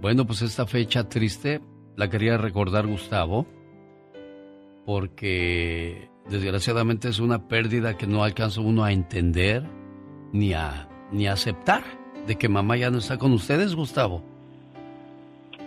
Bueno, 0.00 0.26
pues 0.26 0.42
esta 0.42 0.66
fecha 0.66 1.08
triste 1.08 1.60
la 1.96 2.10
quería 2.10 2.36
recordar 2.36 2.86
Gustavo, 2.86 3.46
porque 4.84 6.08
desgraciadamente 6.28 7.08
es 7.08 7.18
una 7.20 7.48
pérdida 7.48 7.96
que 7.96 8.06
no 8.06 8.24
alcanza 8.24 8.60
uno 8.60 8.84
a 8.84 8.92
entender 8.92 9.62
ni 10.32 10.54
a, 10.54 10.88
ni 11.10 11.26
a 11.26 11.34
aceptar 11.34 11.82
de 12.26 12.36
que 12.36 12.48
mamá 12.48 12.76
ya 12.76 12.90
no 12.90 12.98
está 12.98 13.18
con 13.18 13.32
ustedes, 13.32 13.74
Gustavo. 13.74 14.22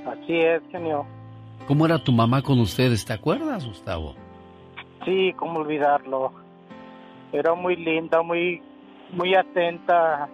Así 0.05 0.33
es, 0.33 0.61
genio. 0.71 1.05
¿Cómo 1.67 1.85
era 1.85 2.03
tu 2.03 2.11
mamá 2.11 2.41
con 2.41 2.59
ustedes? 2.59 3.05
¿Te 3.05 3.13
acuerdas, 3.13 3.65
Gustavo? 3.65 4.15
Sí, 5.03 5.33
cómo 5.37 5.59
olvidarlo. 5.59 6.31
Era 7.31 7.53
muy 7.55 7.75
linda, 7.75 8.21
muy, 8.21 8.61
muy 9.11 9.33
atenta. 9.35 10.29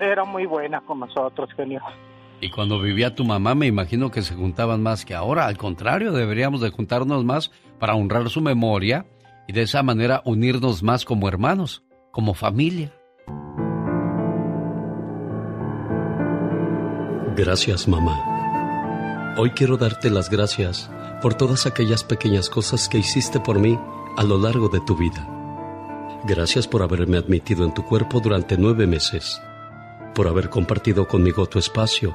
Era 0.00 0.24
muy 0.24 0.46
buena 0.46 0.80
con 0.80 1.00
nosotros, 1.00 1.50
genio. 1.56 1.80
Y 2.40 2.50
cuando 2.50 2.80
vivía 2.80 3.14
tu 3.14 3.24
mamá, 3.24 3.54
me 3.54 3.66
imagino 3.66 4.10
que 4.10 4.22
se 4.22 4.34
juntaban 4.34 4.82
más 4.82 5.04
que 5.04 5.14
ahora. 5.14 5.46
Al 5.46 5.56
contrario, 5.56 6.12
deberíamos 6.12 6.60
de 6.60 6.70
juntarnos 6.70 7.24
más 7.24 7.50
para 7.78 7.94
honrar 7.94 8.28
su 8.28 8.40
memoria 8.40 9.06
y 9.48 9.52
de 9.52 9.62
esa 9.62 9.82
manera 9.82 10.22
unirnos 10.24 10.82
más 10.82 11.04
como 11.04 11.28
hermanos, 11.28 11.82
como 12.10 12.34
familia. 12.34 12.92
Gracias, 17.36 17.86
mamá. 17.88 19.34
Hoy 19.38 19.50
quiero 19.50 19.76
darte 19.76 20.10
las 20.10 20.30
gracias 20.30 20.90
por 21.20 21.34
todas 21.34 21.66
aquellas 21.66 22.04
pequeñas 22.04 22.48
cosas 22.48 22.88
que 22.88 22.98
hiciste 22.98 23.40
por 23.40 23.58
mí 23.58 23.78
a 24.16 24.24
lo 24.24 24.38
largo 24.38 24.68
de 24.68 24.80
tu 24.80 24.96
vida. 24.96 25.28
Gracias 26.24 26.66
por 26.66 26.82
haberme 26.82 27.18
admitido 27.18 27.64
en 27.64 27.74
tu 27.74 27.84
cuerpo 27.84 28.20
durante 28.20 28.56
nueve 28.56 28.86
meses, 28.86 29.40
por 30.16 30.28
haber 30.28 30.48
compartido 30.48 31.06
conmigo 31.06 31.46
tu 31.46 31.58
espacio, 31.58 32.14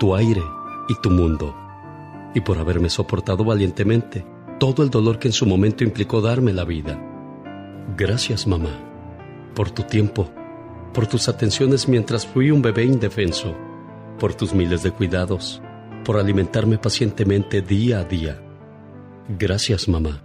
tu 0.00 0.16
aire 0.16 0.42
y 0.88 0.94
tu 1.02 1.10
mundo, 1.10 1.54
y 2.34 2.40
por 2.40 2.56
haberme 2.56 2.88
soportado 2.88 3.44
valientemente 3.44 4.24
todo 4.58 4.82
el 4.82 4.88
dolor 4.88 5.18
que 5.18 5.28
en 5.28 5.32
su 5.32 5.44
momento 5.44 5.84
implicó 5.84 6.22
darme 6.22 6.54
la 6.54 6.64
vida. 6.64 6.98
Gracias, 7.98 8.46
mamá, 8.46 8.70
por 9.54 9.70
tu 9.70 9.82
tiempo, 9.82 10.30
por 10.94 11.06
tus 11.06 11.28
atenciones 11.28 11.86
mientras 11.86 12.26
fui 12.26 12.50
un 12.50 12.62
bebé 12.62 12.84
indefenso, 12.84 13.54
por 14.18 14.34
tus 14.34 14.54
miles 14.54 14.82
de 14.82 14.90
cuidados, 14.90 15.60
por 16.06 16.16
alimentarme 16.16 16.78
pacientemente 16.78 17.60
día 17.60 18.00
a 18.00 18.04
día. 18.04 18.40
Gracias, 19.28 19.86
mamá, 19.86 20.22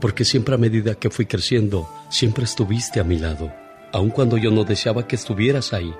porque 0.00 0.24
siempre 0.24 0.54
a 0.54 0.58
medida 0.58 0.94
que 0.94 1.10
fui 1.10 1.26
creciendo, 1.26 1.86
siempre 2.08 2.44
estuviste 2.44 3.00
a 3.00 3.04
mi 3.04 3.18
lado, 3.18 3.52
aun 3.92 4.08
cuando 4.08 4.38
yo 4.38 4.50
no 4.50 4.64
deseaba 4.64 5.06
que 5.06 5.16
estuvieras 5.16 5.74
ahí. 5.74 5.94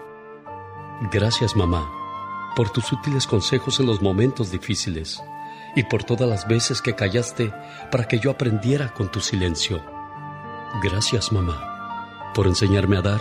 Gracias, 1.10 1.56
mamá, 1.56 1.90
por 2.54 2.70
tus 2.70 2.92
útiles 2.92 3.26
consejos 3.26 3.80
en 3.80 3.86
los 3.86 4.02
momentos 4.02 4.50
difíciles 4.50 5.22
y 5.74 5.84
por 5.84 6.04
todas 6.04 6.28
las 6.28 6.46
veces 6.46 6.82
que 6.82 6.94
callaste 6.94 7.52
para 7.90 8.06
que 8.06 8.18
yo 8.18 8.30
aprendiera 8.30 8.92
con 8.92 9.10
tu 9.10 9.20
silencio. 9.20 9.82
Gracias, 10.82 11.32
mamá, 11.32 12.30
por 12.34 12.46
enseñarme 12.46 12.98
a 12.98 13.02
dar, 13.02 13.20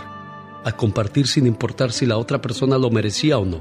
a 0.64 0.72
compartir 0.72 1.26
sin 1.26 1.46
importar 1.46 1.92
si 1.92 2.06
la 2.06 2.18
otra 2.18 2.40
persona 2.40 2.78
lo 2.78 2.90
merecía 2.90 3.38
o 3.38 3.44
no, 3.44 3.60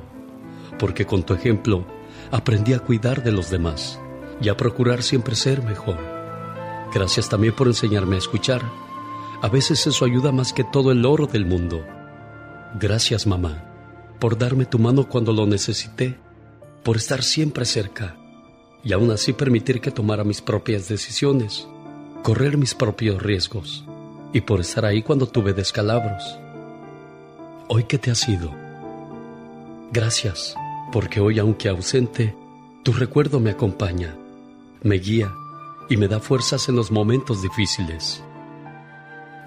porque 0.78 1.06
con 1.06 1.24
tu 1.24 1.34
ejemplo 1.34 1.86
aprendí 2.32 2.74
a 2.74 2.80
cuidar 2.80 3.24
de 3.24 3.32
los 3.32 3.50
demás 3.50 4.00
y 4.42 4.50
a 4.50 4.58
procurar 4.58 5.04
siempre 5.04 5.36
ser 5.36 5.64
mejor. 5.64 5.98
Gracias 6.94 7.30
también 7.30 7.56
por 7.56 7.68
enseñarme 7.68 8.16
a 8.16 8.20
escuchar. 8.20 8.62
A 9.42 9.48
veces 9.48 9.88
eso 9.88 10.06
ayuda 10.06 10.32
más 10.32 10.54
que 10.54 10.64
todo 10.64 10.92
el 10.92 11.06
oro 11.06 11.26
del 11.26 11.46
mundo. 11.46 11.84
Gracias, 12.80 13.26
mamá, 13.26 13.71
por 14.22 14.38
darme 14.38 14.66
tu 14.66 14.78
mano 14.78 15.10
cuando 15.10 15.34
lo 15.34 15.48
necesité, 15.48 16.16
por 16.84 16.98
estar 16.98 17.24
siempre 17.24 17.66
cerca 17.66 18.16
y 18.84 18.94
aún 18.94 19.10
así 19.10 19.34
permitir 19.34 19.82
que 19.82 19.90
tomara 19.90 20.24
mis 20.24 20.42
propias 20.42 20.88
decisiones, 20.88 21.68
correr 22.22 22.56
mis 22.56 22.76
propios 22.76 23.20
riesgos 23.20 23.84
y 24.32 24.42
por 24.42 24.60
estar 24.62 24.86
ahí 24.86 25.02
cuando 25.02 25.26
tuve 25.26 25.54
descalabros. 25.54 26.38
Hoy 27.68 27.86
que 27.86 27.98
te 27.98 28.12
has 28.12 28.30
ido, 28.30 28.54
gracias, 29.92 30.54
porque 30.92 31.20
hoy 31.20 31.40
aunque 31.40 31.70
ausente, 31.70 32.36
tu 32.84 32.94
recuerdo 32.94 33.40
me 33.40 33.50
acompaña, 33.50 34.16
me 34.84 35.00
guía 35.00 35.34
y 35.90 35.98
me 35.98 36.08
da 36.08 36.20
fuerzas 36.20 36.70
en 36.70 36.76
los 36.76 36.92
momentos 36.92 37.42
difíciles. 37.42 38.24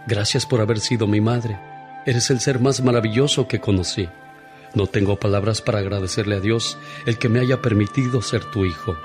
Gracias 0.08 0.44
por 0.44 0.60
haber 0.60 0.80
sido 0.80 1.06
mi 1.06 1.20
madre, 1.20 1.60
Eres 2.06 2.28
el 2.30 2.40
ser 2.40 2.60
más 2.60 2.82
maravilloso 2.82 3.48
que 3.48 3.60
conocí. 3.60 4.06
No 4.74 4.88
tengo 4.88 5.16
palabras 5.16 5.62
para 5.62 5.78
agradecerle 5.78 6.36
a 6.36 6.40
Dios 6.40 6.76
el 7.06 7.16
que 7.16 7.28
me 7.28 7.38
haya 7.38 7.62
permitido 7.62 8.22
ser 8.22 8.44
tu 8.44 8.64
hijo. 8.64 8.96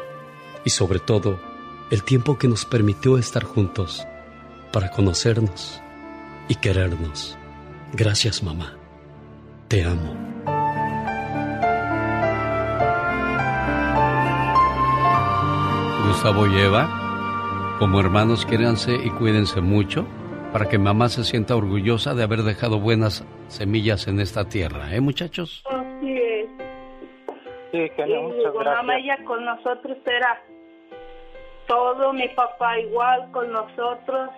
Y 0.66 0.72
sobre 0.72 1.00
todo, 1.00 1.40
el 1.92 2.04
tiempo 2.04 2.38
que 2.40 2.48
nos 2.48 2.66
permitió 2.66 3.18
estar 3.18 3.44
juntos 3.44 4.04
para 4.74 4.90
conocernos 4.90 5.80
y 6.48 6.56
querernos. 6.56 7.38
Gracias, 7.94 8.42
mamá. 8.42 8.74
Te 9.68 9.84
amo. 9.84 10.16
Gustavo 16.08 16.48
y 16.48 16.58
Eva, 16.58 17.76
como 17.78 18.00
hermanos, 18.00 18.46
quédense 18.46 18.96
y 18.96 19.12
cuídense 19.12 19.62
mucho 19.62 20.08
para 20.52 20.68
que 20.68 20.80
mamá 20.80 21.10
se 21.10 21.24
sienta 21.24 21.56
orgullosa 21.56 22.16
de 22.16 22.24
haber 22.24 22.42
dejado 22.42 22.80
buenas 22.80 23.24
semillas 23.50 24.08
en 24.08 24.20
esta 24.20 24.48
tierra, 24.48 24.96
¿eh, 24.96 25.02
muchachos? 25.02 25.64
Así 25.70 26.12
es. 26.12 26.50
Sí, 27.72 27.90
Genio, 27.96 28.24
muchas 28.24 28.52
con 28.54 28.64
gracias. 28.64 28.76
mamá 28.78 28.98
ella 28.98 29.18
con 29.26 29.46
nosotros 29.46 29.98
era 30.06 30.42
todo, 31.68 32.14
mi 32.14 32.28
papá 32.30 32.80
igual 32.80 33.30
con 33.32 33.52
nosotros. 33.52 34.30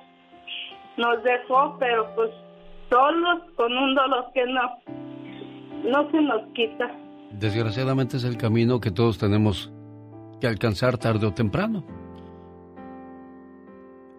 Nos 0.97 1.23
dejó, 1.23 1.77
pero 1.79 2.13
pues 2.15 2.29
solos, 2.89 3.41
con 3.55 3.71
un 3.71 3.95
dolor 3.95 4.25
que 4.33 4.45
no, 4.45 4.61
no 5.89 6.11
se 6.11 6.21
nos 6.21 6.41
quita. 6.53 6.91
Desgraciadamente 7.31 8.17
es 8.17 8.25
el 8.25 8.37
camino 8.37 8.81
que 8.81 8.91
todos 8.91 9.17
tenemos 9.17 9.71
que 10.41 10.47
alcanzar 10.47 10.97
tarde 10.97 11.27
o 11.27 11.33
temprano. 11.33 11.85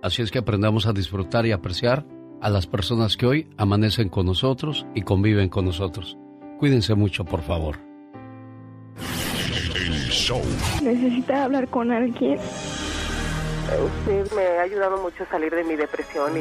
Así 0.02 0.22
es 0.22 0.30
que 0.30 0.38
aprendamos 0.38 0.86
a 0.86 0.92
disfrutar 0.92 1.44
y 1.46 1.52
apreciar 1.52 2.04
a 2.42 2.50
las 2.50 2.66
personas 2.66 3.16
que 3.16 3.24
hoy 3.24 3.48
amanecen 3.56 4.08
con 4.08 4.26
nosotros 4.26 4.84
y 4.94 5.02
conviven 5.02 5.48
con 5.48 5.64
nosotros. 5.64 6.18
Cuídense 6.58 6.94
mucho, 6.94 7.24
por 7.24 7.40
favor. 7.42 7.78
Necesita 10.82 11.44
hablar 11.44 11.68
con 11.68 11.92
alguien. 11.92 12.38
Usted 14.00 14.32
me 14.36 14.58
ha 14.58 14.62
ayudado 14.62 15.00
mucho 15.00 15.22
a 15.22 15.26
salir 15.30 15.54
de 15.54 15.64
mi 15.64 15.76
depresión 15.76 16.32
y... 16.36 16.40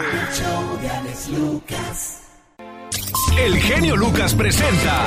El 3.39 3.55
genio 3.57 3.95
Lucas 3.95 4.33
presenta 4.35 5.05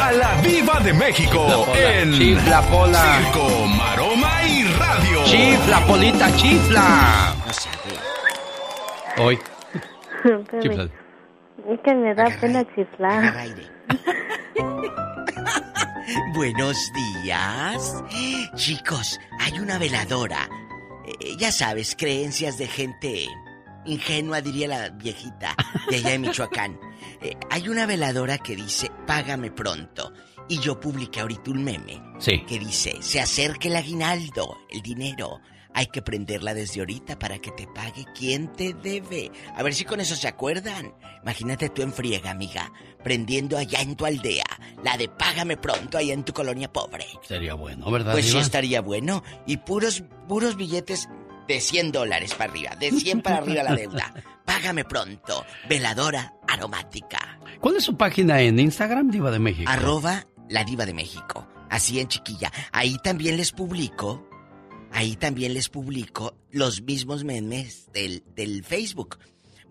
a 0.00 0.12
la 0.12 0.40
Viva 0.42 0.80
de 0.80 0.92
México 0.94 1.46
La 1.48 1.56
Pola. 1.64 1.98
en 2.00 2.12
Chifla, 2.14 2.62
Pola. 2.62 3.18
Circo, 3.18 3.66
Maroma 3.68 4.42
y 4.48 4.64
Radio. 4.64 5.24
¡Chifla, 5.26 5.86
Polita, 5.86 6.36
chifla! 6.36 7.34
Hoy. 9.18 9.38
Chifla. 10.62 10.88
Es 11.68 11.80
que 11.84 11.94
me 11.94 12.14
da 12.14 12.24
pena 12.40 12.64
chiflar. 12.74 13.34
Buenos 16.34 16.76
días. 17.22 18.02
Chicos, 18.56 19.20
hay 19.38 19.58
una 19.58 19.78
veladora. 19.78 20.48
Eh, 21.06 21.36
ya 21.38 21.52
sabes, 21.52 21.94
creencias 21.96 22.58
de 22.58 22.66
gente 22.66 23.26
ingenua, 23.84 24.40
diría 24.40 24.68
la 24.68 24.88
viejita 24.90 25.54
de 25.90 25.96
allá 25.96 26.10
de 26.10 26.18
Michoacán. 26.18 26.78
Eh, 27.24 27.36
hay 27.50 27.68
una 27.68 27.86
veladora 27.86 28.36
que 28.38 28.56
dice, 28.56 28.90
págame 29.06 29.52
pronto. 29.52 30.12
Y 30.48 30.58
yo 30.58 30.80
publiqué 30.80 31.20
ahorita 31.20 31.52
un 31.52 31.62
meme 31.62 32.02
Sí. 32.18 32.40
que 32.46 32.58
dice, 32.58 32.96
se 33.00 33.20
acerca 33.20 33.68
el 33.68 33.76
aguinaldo, 33.76 34.56
el 34.68 34.82
dinero. 34.82 35.38
Hay 35.74 35.86
que 35.86 36.02
prenderla 36.02 36.54
desde 36.54 36.80
ahorita 36.80 37.18
para 37.18 37.38
que 37.38 37.50
te 37.52 37.66
pague 37.66 38.04
quien 38.14 38.52
te 38.52 38.74
debe. 38.74 39.30
A 39.54 39.62
ver 39.62 39.74
si 39.74 39.84
con 39.84 40.00
eso 40.00 40.14
se 40.16 40.28
acuerdan. 40.28 40.94
Imagínate 41.22 41.70
tú 41.70 41.82
en 41.82 41.92
friega, 41.92 42.30
amiga, 42.30 42.72
prendiendo 43.02 43.56
allá 43.56 43.80
en 43.80 43.96
tu 43.96 44.04
aldea, 44.04 44.44
la 44.82 44.96
de 44.96 45.08
págame 45.08 45.56
pronto 45.56 45.98
allá 45.98 46.12
en 46.12 46.24
tu 46.24 46.32
colonia 46.32 46.72
pobre. 46.72 47.06
Sería 47.22 47.54
bueno, 47.54 47.90
¿verdad? 47.90 48.12
Pues 48.12 48.30
sí 48.30 48.38
estaría 48.38 48.80
bueno. 48.80 49.22
Y 49.46 49.58
puros, 49.58 50.02
puros 50.28 50.56
billetes 50.56 51.08
de 51.48 51.60
100 51.60 51.92
dólares 51.92 52.34
para 52.34 52.50
arriba, 52.50 52.76
de 52.76 52.90
100 52.90 53.22
para 53.22 53.38
arriba 53.38 53.62
la 53.62 53.74
deuda. 53.74 54.14
Págame 54.44 54.84
pronto. 54.84 55.44
Veladora 55.68 56.34
aromática. 56.48 57.38
¿Cuál 57.60 57.76
es 57.76 57.84
su 57.84 57.96
página 57.96 58.40
en 58.40 58.58
Instagram, 58.58 59.10
Diva 59.10 59.30
de 59.30 59.38
México? 59.38 59.70
Arroba 59.70 60.26
la 60.48 60.64
diva 60.64 60.84
de 60.84 60.94
México. 60.94 61.48
Así 61.70 61.98
en 62.00 62.08
chiquilla. 62.08 62.52
Ahí 62.72 62.98
también 63.02 63.36
les 63.36 63.52
publico. 63.52 64.28
Ahí 64.92 65.16
también 65.16 65.54
les 65.54 65.68
publico 65.68 66.34
los 66.50 66.82
mismos 66.82 67.24
memes 67.24 67.88
del, 67.92 68.22
del 68.36 68.62
Facebook. 68.62 69.18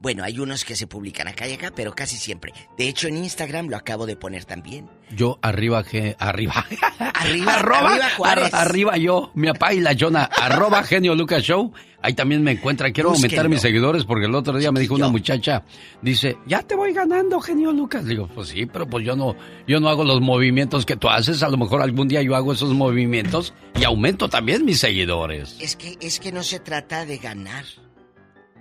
Bueno, 0.02 0.24
hay 0.24 0.40
unos 0.40 0.66
que 0.66 0.76
se 0.76 0.88
publican 0.88 1.28
acá 1.28 1.48
y 1.48 1.54
acá, 1.54 1.72
pero 1.76 1.94
casi 1.94 2.18
siempre. 2.18 2.54
De 2.76 2.88
hecho, 2.88 3.08
en 3.08 3.18
Instagram 3.18 3.68
lo 3.70 3.78
acabo 3.78 4.08
de 4.08 4.16
poner 4.16 4.46
también. 4.46 4.90
Yo 5.16 5.38
arriba 5.44 5.84
que 5.84 6.16
arriba. 6.18 6.66
Arriba, 7.14 7.54
arroba, 7.60 7.90
arriba 7.92 8.10
Juárez. 8.18 8.54
ar- 8.54 8.68
arriba 8.68 8.98
yo, 8.98 9.30
mi 9.36 9.48
papá 9.50 9.74
y 9.76 9.80
la 9.80 9.96
Jonah, 9.98 10.24
arroba 10.24 10.82
genio 10.84 11.14
Lucas 11.14 11.44
Show. 11.44 11.72
Ahí 12.02 12.16
también 12.16 12.42
me 12.42 12.54
encuentra. 12.54 12.92
Quiero 12.92 13.12
aumentar 13.12 13.48
mis 13.48 13.62
seguidores 13.62 14.04
porque 14.06 14.26
el 14.26 14.34
otro 14.34 14.58
día 14.58 14.72
me 14.72 14.80
dijo 14.80 14.96
una 14.96 15.08
muchacha, 15.10 15.64
dice, 16.02 16.36
ya 16.48 16.64
te 16.64 16.74
voy 16.76 16.94
ganando, 16.94 17.40
genio 17.40 17.72
Lucas. 17.72 18.04
Digo, 18.08 18.28
pues 18.34 18.48
sí, 18.50 18.66
pero 18.66 18.88
pues 18.88 19.06
yo 19.06 19.16
no, 19.16 19.36
yo 19.68 19.80
no 19.80 19.88
hago 19.88 20.04
los 20.04 20.20
movimientos 20.20 20.84
que 20.88 20.96
tú 20.96 21.10
haces. 21.10 21.44
A 21.44 21.50
lo 21.50 21.58
mejor 21.58 21.80
algún 21.84 22.08
día 22.08 22.24
yo 22.24 22.36
hago 22.36 22.54
esos 22.54 22.74
movimientos 22.74 23.54
y 23.80 23.84
aumento 23.84 24.30
también 24.30 24.66
mis 24.66 24.80
seguidores. 24.80 25.58
Es 25.60 25.76
que, 25.76 25.96
es 26.02 26.20
que 26.20 26.32
no 26.32 26.42
se 26.42 26.60
trata 26.60 27.06
de 27.06 27.20
ganar. 27.20 27.66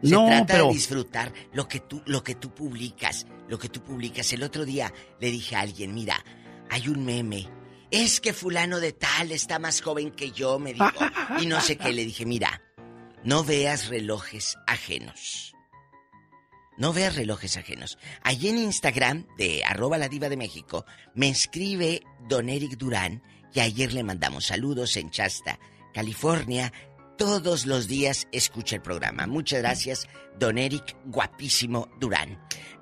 Se 0.02 0.10
No, 0.10 0.27
trata 0.27 0.47
pero- 0.55 0.66
de 0.68 0.72
disfrutar 0.74 1.32
lo 1.52 1.68
que 1.68 1.81
tú, 1.81 2.02
lo 2.06 2.22
que 2.24 2.35
tú 2.35 2.55
publicas, 2.55 3.27
lo 3.48 3.59
que 3.59 3.68
tú 3.68 3.82
publicas. 3.82 4.32
El 4.32 4.43
otro 4.43 4.64
día 4.64 4.93
le 5.20 5.31
dije 5.31 5.56
a 5.56 5.60
alguien, 5.60 5.94
mira, 5.94 6.24
hay 6.70 6.89
un 6.89 7.05
meme. 7.05 7.48
Es 7.90 8.20
que 8.20 8.32
fulano 8.32 8.78
de 8.81 8.93
tal 8.93 9.32
está 9.32 9.59
más 9.59 9.81
joven 9.82 10.10
que 10.12 10.31
yo, 10.31 10.59
me 10.59 10.72
dijo. 10.72 10.86
Y 11.40 11.47
no 11.47 11.60
sé 11.60 11.77
qué. 11.77 11.93
Le 11.93 12.05
dije, 12.05 12.24
mira, 12.24 12.62
no 13.24 13.43
veas 13.44 13.89
relojes 13.89 14.56
ajenos. 14.66 15.55
No 16.78 16.93
veas 16.94 17.16
relojes 17.16 17.56
ajenos. 17.56 17.98
Allí 18.22 18.48
en 18.48 18.59
Instagram 18.59 19.27
de 19.36 19.64
arroba 19.64 19.98
la 19.98 20.09
diva 20.09 20.28
de 20.31 20.36
México 20.39 20.86
me 21.14 21.28
escribe 21.28 22.02
don 22.28 22.48
Eric 22.48 22.78
Durán 22.78 23.22
y 23.52 23.60
ayer 23.60 23.93
le 23.93 24.05
mandamos 24.05 24.47
saludos 24.47 24.97
en 24.97 25.10
Chasta, 25.10 25.59
California. 25.93 26.72
Todos 27.21 27.67
los 27.67 27.87
días 27.87 28.29
escucha 28.33 28.77
el 28.77 28.81
programa. 28.81 29.27
Muchas 29.27 29.61
gracias, 29.61 30.09
don 30.39 30.57
Eric, 30.57 30.97
guapísimo 31.05 31.87
Durán. 32.01 32.39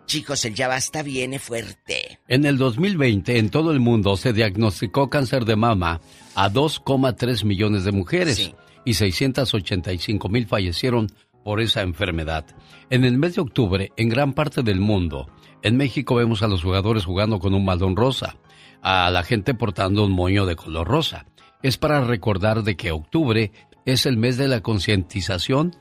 Chicos, 0.07 0.45
el 0.45 0.55
ya 0.55 0.69
basta 0.69 1.03
viene 1.03 1.41
fuerte. 1.41 2.21
En 2.29 2.47
el 2.47 2.57
2020, 2.57 3.37
en 3.37 3.51
todo 3.51 3.73
el 3.73 3.81
mundo 3.81 4.17
se 4.17 4.33
diagnosticó 4.33 5.11
cáncer 5.11 5.45
de 5.45 5.57
mama 5.57 6.01
a 6.37 6.53
2,3 6.53 7.45
millones 7.45 7.83
de 7.83 7.91
mujeres 7.91 8.55
y 8.85 8.95
685 8.95 10.29
mil 10.29 10.47
fallecieron 10.47 11.09
por 11.43 11.61
esa 11.61 11.83
enfermedad. 11.83 12.47
En 12.91 13.05
el 13.05 13.19
mes 13.19 13.35
de 13.35 13.41
octubre, 13.41 13.91
en 13.97 14.09
gran 14.09 14.35
parte 14.35 14.63
del 14.63 14.79
mundo, 14.79 15.29
en 15.63 15.77
México 15.77 16.15
vemos 16.15 16.45
a 16.45 16.47
los 16.47 16.63
jugadores 16.63 17.05
jugando 17.07 17.41
con 17.41 17.55
un 17.55 17.67
balón 17.67 17.97
rosa, 17.97 18.37
a 18.83 19.11
la 19.11 19.25
gente 19.25 19.55
portando 19.55 20.05
un 20.05 20.13
moño 20.13 20.47
de 20.47 20.55
color 20.55 20.87
rosa. 20.87 21.27
Es 21.61 21.77
para 21.77 22.03
recordar 22.03 22.63
de 22.63 22.77
que 22.77 22.93
octubre 22.93 23.51
es 23.93 24.07
el 24.07 24.17
mes 24.17 24.37
de 24.37 24.49
la 24.49 24.61
concientización 24.61 25.77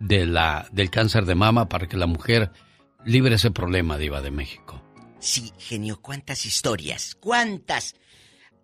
de 0.00 0.26
la, 0.26 0.68
del 0.72 0.90
cáncer 0.90 1.24
de 1.24 1.34
mama 1.34 1.68
para 1.68 1.86
que 1.88 1.96
la 1.96 2.06
mujer 2.06 2.52
libre 3.04 3.36
ese 3.36 3.50
problema, 3.50 3.98
Diva 3.98 4.20
de 4.20 4.30
México. 4.30 4.82
Sí, 5.20 5.52
genio, 5.58 6.00
cuántas 6.00 6.46
historias, 6.46 7.16
cuántas 7.20 7.94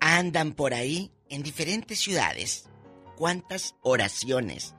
andan 0.00 0.52
por 0.52 0.74
ahí 0.74 1.10
en 1.28 1.42
diferentes 1.42 1.98
ciudades. 1.98 2.68
Cuántas 3.16 3.76
oraciones, 3.82 4.74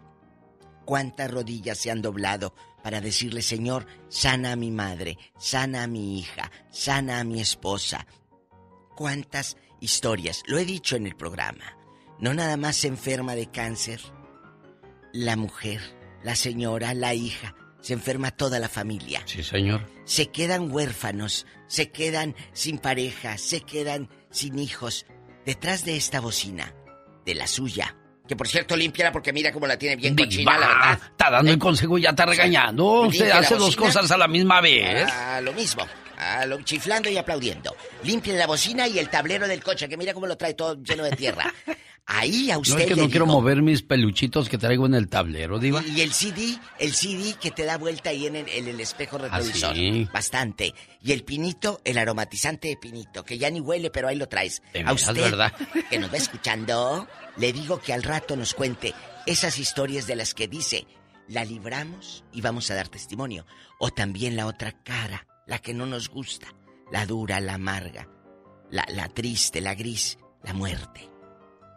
cuántas 0.84 1.32
rodillas 1.32 1.78
se 1.78 1.90
han 1.90 2.02
doblado 2.02 2.54
para 2.84 3.00
decirle, 3.00 3.42
Señor, 3.42 3.88
sana 4.10 4.52
a 4.52 4.56
mi 4.58 4.72
madre, 4.72 5.18
sana 5.40 5.84
a 5.84 5.88
mi 5.88 6.20
hija, 6.20 6.52
sana 6.70 7.20
a 7.20 7.24
mi 7.24 7.40
esposa. 7.40 8.06
Cuántas 8.96 9.56
historias, 9.80 10.44
lo 10.48 10.58
he 10.58 10.66
dicho 10.66 10.98
en 10.98 11.08
el 11.08 11.16
programa. 11.16 11.75
No 12.20 12.34
nada 12.34 12.58
más 12.58 12.78
se 12.78 12.88
enferma 12.88 13.36
de 13.36 13.50
cáncer 13.52 14.02
la 15.12 15.36
mujer, 15.36 15.80
la 16.24 16.36
señora, 16.36 16.94
la 16.94 17.14
hija, 17.14 17.56
se 17.82 17.94
enferma 17.94 18.32
toda 18.32 18.60
la 18.60 18.68
familia. 18.70 19.22
Sí, 19.26 19.44
señor. 19.44 19.88
Se 20.06 20.30
quedan 20.30 20.72
huérfanos, 20.72 21.46
se 21.68 21.92
quedan 21.92 22.36
sin 22.54 22.78
pareja, 22.80 23.38
se 23.38 23.62
quedan 23.62 24.10
sin 24.30 24.60
hijos. 24.60 25.06
Detrás 25.46 25.86
de 25.86 25.96
esta 25.96 26.20
bocina, 26.20 26.74
de 27.26 27.36
la 27.36 27.48
suya, 27.48 27.96
que 28.28 28.36
por 28.36 28.48
cierto 28.48 28.76
límpiala 28.76 29.12
porque 29.12 29.32
mira 29.32 29.52
cómo 29.52 29.68
la 29.68 29.78
tiene 29.78 29.96
bien 29.96 30.16
cochina, 30.16 30.58
la 30.58 30.68
verdad. 30.68 31.00
Está 31.12 31.30
dando 31.30 31.52
el 31.52 31.60
consejo 31.60 31.98
y 31.98 32.02
ya 32.02 32.10
está 32.10 32.26
regañando. 32.26 33.02
Usted 33.02 33.30
hace 33.30 33.56
dos 33.56 33.76
cosas 33.76 34.10
a 34.10 34.18
la 34.18 34.28
misma 34.28 34.62
vez. 34.62 35.08
Ah, 35.12 35.40
lo 35.42 35.54
mismo. 35.54 35.86
A 36.18 36.46
lo, 36.46 36.62
chiflando 36.62 37.10
y 37.10 37.18
aplaudiendo. 37.18 37.76
Limpien 38.04 38.38
la 38.38 38.48
bocina 38.48 38.88
y 38.88 39.00
el 39.00 39.10
tablero 39.10 39.48
del 39.48 39.64
coche, 39.64 39.88
que 39.90 39.98
mira 39.98 40.14
cómo 40.14 40.28
lo 40.28 40.38
trae 40.38 40.54
todo 40.54 40.82
lleno 40.82 41.04
de 41.04 41.12
tierra. 41.12 41.54
Ahí 42.08 42.52
a 42.52 42.60
usted 42.60 42.76
No 42.76 42.80
es 42.82 42.86
que 42.86 42.96
no 42.96 43.10
quiero 43.10 43.26
mover 43.26 43.64
mis 43.64 43.82
peluchitos 43.82 44.48
que 44.48 44.60
traigo 44.60 44.86
en 44.86 44.94
el 44.94 45.08
tablero, 45.08 45.58
Diva. 45.58 45.84
Y 45.84 46.02
el 46.02 46.14
CD, 46.14 46.60
el 46.78 46.94
CD 46.94 47.34
que 47.42 47.50
te 47.50 47.66
da 47.66 47.78
vuelta 47.80 48.12
ahí 48.12 48.28
en 48.28 48.36
el, 48.36 48.48
en 48.48 48.68
el 48.68 48.80
espejo 48.80 49.18
retrovisor. 49.18 49.72
Ah, 49.72 49.74
sí? 49.74 50.08
Bastante. 50.14 50.76
Y 51.02 51.14
el 51.14 51.24
pinito, 51.24 51.82
el 51.84 51.98
aromatizante 51.98 52.68
de 52.68 52.78
pinito, 52.78 53.24
que 53.24 53.40
ya 53.40 53.50
ni 53.50 53.60
huele, 53.60 53.90
pero 53.90 54.08
ahí 54.08 54.16
lo 54.16 54.28
traes. 54.28 54.62
De 54.72 54.84
A 54.84 54.94
usted, 54.94 55.16
¿verdad? 55.16 55.52
que 55.90 55.98
nos 55.98 56.14
va 56.14 56.18
escuchando, 56.18 57.08
le 57.38 57.52
digo 57.52 57.80
que 57.80 57.92
al 57.92 58.04
rato 58.04 58.36
nos 58.36 58.54
cuente 58.54 58.94
esas 59.26 59.58
historias 59.58 60.06
de 60.06 60.16
las 60.16 60.36
que 60.36 60.48
dice, 60.48 60.86
la 61.28 61.44
libramos 61.44 62.24
y 62.32 62.42
vamos 62.42 62.70
a 62.70 62.76
dar 62.76 62.88
testimonio. 62.88 63.48
O 63.80 63.90
también 63.90 64.36
la 64.36 64.46
otra 64.46 64.72
cara, 64.84 65.26
la 65.46 65.60
que 65.60 65.74
no 65.74 65.86
nos 65.86 66.10
gusta, 66.10 66.48
la 66.92 67.06
dura, 67.06 67.40
la 67.40 67.56
amarga, 67.56 68.08
la, 68.72 68.86
la 68.90 69.08
triste, 69.10 69.62
la 69.62 69.76
gris, 69.76 70.18
la 70.44 70.54
muerte. 70.54 71.10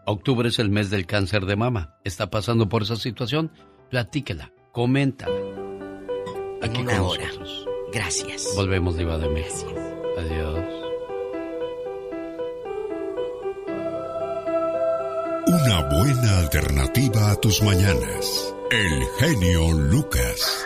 Octubre 0.06 0.48
es 0.48 0.58
el 0.58 0.70
mes 0.70 0.90
del 0.90 1.06
cáncer 1.06 1.44
de 1.44 1.56
mama. 1.56 1.96
¿Está 2.04 2.30
pasando 2.30 2.68
por 2.68 2.82
esa 2.82 2.96
situación? 2.96 3.52
Platíquela, 3.90 4.52
coméntala. 4.72 5.34
En 6.60 6.70
Aquí 6.70 6.80
una 6.80 6.96
con 6.98 7.06
hora. 7.08 7.26
nosotros. 7.26 7.66
Gracias. 7.92 8.52
Volvemos, 8.56 8.96
Diva 8.96 9.18
de 9.18 9.28
México. 9.28 9.72
Adiós. 10.18 10.64
Una 15.46 15.88
buena 15.88 16.38
alternativa 16.40 17.30
a 17.30 17.36
tus 17.36 17.62
mañanas. 17.62 18.54
El 18.70 19.02
genio 19.18 19.72
Lucas. 19.72 20.64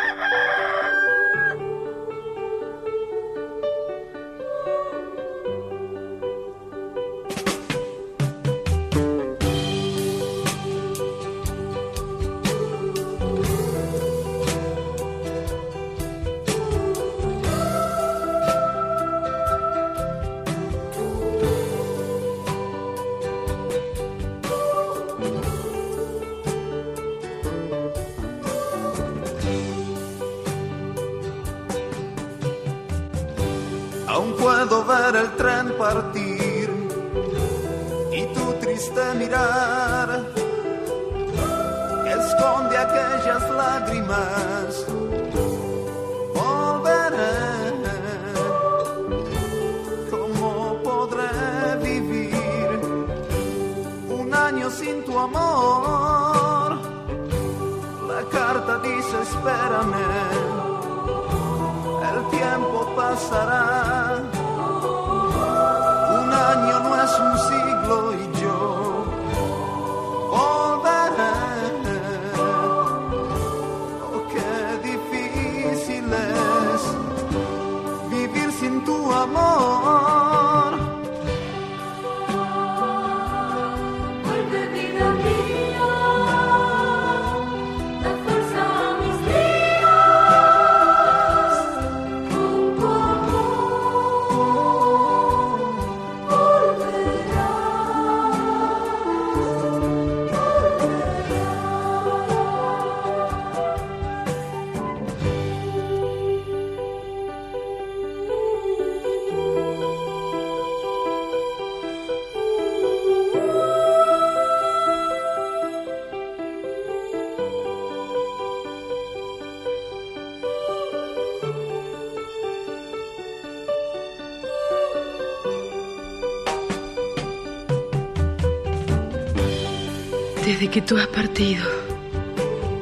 Que 130.72 130.80
tú 130.80 130.96
has 130.96 131.06
partido, 131.08 131.66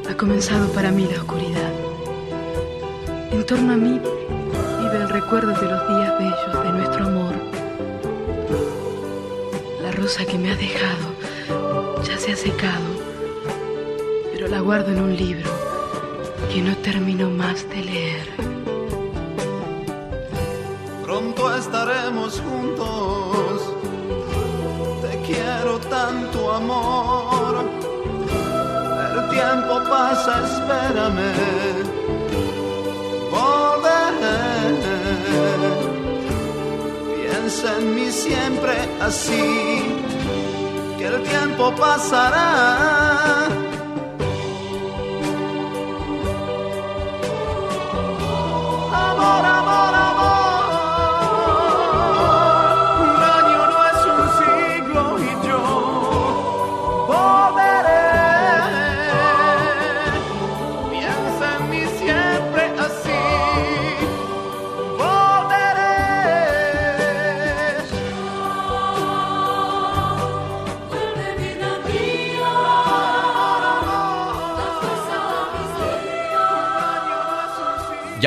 ha 0.09 0.17
comenzado 0.17 0.69
para 0.69 0.93
mí 0.93 1.09
la 1.11 1.23
oscuridad. 1.23 1.73
En 3.33 3.45
torno 3.45 3.73
a 3.73 3.77
mí 3.77 4.01
vive 4.81 4.97
el 4.97 5.09
recuerdo 5.09 5.61
de 5.61 5.67
los 5.67 5.89
días 5.89 6.19
bellos 6.21 6.65
de 6.65 6.73
nuestro 6.73 7.07
amor. 7.07 7.35
La 9.83 9.91
rosa 9.91 10.25
que 10.25 10.39
me 10.39 10.53
has 10.53 10.59
dejado 10.59 11.17
ya 12.05 12.17
se 12.17 12.31
ha 12.31 12.37
secado, 12.37 12.91
pero 14.33 14.47
la 14.47 14.61
guardo 14.61 14.93
en 14.93 15.03
un 15.03 15.17
libro 15.17 15.51
que 16.55 16.63
no 16.63 16.77
termino 16.77 17.29
más 17.29 17.69
de 17.71 17.83
leer. 17.83 18.29
Pronto 21.03 21.57
estaremos 21.57 22.41
juntos. 22.41 23.75
Te 25.03 25.21
quiero 25.27 25.81
tanto 25.81 26.53
amor. 26.53 27.10
Tiempo 29.41 29.75
pasa, 29.89 30.33
espérame. 30.45 31.33
Volveré. 33.31 34.37
Piensa 37.17 37.79
en 37.79 37.95
mí 37.95 38.11
siempre 38.11 38.75
así. 39.01 39.97
Que 40.99 41.07
el 41.07 41.23
tiempo 41.23 41.75
pasará. 41.75 43.40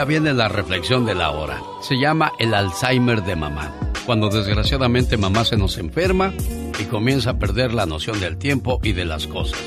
Viene 0.06 0.34
la 0.34 0.50
reflexión 0.50 1.06
de 1.06 1.16
la 1.16 1.32
hora. 1.32 1.62
Se 1.82 1.96
llama 1.96 2.34
el 2.38 2.54
Alzheimer 2.54 3.24
de 3.24 3.38
mamá. 3.38 3.74
Cuando 4.06 4.28
desgraciadamente 4.28 5.16
mamá 5.16 5.46
se 5.46 5.56
nos 5.56 5.78
enferma 5.78 6.34
y 6.78 6.84
comienza 6.86 7.32
a 7.32 7.40
perder 7.40 7.74
la 7.74 7.86
noción 7.86 8.20
del 8.20 8.38
tiempo 8.38 8.82
y 8.84 8.92
de 8.92 9.06
las 9.06 9.28
cosas. 9.28 9.60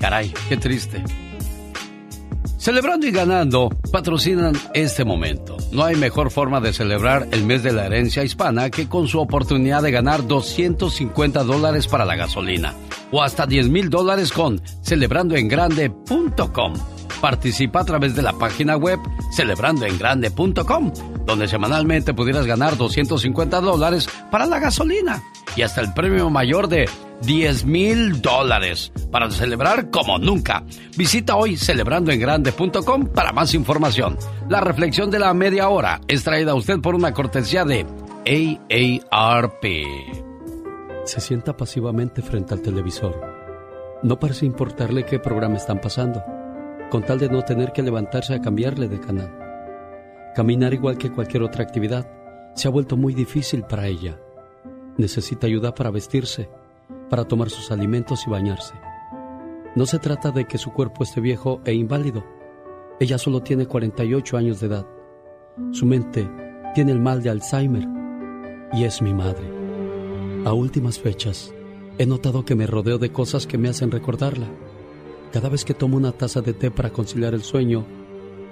Caray, 0.00 0.34
qué 0.48 0.56
triste. 0.56 1.04
Celebrando 2.58 3.06
y 3.06 3.12
ganando 3.12 3.68
patrocinan 3.92 4.54
este 4.74 5.04
momento. 5.04 5.56
No 5.70 5.84
hay 5.84 5.94
mejor 5.94 6.32
forma 6.32 6.60
de 6.60 6.72
celebrar 6.72 7.28
el 7.30 7.44
mes 7.44 7.62
de 7.62 7.72
la 7.72 7.86
herencia 7.86 8.24
hispana 8.24 8.70
que 8.70 8.88
con 8.88 9.06
su 9.06 9.20
oportunidad 9.20 9.82
de 9.82 9.92
ganar 9.92 10.26
250 10.26 11.44
dólares 11.44 11.86
para 11.86 12.04
la 12.04 12.16
gasolina 12.16 12.74
o 13.12 13.22
hasta 13.22 13.46
10 13.46 13.68
mil 13.68 13.90
dólares 13.90 14.32
con 14.32 14.60
celebrandoengrande.com. 14.82 16.74
Participa 17.20 17.80
a 17.80 17.84
través 17.84 18.16
de 18.16 18.22
la 18.22 18.32
página 18.32 18.76
web 18.76 18.98
celebrandoengrande.com, 19.36 20.92
donde 21.26 21.46
semanalmente 21.46 22.14
pudieras 22.14 22.46
ganar 22.46 22.76
250 22.76 23.60
dólares 23.60 24.08
para 24.30 24.46
la 24.46 24.58
gasolina 24.58 25.22
y 25.54 25.62
hasta 25.62 25.80
el 25.82 25.92
premio 25.92 26.30
mayor 26.30 26.68
de 26.68 26.88
10 27.22 27.64
mil 27.64 28.20
dólares 28.20 28.92
para 29.10 29.30
celebrar 29.30 29.90
como 29.90 30.18
nunca. 30.18 30.64
Visita 30.96 31.36
hoy 31.36 31.56
celebrandoengrande.com 31.56 33.06
para 33.06 33.32
más 33.32 33.54
información. 33.54 34.16
La 34.48 34.60
reflexión 34.60 35.10
de 35.10 35.18
la 35.18 35.32
media 35.34 35.68
hora 35.68 36.00
es 36.08 36.24
traída 36.24 36.52
a 36.52 36.56
usted 36.56 36.80
por 36.80 36.94
una 36.94 37.12
cortesía 37.12 37.64
de 37.64 37.86
AARP. 39.10 39.64
Se 41.04 41.20
sienta 41.20 41.56
pasivamente 41.56 42.22
frente 42.22 42.54
al 42.54 42.62
televisor. 42.62 43.20
No 44.02 44.18
parece 44.18 44.44
importarle 44.46 45.06
qué 45.06 45.18
programa 45.18 45.56
están 45.56 45.80
pasando, 45.80 46.22
con 46.90 47.02
tal 47.02 47.18
de 47.18 47.28
no 47.28 47.42
tener 47.42 47.72
que 47.72 47.82
levantarse 47.82 48.34
a 48.34 48.40
cambiarle 48.40 48.88
de 48.88 49.00
canal. 49.00 49.32
Caminar 50.34 50.74
igual 50.74 50.98
que 50.98 51.10
cualquier 51.10 51.42
otra 51.42 51.62
actividad 51.62 52.08
se 52.54 52.68
ha 52.68 52.70
vuelto 52.70 52.96
muy 52.96 53.14
difícil 53.14 53.62
para 53.64 53.86
ella. 53.86 54.18
Necesita 54.96 55.46
ayuda 55.46 55.74
para 55.74 55.90
vestirse, 55.90 56.48
para 57.10 57.24
tomar 57.24 57.50
sus 57.50 57.70
alimentos 57.70 58.26
y 58.26 58.30
bañarse. 58.30 58.74
No 59.74 59.84
se 59.86 59.98
trata 59.98 60.30
de 60.30 60.46
que 60.46 60.58
su 60.58 60.72
cuerpo 60.72 61.04
esté 61.04 61.20
viejo 61.20 61.60
e 61.64 61.74
inválido. 61.74 62.24
Ella 62.98 63.18
solo 63.18 63.42
tiene 63.42 63.66
48 63.66 64.36
años 64.36 64.60
de 64.60 64.66
edad. 64.68 64.86
Su 65.72 65.84
mente 65.84 66.30
tiene 66.74 66.92
el 66.92 67.00
mal 67.00 67.22
de 67.22 67.30
Alzheimer 67.30 67.86
y 68.72 68.84
es 68.84 69.02
mi 69.02 69.12
madre. 69.12 69.50
A 70.44 70.52
últimas 70.52 70.98
fechas, 70.98 71.52
he 71.98 72.06
notado 72.06 72.44
que 72.44 72.54
me 72.54 72.66
rodeo 72.66 72.98
de 72.98 73.10
cosas 73.10 73.46
que 73.46 73.58
me 73.58 73.68
hacen 73.68 73.90
recordarla. 73.90 74.46
Cada 75.36 75.50
vez 75.50 75.66
que 75.66 75.74
tomo 75.74 75.98
una 75.98 76.12
taza 76.12 76.40
de 76.40 76.54
té 76.54 76.70
para 76.70 76.94
conciliar 76.94 77.34
el 77.34 77.42
sueño, 77.42 77.84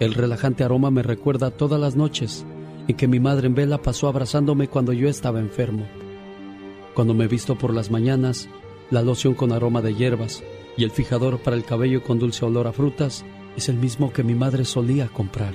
el 0.00 0.12
relajante 0.12 0.64
aroma 0.64 0.90
me 0.90 1.02
recuerda 1.02 1.50
todas 1.50 1.80
las 1.80 1.96
noches 1.96 2.44
en 2.86 2.94
que 2.94 3.08
mi 3.08 3.20
madre 3.20 3.46
en 3.46 3.54
vela 3.54 3.80
pasó 3.80 4.06
abrazándome 4.06 4.68
cuando 4.68 4.92
yo 4.92 5.08
estaba 5.08 5.40
enfermo. 5.40 5.86
Cuando 6.94 7.14
me 7.14 7.26
visto 7.26 7.56
por 7.56 7.72
las 7.72 7.90
mañanas, 7.90 8.50
la 8.90 9.00
loción 9.00 9.32
con 9.32 9.50
aroma 9.50 9.80
de 9.80 9.94
hierbas 9.94 10.44
y 10.76 10.84
el 10.84 10.90
fijador 10.90 11.38
para 11.38 11.56
el 11.56 11.64
cabello 11.64 12.02
con 12.02 12.18
dulce 12.18 12.44
olor 12.44 12.66
a 12.66 12.72
frutas 12.74 13.24
es 13.56 13.70
el 13.70 13.76
mismo 13.76 14.12
que 14.12 14.22
mi 14.22 14.34
madre 14.34 14.66
solía 14.66 15.08
comprar. 15.08 15.54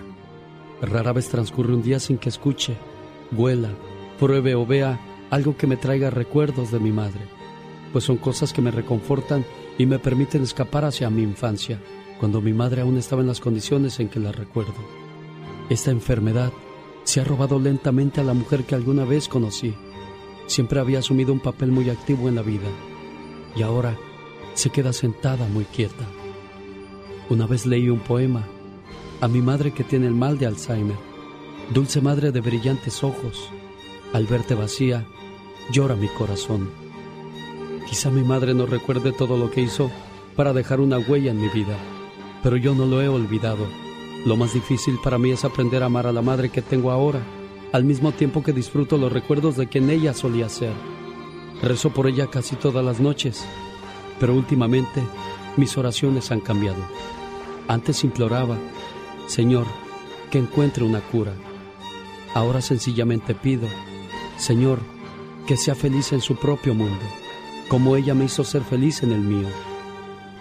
Rara 0.82 1.14
vez 1.14 1.30
transcurre 1.30 1.76
un 1.76 1.84
día 1.84 2.00
sin 2.00 2.18
que 2.18 2.30
escuche, 2.30 2.76
huela, 3.32 3.70
pruebe 4.20 4.56
o 4.56 4.66
vea 4.66 5.00
algo 5.30 5.56
que 5.56 5.68
me 5.68 5.78
traiga 5.78 6.10
recuerdos 6.10 6.72
de 6.72 6.80
mi 6.80 6.92
madre, 6.92 7.22
pues 7.94 8.04
son 8.04 8.18
cosas 8.18 8.52
que 8.52 8.64
me 8.64 8.72
reconfortan 8.72 9.46
y 9.80 9.86
me 9.86 9.98
permiten 9.98 10.44
escapar 10.44 10.86
hacia 10.86 11.10
mi 11.10 11.24
infancia, 11.24 11.82
cuando 12.20 12.42
mi 12.42 12.54
madre 12.54 12.82
aún 12.82 12.98
estaba 12.98 13.22
en 13.22 13.30
las 13.30 13.40
condiciones 13.40 14.00
en 14.00 14.10
que 14.10 14.20
la 14.20 14.34
recuerdo. 14.34 14.76
Esta 15.70 15.90
enfermedad 15.90 16.52
se 17.06 17.22
ha 17.22 17.24
robado 17.24 17.58
lentamente 17.58 18.20
a 18.20 18.26
la 18.26 18.34
mujer 18.34 18.66
que 18.66 18.76
alguna 18.76 19.06
vez 19.06 19.30
conocí. 19.30 19.74
Siempre 20.48 20.82
había 20.82 21.00
asumido 21.00 21.32
un 21.32 21.40
papel 21.40 21.72
muy 21.72 21.90
activo 21.90 22.28
en 22.28 22.36
la 22.36 22.42
vida 22.42 22.68
y 23.56 23.62
ahora 23.62 23.98
se 24.54 24.70
queda 24.70 24.92
sentada 24.92 25.48
muy 25.48 25.64
quieta. 25.64 26.06
Una 27.30 27.48
vez 27.48 27.66
leí 27.66 27.90
un 27.90 28.00
poema 28.00 28.46
a 29.22 29.30
mi 29.30 29.42
madre 29.42 29.72
que 29.72 29.86
tiene 29.86 30.08
el 30.08 30.14
mal 30.14 30.38
de 30.38 30.46
Alzheimer. 30.46 30.98
Dulce 31.74 32.02
madre 32.02 32.32
de 32.32 32.42
brillantes 32.42 33.02
ojos, 33.04 33.50
al 34.12 34.26
verte 34.26 34.56
vacía, 34.56 35.06
llora 35.72 35.96
mi 35.96 36.08
corazón. 36.10 36.89
Quizá 37.90 38.12
mi 38.12 38.24
madre 38.24 38.54
no 38.54 38.68
recuerde 38.68 39.12
todo 39.12 39.36
lo 39.36 39.50
que 39.50 39.62
hizo 39.62 39.90
para 40.36 40.54
dejar 40.54 40.80
una 40.80 41.00
huella 41.00 41.32
en 41.32 41.42
mi 41.42 41.50
vida, 41.50 41.76
pero 42.44 42.56
yo 42.56 42.76
no 42.76 42.86
lo 42.86 43.02
he 43.02 43.10
olvidado. 43.10 43.66
Lo 44.26 44.36
más 44.36 44.54
difícil 44.54 45.00
para 45.04 45.18
mí 45.18 45.32
es 45.32 45.44
aprender 45.44 45.82
a 45.82 45.88
amar 45.88 46.06
a 46.06 46.12
la 46.12 46.22
madre 46.22 46.50
que 46.50 46.62
tengo 46.62 46.92
ahora, 46.92 47.22
al 47.74 47.84
mismo 47.84 48.12
tiempo 48.12 48.44
que 48.44 48.54
disfruto 48.54 48.98
los 48.98 49.12
recuerdos 49.12 49.58
de 49.58 49.68
quien 49.68 49.90
ella 49.90 50.14
solía 50.14 50.50
ser. 50.50 50.74
Rezo 51.64 51.90
por 51.90 52.08
ella 52.08 52.28
casi 52.28 52.56
todas 52.56 52.86
las 52.86 53.00
noches, 53.00 53.44
pero 54.20 54.36
últimamente 54.36 55.02
mis 55.58 55.78
oraciones 55.78 56.32
han 56.32 56.42
cambiado. 56.42 56.82
Antes 57.68 58.04
imploraba, 58.04 58.58
Señor, 59.28 59.66
que 60.30 60.38
encuentre 60.38 60.84
una 60.84 61.02
cura. 61.02 61.34
Ahora 62.34 62.62
sencillamente 62.62 63.34
pido, 63.34 63.68
Señor, 64.38 64.80
que 65.48 65.58
sea 65.58 65.76
feliz 65.76 66.14
en 66.14 66.22
su 66.22 66.36
propio 66.36 66.76
mundo, 66.76 67.04
como 67.70 67.96
ella 67.96 68.14
me 68.14 68.26
hizo 68.26 68.44
ser 68.44 68.64
feliz 68.64 69.04
en 69.04 69.14
el 69.14 69.22
mío. 69.22 69.48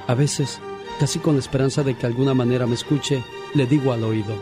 A 0.09 0.15
veces, 0.15 0.61
casi 0.99 1.19
con 1.19 1.35
la 1.35 1.41
esperanza 1.41 1.85
de 1.85 1.95
que 1.95 2.07
alguna 2.07 2.35
manera 2.35 2.67
me 2.67 2.75
escuche, 2.75 3.23
le 3.55 3.67
digo 3.67 3.93
al 3.93 4.03
oído, 4.03 4.35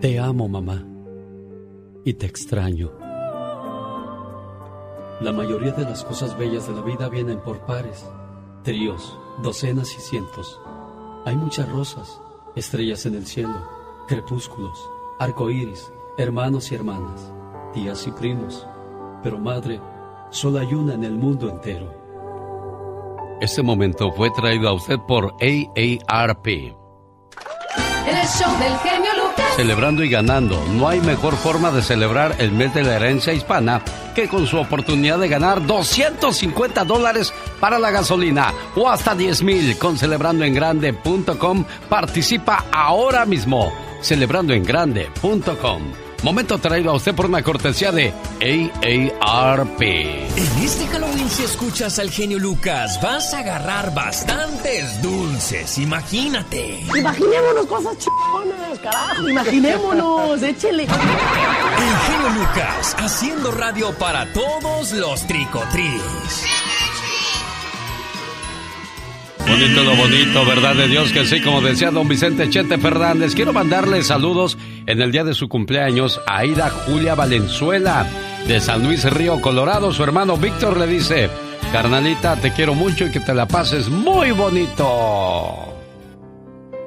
Te 0.00 0.18
amo, 0.18 0.48
mamá, 0.48 0.84
y 2.04 2.14
te 2.14 2.26
extraño. 2.26 2.90
La 5.20 5.32
mayoría 5.32 5.72
de 5.72 5.84
las 5.84 6.04
cosas 6.04 6.38
bellas 6.38 6.66
de 6.66 6.74
la 6.74 6.80
vida 6.80 7.08
vienen 7.08 7.40
por 7.40 7.58
pares, 7.66 8.06
tríos, 8.62 9.18
docenas 9.42 9.94
y 9.94 10.00
cientos. 10.00 10.60
Hay 11.26 11.36
muchas 11.36 11.68
rosas, 11.68 12.20
estrellas 12.56 13.04
en 13.04 13.16
el 13.16 13.26
cielo, 13.26 13.68
crepúsculos, 14.06 14.78
arcoíris, 15.18 15.92
hermanos 16.16 16.72
y 16.72 16.76
hermanas, 16.76 17.32
tías 17.74 18.06
y 18.06 18.12
primos. 18.12 18.66
Pero 19.22 19.38
madre, 19.38 19.80
solo 20.30 20.60
hay 20.60 20.72
una 20.72 20.94
en 20.94 21.04
el 21.04 21.18
mundo 21.18 21.50
entero. 21.50 21.97
Este 23.40 23.62
momento 23.62 24.10
fue 24.12 24.30
traído 24.30 24.68
a 24.68 24.72
usted 24.72 24.98
por 25.06 25.34
AARP. 25.40 26.46
El 26.46 28.26
show 28.26 28.58
del 28.58 28.76
genio 28.78 29.10
Lucas. 29.14 29.54
Celebrando 29.54 30.02
y 30.02 30.08
ganando. 30.08 30.60
No 30.72 30.88
hay 30.88 31.00
mejor 31.00 31.36
forma 31.36 31.70
de 31.70 31.82
celebrar 31.82 32.36
el 32.38 32.52
mes 32.52 32.74
de 32.74 32.82
la 32.82 32.96
herencia 32.96 33.32
hispana 33.32 33.82
que 34.14 34.28
con 34.28 34.46
su 34.46 34.58
oportunidad 34.58 35.18
de 35.18 35.28
ganar 35.28 35.64
250 35.64 36.84
dólares 36.84 37.32
para 37.60 37.78
la 37.78 37.90
gasolina 37.90 38.52
o 38.74 38.88
hasta 38.88 39.14
10 39.14 39.42
mil 39.42 39.78
con 39.78 39.98
celebrandoengrande.com. 39.98 41.64
Participa 41.88 42.64
ahora 42.72 43.24
mismo. 43.24 43.72
Celebrandoengrande.com. 44.00 46.07
Momento 46.22 46.58
traído 46.58 46.90
a 46.90 46.94
usted 46.94 47.14
por 47.14 47.26
una 47.26 47.42
cortesía 47.42 47.92
de 47.92 48.12
AARP. 48.40 49.80
En 49.80 50.62
este 50.64 50.86
Halloween, 50.88 51.30
si 51.30 51.44
escuchas 51.44 52.00
al 52.00 52.10
genio 52.10 52.40
Lucas, 52.40 53.00
vas 53.00 53.32
a 53.34 53.38
agarrar 53.38 53.94
bastantes 53.94 55.00
dulces. 55.00 55.78
Imagínate. 55.78 56.80
Imaginémonos 56.96 57.66
cosas 57.66 57.96
chingonas, 57.98 58.78
carajo. 58.80 59.28
Imaginémonos, 59.28 60.42
échele. 60.42 60.82
El 60.82 60.88
genio 60.88 62.30
Lucas, 62.40 62.96
haciendo 62.98 63.52
radio 63.52 63.92
para 63.92 64.26
todos 64.32 64.90
los 64.92 65.24
tricotris. 65.24 66.02
Bonito 69.48 69.82
lo 69.82 69.96
bonito, 69.96 70.44
¿verdad 70.44 70.74
de 70.74 70.88
Dios 70.88 71.10
que 71.10 71.24
sí? 71.24 71.40
Como 71.40 71.62
decía 71.62 71.90
don 71.90 72.06
Vicente 72.06 72.50
Chete 72.50 72.76
Fernández, 72.76 73.34
quiero 73.34 73.54
mandarle 73.54 74.02
saludos 74.02 74.58
en 74.88 75.02
el 75.02 75.12
día 75.12 75.22
de 75.22 75.34
su 75.34 75.50
cumpleaños 75.50 76.18
a 76.26 76.38
Aida 76.38 76.70
Julia 76.70 77.14
Valenzuela 77.14 78.06
de 78.46 78.58
San 78.58 78.82
Luis 78.82 79.04
Río 79.04 79.38
Colorado. 79.42 79.92
Su 79.92 80.02
hermano 80.02 80.38
Víctor 80.38 80.78
le 80.78 80.86
dice, 80.86 81.28
carnalita, 81.72 82.36
te 82.36 82.54
quiero 82.54 82.74
mucho 82.74 83.04
y 83.04 83.10
que 83.10 83.20
te 83.20 83.34
la 83.34 83.46
pases 83.46 83.90
muy 83.90 84.30
bonito. 84.30 85.74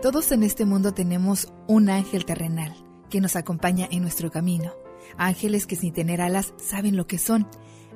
Todos 0.01 0.31
en 0.31 0.41
este 0.41 0.65
mundo 0.65 0.95
tenemos 0.95 1.53
un 1.67 1.91
ángel 1.91 2.25
terrenal 2.25 2.73
que 3.11 3.21
nos 3.21 3.35
acompaña 3.35 3.87
en 3.91 4.01
nuestro 4.01 4.31
camino. 4.31 4.73
Ángeles 5.17 5.67
que 5.67 5.75
sin 5.75 5.93
tener 5.93 6.21
alas 6.21 6.55
saben 6.57 6.97
lo 6.97 7.05
que 7.05 7.19
son. 7.19 7.47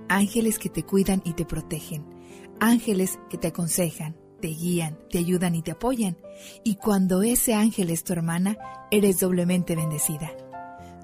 Ángeles 0.07 0.59
que 0.59 0.69
te 0.69 0.83
cuidan 0.83 1.23
y 1.25 1.33
te 1.33 1.45
protegen. 1.45 2.05
Ángeles 2.59 3.17
que 3.27 3.39
te 3.39 3.47
aconsejan, 3.47 4.15
te 4.45 4.51
guían, 4.51 4.99
te 5.09 5.17
ayudan 5.17 5.55
y 5.55 5.63
te 5.63 5.71
apoyan. 5.71 6.17
Y 6.63 6.75
cuando 6.75 7.23
ese 7.23 7.55
ángel 7.55 7.89
es 7.89 8.03
tu 8.03 8.13
hermana, 8.13 8.57
eres 8.91 9.19
doblemente 9.19 9.75
bendecida. 9.75 10.29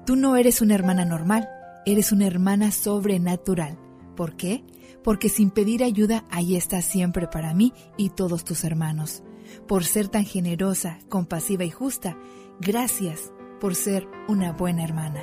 Tú 0.06 0.14
no 0.14 0.36
eres 0.36 0.62
una 0.62 0.76
hermana 0.76 1.04
normal, 1.04 1.48
eres 1.84 2.12
una 2.12 2.28
hermana 2.28 2.70
sobrenatural. 2.70 3.76
¿Por 4.16 4.36
qué? 4.36 4.62
Porque 5.02 5.28
sin 5.28 5.50
pedir 5.50 5.82
ayuda, 5.82 6.24
ahí 6.30 6.54
estás 6.54 6.84
siempre 6.84 7.26
para 7.26 7.52
mí 7.52 7.72
y 7.96 8.10
todos 8.10 8.44
tus 8.44 8.62
hermanos. 8.62 9.24
Por 9.66 9.82
ser 9.82 10.06
tan 10.06 10.24
generosa, 10.24 11.00
compasiva 11.08 11.64
y 11.64 11.70
justa, 11.70 12.16
gracias 12.60 13.32
por 13.60 13.74
ser 13.74 14.06
una 14.28 14.52
buena 14.52 14.84
hermana. 14.84 15.20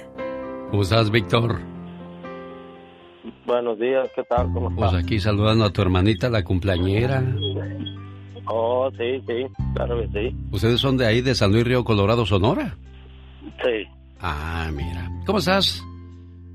¿Cómo 0.72 0.82
estás, 0.82 1.10
Víctor? 1.10 1.62
Buenos 3.46 3.80
días, 3.80 4.10
¿qué 4.14 4.24
tal? 4.24 4.52
¿Cómo 4.52 4.76
Pues 4.76 4.90
estás? 4.90 5.06
aquí 5.06 5.20
saludando 5.22 5.64
a 5.64 5.72
tu 5.72 5.82
hermanita, 5.82 6.30
la 6.30 6.44
cumpleañera. 6.44 7.24
Oh, 8.52 8.90
sí, 8.98 9.22
sí, 9.28 9.46
claro 9.76 10.02
que 10.02 10.08
sí. 10.08 10.36
¿Ustedes 10.52 10.80
son 10.80 10.98
de 10.98 11.06
ahí, 11.06 11.22
de 11.22 11.36
San 11.36 11.52
Luis 11.52 11.66
Río 11.66 11.84
Colorado, 11.84 12.26
Sonora? 12.26 12.76
Sí. 13.64 13.88
Ah, 14.20 14.70
mira. 14.74 15.08
¿Cómo 15.26 15.38
estás? 15.38 15.84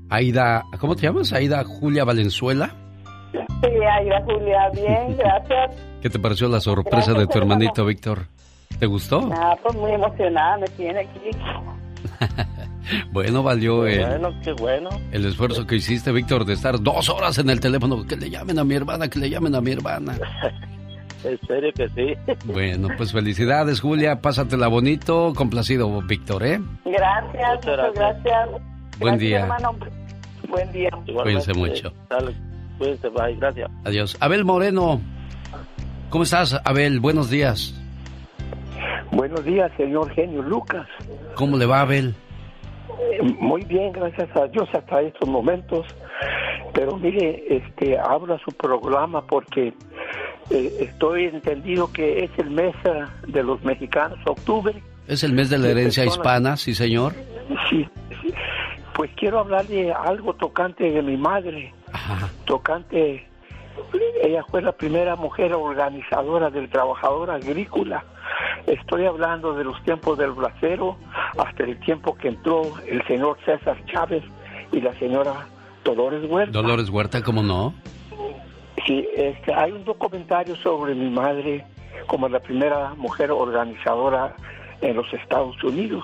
Aida, 0.09 0.63
¿cómo 0.79 0.95
te 0.95 1.03
llamas? 1.03 1.31
Aida 1.31 1.63
Julia 1.63 2.03
Valenzuela. 2.03 2.75
Sí, 3.31 3.69
Aida 3.69 4.21
Julia, 4.25 4.69
bien, 4.73 5.17
gracias. 5.17 5.75
¿Qué 6.01 6.09
te 6.09 6.19
pareció 6.19 6.49
la 6.49 6.59
sorpresa 6.59 7.13
de 7.13 7.27
tu 7.27 7.37
hermanito 7.37 7.85
Víctor? 7.85 8.27
¿Te 8.77 8.85
gustó? 8.87 9.21
Nada, 9.21 9.55
pues 9.63 9.75
muy 9.75 9.91
emocionada 9.91 10.57
me 10.57 10.67
tiene 10.67 10.99
aquí. 10.99 11.31
bueno, 13.13 13.41
valió 13.41 13.85
el, 13.87 14.05
bueno, 14.05 14.29
qué 14.43 14.51
bueno. 14.51 14.89
el 15.11 15.25
esfuerzo 15.25 15.65
que 15.65 15.75
hiciste, 15.75 16.11
Víctor, 16.11 16.43
de 16.43 16.53
estar 16.53 16.81
dos 16.81 17.09
horas 17.09 17.37
en 17.37 17.49
el 17.49 17.61
teléfono. 17.61 18.05
Que 18.05 18.17
le 18.17 18.29
llamen 18.29 18.59
a 18.59 18.65
mi 18.65 18.75
hermana, 18.75 19.07
que 19.07 19.19
le 19.19 19.29
llamen 19.29 19.55
a 19.55 19.61
mi 19.61 19.71
hermana. 19.71 20.19
en 21.25 21.39
serio 21.47 21.71
que 21.73 21.89
sí. 21.89 22.33
Bueno, 22.45 22.89
pues 22.97 23.11
felicidades, 23.11 23.81
Julia. 23.81 24.21
Pásatela 24.21 24.67
bonito. 24.67 25.33
Complacido, 25.35 26.01
Víctor, 26.01 26.45
¿eh? 26.45 26.59
Gracias, 26.85 27.65
muchas 27.65 27.93
gracias. 27.93 28.49
Buen 28.99 29.17
día. 29.17 29.39
Hermano. 29.41 29.75
Buen 30.47 30.71
día. 30.71 30.89
Cuídense 31.05 31.53
mucho. 31.53 31.91
Dale, 32.09 32.33
cuídense, 32.77 33.09
bye, 33.09 33.35
gracias. 33.35 33.69
Adiós. 33.83 34.17
Abel 34.19 34.45
Moreno. 34.45 35.01
¿Cómo 36.09 36.23
estás, 36.23 36.59
Abel? 36.63 36.99
Buenos 36.99 37.29
días. 37.29 37.73
Buenos 39.11 39.43
días, 39.43 39.71
señor 39.77 40.09
genio 40.11 40.41
Lucas. 40.41 40.87
¿Cómo 41.35 41.57
le 41.57 41.65
va, 41.65 41.81
Abel? 41.81 42.15
Eh, 42.89 43.21
muy 43.39 43.63
bien, 43.65 43.91
gracias 43.91 44.29
a 44.35 44.47
Dios 44.47 44.67
hasta 44.73 45.01
estos 45.01 45.27
momentos. 45.27 45.85
Pero 46.73 46.97
mire, 46.97 47.43
este, 47.49 47.97
habla 47.97 48.37
su 48.45 48.51
programa 48.55 49.25
porque 49.25 49.73
eh, 50.49 50.77
estoy 50.79 51.25
entendido 51.25 51.91
que 51.91 52.23
es 52.23 52.31
el 52.37 52.51
mes 52.51 52.75
eh, 52.83 53.05
de 53.27 53.43
los 53.43 53.63
mexicanos, 53.63 54.19
octubre. 54.25 54.81
Es 55.07 55.23
el 55.23 55.33
mes 55.33 55.49
de 55.49 55.57
la 55.57 55.69
herencia 55.69 56.05
hispana, 56.05 56.57
sí, 56.57 56.73
señor. 56.73 57.13
Sí, 57.69 57.87
sí. 58.21 58.33
Pues 58.93 59.11
quiero 59.15 59.39
hablar 59.39 59.67
de 59.67 59.91
algo 59.91 60.33
tocante 60.33 60.89
de 60.89 61.01
mi 61.01 61.17
madre. 61.17 61.73
Tocante, 62.45 63.27
ella 64.23 64.43
fue 64.49 64.61
la 64.61 64.71
primera 64.71 65.15
mujer 65.15 65.53
organizadora 65.53 66.49
del 66.49 66.69
trabajador 66.69 67.31
agrícola. 67.31 68.03
Estoy 68.67 69.05
hablando 69.05 69.53
de 69.53 69.63
los 69.63 69.81
tiempos 69.83 70.17
del 70.17 70.31
bracero 70.31 70.97
hasta 71.37 71.63
el 71.63 71.79
tiempo 71.79 72.15
que 72.15 72.29
entró 72.29 72.73
el 72.87 73.05
señor 73.05 73.37
César 73.45 73.77
Chávez 73.85 74.23
y 74.71 74.81
la 74.81 74.93
señora 74.93 75.47
Dolores 75.83 76.29
Huerta. 76.29 76.51
Dolores 76.51 76.89
Huerta, 76.89 77.21
¿cómo 77.21 77.43
no? 77.43 77.73
Sí, 78.85 79.07
este, 79.15 79.53
hay 79.53 79.71
un 79.71 79.83
documentario 79.83 80.55
sobre 80.57 80.93
mi 80.93 81.09
madre 81.09 81.65
como 82.07 82.29
la 82.29 82.39
primera 82.39 82.93
mujer 82.95 83.31
organizadora 83.31 84.35
en 84.81 84.95
los 84.95 85.11
Estados 85.13 85.61
Unidos. 85.63 86.03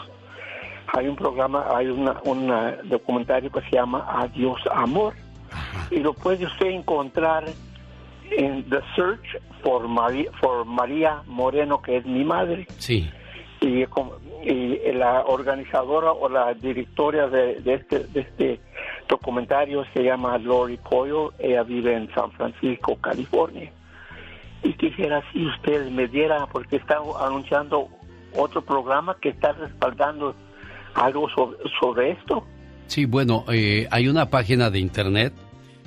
Hay 0.94 1.08
un 1.08 1.16
programa, 1.16 1.66
hay 1.70 1.88
una, 1.88 2.20
un 2.26 2.52
documentario 2.90 3.52
que 3.52 3.62
se 3.62 3.72
llama 3.72 4.06
Adiós 4.10 4.60
Amor 4.74 5.14
y 5.90 6.00
lo 6.00 6.14
puede 6.14 6.46
usted 6.46 6.68
encontrar 6.68 7.46
en 8.32 8.64
The 8.70 8.80
Search 8.96 9.38
for 9.64 9.88
María, 9.88 10.32
for 10.40 10.66
María 10.66 11.22
Moreno, 11.28 11.82
que 11.82 11.98
es 11.98 12.06
mi 12.06 12.24
madre. 12.24 12.66
Sí. 12.78 13.10
Y, 13.62 13.86
y 14.44 14.92
la 14.94 15.22
organizadora 15.26 16.12
o 16.12 16.28
la 16.28 16.54
directora 16.56 17.28
de, 17.28 17.62
de, 17.62 17.74
este, 17.76 18.00
de 18.00 18.22
este 18.22 18.60
documentario 19.12 19.84
se 19.94 20.04
llama 20.04 20.38
Lori 20.38 20.78
Coyle, 20.78 21.30
ella 21.38 21.64
vive 21.64 21.96
en 21.96 22.12
San 22.16 22.32
Francisco, 22.32 22.96
California. 22.96 23.70
Y 24.64 24.74
quisiera 24.74 25.22
si 25.32 25.46
usted 25.46 25.90
me 25.92 26.08
diera, 26.08 26.48
porque 26.48 26.78
está 26.78 26.98
anunciando 27.20 27.90
otro 28.36 28.62
programa 28.64 29.18
que 29.22 29.30
está 29.30 29.52
respaldando 29.52 30.34
algo 30.96 31.28
sobre, 31.80 32.12
esto. 32.12 32.46
Sí, 32.88 33.06
bueno, 33.06 33.46
eh, 33.52 33.88
hay 33.92 34.08
una 34.08 34.30
página 34.30 34.70
de 34.70 34.80
internet 34.80 35.34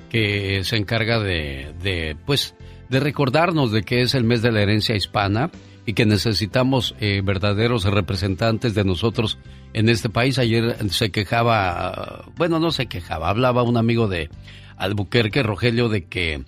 que 0.09 0.63
se 0.63 0.77
encarga 0.77 1.19
de, 1.19 1.73
de, 1.81 2.15
pues, 2.25 2.55
de 2.89 2.99
recordarnos 2.99 3.71
de 3.71 3.83
que 3.83 4.01
es 4.01 4.13
el 4.13 4.23
mes 4.23 4.41
de 4.41 4.51
la 4.51 4.61
herencia 4.61 4.95
hispana 4.95 5.49
y 5.85 5.93
que 5.93 6.05
necesitamos 6.05 6.95
eh, 6.99 7.21
verdaderos 7.23 7.85
representantes 7.85 8.75
de 8.75 8.83
nosotros 8.83 9.39
en 9.75 9.89
este 9.89 10.09
país. 10.09 10.39
Ayer 10.39 10.77
se 10.89 11.11
quejaba, 11.11 12.25
bueno, 12.37 12.59
no 12.59 12.71
se 12.71 12.87
quejaba, 12.87 13.29
hablaba 13.29 13.61
un 13.61 13.75
amigo 13.75 14.07
de 14.07 14.29
Albuquerque, 14.77 15.43
Rogelio, 15.43 15.89
de 15.89 16.05
que, 16.05 16.45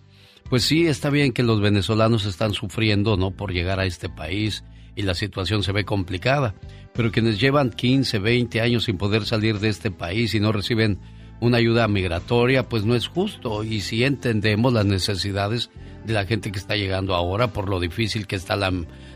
pues 0.49 0.63
sí, 0.63 0.87
está 0.87 1.09
bien 1.09 1.33
que 1.33 1.43
los 1.43 1.59
venezolanos 1.59 2.25
están 2.25 2.53
sufriendo, 2.53 3.17
¿no? 3.17 3.31
Por 3.31 3.51
llegar 3.51 3.81
a 3.81 3.85
este 3.85 4.07
país 4.07 4.63
y 4.95 5.01
la 5.01 5.13
situación 5.13 5.61
se 5.61 5.73
ve 5.73 5.83
complicada, 5.83 6.55
pero 6.93 7.11
quienes 7.11 7.37
llevan 7.39 7.69
15, 7.69 8.17
20 8.19 8.61
años 8.61 8.85
sin 8.85 8.97
poder 8.97 9.25
salir 9.25 9.59
de 9.59 9.69
este 9.69 9.91
país 9.91 10.33
y 10.33 10.39
no 10.39 10.53
reciben 10.53 10.97
una 11.41 11.57
ayuda 11.57 11.87
migratoria, 11.89 12.69
pues 12.69 12.85
no 12.85 12.95
es 12.95 13.07
justo. 13.07 13.65
Y 13.65 13.81
si 13.81 14.05
entendemos 14.05 14.71
las 14.71 14.85
necesidades 14.85 15.69
de 16.05 16.13
la 16.13 16.25
gente 16.25 16.49
que 16.49 16.59
está 16.59 16.77
llegando 16.77 17.13
ahora, 17.13 17.51
por 17.51 17.67
lo 17.67 17.81
difícil 17.81 18.25
que 18.25 18.37
está 18.37 18.55
la, 18.55 18.71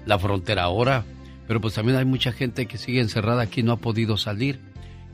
la 0.06 0.20
frontera 0.20 0.64
ahora, 0.64 1.06
pero 1.52 1.60
pues 1.60 1.74
también 1.74 1.98
hay 1.98 2.06
mucha 2.06 2.32
gente 2.32 2.66
que 2.66 2.78
sigue 2.78 3.02
encerrada 3.02 3.42
aquí 3.42 3.62
no 3.62 3.74
ha 3.74 3.76
podido 3.76 4.16
salir. 4.16 4.62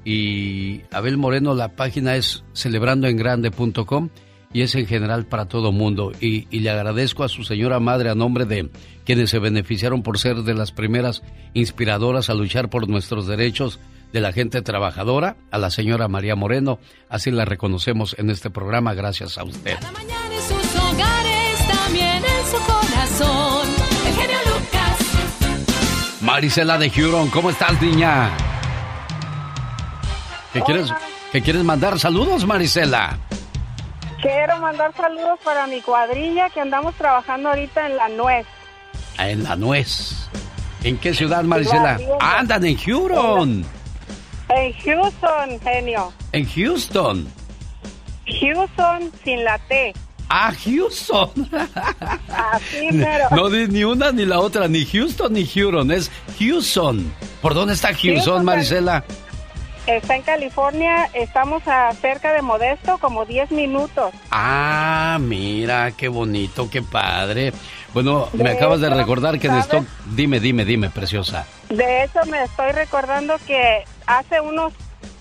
Y 0.06 0.82
Abel 0.92 1.18
Moreno, 1.18 1.56
la 1.56 1.70
página 1.70 2.16
es 2.16 2.44
celebrandoengrande.com 2.54 4.10
y 4.54 4.62
es 4.62 4.76
en 4.76 4.86
general 4.86 5.26
para 5.26 5.48
todo 5.48 5.72
mundo. 5.72 6.12
Y, 6.22 6.46
le 6.60 6.70
agradezco 6.70 7.24
a 7.24 7.28
su 7.28 7.44
señora 7.44 7.80
madre 7.80 8.12
a 8.12 8.14
nombre 8.14 8.46
de 8.46 8.70
quienes 9.04 9.32
se 9.32 9.40
beneficiaron 9.40 10.04
por 10.04 10.20
ser 10.20 10.44
de 10.44 10.54
las 10.54 10.72
primeras 10.72 11.24
inspiradoras 11.56 12.30
a 12.30 12.36
luchar 12.36 12.70
por 12.70 12.88
nuestros 12.88 13.26
derechos 13.26 13.80
de 14.14 14.22
la 14.22 14.32
gente 14.32 14.62
trabajadora, 14.62 15.38
a 15.50 15.58
la 15.58 15.72
señora 15.72 16.08
María 16.08 16.36
Moreno. 16.36 16.78
Así 17.10 17.32
la 17.32 17.46
reconocemos 17.46 18.16
en 18.20 18.30
este 18.30 18.52
programa 18.52 18.94
gracias 18.94 19.40
a 19.40 19.44
usted. 19.44 19.78
Marisela 26.28 26.78
de 26.78 26.90
Huron, 26.90 27.30
¿cómo 27.30 27.52
estás, 27.52 27.82
niña? 27.82 28.30
¿Qué 30.52 30.60
quieres, 30.60 30.94
¿Qué 31.32 31.42
quieres 31.42 31.64
mandar? 31.64 31.98
Saludos, 31.98 32.46
Marisela. 32.46 33.18
Quiero 34.22 34.58
mandar 34.58 34.94
saludos 34.94 35.40
para 35.42 35.68
mi 35.68 35.80
cuadrilla 35.80 36.50
que 36.50 36.60
andamos 36.60 36.96
trabajando 36.96 37.48
ahorita 37.48 37.88
en 37.88 37.96
La 37.96 38.10
Nuez. 38.10 38.46
En 39.18 39.44
la 39.46 39.56
nuez. 39.56 40.28
¿En 40.84 40.98
qué 40.98 41.14
ciudad, 41.14 41.46
Marisela? 41.46 41.98
Andan 42.20 42.66
en 42.66 42.78
Huron. 42.78 43.66
En 44.50 44.74
Houston, 44.74 45.60
genio. 45.62 46.12
En 46.34 46.46
Houston. 46.46 47.26
Houston 48.42 49.14
sin 49.24 49.46
la 49.46 49.58
T. 49.60 49.94
Ah, 50.30 50.52
Houston. 50.66 51.32
Así, 52.30 52.90
pero. 52.92 53.30
No 53.32 53.50
di 53.50 53.68
ni 53.68 53.84
una 53.84 54.12
ni 54.12 54.26
la 54.26 54.40
otra, 54.40 54.68
ni 54.68 54.86
Houston 54.86 55.34
ni 55.34 55.50
Huron, 55.56 55.92
es 55.92 56.12
Houston. 56.40 57.14
¿Por 57.42 57.54
dónde 57.54 57.74
está 57.74 57.90
Houston, 57.90 58.14
Houston, 58.16 58.46
Marisela? 58.46 59.04
Está 59.88 60.18
en 60.18 60.22
California, 60.24 61.10
estamos 61.14 61.66
a 61.66 61.94
cerca 61.94 62.34
de 62.34 62.42
Modesto, 62.42 62.98
como 62.98 63.24
10 63.24 63.52
minutos. 63.52 64.14
Ah, 64.32 65.18
mira, 65.22 65.92
qué 65.92 66.10
bonito, 66.10 66.70
qué 66.70 66.82
padre. 66.82 67.54
Bueno, 67.94 68.28
me 68.34 68.50
acabas 68.50 68.82
de 68.82 68.90
recordar 68.90 69.40
que 69.40 69.48
en 69.48 69.54
¿sabes? 69.54 69.66
Stock... 69.66 69.86
Dime, 70.14 70.42
dime, 70.42 70.66
dime, 70.66 70.90
preciosa. 70.90 71.48
De 71.70 72.04
hecho, 72.04 72.20
me 72.30 72.44
estoy 72.44 72.74
recordando 72.74 73.36
que 73.48 73.86
hace 74.06 74.42
unos 74.42 74.74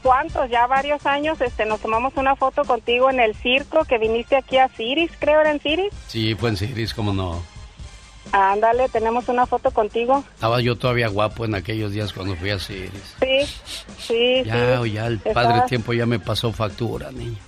cuantos, 0.06 0.48
ya 0.48 0.66
varios 0.68 1.04
años, 1.04 1.40
este, 1.40 1.66
nos 1.66 1.80
tomamos 1.80 2.12
una 2.16 2.36
foto 2.36 2.62
contigo 2.64 3.10
en 3.10 3.18
el 3.18 3.34
circo 3.34 3.84
que 3.84 3.98
viniste 3.98 4.36
aquí 4.36 4.56
a 4.56 4.68
Ciris, 4.68 5.10
creo 5.18 5.40
era 5.40 5.50
en 5.50 5.58
Ciris. 5.60 5.92
Sí, 6.06 6.34
fue 6.36 6.50
en 6.50 6.56
Ciris, 6.56 6.94
cómo 6.94 7.12
no. 7.12 7.42
Ándale, 8.30 8.88
tenemos 8.88 9.28
una 9.28 9.46
foto 9.46 9.70
contigo. 9.72 10.22
Estaba 10.34 10.60
yo 10.60 10.76
todavía 10.76 11.08
guapo 11.08 11.44
en 11.44 11.56
aquellos 11.56 11.90
días 11.92 12.12
cuando 12.12 12.36
fui 12.36 12.50
a 12.50 12.58
Ciris. 12.60 13.16
Sí, 13.20 13.46
sí, 13.98 14.42
Ya, 14.44 14.80
sí. 14.82 14.92
ya 14.92 15.06
el 15.06 15.18
padre 15.18 15.62
tiempo 15.68 15.92
ya 15.92 16.06
me 16.06 16.20
pasó 16.20 16.52
factura, 16.52 17.10
niña. 17.10 17.38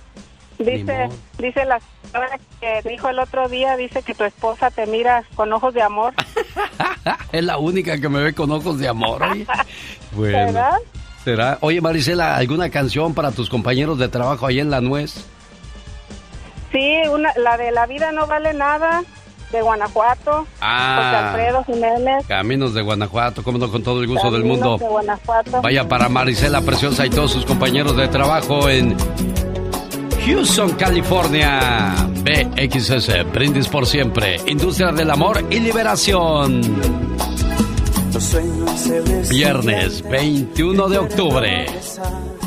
Ni 0.57 0.65
Dice, 0.65 1.09
dice 1.37 1.63
la 1.63 1.79
señora 2.11 2.37
que 2.59 2.81
dijo 2.89 3.07
el 3.07 3.19
otro 3.19 3.47
día, 3.47 3.77
dice 3.77 4.01
que 4.03 4.13
tu 4.13 4.25
esposa 4.25 4.69
te 4.69 4.85
mira 4.87 5.23
con 5.35 5.53
ojos 5.53 5.73
de 5.73 5.81
amor. 5.81 6.13
Es 7.31 7.43
la 7.43 7.57
única 7.57 7.97
que 7.99 8.09
me 8.09 8.21
ve 8.21 8.33
con 8.33 8.51
ojos 8.51 8.77
de 8.79 8.87
amor, 8.89 9.23
oye. 9.23 9.45
Bueno. 10.11 10.37
¿Verdad? 10.37 10.77
¿Será? 11.23 11.57
Oye, 11.61 11.81
Marisela, 11.81 12.35
¿alguna 12.37 12.69
canción 12.69 13.13
para 13.13 13.31
tus 13.31 13.49
compañeros 13.49 13.97
de 13.99 14.07
trabajo 14.07 14.45
ahí 14.47 14.59
en 14.59 14.69
La 14.69 14.81
Nuez? 14.81 15.25
Sí, 16.71 16.93
una, 17.11 17.31
la 17.37 17.57
de 17.57 17.71
La 17.71 17.85
vida 17.87 18.11
no 18.11 18.25
vale 18.27 18.53
nada, 18.53 19.03
de 19.51 19.61
Guanajuato, 19.61 20.45
Ah. 20.61 20.95
José 20.97 21.15
Alfredo 21.17 21.63
Jiménez. 21.65 22.25
Caminos 22.27 22.73
de 22.73 22.81
Guanajuato, 22.83 23.43
cómo 23.43 23.57
no, 23.57 23.69
con 23.71 23.81
todo 23.83 24.01
el 24.01 24.07
gusto 24.07 24.29
del 24.31 24.43
mundo. 24.43 24.77
de 24.77 24.87
Guanajuato. 24.87 25.61
Vaya 25.61 25.87
para 25.87 26.07
Marisela 26.09 26.61
Preciosa 26.61 27.05
y 27.05 27.09
todos 27.09 27.31
sus 27.31 27.45
compañeros 27.45 27.97
de 27.97 28.07
trabajo 28.07 28.69
en 28.69 28.95
Houston, 30.25 30.71
California. 30.73 31.93
BXS, 32.23 33.31
Brindis 33.33 33.67
por 33.67 33.85
siempre. 33.87 34.37
Industria 34.45 34.91
del 34.91 35.09
amor 35.09 35.43
y 35.49 35.59
liberación. 35.59 36.61
Viernes 39.29 40.01
21 40.09 40.89
de 40.89 40.97
octubre. 40.97 41.65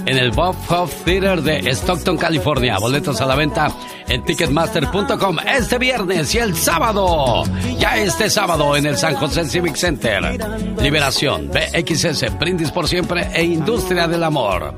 en 0.05 0.19
el 0.19 0.31
Bob 0.31 0.55
Hope 0.69 0.93
Theater 1.05 1.41
de 1.41 1.71
Stockton, 1.71 2.19
California. 2.19 2.77
Boletos 2.79 3.21
a 3.23 3.27
la 3.27 3.35
venta 3.35 3.73
en 4.07 4.23
ticketmaster.com 4.23 5.39
este 5.47 5.79
viernes 5.79 6.35
y 6.35 6.39
el 6.39 6.55
sábado. 6.55 7.45
Ya 7.79 7.97
este 7.97 8.29
sábado 8.29 8.77
en 8.77 8.85
el 8.85 8.99
San 8.99 9.15
José 9.15 9.49
Civic 9.49 9.77
Center. 9.77 10.39
Liberación, 10.79 11.49
BXS, 11.49 12.39
Brindis 12.39 12.71
por 12.71 12.87
Siempre 12.87 13.29
e 13.33 13.43
Industria 13.43 14.07
del 14.07 14.25
Amor. 14.25 14.75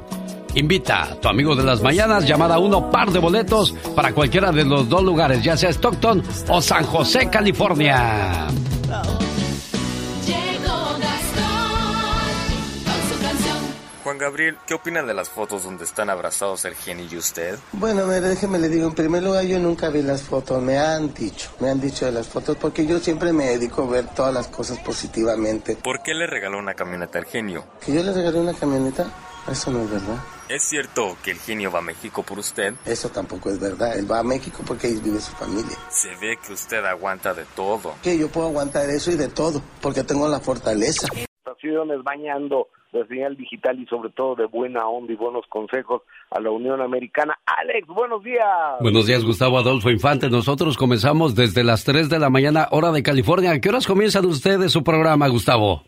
Invita 0.54 1.02
a 1.02 1.14
tu 1.16 1.26
amigo 1.26 1.56
de 1.56 1.64
las 1.64 1.82
mañanas, 1.82 2.24
llamada 2.24 2.60
uno 2.60 2.88
par 2.92 3.10
de 3.10 3.18
boletos 3.18 3.74
para 3.96 4.12
cualquiera 4.12 4.52
de 4.52 4.64
los 4.64 4.88
dos 4.88 5.02
lugares, 5.02 5.42
ya 5.42 5.56
sea 5.56 5.70
Stockton 5.70 6.22
o 6.48 6.62
San 6.62 6.84
José, 6.84 7.28
California. 7.28 8.46
Juan 14.14 14.30
Gabriel, 14.30 14.56
¿qué 14.64 14.74
opinan 14.74 15.08
de 15.08 15.14
las 15.14 15.28
fotos 15.28 15.64
donde 15.64 15.82
están 15.82 16.08
abrazados 16.08 16.64
el 16.64 16.76
genio 16.76 17.04
y 17.10 17.16
usted? 17.16 17.58
Bueno, 17.72 18.06
mire, 18.06 18.20
déjeme 18.20 18.60
le 18.60 18.68
digo, 18.68 18.86
en 18.86 18.94
primer 18.94 19.24
lugar 19.24 19.44
yo 19.44 19.58
nunca 19.58 19.88
vi 19.88 20.02
las 20.02 20.22
fotos, 20.22 20.62
me 20.62 20.78
han 20.78 21.12
dicho, 21.12 21.50
me 21.58 21.68
han 21.68 21.80
dicho 21.80 22.06
de 22.06 22.12
las 22.12 22.28
fotos, 22.28 22.56
porque 22.56 22.86
yo 22.86 23.00
siempre 23.00 23.32
me 23.32 23.46
dedico 23.46 23.82
a 23.82 23.90
ver 23.90 24.06
todas 24.14 24.32
las 24.32 24.46
cosas 24.46 24.78
positivamente. 24.78 25.74
¿Por 25.74 26.00
qué 26.04 26.14
le 26.14 26.28
regaló 26.28 26.60
una 26.60 26.74
camioneta 26.74 27.18
al 27.18 27.24
genio? 27.24 27.64
¿Que 27.84 27.92
yo 27.92 28.04
le 28.04 28.12
regalé 28.12 28.38
una 28.38 28.54
camioneta? 28.54 29.12
Eso 29.50 29.72
no 29.72 29.82
es 29.82 29.90
verdad. 29.90 30.22
¿Es 30.48 30.62
cierto 30.62 31.16
que 31.24 31.32
el 31.32 31.38
genio 31.38 31.72
va 31.72 31.80
a 31.80 31.82
México 31.82 32.22
por 32.22 32.38
usted? 32.38 32.72
Eso 32.84 33.08
tampoco 33.08 33.50
es 33.50 33.58
verdad. 33.58 33.98
Él 33.98 34.08
va 34.08 34.20
a 34.20 34.22
México 34.22 34.62
porque 34.64 34.86
ahí 34.86 35.00
vive 35.02 35.18
su 35.18 35.32
familia. 35.32 35.76
Se 35.88 36.14
ve 36.20 36.38
que 36.46 36.52
usted 36.52 36.84
aguanta 36.84 37.34
de 37.34 37.46
todo. 37.56 37.96
Que 38.00 38.16
yo 38.16 38.28
puedo 38.28 38.46
aguantar 38.46 38.88
eso 38.90 39.10
y 39.10 39.16
de 39.16 39.26
todo, 39.26 39.60
porque 39.82 40.04
tengo 40.04 40.28
la 40.28 40.38
fortaleza. 40.38 41.08
Estaciones 41.16 42.00
bañando 42.04 42.68
de 42.94 43.06
señal 43.08 43.36
digital 43.36 43.78
y 43.78 43.86
sobre 43.86 44.10
todo 44.10 44.36
de 44.36 44.46
buena 44.46 44.86
onda 44.86 45.12
y 45.12 45.16
buenos 45.16 45.44
consejos 45.48 46.02
a 46.30 46.40
la 46.40 46.50
Unión 46.50 46.80
Americana. 46.80 47.38
Alex, 47.44 47.86
buenos 47.88 48.22
días. 48.22 48.46
Buenos 48.80 49.06
días, 49.06 49.24
Gustavo 49.24 49.58
Adolfo 49.58 49.90
Infante. 49.90 50.30
Nosotros 50.30 50.76
comenzamos 50.76 51.34
desde 51.34 51.64
las 51.64 51.84
3 51.84 52.08
de 52.08 52.18
la 52.18 52.30
mañana, 52.30 52.68
hora 52.70 52.92
de 52.92 53.02
California. 53.02 53.50
¿A 53.50 53.60
qué 53.60 53.68
horas 53.68 53.86
comienzan 53.86 54.24
ustedes 54.26 54.72
su 54.72 54.84
programa, 54.84 55.28
Gustavo? 55.28 55.82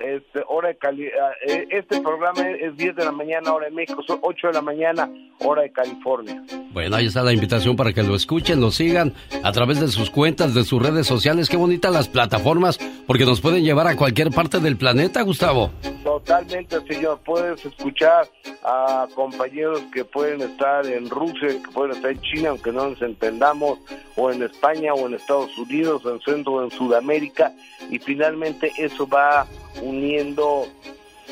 Este, 0.00 0.42
hora 0.48 0.68
de 0.68 0.78
Cali 0.78 1.04
eh, 1.04 1.68
este 1.70 2.00
programa 2.00 2.48
es 2.48 2.74
10 2.74 2.96
de 2.96 3.04
la 3.04 3.12
mañana, 3.12 3.52
hora 3.52 3.66
de 3.66 3.72
México, 3.72 4.02
son 4.06 4.18
8 4.22 4.46
de 4.46 4.52
la 4.54 4.62
mañana, 4.62 5.10
hora 5.40 5.62
de 5.62 5.72
California. 5.72 6.42
Bueno, 6.72 6.96
ahí 6.96 7.06
está 7.06 7.22
la 7.22 7.34
invitación 7.34 7.76
para 7.76 7.92
que 7.92 8.02
lo 8.02 8.14
escuchen, 8.14 8.60
lo 8.60 8.70
sigan 8.70 9.12
a 9.42 9.52
través 9.52 9.78
de 9.78 9.88
sus 9.88 10.10
cuentas, 10.10 10.54
de 10.54 10.64
sus 10.64 10.82
redes 10.82 11.06
sociales. 11.06 11.50
Qué 11.50 11.58
bonitas 11.58 11.92
las 11.92 12.08
plataformas, 12.08 12.78
porque 13.06 13.26
nos 13.26 13.42
pueden 13.42 13.62
llevar 13.62 13.88
a 13.88 13.96
cualquier 13.96 14.30
parte 14.30 14.58
del 14.58 14.78
planeta, 14.78 15.20
Gustavo. 15.20 15.70
Totalmente, 16.02 16.80
señor. 16.88 17.20
Puedes 17.22 17.62
escuchar 17.66 18.26
a 18.64 19.06
compañeros 19.14 19.82
que 19.92 20.04
pueden 20.06 20.40
estar 20.40 20.86
en 20.86 21.10
Rusia, 21.10 21.48
que 21.48 21.70
pueden 21.74 21.94
estar 21.94 22.10
en 22.10 22.20
China, 22.22 22.48
aunque 22.50 22.72
no 22.72 22.88
nos 22.88 23.02
entendamos, 23.02 23.78
o 24.16 24.30
en 24.30 24.42
España, 24.42 24.94
o 24.94 25.06
en 25.06 25.14
Estados 25.14 25.56
Unidos, 25.58 26.04
o 26.06 26.10
en 26.14 26.20
Centro, 26.20 26.54
o 26.54 26.64
en 26.64 26.70
Sudamérica, 26.70 27.52
y 27.90 27.98
finalmente 27.98 28.72
eso 28.78 29.06
va 29.06 29.46
uniendo 29.82 30.66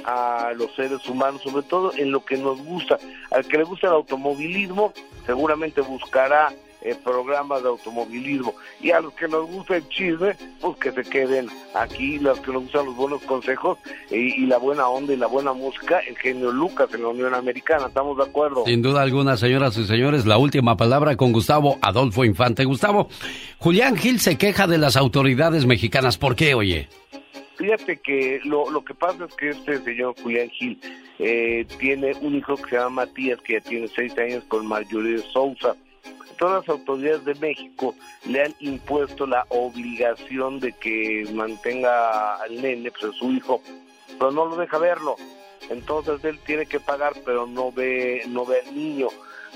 a 0.05 0.53
los 0.57 0.75
seres 0.75 1.07
humanos, 1.09 1.43
sobre 1.43 1.63
todo 1.63 1.93
en 1.97 2.11
lo 2.13 2.25
que 2.25 2.37
nos 2.37 2.59
gusta. 2.63 2.99
Al 3.31 3.47
que 3.47 3.59
le 3.59 3.65
gusta 3.65 3.89
el 3.89 3.95
automovilismo, 3.95 4.93
seguramente 5.27 5.81
buscará 5.81 6.53
eh, 6.81 6.95
programas 7.03 7.63
de 7.63 7.69
automovilismo. 7.69 8.55
Y 8.81 8.93
a 8.93 9.01
los 9.01 9.13
que 9.15 9.27
nos 9.27 9.51
gusta 9.51 9.77
el 9.77 9.89
chisme, 9.89 10.37
pues 10.61 10.77
que 10.79 10.93
se 10.93 11.03
queden 11.03 11.49
aquí, 11.75 12.19
los 12.21 12.39
que 12.41 12.53
nos 12.53 12.63
gustan 12.63 12.87
los 12.87 12.97
buenos 12.97 13.21
consejos 13.23 13.79
y, 14.11 14.45
y 14.45 14.47
la 14.47 14.59
buena 14.59 14.89
onda 14.89 15.13
y 15.13 15.17
la 15.17 15.27
buena 15.27 15.53
música, 15.53 15.99
el 15.99 16.17
genio 16.17 16.53
Lucas 16.53 16.89
en 16.95 17.03
la 17.03 17.09
Unión 17.09 17.35
Americana. 17.35 17.89
¿Estamos 17.89 18.17
de 18.17 18.25
acuerdo? 18.25 18.65
Sin 18.65 18.81
duda 18.81 19.03
alguna, 19.03 19.37
señoras 19.37 19.77
y 19.77 19.87
señores, 19.87 20.25
la 20.25 20.39
última 20.39 20.77
palabra 20.77 21.17
con 21.17 21.33
Gustavo 21.33 21.79
Adolfo 21.83 22.25
Infante. 22.25 22.65
Gustavo, 22.65 23.09
Julián 23.59 23.97
Gil 23.97 24.21
se 24.21 24.39
queja 24.39 24.69
de 24.69 24.79
las 24.79 24.97
autoridades 24.97 25.67
mexicanas. 25.67 26.17
¿Por 26.17 26.37
qué, 26.37 26.55
oye? 26.55 26.89
Fíjate 27.59 27.97
que 27.97 28.41
lo, 28.45 28.71
lo 28.71 28.85
que 28.85 28.95
pasa 28.95 29.25
es 29.25 29.35
que 29.35 29.51
este 29.51 29.83
señor 29.83 30.15
Julián 30.23 30.49
Gil 30.51 30.81
eh, 31.19 31.67
tiene 31.79 32.15
un 32.21 32.37
hijo 32.37 32.57
que 32.57 32.71
se 32.71 32.77
llama 32.77 33.07
Matías, 33.07 33.41
que 33.43 33.55
ya 33.55 33.61
tiene 33.61 33.89
seis 33.89 34.17
años 34.17 34.45
con 34.47 34.65
Marjorie 34.65 35.19
Sousa. 35.33 35.75
Todas 36.39 36.61
las 36.61 36.69
autoridades 36.69 37.25
de 37.25 37.35
México 37.35 37.97
le 38.29 38.45
han 38.45 38.55
impuesto 38.61 39.27
la 39.27 39.45
obligación 39.49 40.61
de 40.61 40.73
que 40.73 41.27
mantenga 41.35 42.37
al 42.37 42.63
nene, 42.63 42.93
pues 42.93 43.13
a 43.13 43.19
su 43.19 43.33
hijo, 43.33 43.61
pero 44.21 44.31
no 44.31 44.47
lo 44.47 44.57
deja 44.57 44.79
verlo. 44.79 45.17
Entonces 45.69 46.25
él 46.25 46.39
tiene 46.47 46.65
que 46.65 46.79
pagar, 46.79 47.15
pero 47.25 47.49
no 47.49 47.73
ve, 47.73 48.23
no 48.29 48.47
ve 48.47 48.61
al 48.65 48.73
niño 48.73 49.09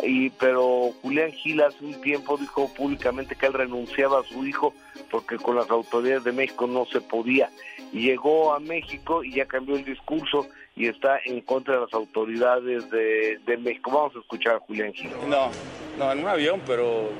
y 0.02 0.30
pero 0.30 0.90
Julián 1.02 1.32
Gil 1.32 1.62
hace 1.62 1.84
un 1.84 2.00
tiempo 2.00 2.36
dijo 2.36 2.72
públicamente 2.74 3.36
que 3.36 3.46
él 3.46 3.52
renunciaba 3.52 4.20
a 4.20 4.24
su 4.24 4.46
hijo 4.46 4.74
porque 5.10 5.36
con 5.36 5.56
las 5.56 5.70
autoridades 5.70 6.24
de 6.24 6.32
México 6.32 6.66
no 6.66 6.86
se 6.86 7.00
podía. 7.00 7.50
Llegó 7.92 8.54
a 8.54 8.60
México 8.60 9.22
y 9.22 9.34
ya 9.34 9.46
cambió 9.46 9.76
el 9.76 9.84
discurso 9.84 10.46
y 10.74 10.86
está 10.86 11.18
en 11.26 11.42
contra 11.42 11.74
de 11.74 11.80
las 11.82 11.92
autoridades 11.92 12.90
de, 12.90 13.38
de 13.44 13.56
México. 13.58 13.90
Vamos 13.92 14.16
a 14.16 14.20
escuchar 14.20 14.56
a 14.56 14.60
Julián 14.60 14.92
Gil. 14.94 15.10
No, 15.28 15.50
no, 15.98 16.12
en 16.12 16.20
un 16.20 16.28
avión, 16.28 16.62
pero 16.66 17.10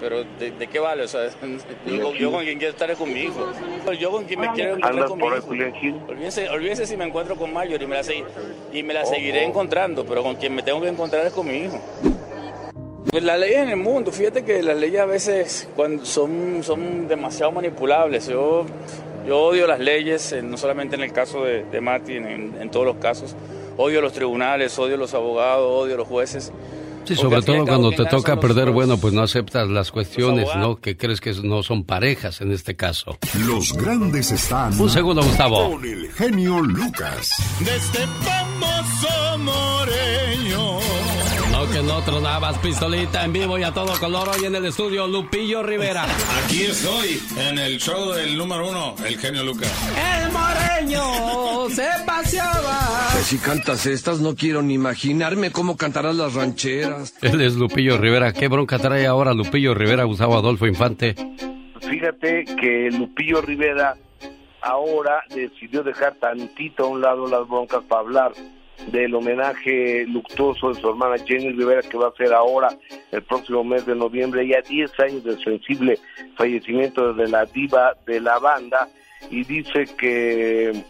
pero 0.00 0.24
¿de, 0.38 0.50
de 0.52 0.66
qué 0.66 0.78
vale? 0.78 1.04
O 1.04 1.08
sea, 1.08 1.28
yo, 1.86 2.14
yo, 2.14 2.30
con 2.30 2.44
quien 2.44 2.58
quiero 2.58 2.72
estar 2.72 2.90
es 2.90 2.96
con 2.98 3.12
mi 3.12 3.20
hijo. 3.22 3.52
Yo 3.98 4.10
con 4.10 4.24
quien 4.24 4.40
me 4.40 4.52
quiero 4.52 4.76
encontrar 4.76 5.08
con 5.08 5.18
mi 5.18 5.26
hijo. 5.26 5.98
Olvídense, 6.08 6.48
olvídense 6.48 6.86
si 6.86 6.96
me 6.96 7.04
encuentro 7.04 7.36
con 7.36 7.52
Mayor 7.52 7.82
y 7.82 7.86
me 7.86 7.96
la, 7.96 8.02
y 8.72 8.82
me 8.82 8.94
la 8.94 9.04
seguiré 9.04 9.44
encontrando, 9.44 10.04
pero 10.04 10.22
con 10.22 10.36
quien 10.36 10.54
me 10.54 10.62
tengo 10.62 10.80
que 10.80 10.88
encontrar 10.88 11.26
es 11.26 11.32
con 11.32 11.46
mi 11.46 11.58
hijo. 11.58 11.80
Pues 13.10 13.22
las 13.24 13.38
leyes 13.38 13.58
en 13.58 13.70
el 13.70 13.76
mundo, 13.76 14.12
fíjate 14.12 14.44
que 14.44 14.62
las 14.62 14.76
leyes 14.76 15.00
a 15.00 15.06
veces 15.06 15.68
cuando 15.74 16.04
son, 16.04 16.62
son 16.62 17.08
demasiado 17.08 17.50
manipulables. 17.52 18.28
Yo, 18.28 18.66
yo 19.26 19.38
odio 19.40 19.66
las 19.66 19.80
leyes, 19.80 20.36
no 20.42 20.56
solamente 20.56 20.96
en 20.96 21.02
el 21.02 21.12
caso 21.12 21.44
de, 21.44 21.64
de 21.64 21.80
Mati, 21.80 22.16
en, 22.16 22.56
en 22.60 22.70
todos 22.70 22.84
los 22.84 22.96
casos. 22.96 23.34
Odio 23.78 24.00
los 24.00 24.12
tribunales, 24.12 24.78
odio 24.78 24.96
los 24.96 25.14
abogados, 25.14 25.70
odio 25.70 25.96
los 25.96 26.06
jueces. 26.06 26.52
Sí, 27.08 27.16
sobre 27.16 27.40
todo 27.40 27.64
cuando 27.64 27.90
te 27.90 28.04
toca 28.04 28.38
perder, 28.38 28.70
bueno, 28.70 28.98
pues 28.98 29.14
no 29.14 29.22
aceptas 29.22 29.66
las 29.66 29.90
cuestiones, 29.90 30.46
¿no? 30.56 30.76
Que 30.76 30.98
crees 30.98 31.22
que 31.22 31.32
no 31.42 31.62
son 31.62 31.84
parejas 31.84 32.42
en 32.42 32.52
este 32.52 32.76
caso. 32.76 33.16
Los 33.46 33.72
grandes 33.72 34.30
están. 34.30 34.78
Un 34.78 34.90
segundo, 34.90 35.22
Gustavo. 35.22 35.70
Con 35.70 35.84
el 35.86 36.12
genio 36.12 36.60
Lucas. 36.60 37.30
De 37.60 37.76
este 37.76 38.00
famoso 38.20 39.38
moreño. 39.38 40.78
Que 41.78 41.84
no 41.84 42.02
tronabas, 42.02 42.58
pistolita 42.58 43.24
en 43.24 43.32
vivo 43.32 43.56
y 43.56 43.62
a 43.62 43.72
todo 43.72 43.92
color 44.00 44.30
hoy 44.30 44.46
en 44.46 44.56
el 44.56 44.64
estudio 44.64 45.06
Lupillo 45.06 45.62
Rivera. 45.62 46.06
Aquí 46.44 46.62
estoy, 46.62 47.22
en 47.38 47.56
el 47.56 47.78
show 47.78 48.10
del 48.14 48.36
número 48.36 48.68
uno, 48.68 48.96
el 49.06 49.16
genio 49.16 49.44
Lucas. 49.44 49.72
El 49.96 50.32
moreño 50.32 51.68
se 51.70 51.86
paseaba. 52.04 52.80
Pues 53.12 53.26
si 53.26 53.38
cantas 53.38 53.86
estas, 53.86 54.18
no 54.18 54.34
quiero 54.34 54.60
ni 54.60 54.74
imaginarme 54.74 55.52
cómo 55.52 55.76
cantarás 55.76 56.16
las 56.16 56.34
rancheras. 56.34 57.14
Él 57.22 57.40
es 57.40 57.54
Lupillo 57.54 57.96
Rivera. 57.96 58.32
¿Qué 58.32 58.48
bronca 58.48 58.80
trae 58.80 59.06
ahora 59.06 59.32
Lupillo 59.32 59.72
Rivera, 59.72 60.02
Gustavo 60.02 60.36
Adolfo 60.36 60.66
Infante? 60.66 61.14
Fíjate 61.80 62.44
que 62.60 62.90
Lupillo 62.90 63.40
Rivera 63.40 63.94
ahora 64.62 65.22
decidió 65.32 65.84
dejar 65.84 66.16
tantito 66.16 66.86
a 66.86 66.88
un 66.88 67.00
lado 67.02 67.28
las 67.28 67.46
broncas 67.46 67.84
para 67.84 68.00
hablar 68.00 68.32
del 68.86 69.14
homenaje 69.14 70.06
luctuoso 70.06 70.72
de 70.72 70.80
su 70.80 70.88
hermana 70.88 71.18
Jenny 71.18 71.50
Rivera 71.50 71.82
que 71.82 71.98
va 71.98 72.08
a 72.08 72.16
ser 72.16 72.32
ahora 72.32 72.68
el 73.10 73.22
próximo 73.22 73.64
mes 73.64 73.84
de 73.86 73.94
noviembre, 73.94 74.46
ya 74.46 74.60
10 74.62 75.00
años 75.00 75.24
del 75.24 75.42
sensible 75.42 75.98
fallecimiento 76.36 77.12
de 77.12 77.28
la 77.28 77.44
diva 77.44 77.94
de 78.06 78.20
la 78.20 78.38
banda 78.38 78.88
y 79.30 79.44
dice 79.44 79.86
que 79.98 80.84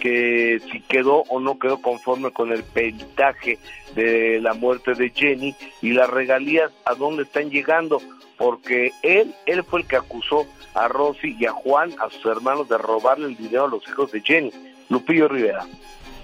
que 0.00 0.60
si 0.72 0.80
quedó 0.80 1.22
o 1.28 1.38
no 1.38 1.60
quedó 1.60 1.80
conforme 1.80 2.32
con 2.32 2.50
el 2.50 2.64
peritaje 2.64 3.58
de 3.94 4.40
la 4.40 4.54
muerte 4.54 4.94
de 4.94 5.10
Jenny 5.10 5.54
y 5.80 5.92
las 5.92 6.10
regalías 6.10 6.72
a 6.84 6.94
dónde 6.94 7.22
están 7.22 7.50
llegando, 7.50 8.00
porque 8.36 8.90
él, 9.02 9.32
él 9.46 9.62
fue 9.62 9.82
el 9.82 9.86
que 9.86 9.96
acusó 9.96 10.46
a 10.74 10.88
Rosy 10.88 11.36
y 11.38 11.46
a 11.46 11.52
Juan, 11.52 11.92
a 12.00 12.10
sus 12.10 12.26
hermanos, 12.26 12.68
de 12.68 12.78
robarle 12.78 13.26
el 13.26 13.36
dinero 13.36 13.66
a 13.66 13.68
los 13.68 13.86
hijos 13.86 14.10
de 14.10 14.20
Jenny. 14.22 14.50
Lupillo 14.88 15.28
Rivera. 15.28 15.64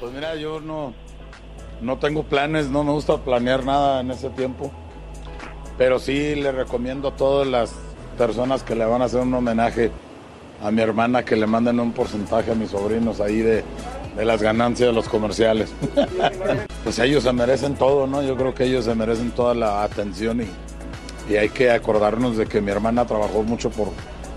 Pues 0.01 0.13
mira, 0.13 0.37
yo 0.37 0.61
no, 0.61 0.93
no 1.81 1.99
tengo 1.99 2.23
planes, 2.23 2.69
no 2.69 2.85
me 2.85 2.93
gusta 2.93 3.17
planear 3.19 3.65
nada 3.65 4.01
en 4.01 4.13
ese 4.13 4.31
tiempo, 4.31 4.71
pero 5.77 5.99
sí 5.99 6.37
le 6.37 6.53
recomiendo 6.53 7.09
a 7.09 7.17
todas 7.17 7.49
las 7.49 7.75
personas 8.17 8.63
que 8.63 8.77
le 8.77 8.85
van 8.85 9.03
a 9.03 9.07
hacer 9.07 9.21
un 9.21 9.35
homenaje 9.35 9.91
a 10.63 10.71
mi 10.71 10.83
hermana 10.83 11.25
que 11.25 11.35
le 11.35 11.49
manden 11.49 11.81
un 11.81 11.93
porcentaje 11.93 12.53
a 12.53 12.55
mis 12.55 12.71
sobrinos 12.71 13.21
ahí 13.21 13.39
de, 13.39 13.65
de 14.17 14.25
las 14.25 14.41
ganancias 14.41 14.89
de 14.89 14.93
los 14.93 15.09
comerciales. 15.09 15.73
pues 16.85 16.99
ellos 17.01 17.25
se 17.25 17.33
merecen 17.33 17.75
todo, 17.75 18.07
¿no? 18.07 18.23
Yo 18.23 18.37
creo 18.37 18.55
que 18.55 18.65
ellos 18.65 18.85
se 18.85 18.95
merecen 18.95 19.33
toda 19.33 19.55
la 19.55 19.83
atención 19.83 20.43
y, 20.43 21.33
y 21.33 21.37
hay 21.37 21.49
que 21.49 21.73
acordarnos 21.73 22.37
de 22.37 22.47
que 22.47 22.61
mi 22.61 22.71
hermana 22.71 23.05
trabajó 23.05 23.43
mucho 23.43 23.71
por, 23.71 23.89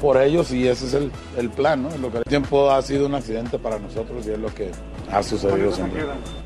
por 0.02 0.22
ellos 0.22 0.52
y 0.52 0.68
ese 0.68 0.88
es 0.88 0.94
el, 0.96 1.12
el 1.38 1.50
plan, 1.50 1.84
¿no? 1.84 1.96
Lo 1.98 2.12
que 2.12 2.18
el 2.18 2.24
tiempo 2.24 2.72
ha 2.72 2.82
sido 2.82 3.06
un 3.06 3.14
accidente 3.14 3.60
para 3.60 3.78
nosotros 3.78 4.26
y 4.26 4.32
es 4.32 4.40
lo 4.40 4.54
que 4.54 4.72
ha 5.12 5.22
sucedido 5.22 5.72
siempre. 5.72 6.02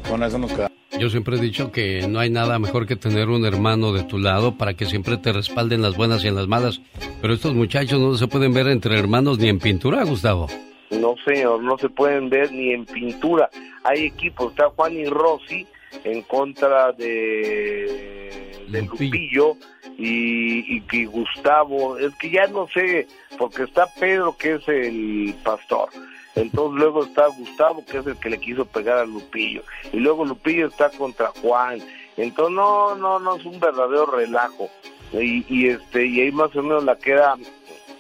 Con 0.10 0.22
eso 0.22 0.38
nos 0.38 0.52
quedamos. 0.52 0.76
Yo 1.00 1.10
siempre 1.10 1.38
he 1.38 1.40
dicho 1.40 1.72
que 1.72 2.08
no 2.08 2.20
hay 2.20 2.30
nada 2.30 2.60
mejor 2.60 2.86
que 2.86 2.96
tener 2.96 3.30
un 3.30 3.46
hermano 3.46 3.92
de 3.92 4.04
tu 4.04 4.18
lado 4.18 4.58
para 4.58 4.76
que 4.76 4.86
siempre 4.86 5.18
te 5.18 5.34
respalden 5.34 5.82
las 5.82 5.98
buenas 5.98 6.24
y 6.24 6.28
en 6.28 6.36
las 6.36 6.48
malas. 6.48 6.82
Pero 7.22 7.34
estos 7.34 7.54
muchachos 7.54 8.00
no 8.00 8.16
se 8.16 8.28
pueden 8.28 8.54
ver 8.54 8.68
entre 8.68 8.98
hermanos 8.98 9.40
ni 9.40 9.50
en 9.50 9.60
pintura, 9.60 10.04
Gustavo. 10.04 10.48
No, 10.92 11.16
señor, 11.26 11.64
no 11.64 11.78
se 11.78 11.90
pueden 11.90 12.30
ver 12.30 12.52
ni 12.52 12.72
en 12.72 12.86
pintura. 12.86 13.50
Hay 13.84 14.06
equipos, 14.06 14.52
está 14.52 14.70
Juan 14.70 14.94
y 14.94 15.06
Rossi 15.06 15.66
en 16.04 16.22
contra 16.24 16.92
de, 16.94 18.64
de 18.70 18.82
Lupillo, 18.84 19.58
y, 19.98 20.84
y, 20.92 21.06
Gustavo, 21.06 21.98
es 21.98 22.14
que 22.16 22.30
ya 22.30 22.48
no 22.48 22.68
sé, 22.68 23.08
porque 23.38 23.64
está 23.64 23.88
Pedro 24.00 24.36
que 24.38 24.56
es 24.56 24.68
el 24.68 25.36
pastor, 25.44 25.90
entonces 26.36 26.80
luego 26.80 27.06
está 27.06 27.28
Gustavo 27.28 27.86
que 27.86 28.00
es 28.00 28.08
el 28.08 28.18
que 28.18 28.30
le 28.30 28.40
quiso 28.40 28.66
pegar 28.66 29.00
a 29.00 29.06
Lupillo, 29.06 29.64
y 29.94 29.98
luego 29.98 30.26
Lupillo 30.26 30.68
está 30.68 30.90
contra 30.90 31.32
Juan, 31.42 31.82
entonces 32.18 32.56
no, 32.56 32.96
no, 32.96 33.20
no 33.20 33.36
es 33.36 33.46
un 33.46 33.60
verdadero 33.60 34.06
relajo, 34.08 34.70
y, 35.14 35.46
y 35.48 35.70
este, 35.70 36.06
y 36.06 36.22
ahí 36.22 36.32
más 36.32 36.56
o 36.56 36.64
menos 36.64 36.84
la 36.84 36.98
queda 36.98 37.38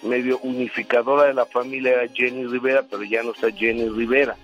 medio 0.05 0.39
unificadora 0.39 1.23
de 1.23 1.33
la 1.33 1.45
familia 1.45 1.93
era 1.93 2.13
Jenny 2.13 2.45
Rivera, 2.45 2.83
pero 2.89 3.03
ya 3.03 3.23
no 3.23 3.31
está 3.31 3.51
Jenny 3.51 3.89
Rivera. 3.89 4.35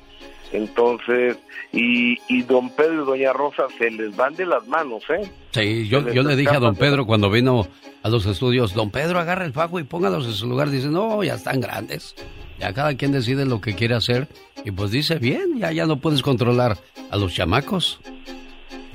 Entonces, 0.52 1.38
y, 1.72 2.18
y 2.28 2.44
don 2.44 2.70
Pedro 2.72 3.04
y 3.04 3.06
doña 3.06 3.34
Rosa 3.34 3.68
se 3.78 3.90
les 3.90 4.16
van 4.16 4.36
de 4.36 4.46
las 4.46 4.68
manos, 4.68 5.04
¿eh? 5.10 5.30
Sí, 5.52 5.88
yo, 5.88 6.12
yo 6.12 6.24
le 6.24 6.36
dije 6.36 6.56
a 6.56 6.60
don 6.60 6.76
Pedro 6.76 7.06
cuando 7.06 7.30
vino 7.30 7.68
a 8.04 8.10
los 8.10 8.26
estudios, 8.26 8.74
don 8.74 8.90
Pedro 8.90 9.20
agarra 9.20 9.46
el 9.46 9.54
fajo 9.54 9.80
y 9.80 9.84
póngalos 9.84 10.26
en 10.26 10.34
su 10.34 10.48
lugar. 10.48 10.70
Dice, 10.70 10.88
no, 10.88 11.24
ya 11.24 11.36
están 11.36 11.62
grandes. 11.62 12.16
Ya 12.60 12.74
cada 12.74 12.96
quien 12.96 13.12
decide 13.12 13.46
lo 13.46 13.62
que 13.62 13.76
quiere 13.76 13.96
hacer. 13.96 14.28
Y 14.66 14.72
pues 14.72 14.92
dice, 14.92 15.16
bien, 15.16 15.58
ya, 15.58 15.72
ya 15.72 15.86
no 15.86 15.98
puedes 15.98 16.22
controlar 16.22 16.78
a 17.10 17.18
los 17.18 17.34
chamacos. 17.34 18.00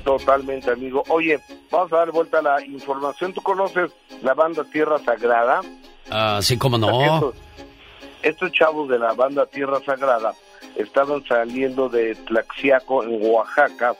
Totalmente, 0.04 0.70
amigo. 0.70 1.02
Oye, 1.08 1.40
vamos 1.70 1.92
a 1.92 1.96
dar 1.96 2.12
vuelta 2.12 2.38
a 2.38 2.42
la 2.42 2.64
información. 2.64 3.32
¿Tú 3.32 3.40
conoces 3.40 3.90
la 4.22 4.34
banda 4.34 4.62
Tierra 4.64 4.98
Sagrada? 5.04 5.62
Ah, 6.10 6.38
sí, 6.42 6.56
cómo 6.56 6.78
no. 6.78 7.32
estos 8.22 8.52
chavos 8.52 8.88
de 8.88 8.98
la 8.98 9.14
banda 9.14 9.46
Tierra 9.46 9.80
Sagrada 9.84 10.32
estaban 10.76 11.24
saliendo 11.26 11.88
de 11.88 12.14
Tlaxiaco 12.14 13.02
en 13.02 13.18
Oaxaca, 13.22 13.94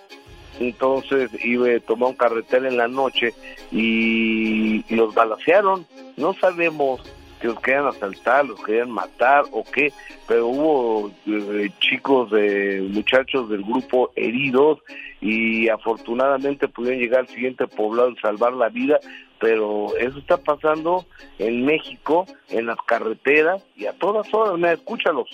entonces 0.59 1.31
iba 1.45 1.69
a 1.69 1.81
tomar 1.81 2.11
un 2.11 2.17
carretel 2.17 2.67
en 2.67 2.77
la 2.77 2.89
noche 2.89 3.35
y, 3.71 4.85
los 4.95 5.15
balacearon. 5.15 5.87
No 6.17 6.35
sabemos 6.35 7.01
si 7.41 7.47
los 7.47 7.61
querían 7.61 7.87
asaltar, 7.87 8.47
los 8.47 8.63
querían 8.63 8.91
matar 8.91 9.45
o 9.53 9.63
qué, 9.65 9.93
pero 10.27 10.47
hubo 10.47 11.11
eh, 11.27 11.71
chicos, 11.81 12.31
de 12.31 12.87
muchachos 12.91 13.51
del 13.51 13.63
grupo 13.63 14.11
heridos 14.17 14.79
y 15.21 15.69
afortunadamente 15.69 16.69
pudieron 16.69 17.01
llegar 17.01 17.21
al 17.21 17.29
siguiente 17.29 17.67
poblado 17.67 18.11
y 18.11 18.17
salvar 18.17 18.55
la 18.55 18.71
vida, 18.71 18.99
pero 19.39 19.95
eso 19.99 20.19
está 20.19 20.39
pasando 20.39 21.05
en 21.39 21.67
México, 21.67 22.27
en 22.49 22.67
las 22.67 22.79
carreteras 22.87 23.63
y 23.77 23.87
a 23.87 23.93
todas 23.93 24.33
horas, 24.33 24.59
me 24.59 24.73
escúchalos. 24.73 25.29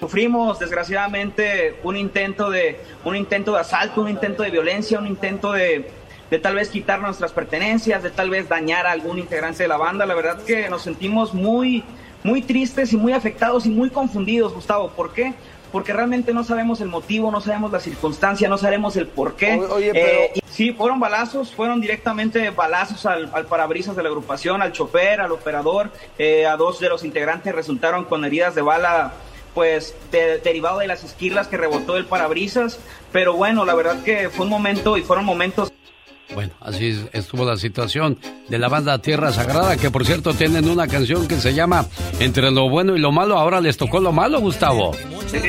Sufrimos 0.00 0.58
desgraciadamente 0.58 1.78
un 1.82 1.96
intento 1.96 2.50
de 2.50 2.80
un 3.04 3.16
intento 3.16 3.52
de 3.54 3.60
asalto, 3.60 4.02
un 4.02 4.08
intento 4.08 4.42
de 4.42 4.50
violencia, 4.50 4.98
un 4.98 5.06
intento 5.06 5.52
de, 5.52 5.90
de 6.30 6.38
tal 6.38 6.54
vez 6.54 6.68
quitar 6.68 7.00
nuestras 7.00 7.32
pertenencias, 7.32 8.02
de 8.02 8.10
tal 8.10 8.30
vez 8.30 8.48
dañar 8.48 8.86
a 8.86 8.92
algún 8.92 9.18
integrante 9.18 9.64
de 9.64 9.68
la 9.68 9.76
banda. 9.76 10.06
La 10.06 10.14
verdad 10.14 10.40
que 10.42 10.68
nos 10.68 10.82
sentimos 10.82 11.34
muy 11.34 11.84
muy 12.22 12.42
tristes 12.42 12.92
y 12.92 12.96
muy 12.96 13.12
afectados 13.12 13.66
y 13.66 13.70
muy 13.70 13.90
confundidos, 13.90 14.54
Gustavo. 14.54 14.90
¿Por 14.90 15.12
qué? 15.12 15.34
Porque 15.72 15.92
realmente 15.92 16.32
no 16.32 16.44
sabemos 16.44 16.80
el 16.80 16.88
motivo, 16.88 17.30
no 17.30 17.40
sabemos 17.40 17.70
la 17.70 17.80
circunstancia, 17.80 18.48
no 18.48 18.56
sabemos 18.56 18.96
el 18.96 19.06
por 19.06 19.34
qué. 19.34 19.54
Oye, 19.56 19.92
pero... 19.92 20.06
Eh, 20.06 20.32
sí, 20.48 20.72
fueron 20.72 20.98
balazos, 20.98 21.54
fueron 21.54 21.80
directamente 21.80 22.50
balazos 22.50 23.04
al, 23.04 23.28
parabrisas 23.46 23.94
de 23.94 24.02
la 24.02 24.08
agrupación, 24.08 24.62
al 24.62 24.72
chofer, 24.72 25.20
al 25.20 25.32
operador. 25.32 25.90
Eh, 26.18 26.46
a 26.46 26.56
dos 26.56 26.80
de 26.80 26.88
los 26.88 27.04
integrantes 27.04 27.54
resultaron 27.54 28.04
con 28.04 28.24
heridas 28.24 28.54
de 28.54 28.62
bala 28.62 29.12
pues 29.58 29.92
derivado 30.12 30.78
de 30.78 30.86
las 30.86 31.02
esquirlas 31.02 31.48
que 31.48 31.56
rebotó 31.56 31.96
el 31.96 32.04
parabrisas, 32.04 32.78
pero 33.10 33.32
bueno, 33.32 33.64
la 33.64 33.74
verdad 33.74 34.04
que 34.04 34.30
fue 34.30 34.44
un 34.44 34.50
momento 34.50 34.96
y 34.96 35.02
fueron 35.02 35.24
momentos 35.24 35.72
bueno, 36.32 36.52
así 36.60 37.08
estuvo 37.12 37.44
la 37.44 37.56
situación 37.56 38.18
de 38.48 38.58
la 38.58 38.68
banda 38.68 38.98
Tierra 38.98 39.32
Sagrada, 39.32 39.76
que 39.76 39.90
por 39.90 40.06
cierto 40.06 40.32
tienen 40.32 40.68
una 40.68 40.86
canción 40.86 41.26
que 41.26 41.36
se 41.36 41.54
llama 41.54 41.86
Entre 42.20 42.52
lo 42.52 42.68
bueno 42.68 42.94
y 42.96 43.00
lo 43.00 43.10
malo. 43.10 43.36
Ahora 43.36 43.60
les 43.60 43.76
tocó 43.78 43.98
lo 43.98 44.12
malo, 44.12 44.38
Gustavo. 44.38 44.94
Sí, 45.26 45.40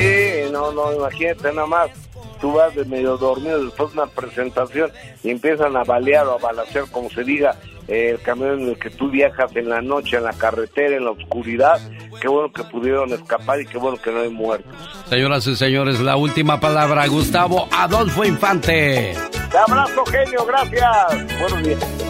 no, 0.51 0.71
no, 0.71 0.91
imagínate 0.95 1.53
nada 1.53 1.67
más. 1.67 1.91
Tú 2.41 2.53
vas 2.53 2.73
de 2.75 2.85
medio 2.85 3.17
dormido 3.17 3.63
después 3.65 3.93
de 3.93 4.01
una 4.01 4.11
presentación 4.11 4.91
y 5.23 5.31
empiezan 5.31 5.75
a 5.75 5.83
balear 5.83 6.25
o 6.27 6.33
a 6.33 6.37
balacear, 6.37 6.85
como 6.91 7.09
se 7.09 7.23
diga, 7.23 7.55
el 7.87 8.21
camión 8.21 8.61
en 8.61 8.69
el 8.69 8.79
que 8.79 8.89
tú 8.89 9.09
viajas 9.09 9.53
en 9.55 9.69
la 9.69 9.81
noche, 9.81 10.17
en 10.17 10.23
la 10.23 10.33
carretera, 10.33 10.95
en 10.95 11.05
la 11.05 11.11
oscuridad. 11.11 11.79
Qué 12.21 12.27
bueno 12.27 12.51
que 12.53 12.63
pudieron 12.63 13.11
escapar 13.11 13.59
y 13.61 13.65
qué 13.65 13.77
bueno 13.77 13.97
que 13.97 14.11
no 14.11 14.21
hay 14.21 14.29
muertos. 14.29 14.71
Señoras 15.09 15.47
y 15.47 15.55
señores, 15.55 15.99
la 15.99 16.15
última 16.15 16.59
palabra, 16.59 17.07
Gustavo 17.07 17.67
Adolfo 17.71 18.23
Infante. 18.23 19.15
Te 19.51 19.57
abrazo, 19.57 20.05
genio, 20.05 20.45
gracias. 20.45 21.39
Buenos 21.39 21.63
días. 21.63 22.09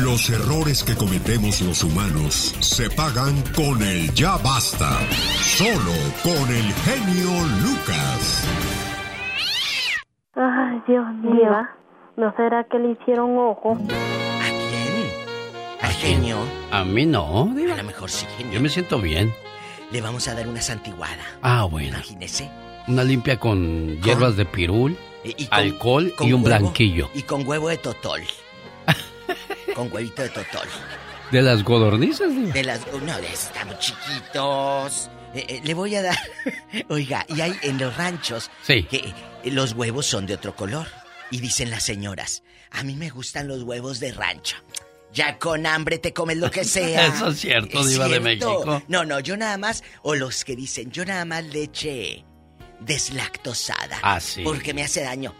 Los 0.00 0.30
errores 0.30 0.84
que 0.84 0.94
cometemos 0.94 1.60
los 1.60 1.84
humanos 1.84 2.54
se 2.60 2.88
pagan 2.90 3.42
con 3.54 3.82
el 3.82 4.12
ya 4.14 4.38
basta. 4.38 4.98
Solo 5.42 5.92
con 6.22 6.54
el 6.54 6.72
genio 6.72 7.30
Lucas. 7.62 8.71
Ay, 10.34 10.82
Dios 10.86 11.06
mío. 11.14 11.50
¿No 12.16 12.34
será 12.36 12.64
que 12.64 12.78
le 12.78 12.92
hicieron 12.92 13.36
ojo? 13.38 13.76
genio? 16.02 16.38
A 16.70 16.84
mí 16.84 17.06
no. 17.06 17.42
A 17.42 17.76
lo 17.76 17.84
mejor 17.84 18.10
sí, 18.10 18.26
genio. 18.36 18.54
Yo 18.54 18.60
me 18.60 18.68
siento 18.68 18.98
bien. 18.98 19.32
Le 19.92 20.00
vamos 20.00 20.26
a 20.26 20.34
dar 20.34 20.48
una 20.48 20.60
santiguada. 20.60 21.22
Ah, 21.42 21.64
bueno. 21.64 21.90
Imagínese. 21.90 22.50
Una 22.88 23.04
limpia 23.04 23.38
con 23.38 24.00
hierbas 24.00 24.36
de 24.36 24.44
pirul, 24.44 24.96
y, 25.22 25.46
alcohol 25.50 26.12
y 26.20 26.32
un 26.32 26.42
blanquillo. 26.42 27.08
Y 27.14 27.22
con 27.22 27.46
huevo 27.46 27.68
de 27.68 27.76
totol. 27.76 28.20
con 29.76 29.92
huevito 29.92 30.22
de 30.22 30.30
totol. 30.30 30.66
¿De 31.30 31.42
las 31.42 31.62
godornizas? 31.62 32.52
De 32.52 32.64
las... 32.64 32.84
No, 32.92 33.16
estamos 33.18 33.78
chiquitos. 33.78 35.10
Eh, 35.34 35.46
eh, 35.48 35.60
le 35.64 35.74
voy 35.74 35.94
a 35.94 36.02
dar... 36.02 36.18
Oiga, 36.88 37.24
y 37.28 37.40
hay 37.40 37.54
en 37.62 37.78
los 37.78 37.96
ranchos... 37.96 38.50
Sí. 38.62 38.84
Que 38.84 38.96
eh, 38.98 39.50
los 39.50 39.72
huevos 39.72 40.06
son 40.06 40.26
de 40.26 40.34
otro 40.34 40.54
color. 40.54 40.86
Y 41.30 41.40
dicen 41.40 41.70
las 41.70 41.84
señoras, 41.84 42.42
a 42.70 42.82
mí 42.82 42.94
me 42.94 43.10
gustan 43.10 43.48
los 43.48 43.62
huevos 43.62 44.00
de 44.00 44.12
rancho. 44.12 44.56
Ya 45.12 45.38
con 45.38 45.66
hambre 45.66 45.98
te 45.98 46.12
comes 46.12 46.36
lo 46.36 46.50
que 46.50 46.64
sea. 46.64 47.06
Eso 47.06 47.28
es 47.28 47.40
cierto, 47.40 47.84
Diva 47.84 48.08
de 48.08 48.20
México. 48.20 48.82
No, 48.88 49.04
no, 49.04 49.20
yo 49.20 49.36
nada 49.36 49.56
más, 49.58 49.82
o 50.02 50.14
los 50.14 50.44
que 50.44 50.56
dicen, 50.56 50.90
yo 50.90 51.04
nada 51.04 51.24
más 51.24 51.44
leche 51.44 52.24
deslactosada. 52.80 53.98
Ah, 54.02 54.20
sí. 54.20 54.42
Porque 54.42 54.74
me 54.74 54.82
hace 54.82 55.02
daño. 55.02 55.34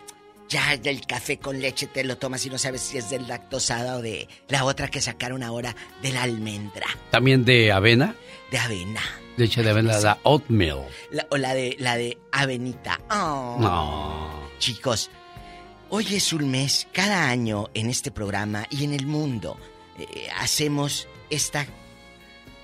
Ya 0.48 0.74
el 0.74 1.06
café 1.06 1.39
con 1.39 1.60
leche 1.60 1.86
te 1.86 2.05
lo 2.05 2.19
tomas 2.19 2.44
y 2.44 2.51
no 2.51 2.59
sabes 2.59 2.82
si 2.82 2.98
es 2.98 3.09
deslactosada 3.09 3.97
o 3.97 4.02
de 4.02 4.28
la 4.48 4.64
otra 4.64 4.89
que 4.89 5.01
sacaron 5.01 5.43
ahora 5.43 5.74
de 6.02 6.12
la 6.12 6.24
almendra. 6.24 6.86
¿También 7.10 7.44
de 7.47 7.73
avena? 7.73 8.14
De 8.51 8.59
avena. 8.59 9.01
Leche 9.36 9.62
de 9.62 9.70
avena, 9.70 9.98
la 9.98 10.18
oatmeal. 10.24 10.86
o 11.30 11.36
la 11.36 11.54
de, 11.54 11.76
la 11.78 11.96
de 11.96 12.18
avenita. 12.32 13.00
Oh. 13.10 13.56
No. 13.59 14.50
Chicos, 14.59 15.10
Hoy 15.94 16.06
es 16.14 16.32
un 16.32 16.50
mes, 16.50 16.88
cada 16.90 17.28
año 17.28 17.68
en 17.74 17.90
este 17.90 18.10
programa 18.10 18.66
y 18.70 18.84
en 18.84 18.94
el 18.94 19.06
mundo 19.06 19.59
eh, 19.98 20.26
hacemos 20.38 21.06
esta 21.28 21.66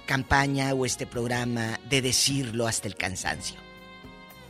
campaña 0.07 0.73
o 0.73 0.87
este 0.87 1.07
programa 1.07 1.79
de 1.91 2.01
decirlo 2.01 2.67
hasta 2.67 2.89
el 2.89 2.95
cansancio. 2.95 3.61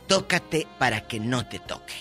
Tócate 0.07 0.65
para 0.77 1.09
que 1.09 1.19
no 1.19 1.45
te 1.45 1.59
toque. 1.59 1.93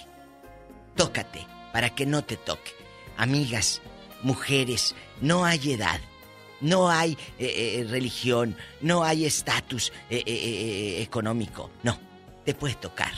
Tócate 0.95 1.45
para 1.73 1.93
que 1.97 2.07
no 2.07 2.23
te 2.23 2.37
toque. 2.37 2.71
Amigas, 3.17 3.83
mujeres, 4.23 4.95
no 5.21 5.45
hay 5.45 5.73
edad, 5.73 6.01
no 6.61 6.89
hay 6.89 7.13
eh, 7.39 7.81
eh, 7.81 7.87
religión, 7.89 8.57
no 8.81 9.05
hay 9.05 9.25
estatus 9.25 9.93
económico. 10.11 11.71
No, 11.83 11.99
te 12.45 12.55
puede 12.55 12.75
tocar 12.75 13.13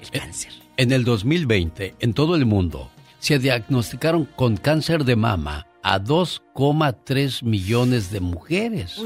el 0.00 0.10
cáncer. 0.10 0.52
En 0.76 0.92
el 0.92 1.04
2020, 1.04 1.94
en 2.00 2.14
todo 2.14 2.34
el 2.34 2.46
mundo, 2.46 2.90
se 3.20 3.38
diagnosticaron 3.38 4.26
con 4.36 4.56
cáncer 4.56 5.04
de 5.04 5.16
mama 5.16 5.66
a 5.82 6.00
2,3 6.00 7.42
millones 7.42 8.10
de 8.10 8.20
mujeres. 8.20 9.00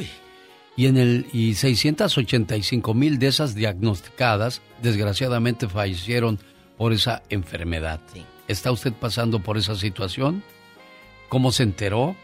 Y, 0.77 0.87
en 0.87 0.97
el, 0.97 1.27
y 1.33 1.55
685 1.55 2.95
mil 2.95 3.19
de 3.19 3.27
esas 3.27 3.55
diagnosticadas, 3.55 4.63
desgraciadamente, 4.81 5.69
fallecieron 5.69 6.39
por 6.77 6.93
esa 6.93 7.23
enfermedad. 7.29 8.01
¿Está 8.47 8.73
usted 8.73 8.93
pasando 8.93 9.41
por 9.41 9.59
esa 9.59 9.75
situación? 9.75 10.43
¿Cómo 11.29 11.53
se 11.53 11.65
enteró? 11.65 12.17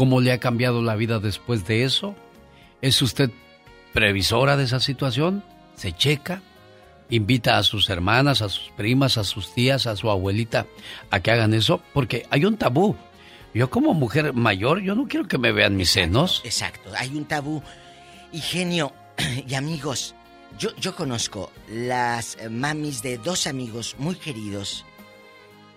¿Cómo 0.00 0.22
le 0.22 0.32
ha 0.32 0.40
cambiado 0.40 0.80
la 0.80 0.96
vida 0.96 1.18
después 1.18 1.66
de 1.66 1.84
eso? 1.84 2.16
¿Es 2.80 3.02
usted 3.02 3.30
previsora 3.92 4.56
de 4.56 4.64
esa 4.64 4.80
situación? 4.80 5.44
¿Se 5.76 5.92
checa? 5.92 6.40
invita 7.10 7.58
a 7.58 7.62
sus 7.62 7.90
hermanas, 7.90 8.40
a 8.40 8.48
sus 8.48 8.70
primas, 8.78 9.18
a 9.18 9.24
sus 9.24 9.52
tías, 9.52 9.86
a 9.86 9.96
su 9.96 10.08
abuelita 10.08 10.66
a 11.10 11.20
que 11.20 11.30
hagan 11.32 11.52
eso, 11.52 11.82
porque 11.92 12.26
hay 12.30 12.46
un 12.46 12.56
tabú. 12.56 12.96
Yo 13.52 13.68
como 13.68 13.92
mujer 13.92 14.32
mayor, 14.32 14.80
yo 14.80 14.94
no 14.94 15.06
quiero 15.06 15.28
que 15.28 15.36
me 15.36 15.52
vean 15.52 15.76
mis 15.76 15.90
senos. 15.90 16.40
Exacto, 16.44 16.90
hay 16.96 17.10
un 17.10 17.26
tabú. 17.26 17.62
Y 18.32 18.40
genio 18.40 18.94
y 19.46 19.54
amigos, 19.54 20.14
yo, 20.58 20.74
yo 20.76 20.96
conozco 20.96 21.52
las 21.68 22.38
mamis 22.48 23.02
de 23.02 23.18
dos 23.18 23.46
amigos 23.46 23.96
muy 23.98 24.14
queridos 24.14 24.86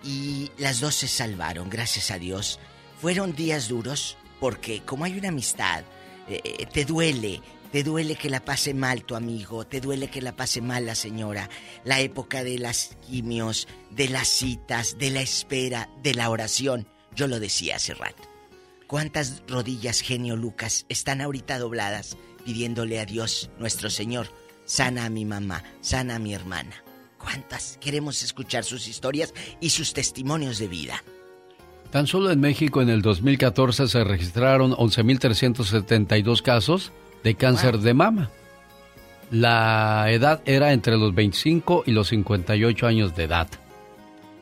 y 0.02 0.50
las 0.56 0.80
dos 0.80 0.94
se 0.94 1.08
salvaron, 1.08 1.68
gracias 1.68 2.10
a 2.10 2.18
Dios. 2.18 2.58
Fueron 3.04 3.34
días 3.34 3.68
duros 3.68 4.16
porque 4.40 4.80
como 4.80 5.04
hay 5.04 5.18
una 5.18 5.28
amistad, 5.28 5.84
eh, 6.26 6.40
eh, 6.42 6.64
te 6.72 6.86
duele, 6.86 7.42
te 7.70 7.82
duele 7.82 8.16
que 8.16 8.30
la 8.30 8.42
pase 8.42 8.72
mal 8.72 9.04
tu 9.04 9.14
amigo, 9.14 9.66
te 9.66 9.82
duele 9.82 10.08
que 10.08 10.22
la 10.22 10.34
pase 10.34 10.62
mal 10.62 10.86
la 10.86 10.94
señora, 10.94 11.50
la 11.84 12.00
época 12.00 12.42
de 12.42 12.58
las 12.58 12.96
quimios, 13.06 13.68
de 13.90 14.08
las 14.08 14.28
citas, 14.28 14.96
de 14.96 15.10
la 15.10 15.20
espera, 15.20 15.90
de 16.02 16.14
la 16.14 16.30
oración. 16.30 16.88
Yo 17.14 17.28
lo 17.28 17.40
decía 17.40 17.76
hace 17.76 17.92
rato. 17.92 18.22
¿Cuántas 18.86 19.42
rodillas, 19.48 20.00
genio 20.00 20.34
Lucas, 20.34 20.86
están 20.88 21.20
ahorita 21.20 21.58
dobladas 21.58 22.16
pidiéndole 22.46 23.00
a 23.00 23.04
Dios, 23.04 23.50
nuestro 23.58 23.90
Señor, 23.90 24.28
sana 24.64 25.04
a 25.04 25.10
mi 25.10 25.26
mamá, 25.26 25.62
sana 25.82 26.14
a 26.14 26.18
mi 26.18 26.32
hermana? 26.32 26.82
¿Cuántas? 27.18 27.76
Queremos 27.82 28.22
escuchar 28.22 28.64
sus 28.64 28.88
historias 28.88 29.34
y 29.60 29.68
sus 29.68 29.92
testimonios 29.92 30.58
de 30.58 30.68
vida. 30.68 31.04
Tan 31.94 32.08
solo 32.08 32.32
en 32.32 32.40
México 32.40 32.82
en 32.82 32.88
el 32.88 33.02
2014 33.02 33.86
se 33.86 34.02
registraron 34.02 34.72
11.372 34.72 36.42
casos 36.42 36.90
de 37.22 37.36
cáncer 37.36 37.78
de 37.78 37.94
mama. 37.94 38.30
La 39.30 40.10
edad 40.10 40.42
era 40.44 40.72
entre 40.72 40.96
los 40.96 41.14
25 41.14 41.84
y 41.86 41.92
los 41.92 42.08
58 42.08 42.88
años 42.88 43.14
de 43.14 43.22
edad. 43.22 43.46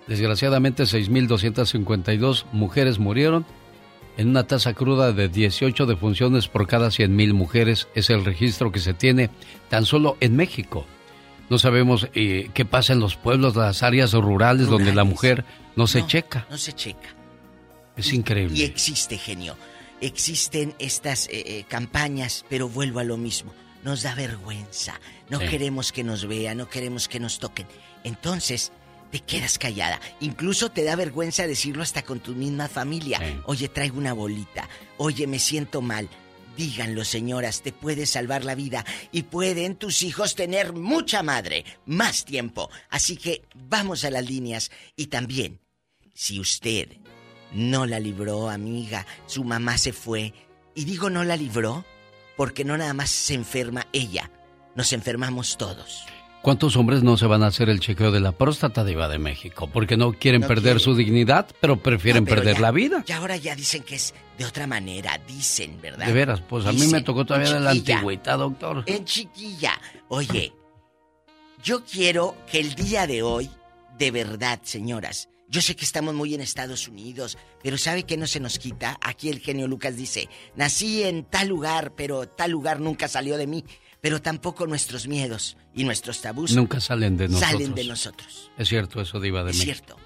Desgraciadamente 0.07 0.85
6.252 0.85 2.47
mujeres 2.53 2.99
murieron 2.99 3.45
en 4.17 4.29
una 4.29 4.45
tasa 4.45 4.73
cruda 4.73 5.13
de 5.13 5.29
18 5.29 5.85
defunciones 5.85 6.49
por 6.49 6.67
cada 6.67 6.89
100.000 6.89 7.35
mujeres. 7.35 7.87
Es 7.95 8.09
el 8.09 8.25
registro 8.25 8.73
que 8.73 8.81
se 8.81 8.95
tiene 8.95 9.29
tan 9.69 9.85
solo 9.85 10.17
en 10.21 10.37
México. 10.37 10.87
No 11.51 11.59
sabemos 11.59 12.09
eh, 12.15 12.49
qué 12.55 12.65
pasa 12.65 12.95
en 12.95 13.01
los 13.01 13.17
pueblos, 13.17 13.57
las 13.57 13.83
áreas 13.83 14.15
rurales, 14.15 14.69
donde 14.69 14.95
la 14.95 15.05
mujer 15.05 15.45
no 15.77 15.87
se 15.87 16.07
checa. 16.07 16.47
No 16.49 16.57
se 16.57 16.73
checa. 16.73 17.22
Es 17.97 18.13
increíble. 18.13 18.59
Y 18.59 18.63
existe, 18.63 19.19
genio 19.19 19.57
existen 20.03 20.75
estas 20.79 21.29
eh, 21.29 21.45
eh, 21.47 21.65
campañas, 21.69 22.45
pero 22.49 22.69
vuelvo 22.69 22.99
a 22.99 23.05
lo 23.05 23.17
mismo. 23.17 23.55
Nos 23.85 24.03
da 24.03 24.15
vergüenza. 24.15 25.01
No 25.29 25.39
queremos 25.39 25.93
que 25.93 26.05
nos 26.05 26.27
vean, 26.27 26.59
no 26.59 26.69
queremos 26.69 27.09
que 27.09 27.19
nos 27.19 27.39
toquen. 27.39 27.67
Entonces, 28.05 28.71
te 29.11 29.21
quedas 29.21 29.59
callada. 29.59 30.01
Incluso 30.21 30.71
te 30.71 30.85
da 30.85 30.95
vergüenza 30.95 31.47
decirlo 31.47 31.83
hasta 31.83 32.03
con 32.03 32.21
tu 32.21 32.33
misma 32.35 32.69
familia. 32.69 33.43
Oye, 33.47 33.69
traigo 33.69 33.99
una 33.99 34.13
bolita. 34.13 34.69
Oye, 34.99 35.27
me 35.27 35.39
siento 35.39 35.81
mal. 35.81 36.09
Díganlo, 36.57 37.05
señoras, 37.05 37.63
te 37.63 37.73
puede 37.73 38.07
salvar 38.07 38.45
la 38.45 38.55
vida 38.55 38.85
y 39.11 39.23
pueden 39.23 39.75
tus 39.75 40.03
hijos 40.03 40.35
tener 40.35 40.75
mucha 40.75 41.23
madre, 41.23 41.65
más 41.87 42.25
tiempo. 42.25 42.71
Así 42.91 43.17
que 43.17 43.43
vamos 43.55 44.05
a 44.05 44.11
las 44.11 44.29
líneas 44.29 44.71
y 44.95 45.07
también, 45.07 45.61
si 46.13 46.39
usted 46.39 46.89
no 47.53 47.87
la 47.87 48.01
libró, 48.01 48.49
amiga. 48.49 49.07
Su 49.27 49.45
mamá 49.45 49.79
se 49.79 49.93
fue. 49.93 50.33
Y 50.75 50.85
digo 50.85 51.11
no 51.11 51.25
la 51.25 51.37
libró 51.37 51.85
porque 52.37 52.65
no 52.65 52.77
nada 52.77 52.95
más 52.95 53.11
se 53.11 53.35
enferma 53.35 53.87
ella. 53.93 54.31
Nos 54.75 54.93
enfermamos 54.93 55.59
todos. 55.59 56.05
¿Cuántos 56.43 56.77
hombres 56.77 57.05
no 57.05 57.17
se 57.17 57.27
van 57.27 57.45
a 57.45 57.47
hacer 57.47 57.69
el 57.69 57.79
chequeo 57.79 58.11
de 58.11 58.19
la 58.19 58.33
próstata 58.33 58.85
diva 58.85 59.09
de 59.09 59.19
México? 59.21 59.69
Porque 59.73 59.97
no 59.97 60.13
quieren 60.13 60.43
perder 60.43 60.81
su 60.81 60.97
dignidad, 60.97 61.47
pero 61.61 61.81
prefieren 61.81 62.25
perder 62.25 62.59
la 62.59 62.73
vida. 62.73 63.05
Y 63.07 63.13
ahora 63.13 63.37
ya 63.37 63.55
dicen 63.55 63.85
que 63.85 63.95
es 63.95 64.13
de 64.39 64.45
otra 64.45 64.67
manera, 64.67 65.21
dicen, 65.29 65.81
¿verdad? 65.81 66.05
De 66.07 66.13
veras, 66.13 66.41
pues 66.41 66.67
a 66.67 66.73
mí 66.73 66.89
me 66.89 67.03
tocó 67.03 67.25
todavía 67.25 67.53
de 67.53 67.61
la 67.61 67.71
antigüedad, 67.71 68.39
doctor. 68.39 68.83
En 68.87 69.05
chiquilla. 69.05 69.81
Oye, 70.09 70.53
yo 71.63 71.85
quiero 71.85 72.35
que 72.51 72.59
el 72.59 72.75
día 72.75 73.07
de 73.07 73.23
hoy, 73.23 73.49
de 73.97 74.11
verdad, 74.11 74.59
señoras, 74.65 75.29
yo 75.53 75.61
sé 75.61 75.77
que 75.77 75.85
estamos 75.85 76.15
muy 76.15 76.35
en 76.35 76.41
Estados 76.41 76.89
Unidos, 76.89 77.37
pero 77.63 77.77
¿sabe 77.77 78.05
qué 78.05 78.17
no 78.17 78.27
se 78.27 78.41
nos 78.41 78.59
quita? 78.59 78.99
Aquí 79.03 79.29
el 79.29 79.39
genio 79.39 79.69
Lucas 79.69 79.97
dice, 79.97 80.31
nací 80.57 81.03
en 81.03 81.25
tal 81.25 81.49
lugar, 81.49 81.93
pero 81.95 82.27
tal 82.27 82.51
lugar 82.51 82.81
nunca 82.81 83.07
salió 83.07 83.37
de 83.37 83.47
mí. 83.47 83.63
Pero 84.01 84.23
tampoco 84.23 84.67
nuestros 84.67 85.07
miedos 85.07 85.59
y 85.75 85.85
nuestros 85.85 86.23
tabús 86.23 86.57
nunca 86.57 86.81
salen 86.81 87.19
de 87.19 87.29
nosotros. 87.29 87.53
Salen 87.53 87.75
de 87.75 87.85
nosotros. 87.85 88.51
Es 88.57 88.69
cierto 88.69 89.01
eso, 89.01 89.21
Diva 89.21 89.45
de 89.45 89.51
es 89.51 89.57
mí. 89.59 89.63
Es 89.63 89.67
cierto. 89.67 89.97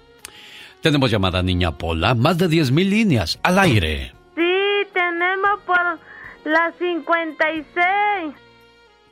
Tenemos 0.81 1.09
llamada 1.09 1.41
Niña 1.41 1.75
Pola, 1.77 2.13
más 2.13 2.37
de 2.37 2.47
10.000 2.47 2.89
líneas 2.89 3.39
al 3.41 3.57
aire. 3.57 4.13
Sí, 4.35 4.87
tenemos 4.93 5.61
por 5.65 5.99
la 6.43 6.73
56. 6.77 8.35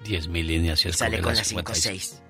10.000 0.04 0.46
líneas 0.46 0.86
y 0.86 0.90
es 0.90 0.98
Sale 0.98 1.22
con 1.22 1.34
la 1.34 1.44
56. 1.44 2.22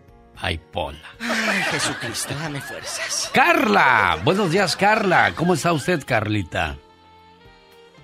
Ay, 0.46 0.60
Pola. 0.60 1.00
Ay, 1.20 1.64
Jesucristo, 1.72 2.36
dame 2.36 2.62
fuerzas. 2.62 3.32
Carla, 3.34 4.20
buenos 4.24 4.52
días, 4.52 4.76
Carla. 4.76 5.34
¿Cómo 5.36 5.56
está 5.56 5.74
usted, 5.74 6.04
Carlita? 6.06 6.78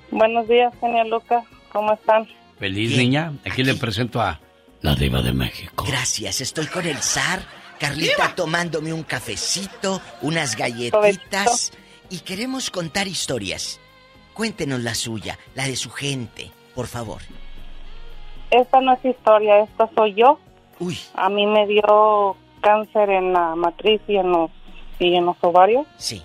Buenos 0.09 0.47
días, 0.47 0.73
genial 0.79 1.11
Lucas. 1.11 1.43
¿Cómo 1.71 1.93
están? 1.93 2.27
Feliz, 2.57 2.97
niña. 2.97 3.33
Aquí, 3.45 3.63
le 3.63 3.75
presento 3.75 4.19
a 4.21 4.39
la 4.81 4.95
diva 4.95 5.21
de 5.21 5.33
México. 5.33 5.85
Gracias, 5.87 6.41
estoy 6.41 6.65
con 6.65 6.87
el 6.87 6.97
zar. 6.97 7.43
Carlita 7.79 8.33
tomándome 8.33 8.91
un 8.91 9.03
cafecito, 9.03 10.01
unas 10.23 10.55
galletitas. 10.55 11.73
Y 12.09 12.21
queremos 12.21 12.71
contar 12.71 13.07
historias. 13.07 13.79
Cuéntenos 14.33 14.79
la 14.79 14.95
suya, 14.95 15.37
la 15.53 15.67
de 15.67 15.75
su 15.75 15.91
gente, 15.91 16.49
por 16.73 16.87
favor. 16.87 17.21
Esta 18.49 18.81
no 18.81 18.93
es 18.93 19.05
historia, 19.05 19.59
esta 19.59 19.87
soy 19.95 20.15
yo. 20.15 20.39
Uy. 20.81 20.97
A 21.13 21.29
mí 21.29 21.45
me 21.45 21.67
dio 21.67 22.35
cáncer 22.59 23.09
en 23.09 23.31
la 23.31 23.55
matriz 23.55 24.01
y 24.07 24.17
en 24.17 24.31
los, 24.31 24.51
y 24.99 25.15
en 25.15 25.25
los 25.25 25.37
ovarios. 25.41 25.87
Sí. 25.97 26.21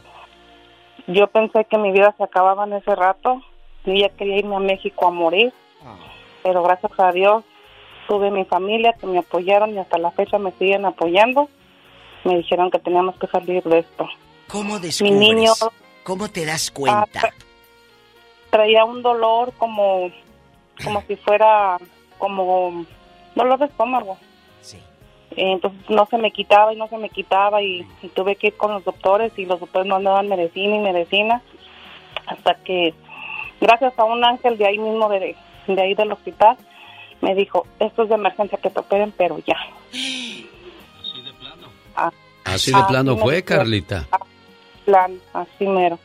Yo 1.06 1.28
pensé 1.28 1.64
que 1.66 1.78
mi 1.78 1.92
vida 1.92 2.14
se 2.16 2.24
acababa 2.24 2.64
en 2.64 2.72
ese 2.72 2.94
rato. 2.94 3.42
Yo 3.84 3.92
ya 3.92 4.08
quería 4.08 4.38
irme 4.38 4.56
a 4.56 4.60
México 4.60 5.06
a 5.06 5.10
morir. 5.10 5.52
Pero 6.42 6.62
gracias 6.62 6.92
a 6.98 7.12
Dios 7.12 7.44
tuve 8.08 8.30
mi 8.30 8.44
familia 8.44 8.94
que 8.94 9.06
me 9.06 9.18
apoyaron 9.18 9.74
y 9.74 9.78
hasta 9.78 9.98
la 9.98 10.10
fecha 10.10 10.38
me 10.38 10.52
siguen 10.52 10.84
apoyando. 10.84 11.48
Me 12.24 12.38
dijeron 12.38 12.70
que 12.70 12.78
teníamos 12.78 13.16
que 13.16 13.26
salir 13.26 13.62
de 13.62 13.80
esto. 13.80 14.08
¿Cómo 14.48 14.78
descubres? 14.78 15.12
Mi 15.12 15.34
niño, 15.34 15.52
¿Cómo 16.02 16.28
te 16.28 16.44
das 16.44 16.70
cuenta? 16.70 17.32
traía 18.50 18.84
un 18.84 19.02
dolor 19.02 19.52
como, 19.58 20.10
como 20.82 21.02
si 21.02 21.16
fuera 21.16 21.78
como 22.18 22.86
dolor 23.34 23.58
de 23.58 23.66
estómago. 23.66 24.16
Entonces 25.36 25.78
no 25.90 26.06
se 26.06 26.16
me 26.16 26.30
quitaba 26.30 26.72
y 26.72 26.76
no 26.76 26.88
se 26.88 26.96
me 26.96 27.10
quitaba 27.10 27.62
y, 27.62 27.86
y, 28.02 28.08
tuve 28.08 28.36
que 28.36 28.48
ir 28.48 28.56
con 28.56 28.72
los 28.72 28.84
doctores 28.84 29.32
y 29.36 29.44
los 29.44 29.60
doctores 29.60 29.86
no 29.86 30.00
daban 30.00 30.28
medicina 30.28 30.76
y 30.76 30.78
medicina 30.78 31.42
hasta 32.26 32.54
que 32.54 32.94
gracias 33.60 33.98
a 33.98 34.04
un 34.04 34.24
ángel 34.24 34.56
de 34.56 34.66
ahí 34.66 34.78
mismo 34.78 35.08
de, 35.10 35.36
de 35.66 35.82
ahí 35.82 35.94
del 35.94 36.12
hospital 36.12 36.56
me 37.20 37.34
dijo 37.34 37.66
esto 37.78 38.04
es 38.04 38.08
de 38.08 38.14
emergencia 38.14 38.58
que 38.58 38.70
te 38.70 38.80
operen 38.80 39.12
pero 39.16 39.38
ya. 39.46 39.56
Así 39.90 41.22
de 41.22 41.32
plano. 41.34 41.68
Ah, 41.94 42.10
así 42.44 42.72
de 42.72 42.82
plano 42.88 43.12
así 43.12 43.20
fue, 43.20 43.42
Carlita. 43.42 44.06
Plan, 44.86 45.20
así 45.34 45.66
mero. 45.66 45.98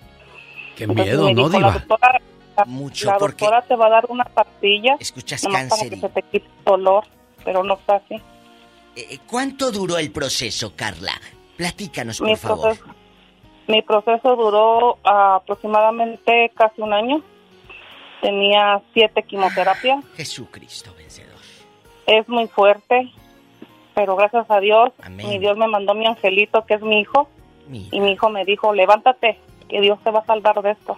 Qué 0.76 0.88
miedo, 0.88 1.34
¿no, 1.34 1.50
Diva? 1.50 1.68
La 1.68 1.74
doctora, 1.74 2.22
Mucho 2.66 3.08
la 3.08 3.18
porque... 3.18 3.46
doctora 3.46 3.62
te 3.62 3.76
va 3.76 3.86
a 3.86 3.90
dar 3.90 4.06
una 4.10 4.26
pastilla. 4.26 4.98
Escuchas 5.00 5.42
cáncer. 5.44 5.70
Para 5.70 5.90
que 5.90 5.96
se 5.96 6.10
te 6.10 6.22
quite 6.24 6.48
el 6.48 6.64
dolor, 6.66 7.06
pero 7.46 7.64
no 7.64 7.76
está 7.76 7.96
así. 7.96 8.22
Eh, 8.96 9.20
¿Cuánto 9.26 9.72
duró 9.72 9.98
el 9.98 10.12
proceso, 10.12 10.74
Carla? 10.76 11.14
Platícanos, 11.58 12.20
por 12.20 12.28
mi 12.28 12.36
favor. 12.36 12.78
Proceso, 12.78 12.96
mi 13.68 13.82
proceso 13.82 14.36
duró 14.36 14.96
uh, 14.96 15.00
aproximadamente 15.04 16.52
casi 16.56 16.82
un 16.82 16.94
año. 16.94 17.22
Tenía 18.22 18.82
siete 18.94 19.24
quimioterapias. 19.24 20.04
Jesucristo 20.16 20.94
vencedor. 20.98 21.40
Es 22.06 22.28
muy 22.28 22.48
fuerte, 22.48 23.12
pero 23.96 24.16
gracias 24.16 24.46
a 24.50 24.60
Dios, 24.60 24.92
Amén. 25.02 25.28
mi 25.28 25.40
Dios 25.40 25.58
me 25.58 25.68
mandó 25.68 25.94
mi 25.94 26.06
angelito, 26.06 26.66
que 26.66 26.76
es 26.76 26.82
mi 26.82 27.02
hijo. 27.02 27.30
Mira. 27.68 27.88
Y 27.92 28.00
mi 28.00 28.12
hijo 28.12 28.30
me 28.30 28.44
dijo, 28.44 28.74
levántate, 28.74 29.40
que 29.70 29.82
Dios 29.82 29.98
te 30.04 30.12
va 30.12 30.20
a 30.20 30.26
salvar 30.26 30.62
de 30.62 30.72
esto. 30.72 30.98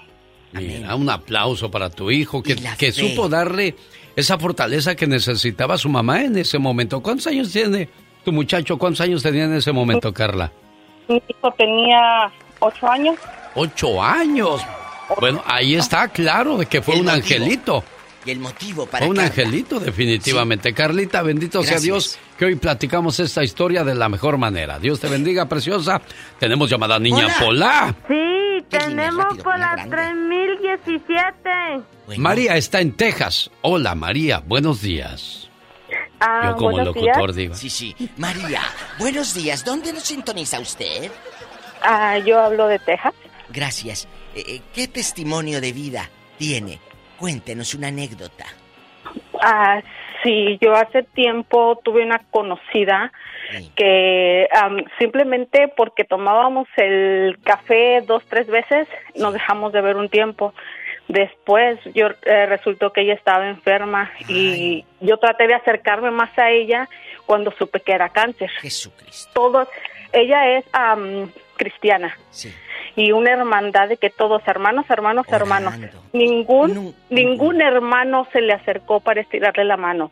Mira, 0.54 0.96
un 0.96 1.10
aplauso 1.10 1.70
para 1.72 1.90
tu 1.90 2.12
hijo 2.12 2.44
que, 2.44 2.56
que 2.78 2.92
supo 2.92 3.28
darle 3.28 3.76
esa 4.16 4.38
fortaleza 4.38 4.96
que 4.96 5.08
necesitaba 5.08 5.78
su 5.78 5.90
mamá 5.90 6.24
en 6.24 6.38
ese 6.38 6.60
momento. 6.60 7.02
¿Cuántos 7.02 7.28
años 7.28 7.52
tiene 7.52 7.90
tu 8.24 8.32
muchacho? 8.32 8.78
¿Cuántos 8.78 9.02
años 9.02 9.24
tenía 9.24 9.46
en 9.46 9.56
ese 9.56 9.72
momento, 9.72 10.14
Carla? 10.14 10.52
Mi 11.08 11.22
hijo 11.28 11.52
tenía 11.58 12.32
ocho 12.60 12.88
años. 12.88 13.16
¡Ocho 13.56 14.02
años! 14.02 14.62
Bueno, 15.20 15.44
ahí 15.46 15.76
está 15.76 16.08
claro 16.08 16.58
de 16.58 16.66
que 16.66 16.82
fue 16.82 17.00
un 17.00 17.10
angelito. 17.10 17.84
Y 18.26 18.32
el 18.32 18.40
motivo 18.40 18.86
para... 18.86 19.06
Un 19.06 19.20
angelito, 19.20 19.80
definitivamente. 19.80 20.74
Carlita, 20.74 21.22
bendito 21.22 21.62
sea 21.64 21.80
Dios 21.80 22.18
que 22.38 22.46
hoy 22.46 22.56
platicamos 22.56 23.20
esta 23.20 23.44
historia 23.44 23.84
de 23.84 23.96
la 23.96 24.08
mejor 24.08 24.38
manera. 24.38 24.80
Dios 24.80 25.00
te 25.00 25.10
bendiga, 25.10 25.48
preciosa. 25.48 26.02
Tenemos 26.40 26.70
llamada 26.70 27.00
Niña 27.00 27.28
Pola. 27.40 27.96
Sí, 28.08 28.64
tenemos 28.70 29.38
Pola 29.40 29.86
3017. 29.90 32.18
María 32.18 32.56
está 32.56 32.80
en 32.80 32.94
Texas. 32.94 33.52
Hola, 33.62 33.96
María, 33.96 34.42
buenos 34.46 34.82
días. 34.82 35.50
Ah, 36.20 36.52
Yo 36.52 36.56
como 36.56 36.80
locutor 36.80 37.34
digo. 37.34 37.56
Sí, 37.56 37.70
sí. 37.70 37.96
María, 38.18 38.62
buenos 38.98 39.34
días. 39.34 39.66
¿Dónde 39.66 39.92
nos 39.92 40.04
sintoniza 40.04 40.60
usted? 40.60 41.12
Ah, 41.82 42.18
yo 42.20 42.40
hablo 42.40 42.68
de 42.68 42.80
Texas. 42.80 43.14
Gracias. 43.50 44.08
Eh, 44.34 44.44
eh, 44.48 44.62
¿Qué 44.74 44.88
testimonio 44.88 45.60
de 45.60 45.74
vida 45.74 46.10
tiene? 46.38 46.80
Cuéntenos 47.24 47.74
una 47.74 47.88
anécdota. 47.88 48.44
Ah, 49.42 49.82
sí, 50.24 50.58
yo 50.60 50.74
hace 50.74 51.04
tiempo 51.04 51.80
tuve 51.82 52.04
una 52.04 52.20
conocida 52.30 53.14
que 53.78 54.50
simplemente 55.00 55.70
porque 55.70 56.04
tomábamos 56.04 56.68
el 56.76 57.40
café 57.42 58.02
dos, 58.06 58.26
tres 58.28 58.48
veces, 58.48 58.90
nos 59.16 59.32
dejamos 59.32 59.72
de 59.72 59.80
ver 59.80 59.96
un 59.96 60.10
tiempo. 60.10 60.54
Después 61.08 61.80
yo 61.96 62.08
eh, 62.24 62.46
resultó 62.46 62.92
que 62.92 63.04
ella 63.04 63.14
estaba 63.14 63.48
enferma 63.48 64.12
y 64.28 64.84
yo 65.00 65.16
traté 65.16 65.48
de 65.48 65.54
acercarme 65.54 66.12
más 66.12 66.38
a 66.38 66.52
ella 66.52 66.90
cuando 67.26 67.52
supe 67.52 67.80
que 67.80 67.94
era 67.94 68.10
cáncer. 68.10 68.50
Jesucristo. 68.60 69.32
Todos, 69.34 69.70
ella 70.12 70.58
es 70.58 70.66
cristiana. 71.56 72.18
Sí. 72.32 72.54
Y 72.96 73.12
una 73.12 73.32
hermandad 73.32 73.90
de 73.90 73.98
que 73.98 74.10
todos 74.10 74.42
hermanos, 74.46 74.86
hermanos, 74.90 75.26
hermanos. 75.30 75.74
Ningún 76.12 76.96
ningún 77.10 77.62
hermano 77.62 78.28
se 78.32 78.42
le 78.42 78.54
acercó 78.54 79.00
para 79.00 79.22
estirarle 79.22 79.64
la 79.64 79.78
mano. 79.78 80.12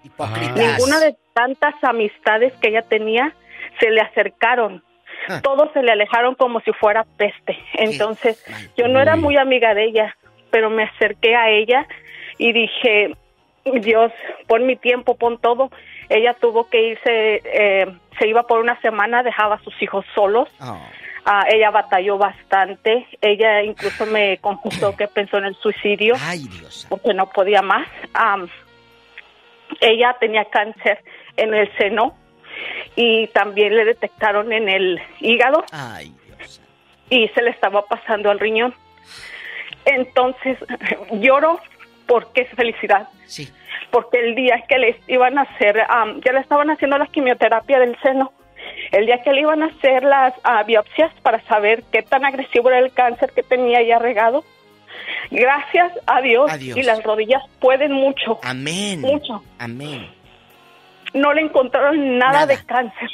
Ninguna 0.55 0.99
de 0.99 1.15
tantas 1.33 1.75
amistades 1.83 2.53
que 2.61 2.69
ella 2.69 2.81
tenía 2.81 3.33
se 3.79 3.89
le 3.91 4.01
acercaron. 4.01 4.83
Ah. 5.27 5.41
Todos 5.41 5.71
se 5.73 5.83
le 5.83 5.91
alejaron 5.91 6.35
como 6.35 6.59
si 6.61 6.71
fuera 6.73 7.05
peste. 7.17 7.57
Entonces, 7.73 8.43
yo 8.75 8.87
no 8.87 8.99
era 8.99 9.15
muy 9.15 9.37
amiga 9.37 9.73
de 9.73 9.85
ella, 9.85 10.15
pero 10.49 10.69
me 10.69 10.83
acerqué 10.83 11.35
a 11.35 11.49
ella 11.49 11.87
y 12.37 12.53
dije, 12.53 13.15
Dios, 13.81 14.11
pon 14.47 14.65
mi 14.65 14.75
tiempo, 14.75 15.15
pon 15.15 15.37
todo. 15.37 15.69
Ella 16.09 16.33
tuvo 16.33 16.69
que 16.69 16.81
irse, 16.81 17.41
eh, 17.45 17.85
se 18.19 18.27
iba 18.27 18.43
por 18.43 18.59
una 18.59 18.79
semana, 18.81 19.23
dejaba 19.23 19.55
a 19.55 19.63
sus 19.63 19.79
hijos 19.81 20.05
solos. 20.15 20.49
Ah. 20.59 20.79
Ah, 21.25 21.45
ella 21.51 21.69
batalló 21.69 22.17
bastante. 22.17 23.07
Ella 23.21 23.61
incluso 23.63 24.05
me 24.05 24.37
confesó 24.39 24.95
que 24.95 25.07
pensó 25.07 25.37
en 25.37 25.45
el 25.45 25.55
suicidio. 25.55 26.15
Porque 26.89 27.13
no 27.13 27.29
podía 27.29 27.61
más. 27.61 27.87
ella 29.79 30.15
tenía 30.19 30.45
cáncer 30.45 31.03
en 31.37 31.53
el 31.53 31.71
seno 31.77 32.15
y 32.95 33.27
también 33.27 33.75
le 33.75 33.85
detectaron 33.85 34.51
en 34.51 34.67
el 34.67 35.01
hígado. 35.19 35.63
Y 37.09 37.27
se 37.29 37.41
le 37.41 37.51
estaba 37.51 37.85
pasando 37.85 38.31
al 38.31 38.39
riñón. 38.39 38.73
Entonces 39.85 40.57
lloro 41.11 41.59
porque 42.07 42.41
es 42.41 42.49
felicidad. 42.55 43.07
Sí. 43.25 43.49
Porque 43.91 44.19
el 44.19 44.35
día 44.35 44.63
que 44.67 44.77
le 44.77 44.99
iban 45.07 45.37
a 45.37 45.41
hacer, 45.41 45.75
ya 46.25 46.33
le 46.33 46.39
estaban 46.39 46.69
haciendo 46.69 46.97
la 46.97 47.07
quimioterapia 47.07 47.79
del 47.79 47.97
seno 48.01 48.31
el 48.91 49.05
día 49.05 49.21
que 49.23 49.31
le 49.31 49.41
iban 49.41 49.63
a 49.63 49.67
hacer 49.67 50.03
las 50.03 50.33
ah, 50.43 50.63
biopsias 50.63 51.13
para 51.21 51.41
saber 51.43 51.83
qué 51.91 52.01
tan 52.01 52.25
agresivo 52.25 52.69
era 52.69 52.79
el 52.79 52.91
cáncer 52.91 53.31
que 53.33 53.43
tenía 53.43 53.81
ya 53.83 53.99
regado, 53.99 54.43
gracias 55.29 55.93
a 56.05 56.21
Dios, 56.21 56.51
y 56.59 56.83
las 56.83 57.03
rodillas 57.03 57.43
pueden 57.59 57.93
mucho. 57.93 58.39
Amén. 58.43 59.01
Mucho. 59.01 59.43
Amén. 59.59 60.09
No 61.13 61.33
le 61.33 61.41
encontraron 61.41 62.17
nada, 62.17 62.45
de 62.45 62.57
cáncer. 62.65 63.09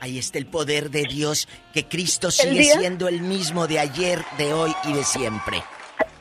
Ahí 0.00 0.18
está 0.18 0.38
el 0.38 0.46
poder 0.46 0.90
de 0.90 1.04
Dios, 1.04 1.48
que 1.72 1.84
Cristo 1.84 2.30
sigue 2.30 2.64
siendo 2.64 3.08
el 3.08 3.20
mismo 3.22 3.66
de 3.66 3.78
ayer, 3.78 4.18
de 4.36 4.52
hoy 4.52 4.72
y 4.84 4.92
de 4.92 5.04
siempre. 5.04 5.62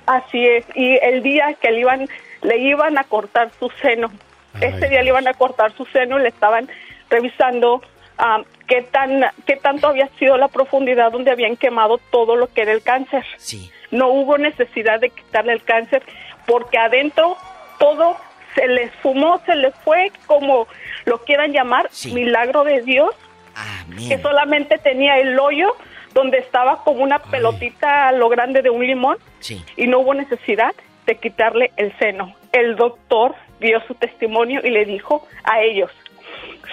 Así 0.05 0.45
es, 0.45 0.65
y 0.75 0.97
el 1.01 1.23
día 1.23 1.53
que 1.61 1.71
le 1.71 1.79
iban, 1.79 2.07
le 2.41 2.57
iban 2.59 2.97
a 2.97 3.03
cortar 3.03 3.51
su 3.59 3.69
seno, 3.81 4.11
ese 4.61 4.89
día 4.89 5.01
le 5.01 5.09
iban 5.09 5.27
a 5.27 5.33
cortar 5.33 5.75
su 5.75 5.85
seno, 5.85 6.19
le 6.19 6.29
estaban 6.29 6.69
revisando 7.09 7.81
um, 8.23 8.43
qué 8.67 8.81
tan 8.81 9.25
qué 9.45 9.57
tanto 9.57 9.87
había 9.87 10.07
sido 10.19 10.37
la 10.37 10.47
profundidad 10.47 11.11
donde 11.11 11.31
habían 11.31 11.57
quemado 11.57 11.99
todo 12.11 12.35
lo 12.35 12.47
que 12.47 12.61
era 12.61 12.71
el 12.71 12.81
cáncer. 12.81 13.25
Sí. 13.37 13.71
No 13.91 14.09
hubo 14.09 14.37
necesidad 14.37 14.99
de 14.99 15.09
quitarle 15.09 15.53
el 15.53 15.63
cáncer 15.63 16.03
porque 16.45 16.77
adentro 16.77 17.37
todo 17.79 18.17
se 18.55 18.67
les 18.67 18.91
fumó, 18.95 19.41
se 19.45 19.55
les 19.55 19.73
fue 19.83 20.11
como 20.25 20.67
lo 21.05 21.23
quieran 21.23 21.51
llamar, 21.51 21.89
milagro 22.11 22.63
de 22.63 22.81
Dios. 22.81 23.15
Que 24.07 24.17
solamente 24.17 24.79
tenía 24.79 25.19
el 25.19 25.39
hoyo 25.39 25.75
donde 26.13 26.39
estaba 26.39 26.83
como 26.83 27.03
una 27.03 27.19
pelotita 27.19 28.07
a 28.07 28.11
lo 28.11 28.29
grande 28.29 28.61
de 28.61 28.69
un 28.71 28.85
limón 28.85 29.17
y 29.77 29.87
no 29.87 29.99
hubo 29.99 30.13
necesidad 30.13 30.73
de 31.05 31.15
quitarle 31.15 31.71
el 31.77 31.95
seno. 31.99 32.35
El 32.51 32.75
doctor 32.75 33.35
dio 33.59 33.79
su 33.87 33.93
testimonio 33.95 34.61
y 34.63 34.69
le 34.69 34.85
dijo 34.85 35.27
a 35.43 35.61
ellos, 35.61 35.91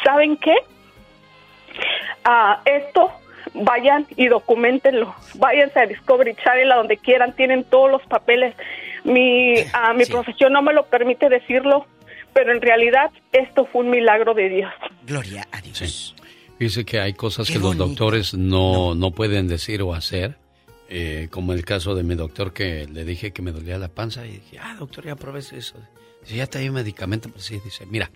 ¿saben 0.05 0.37
qué? 0.37 0.55
A 2.25 2.63
esto, 2.65 3.13
vayan 3.55 4.07
y 4.17 4.29
documentenlo. 4.29 5.15
Váyanse 5.35 5.81
a 5.81 5.87
Discovery 5.87 6.35
Channel, 6.37 6.73
a 6.73 6.77
donde 6.77 6.97
quieran, 6.97 7.35
tienen 7.35 7.65
todos 7.65 7.91
los 7.91 8.03
papeles. 8.03 8.55
Mi, 9.05 9.55
a 9.73 9.93
mi 9.95 10.05
profesión 10.05 10.53
no 10.53 10.63
me 10.63 10.73
lo 10.73 10.87
permite 10.87 11.29
decirlo, 11.29 11.87
pero 12.33 12.53
en 12.53 12.61
realidad 12.61 13.11
esto 13.33 13.67
fue 13.67 13.83
un 13.83 13.91
milagro 13.91 14.35
de 14.35 14.49
Dios. 14.49 14.73
Gloria 15.07 15.47
a 15.53 15.61
Dios. 15.61 16.15
Dice 16.59 16.85
que 16.85 17.01
hay 17.01 17.15
cosas 17.15 17.51
que 17.51 17.59
los 17.59 17.77
doctores 17.77 18.35
no, 18.35 18.95
no, 18.95 19.13
pueden 19.13 19.49
decir 19.49 19.83
o 19.83 19.95
hacer. 19.95 20.37
Eh, 20.93 21.29
como 21.31 21.53
el 21.53 21.65
caso 21.65 21.95
de 21.95 22.03
mi 22.03 22.17
doctor 22.17 22.53
que 22.53 22.85
le 22.87 23.05
dije 23.05 23.33
que 23.33 23.43
me 23.43 23.53
dolía 23.53 23.79
la 23.79 23.87
panza 23.87 24.27
y 24.27 24.33
dije, 24.33 24.59
ah, 24.61 24.75
doctor, 24.77 25.05
ya 25.05 25.15
probé 25.15 25.39
eso. 25.39 25.55
Dice, 25.55 26.35
ya 26.35 26.49
te 26.49 26.59
hay 26.59 26.69
un 26.69 26.75
medicamento. 26.75 27.29
Pues 27.31 27.45
sí, 27.45 27.61
dice, 27.65 27.87
mira, 27.87 28.11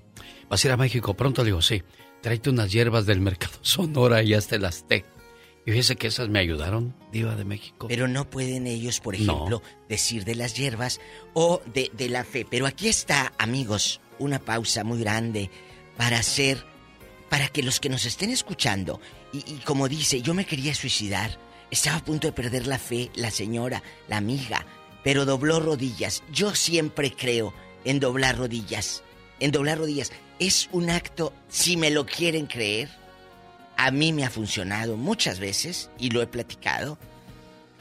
vas 0.49 0.65
a 0.65 0.69
ir 0.69 0.73
a 0.73 0.77
México 0.77 1.15
pronto. 1.15 1.43
Le 1.43 1.47
digo, 1.47 1.63
sí 1.63 1.85
tráete 2.25 2.49
unas 2.49 2.73
hierbas 2.73 3.05
del 3.05 3.21
mercado 3.21 3.53
Sonora 3.61 4.23
y 4.23 4.33
hasta 4.33 4.57
las 4.57 4.89
té. 4.89 5.05
Y 5.67 5.71
fíjese 5.71 5.97
que 5.97 6.07
esas 6.07 6.31
me 6.31 6.39
ayudaron, 6.39 6.95
Diva 7.13 7.37
de 7.37 7.45
México. 7.45 7.87
Pero 7.87 8.09
no 8.09 8.29
pueden 8.31 8.67
ellos, 8.67 9.01
por 9.01 9.15
ejemplo, 9.15 9.63
decir 9.91 10.25
de 10.25 10.35
las 10.35 10.55
hierbas 10.55 11.01
o 11.35 11.61
de, 11.67 11.91
la 12.09 12.25
fe. 12.25 12.47
Pero 12.49 12.67
aquí 12.67 12.89
está, 12.89 13.35
amigos, 13.39 14.01
una 14.19 14.39
pausa 14.39 14.85
muy 14.85 15.01
grande 15.01 15.51
para 15.99 16.19
hacer, 16.19 16.65
para 17.29 17.49
que 17.49 17.63
los 17.63 17.79
que 17.79 17.91
nos 17.91 18.07
estén 18.07 18.31
escuchando, 18.31 19.01
y, 19.33 19.39
y 19.39 19.59
como 19.65 19.89
dice, 19.89 20.23
yo 20.23 20.33
me 20.33 20.47
quería 20.47 20.75
suicidar, 20.75 21.39
estaba 21.71 21.99
a 21.99 22.05
punto 22.05 22.27
de 22.27 22.33
perder 22.33 22.67
la 22.67 22.79
fe, 22.79 23.11
la 23.15 23.31
señora, 23.31 23.83
la 24.09 24.17
amiga, 24.17 24.67
pero 25.03 25.27
dobló 25.27 25.61
rodillas. 25.61 26.23
Yo 26.33 26.55
siempre 26.55 27.15
creo 27.15 27.55
en 27.85 28.01
doblar 28.01 28.39
rodillas, 28.39 29.03
en 29.41 29.51
doblar 29.51 29.79
rodillas 29.79 30.11
es 30.39 30.69
un 30.73 30.91
acto, 30.91 31.33
si 31.49 31.77
me 31.77 31.91
lo 31.91 32.07
quieren 32.07 32.47
creer, 32.47 32.89
a 33.77 33.91
mí 33.91 34.13
me 34.13 34.25
ha 34.25 34.31
funcionado 34.31 34.97
muchas 34.97 35.39
veces 35.39 35.91
y 35.99 36.11
lo 36.11 36.23
he 36.23 36.27
platicado. 36.27 36.99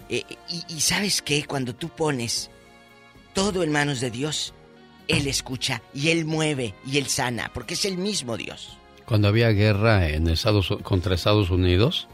Eh, 0.09 0.23
y, 0.69 0.81
sabes 0.81 1.21
qué, 1.21 1.45
cuando 1.45 1.73
tú 1.73 1.89
pones 1.89 2.49
todo 3.33 3.63
en 3.63 3.71
manos 3.71 3.99
de 3.99 4.11
Dios, 4.11 4.53
Él 5.07 5.27
escucha 5.27 5.81
y 5.93 6.09
Él 6.09 6.25
mueve 6.25 6.75
y 6.85 6.97
Él 6.97 7.07
sana, 7.07 7.51
porque 7.53 7.73
es 7.73 7.85
el 7.85 7.97
mismo 7.97 8.37
Dios. 8.37 8.77
Cuando 9.05 9.27
había 9.27 9.49
guerra 9.49 10.09
en 10.09 10.27
Estados, 10.27 10.69
contra 10.83 11.15
Estados 11.15 11.49
Unidos, 11.49 12.07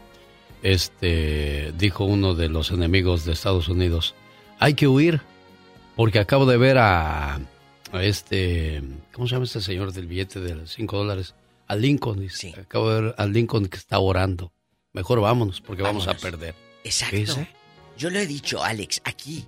este 0.62 1.72
dijo 1.78 2.04
uno 2.04 2.34
de 2.34 2.48
los 2.48 2.70
enemigos 2.70 3.24
de 3.24 3.32
Estados 3.32 3.68
Unidos, 3.68 4.14
hay 4.58 4.74
que 4.74 4.88
huir, 4.88 5.20
porque 5.96 6.18
acabo 6.18 6.46
de 6.46 6.56
ver 6.56 6.78
a 6.78 7.40
a 7.92 8.04
este, 8.04 8.82
¿cómo 9.12 9.26
se 9.26 9.34
llama 9.34 9.44
este 9.44 9.60
señor 9.60 9.92
del 9.92 10.06
billete 10.06 10.40
de 10.40 10.54
los 10.54 10.72
5 10.74 10.96
dólares? 10.96 11.34
A 11.66 11.76
Lincoln, 11.76 12.20
dice. 12.20 12.54
Acabo 12.60 12.90
de 12.90 13.00
ver 13.00 13.14
a 13.16 13.26
Lincoln 13.26 13.66
que 13.66 13.76
está 13.76 13.98
orando. 13.98 14.52
Mejor 14.92 15.20
vámonos 15.20 15.60
porque 15.60 15.82
vamos 15.82 16.08
a 16.08 16.14
perder. 16.14 16.54
Exacto. 16.82 17.46
Yo 17.96 18.10
lo 18.10 18.18
he 18.18 18.26
dicho, 18.26 18.62
Alex, 18.62 19.00
aquí. 19.04 19.46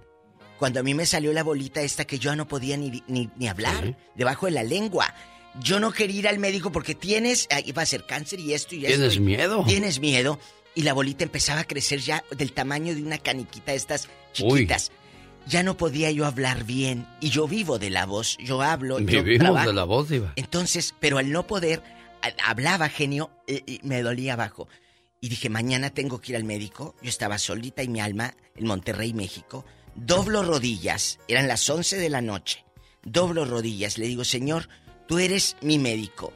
Cuando 0.59 0.81
a 0.81 0.83
mí 0.85 0.95
me 0.95 1.07
salió 1.07 1.33
la 1.33 1.43
bolita 1.43 1.83
esta 1.83 2.05
que 2.05 2.19
yo 2.19 2.37
no 2.37 2.47
podía 2.47 2.77
ni, 2.77 3.03
ni, 3.09 3.49
hablar, 3.49 3.97
debajo 4.15 4.47
de 4.47 4.53
la 4.53 4.63
lengua. 4.63 5.13
Yo 5.61 5.81
no 5.81 5.91
quería 5.91 6.21
ir 6.21 6.29
al 6.29 6.39
médico 6.39 6.71
porque 6.71 6.95
tienes, 6.95 7.49
iba 7.65 7.83
a 7.83 7.87
ser 7.87 8.07
cáncer 8.07 8.39
y 8.39 8.55
esto 8.55 8.77
y 8.77 8.87
esto. 8.87 8.99
¿Tienes 8.99 9.19
miedo? 9.19 9.65
Tienes 9.67 9.99
miedo. 9.99 10.39
Y 10.75 10.83
la 10.83 10.93
bolita 10.93 11.25
empezaba 11.25 11.61
a 11.61 11.65
crecer 11.65 12.01
ya 12.01 12.25
del 12.31 12.53
tamaño 12.53 12.95
de 12.95 13.03
una 13.03 13.19
caniquita, 13.19 13.75
estas 13.75 14.09
chiquitas 14.33 14.93
ya 15.47 15.63
no 15.63 15.77
podía 15.77 16.11
yo 16.11 16.27
hablar 16.27 16.65
bien 16.65 17.07
y 17.21 17.31
yo 17.31 17.49
vivo 17.49 17.79
de 17.79 17.91
la 17.91 18.07
voz, 18.07 18.37
yo 18.39 18.63
hablo. 18.63 18.99
Vivimos 18.99 19.65
de 19.65 19.73
la 19.73 19.85
voz, 19.85 20.11
Iba. 20.11 20.33
Entonces, 20.37 20.95
pero 21.01 21.19
al 21.19 21.31
no 21.31 21.47
poder, 21.47 21.83
hablaba 22.45 22.89
genio 22.89 23.31
y 23.47 23.81
me 23.83 24.03
dolía 24.03 24.35
abajo. 24.35 24.69
Y 25.21 25.29
dije, 25.29 25.49
mañana 25.49 25.91
tengo 25.91 26.21
que 26.21 26.33
ir 26.33 26.37
al 26.37 26.45
médico. 26.45 26.97
Yo 27.01 27.09
estaba 27.09 27.39
solita 27.39 27.83
y 27.83 27.89
mi 27.89 28.01
alma 28.01 28.35
en 28.57 28.67
Monterrey, 28.67 29.15
México. 29.15 29.65
Doblo 29.95 30.43
rodillas, 30.43 31.21
eran 31.29 31.47
las 31.47 31.69
11 31.69 31.97
de 31.97 32.09
la 32.09 32.21
noche. 32.21 32.65
doblo 33.05 33.45
rodillas, 33.45 33.99
le 33.99 34.07
digo, 34.07 34.25
Señor, 34.25 34.69
tú 35.07 35.19
eres 35.19 35.57
mi 35.61 35.79
médico. 35.79 36.33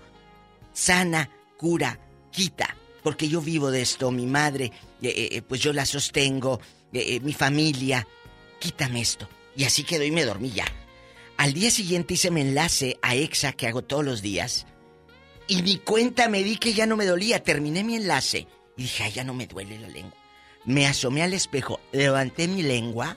Sana, 0.73 1.31
cura, 1.57 1.99
quita, 2.31 2.77
porque 3.03 3.29
yo 3.29 3.41
vivo 3.41 3.71
de 3.71 3.83
esto, 3.83 4.11
mi 4.11 4.27
madre, 4.27 4.67
eh, 5.03 5.09
eh, 5.09 5.29
eh, 5.33 5.43
pues 5.43 5.61
yo 5.61 5.73
la 5.73 5.87
sostengo, 5.87 6.61
mi 6.93 7.33
familia, 7.33 8.07
quítame 8.67 9.01
esto. 9.01 9.29
Y 9.57 9.65
así 9.65 9.85
quedó 9.85 10.03
y 10.03 10.11
me 10.11 10.25
dormí 10.25 10.51
ya. 10.51 10.65
Al 11.37 11.53
día 11.53 11.71
siguiente 11.71 12.15
hice 12.15 12.31
mi 12.31 12.41
enlace 12.41 12.99
a 13.01 13.15
EXA 13.15 13.53
que 13.53 13.69
hago 13.69 13.83
todos 13.83 14.05
los 14.05 14.23
días. 14.23 14.67
Y 15.47 15.63
mi 15.63 15.77
cuenta 15.77 16.29
me 16.29 16.43
di 16.43 16.57
que 16.57 16.73
ya 16.73 16.87
no 16.87 16.97
me 16.97 17.07
dolía. 17.07 17.43
Terminé 17.43 17.85
mi 17.85 17.95
enlace. 17.95 18.49
Y 18.77 18.83
dije, 18.83 19.05
ay, 19.05 19.13
ya 19.13 19.25
no 19.25 19.35
me 19.35 19.47
duele 19.47 19.79
la 19.79 19.89
lengua. 19.89 20.19
Me 20.65 20.87
asomé 20.87 21.23
al 21.23 21.33
espejo, 21.33 21.79
levanté 21.93 22.49
mi 22.49 22.61
lengua, 22.61 23.17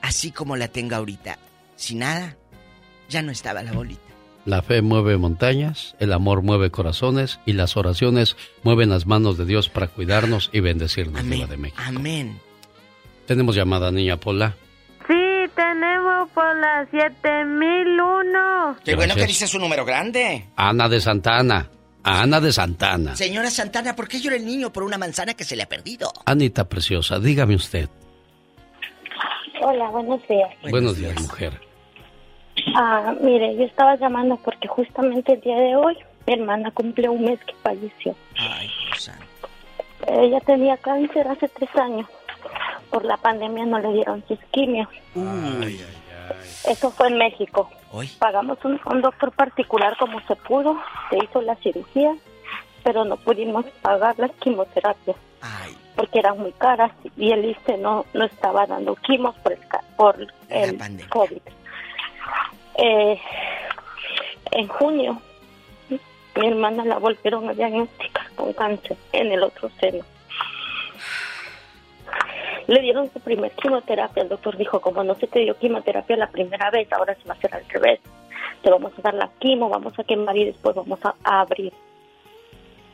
así 0.00 0.30
como 0.30 0.56
la 0.56 0.68
tengo 0.68 0.94
ahorita. 0.94 1.40
Sin 1.74 1.98
nada, 1.98 2.36
ya 3.08 3.20
no 3.20 3.32
estaba 3.32 3.64
la 3.64 3.72
bolita. 3.72 4.00
La 4.44 4.62
fe 4.62 4.80
mueve 4.80 5.18
montañas, 5.18 5.96
el 5.98 6.12
amor 6.12 6.42
mueve 6.42 6.70
corazones 6.70 7.40
y 7.46 7.54
las 7.54 7.76
oraciones 7.76 8.36
mueven 8.62 8.90
las 8.90 9.06
manos 9.06 9.36
de 9.38 9.44
Dios 9.44 9.68
para 9.68 9.88
cuidarnos 9.88 10.50
y 10.52 10.60
bendecirnos, 10.60 11.20
Amén. 11.20 11.48
de 11.48 11.56
México. 11.56 11.82
Amén. 11.84 12.40
Tenemos 13.28 13.54
llamada, 13.54 13.90
niña 13.90 14.16
Pola. 14.16 14.56
Sí, 15.06 15.50
tenemos 15.54 16.30
por 16.30 16.56
la 16.56 16.88
7001. 16.90 18.76
Qué 18.82 18.96
bueno 18.96 19.14
que 19.14 19.26
dice 19.26 19.46
su 19.46 19.58
número 19.58 19.84
grande. 19.84 20.46
Ana 20.56 20.88
de 20.88 20.98
Santana. 20.98 21.68
Ana 22.02 22.40
de 22.40 22.50
Santana. 22.50 23.14
Señora 23.16 23.50
Santana, 23.50 23.94
¿por 23.94 24.08
qué 24.08 24.18
llora 24.18 24.36
el 24.36 24.46
niño 24.46 24.72
por 24.72 24.82
una 24.82 24.96
manzana 24.96 25.34
que 25.34 25.44
se 25.44 25.56
le 25.56 25.64
ha 25.64 25.68
perdido? 25.68 26.10
Anita 26.24 26.66
preciosa, 26.70 27.20
dígame 27.20 27.54
usted. 27.54 27.90
Hola, 29.60 29.90
buenos 29.90 30.26
días. 30.26 30.48
Buenos, 30.70 30.96
días, 30.96 31.20
mujer. 31.20 31.60
Ah, 32.76 33.14
mire, 33.20 33.54
yo 33.56 33.64
estaba 33.64 33.96
llamando 33.96 34.38
porque 34.42 34.68
justamente 34.68 35.34
el 35.34 35.42
día 35.42 35.56
de 35.56 35.76
hoy 35.76 35.98
mi 36.26 36.32
hermana 36.32 36.70
cumple 36.70 37.10
un 37.10 37.24
mes 37.24 37.38
que 37.44 37.52
falleció. 37.62 38.16
Ay, 38.38 38.70
Ella 40.06 40.40
tenía 40.40 40.78
cáncer 40.78 41.28
hace 41.28 41.46
tres 41.48 41.76
años. 41.76 42.06
Por 42.90 43.04
la 43.04 43.16
pandemia 43.16 43.66
no 43.66 43.78
le 43.78 43.92
dieron 43.92 44.24
sus 44.26 44.38
quimios. 44.50 44.88
Eso 46.66 46.90
fue 46.90 47.08
en 47.08 47.18
México. 47.18 47.70
Pagamos 48.18 48.58
un, 48.64 48.80
un, 48.84 49.00
doctor 49.00 49.32
particular 49.32 49.96
como 49.98 50.20
se 50.26 50.36
pudo, 50.36 50.78
se 51.08 51.18
hizo 51.24 51.40
la 51.40 51.56
cirugía, 51.56 52.14
pero 52.84 53.04
no 53.04 53.16
pudimos 53.16 53.64
pagar 53.82 54.18
las 54.18 54.30
quimioterapias 54.32 55.16
porque 55.98 56.20
eran 56.20 56.38
muy 56.38 56.52
caras 56.52 56.92
y 57.16 57.32
el 57.32 57.44
ISTE 57.44 57.76
no, 57.76 58.06
no 58.14 58.24
estaba 58.24 58.66
dando 58.66 58.94
quimos 58.94 59.34
por 59.38 59.52
el, 59.52 59.58
por 59.96 60.16
el 60.48 61.08
COVID. 61.08 61.40
Eh, 62.76 63.20
en 64.52 64.68
junio, 64.68 65.20
mi 65.90 66.46
hermana 66.46 66.84
la 66.84 66.98
volvieron 66.98 67.48
a 67.48 67.52
diagnosticar 67.52 68.30
con 68.36 68.52
cáncer 68.52 68.96
en 69.12 69.32
el 69.32 69.42
otro 69.42 69.70
seno. 69.80 70.04
Le 72.68 72.82
dieron 72.82 73.10
su 73.10 73.18
primer 73.20 73.50
quimioterapia. 73.52 74.22
El 74.22 74.28
doctor 74.28 74.58
dijo, 74.58 74.80
como 74.80 75.02
no 75.02 75.14
se 75.14 75.26
te 75.26 75.40
dio 75.40 75.56
quimioterapia 75.56 76.18
la 76.18 76.30
primera 76.30 76.70
vez, 76.70 76.92
ahora 76.92 77.14
se 77.14 77.26
va 77.26 77.32
a 77.32 77.38
hacer 77.38 77.54
al 77.54 77.66
revés. 77.66 77.98
Te 78.62 78.70
vamos 78.70 78.92
a 78.98 79.00
dar 79.00 79.14
la 79.14 79.30
quimo, 79.38 79.70
vamos 79.70 79.98
a 79.98 80.04
quemar 80.04 80.36
y 80.36 80.44
después 80.44 80.76
vamos 80.76 81.00
a, 81.02 81.14
abrir. 81.24 81.72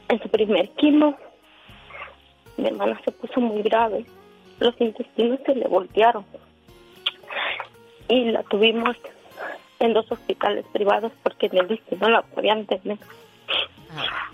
En 0.08 0.22
su 0.22 0.28
primer 0.28 0.70
quimo, 0.70 1.16
mi 2.56 2.68
hermana 2.68 3.00
se 3.04 3.10
puso 3.10 3.40
muy 3.40 3.62
grave. 3.62 4.06
Los 4.60 4.80
intestinos 4.80 5.40
se 5.44 5.56
le 5.56 5.66
voltearon. 5.66 6.24
Y 8.08 8.26
la 8.30 8.44
tuvimos 8.44 8.96
en 9.80 9.92
dos 9.92 10.10
hospitales 10.12 10.64
privados 10.72 11.10
porque 11.24 11.46
en 11.46 11.58
el 11.58 11.80
no 11.98 12.10
la 12.10 12.22
podían 12.22 12.64
tener. 12.66 12.98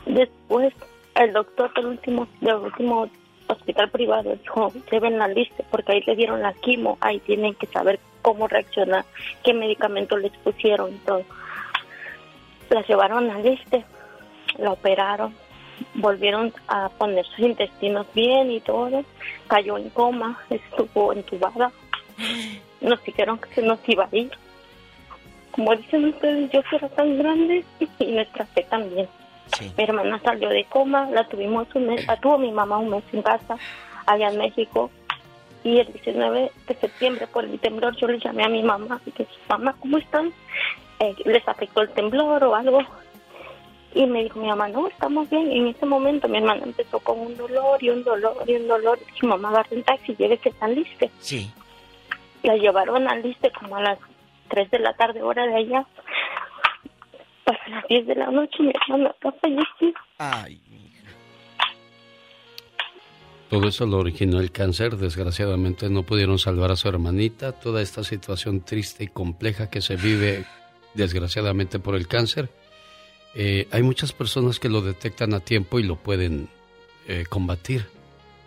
Después, 0.05 0.75
el 1.15 1.33
doctor 1.33 1.73
del 1.73 1.87
último, 1.87 2.29
del 2.43 2.57
último 2.57 3.09
hospital 3.51 3.91
privado 3.91 4.35
dijo, 4.35 4.73
deben 4.91 5.19
la 5.19 5.29
lista 5.29 5.65
porque 5.71 5.93
ahí 5.93 6.03
le 6.07 6.17
dieron 6.17 6.43
la 6.43 6.53
quimo, 6.53 6.99
ahí 7.01 7.19
tienen 7.21 7.55
que 7.55 7.67
saber 7.67 8.01
cómo 8.23 8.49
reaccionar, 8.49 9.05
qué 9.45 9.55
medicamento 9.55 10.17
les 10.17 10.33
pusieron. 10.39 10.91
Entonces, 10.91 11.27
la 12.69 12.83
llevaron 12.83 13.31
al 13.31 13.43
lista, 13.43 13.83
la 14.59 14.73
operaron, 14.73 15.35
volvieron 15.95 16.53
a 16.69 16.89
poner 16.91 17.27
sus 17.27 17.41
intestinos 17.41 18.07
bien 18.15 18.51
y 18.51 18.61
todo, 18.61 19.05
cayó 19.49 19.79
en 19.79 19.91
coma, 19.91 20.39
estuvo 20.51 21.13
entubada, 21.13 21.73
nos 22.81 23.03
dijeron 23.05 23.39
que 23.39 23.55
se 23.55 23.63
nos 23.63 23.79
iba 23.89 24.09
a 24.11 24.17
ir. 24.17 24.31
Como 25.51 25.75
dicen 25.75 26.05
ustedes, 26.07 26.51
yo 26.53 26.63
era 26.73 26.89
tan 26.91 27.19
grande 27.19 27.65
y 27.99 28.05
nuestra 28.07 28.47
fe 28.47 28.65
también. 28.71 29.09
Mi 29.77 29.85
hermana 29.85 30.21
salió 30.23 30.49
de 30.49 30.65
coma, 30.65 31.09
la 31.11 31.25
tuvimos 31.25 31.67
un 31.75 31.87
mes, 31.87 32.07
la 32.07 32.17
tuvo 32.17 32.39
mi 32.39 32.53
mamá 32.53 32.79
un 32.79 32.91
mes 32.91 33.05
en 33.13 33.23
casa, 33.23 33.57
allá 34.07 34.29
en 34.29 34.39
México. 34.39 34.91
Y 35.63 35.79
el 35.79 35.93
19 35.93 36.53
de 36.67 36.75
septiembre, 36.75 37.27
por 37.27 37.45
el 37.45 37.59
temblor, 37.61 37.95
yo 37.97 38.07
le 38.07 38.19
llamé 38.19 38.45
a 38.45 38.49
mi 38.49 38.63
mamá 38.63 39.01
y 39.05 39.11
dije, 39.11 39.27
mamá, 39.49 39.75
¿cómo 39.79 39.99
están? 39.99 40.33
Eh, 40.99 41.15
¿Les 41.25 41.47
afectó 41.47 41.83
el 41.83 41.91
temblor 41.91 42.43
o 42.45 42.55
algo? 42.55 42.83
Y 43.95 44.07
me 44.07 44.23
dijo 44.23 44.39
mi 44.39 44.47
mamá, 44.47 44.69
no, 44.69 44.87
estamos 44.87 45.29
bien. 45.29 45.51
Y 45.53 45.59
en 45.59 45.69
ese 45.69 45.85
momento 45.85 46.29
mi 46.29 46.39
hermana 46.39 46.63
empezó 46.65 47.01
con 47.01 47.19
un 47.19 47.37
dolor 47.37 47.83
y 47.83 47.91
un 47.91 48.05
dolor 48.05 48.37
y 48.47 48.55
un 48.55 48.69
dolor. 48.69 48.99
Y 49.03 49.13
dije, 49.13 49.27
mamá, 49.27 49.51
agarre 49.51 49.77
un 49.77 49.83
taxi, 49.83 50.15
llévese 50.17 50.51
tan 50.53 50.75
liste. 50.75 51.11
Sí. 51.19 51.51
La 52.43 52.57
llevaron 52.57 53.09
al 53.09 53.23
liste 53.23 53.51
como 53.51 53.77
a 53.77 53.83
las 53.83 53.99
3 54.49 54.71
de 54.71 54.79
la 54.79 54.95
tarde, 54.95 55.23
hora 55.23 55.47
de 55.47 55.57
allá. 55.57 55.87
Para 57.45 57.69
las 57.69 57.89
10 57.89 58.07
de 58.07 58.15
la 58.15 58.31
noche 58.31 58.63
mi 58.63 58.73
hermana 58.75 59.11
está 59.11 59.33
fallecida. 59.33 60.01
Ay, 60.19 60.61
todo 63.49 63.67
eso 63.67 63.85
lo 63.85 63.99
originó 63.99 64.39
el 64.39 64.53
cáncer. 64.53 64.97
Desgraciadamente 64.97 65.91
no 65.91 66.05
pudieron 66.05 66.39
salvar 66.39 66.71
a 66.71 66.77
su 66.77 66.89
hermanita. 66.89 67.53
Toda 67.53 67.83
esta 67.83 68.05
situación 68.05 68.61
triste 68.61 69.05
y 69.05 69.09
compleja 69.09 69.69
que 69.69 69.81
se 69.81 69.97
vive, 69.97 70.45
desgraciadamente, 70.95 71.81
por 71.81 71.97
el 71.97 72.07
cáncer 72.07 72.49
eh, 73.35 73.69
hay 73.71 73.83
muchas 73.83 74.13
personas 74.13 74.59
que 74.59 74.69
lo 74.69 74.81
detectan 74.81 75.35
a 75.35 75.41
tiempo 75.41 75.79
y 75.79 75.85
lo 75.85 75.97
pueden 75.97 76.49
eh, 77.07 77.25
combatir. 77.29 77.87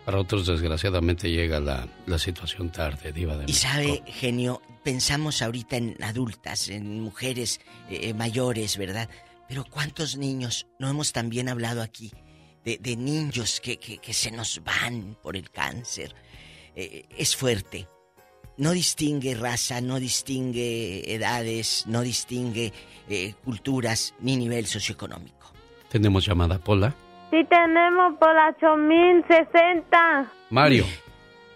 Para 0.04 0.18
otros, 0.18 0.46
desgraciadamente, 0.46 1.30
llega 1.30 1.60
la, 1.60 1.88
la 2.06 2.18
situación 2.18 2.70
tarde, 2.70 3.12
diva 3.12 3.36
de 3.38 3.46
Y 3.46 3.54
sabe, 3.54 4.02
genio, 4.06 4.60
pensamos 4.84 5.42
ahorita 5.42 5.76
en 5.76 5.96
adultas, 6.02 6.68
en 6.68 7.00
mujeres 7.00 7.60
eh, 7.90 8.14
mayores, 8.14 8.76
¿verdad? 8.76 9.08
Pero 9.48 9.64
¿cuántos 9.64 10.16
niños? 10.16 10.66
No 10.78 10.88
hemos 10.88 11.12
también 11.12 11.48
hablado 11.48 11.82
aquí 11.82 12.12
de, 12.64 12.78
de 12.78 12.96
niños 12.96 13.60
que, 13.60 13.78
que, 13.78 13.98
que, 13.98 14.12
se 14.12 14.30
nos 14.30 14.62
van 14.62 15.16
por 15.22 15.36
el 15.36 15.50
cáncer. 15.50 16.14
es 16.74 17.36
fuerte 17.36 17.88
no 18.56 18.72
distingue 18.72 19.34
raza, 19.34 19.80
no 19.80 19.98
distingue 19.98 21.12
edades, 21.12 21.86
no 21.86 22.02
distingue 22.02 22.72
eh, 23.08 23.34
culturas 23.44 24.14
ni 24.20 24.36
nivel 24.36 24.66
socioeconómico. 24.66 25.52
¿Tenemos 25.88 26.26
llamada, 26.26 26.58
Pola? 26.58 26.94
Sí, 27.30 27.44
tenemos 27.48 28.14
por 28.18 28.34
la 28.34 28.54
8060. 28.56 30.32
Mario. 30.50 30.84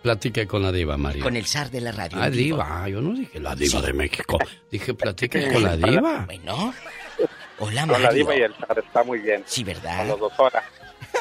Platique 0.09 0.47
con 0.47 0.63
la 0.63 0.73
diva, 0.73 0.97
Mario. 0.97 1.23
Con 1.23 1.37
el 1.37 1.45
zar 1.45 1.71
de 1.71 1.83
la 1.83 1.93
radio. 1.93 2.17
Ah, 2.19 2.31
diva. 2.31 2.89
Yo 2.89 3.03
no 3.03 3.13
dije 3.13 3.39
la 3.41 3.55
diva 3.55 3.83
de 3.83 3.93
México. 3.93 4.39
Dije, 4.71 4.95
platique 4.95 5.49
con 5.53 5.63
la 5.63 5.77
diva. 5.77 6.25
Bueno. 6.25 6.73
Hola, 7.59 7.85
Mario. 7.85 7.93
Con 7.93 8.03
la 8.05 8.13
diva 8.13 8.35
y 8.35 8.41
el 8.41 8.55
zar 8.55 8.79
está 8.79 9.05
muy 9.05 9.19
bien. 9.19 9.43
Sí, 9.45 9.65
¿verdad? 9.65 9.99
Con 9.99 10.09
los 10.09 10.21
dos 10.21 10.33
horas. 10.41 10.65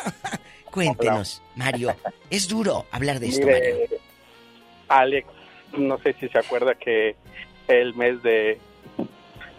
Cuéntenos, 0.71 1.41
Mario. 1.57 1.97
Es 2.29 2.47
duro 2.47 2.85
hablar 2.89 3.19
de 3.19 3.27
esto, 3.27 3.45
Mario. 3.45 3.75
Alex, 4.87 5.27
no 5.77 5.97
sé 5.97 6.15
si 6.17 6.29
se 6.29 6.39
acuerda 6.39 6.75
que 6.75 7.17
el 7.67 7.93
mes 7.93 8.23
de, 8.23 8.57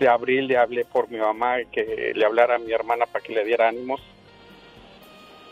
de 0.01 0.09
abril 0.09 0.47
le 0.47 0.57
hablé 0.57 0.87
por 0.87 1.11
mi 1.11 1.19
mamá 1.19 1.57
que 1.71 2.13
le 2.15 2.25
hablara 2.25 2.55
a 2.55 2.59
mi 2.59 2.73
hermana 2.73 3.05
para 3.05 3.23
que 3.23 3.35
le 3.35 3.45
diera 3.45 3.69
ánimos. 3.69 4.01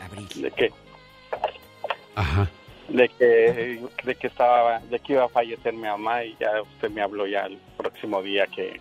Abril. 0.01 0.27
De 0.33 0.49
que 0.49 0.71
Ajá. 2.15 2.49
De 2.89 3.09
que, 3.09 3.81
de 4.03 4.15
que 4.15 4.27
estaba, 4.27 4.79
de 4.79 4.99
que 4.99 5.13
iba 5.13 5.25
a 5.25 5.29
fallecer 5.29 5.73
mi 5.73 5.81
mamá 5.81 6.23
y 6.23 6.37
ya 6.39 6.61
usted 6.61 6.89
me 6.89 7.01
habló 7.01 7.27
ya 7.27 7.41
el 7.41 7.57
próximo 7.75 8.21
día 8.23 8.47
que, 8.47 8.79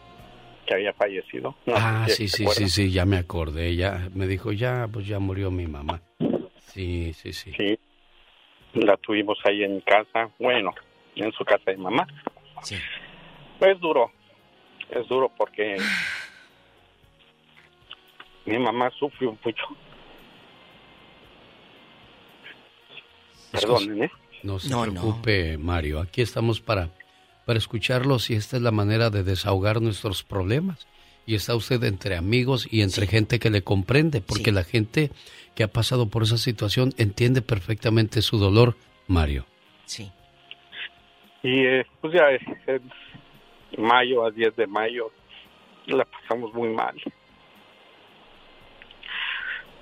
que 0.64 0.74
había 0.74 0.92
fallecido. 0.92 1.56
ah, 1.74 2.06
sí, 2.08 2.28
sí, 2.28 2.46
sí, 2.46 2.68
sí, 2.68 2.92
ya 2.92 3.04
me 3.04 3.16
acordé, 3.16 3.74
ya 3.74 4.08
me 4.14 4.26
dijo, 4.26 4.52
ya, 4.52 4.88
pues 4.92 5.06
ya 5.06 5.18
murió 5.18 5.50
mi 5.50 5.66
mamá. 5.66 6.00
Sí, 6.58 7.12
sí, 7.14 7.32
sí. 7.32 7.52
Sí, 7.56 7.78
la 8.74 8.96
tuvimos 8.98 9.38
ahí 9.44 9.64
en 9.64 9.80
casa, 9.80 10.30
bueno, 10.38 10.72
en 11.14 11.32
su 11.32 11.44
casa 11.44 11.70
de 11.70 11.76
mamá. 11.76 12.06
Sí. 12.62 12.76
Es 13.60 13.80
duro, 13.80 14.12
es 14.90 15.08
duro 15.08 15.32
porque 15.36 15.76
mi 18.44 18.58
mamá 18.58 18.90
sufrió 18.98 19.36
mucho. 19.44 19.64
Perdonen, 23.52 24.04
¿eh? 24.04 24.10
No 24.42 24.58
se 24.58 24.68
preocupe, 24.68 25.58
Mario. 25.58 26.00
Aquí 26.00 26.22
estamos 26.22 26.60
para 26.60 26.90
para 27.46 27.58
escucharlos 27.58 28.28
y 28.28 28.34
esta 28.34 28.56
es 28.56 28.62
la 28.62 28.72
manera 28.72 29.08
de 29.08 29.22
desahogar 29.22 29.80
nuestros 29.80 30.22
problemas. 30.22 30.86
Y 31.26 31.34
está 31.34 31.56
usted 31.56 31.82
entre 31.84 32.16
amigos 32.16 32.68
y 32.70 32.82
entre 32.82 33.06
gente 33.06 33.38
que 33.38 33.50
le 33.50 33.62
comprende, 33.62 34.20
porque 34.20 34.52
la 34.52 34.64
gente 34.64 35.10
que 35.54 35.64
ha 35.64 35.68
pasado 35.68 36.08
por 36.08 36.24
esa 36.24 36.38
situación 36.38 36.92
entiende 36.98 37.42
perfectamente 37.42 38.22
su 38.22 38.38
dolor, 38.38 38.76
Mario. 39.08 39.44
Sí. 39.86 40.10
Y 41.42 41.64
eh, 41.64 41.86
pues 42.00 42.12
ya 42.12 42.30
es 42.30 42.42
mayo 43.78 44.24
a 44.24 44.30
10 44.30 44.54
de 44.56 44.66
mayo 44.66 45.10
la 45.86 46.04
pasamos 46.04 46.52
muy 46.52 46.68
mal. 46.68 46.96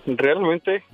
Realmente 0.07 0.85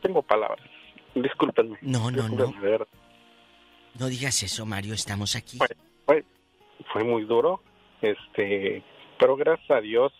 tengo 0.00 0.22
palabras. 0.22 0.66
Discúlpenme. 1.14 1.78
No, 1.82 2.10
no, 2.10 2.28
no. 2.28 2.52
No 3.98 4.06
digas 4.08 4.42
eso, 4.42 4.64
Mario, 4.64 4.94
estamos 4.94 5.36
aquí. 5.36 5.58
Fue, 6.06 6.24
fue, 6.92 7.04
muy 7.04 7.24
duro, 7.24 7.60
este, 8.00 8.82
pero 9.18 9.36
gracias 9.36 9.70
a 9.70 9.80
Dios 9.80 10.12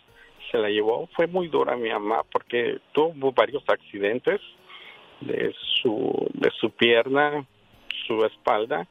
se 0.51 0.59
la 0.59 0.69
llevó. 0.69 1.09
Fue 1.17 1.27
muy 1.27 1.49
dura 1.49 1.77
mi 1.77 1.89
mamá 1.89 2.23
porque 2.31 2.81
tuvo 2.93 3.33
varios 3.33 3.65
accidentes 3.67 4.41
de 5.21 5.55
su 5.81 6.29
de 6.35 6.51
su 6.61 6.71
pierna, 6.71 7.47
su 8.07 8.25
espalda 8.25 8.87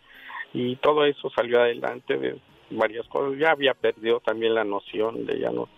y 0.53 0.77
todo 0.77 1.05
eso 1.05 1.29
salió 1.35 1.61
adelante 1.61 2.17
de 2.17 2.39
varias 2.71 3.07
cosas. 3.07 3.37
Ya 3.37 3.51
había 3.51 3.75
perdido 3.75 4.19
también 4.21 4.55
la 4.55 4.63
noción 4.63 5.27
de 5.27 5.39
ya 5.39 5.51
no 5.51 5.69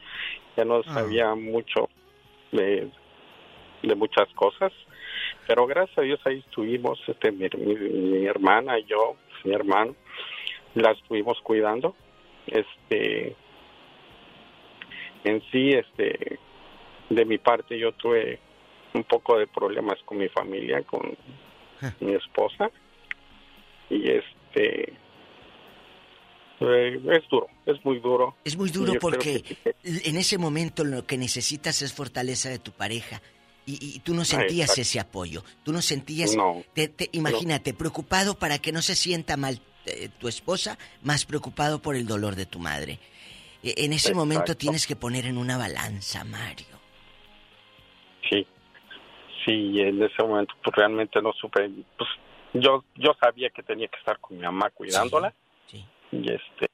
ya 0.55 0.63
no 0.63 0.77
ah. 0.77 0.93
sabía 0.93 1.35
mucho 1.35 1.89
de, 2.53 2.89
de 3.83 3.95
muchas 3.95 4.27
cosas 4.33 4.71
pero 5.47 5.67
gracias 5.67 5.97
a 5.97 6.01
Dios 6.01 6.19
ahí 6.25 6.39
estuvimos, 6.39 6.99
este, 7.07 7.31
mi, 7.31 7.47
mi, 7.49 8.25
hermana 8.25 8.79
y 8.79 8.85
yo, 8.85 9.17
mi 9.43 9.53
hermano, 9.53 9.95
la 10.75 10.91
estuvimos 10.91 11.39
cuidando. 11.41 11.95
Este, 12.47 13.35
en 15.23 15.41
sí, 15.51 15.71
este, 15.71 16.39
de 17.09 17.25
mi 17.25 17.37
parte 17.37 17.77
yo 17.77 17.91
tuve 17.93 18.39
un 18.93 19.03
poco 19.03 19.37
de 19.37 19.47
problemas 19.47 19.99
con 20.05 20.17
mi 20.17 20.29
familia, 20.29 20.81
con 20.83 21.17
ah. 21.81 21.93
mi 21.99 22.13
esposa, 22.13 22.71
y 23.89 24.09
este, 24.09 24.93
eh, 26.61 27.01
es 27.11 27.29
duro, 27.29 27.47
es 27.65 27.83
muy 27.83 27.99
duro. 27.99 28.35
Es 28.45 28.57
muy 28.57 28.69
duro 28.69 28.93
porque 28.99 29.43
en 29.83 30.15
ese 30.15 30.37
momento 30.37 30.85
lo 30.85 31.05
que 31.05 31.17
necesitas 31.17 31.81
es 31.81 31.93
fortaleza 31.93 32.49
de 32.49 32.59
tu 32.59 32.71
pareja. 32.71 33.21
Y, 33.65 33.99
tú 33.99 34.13
no 34.13 34.25
sentías 34.25 34.77
ese 34.77 34.99
apoyo. 34.99 35.43
Tú 35.63 35.71
no 35.71 35.81
sentías. 35.81 36.35
te, 36.73 36.91
imagínate, 37.13 37.73
preocupado 37.73 38.35
para 38.35 38.59
que 38.59 38.71
no 38.71 38.81
se 38.81 38.95
sienta 38.95 39.37
mal 39.37 39.59
eh, 39.85 40.09
tu 40.19 40.27
esposa, 40.27 40.77
más 41.01 41.25
preocupado 41.25 41.81
por 41.81 41.95
el 41.95 42.05
dolor 42.05 42.35
de 42.35 42.45
tu 42.45 42.59
madre. 42.59 42.99
E, 43.63 43.85
en 43.85 43.93
ese 43.93 44.13
momento 44.13 44.55
tienes 44.55 44.85
que 44.85 44.95
poner 44.95 45.25
en 45.25 45.37
una 45.37 45.57
balanza, 45.57 46.23
Mario. 46.25 46.77
Sí, 48.29 48.45
sí, 49.45 49.79
en 49.79 50.03
ese 50.03 50.23
momento 50.23 50.53
pues 50.61 50.75
realmente 50.75 51.21
no 51.21 51.31
supe. 51.33 51.69
Pues 51.97 52.09
yo, 52.53 52.83
yo 52.95 53.13
sabía 53.21 53.49
que 53.49 53.63
tenía 53.63 53.87
que 53.87 53.97
estar 53.97 54.19
con 54.19 54.37
mi 54.37 54.43
mamá 54.43 54.69
cuidándola. 54.71 55.33
Sí. 55.67 55.85
Y 56.11 56.31
este. 56.31 56.67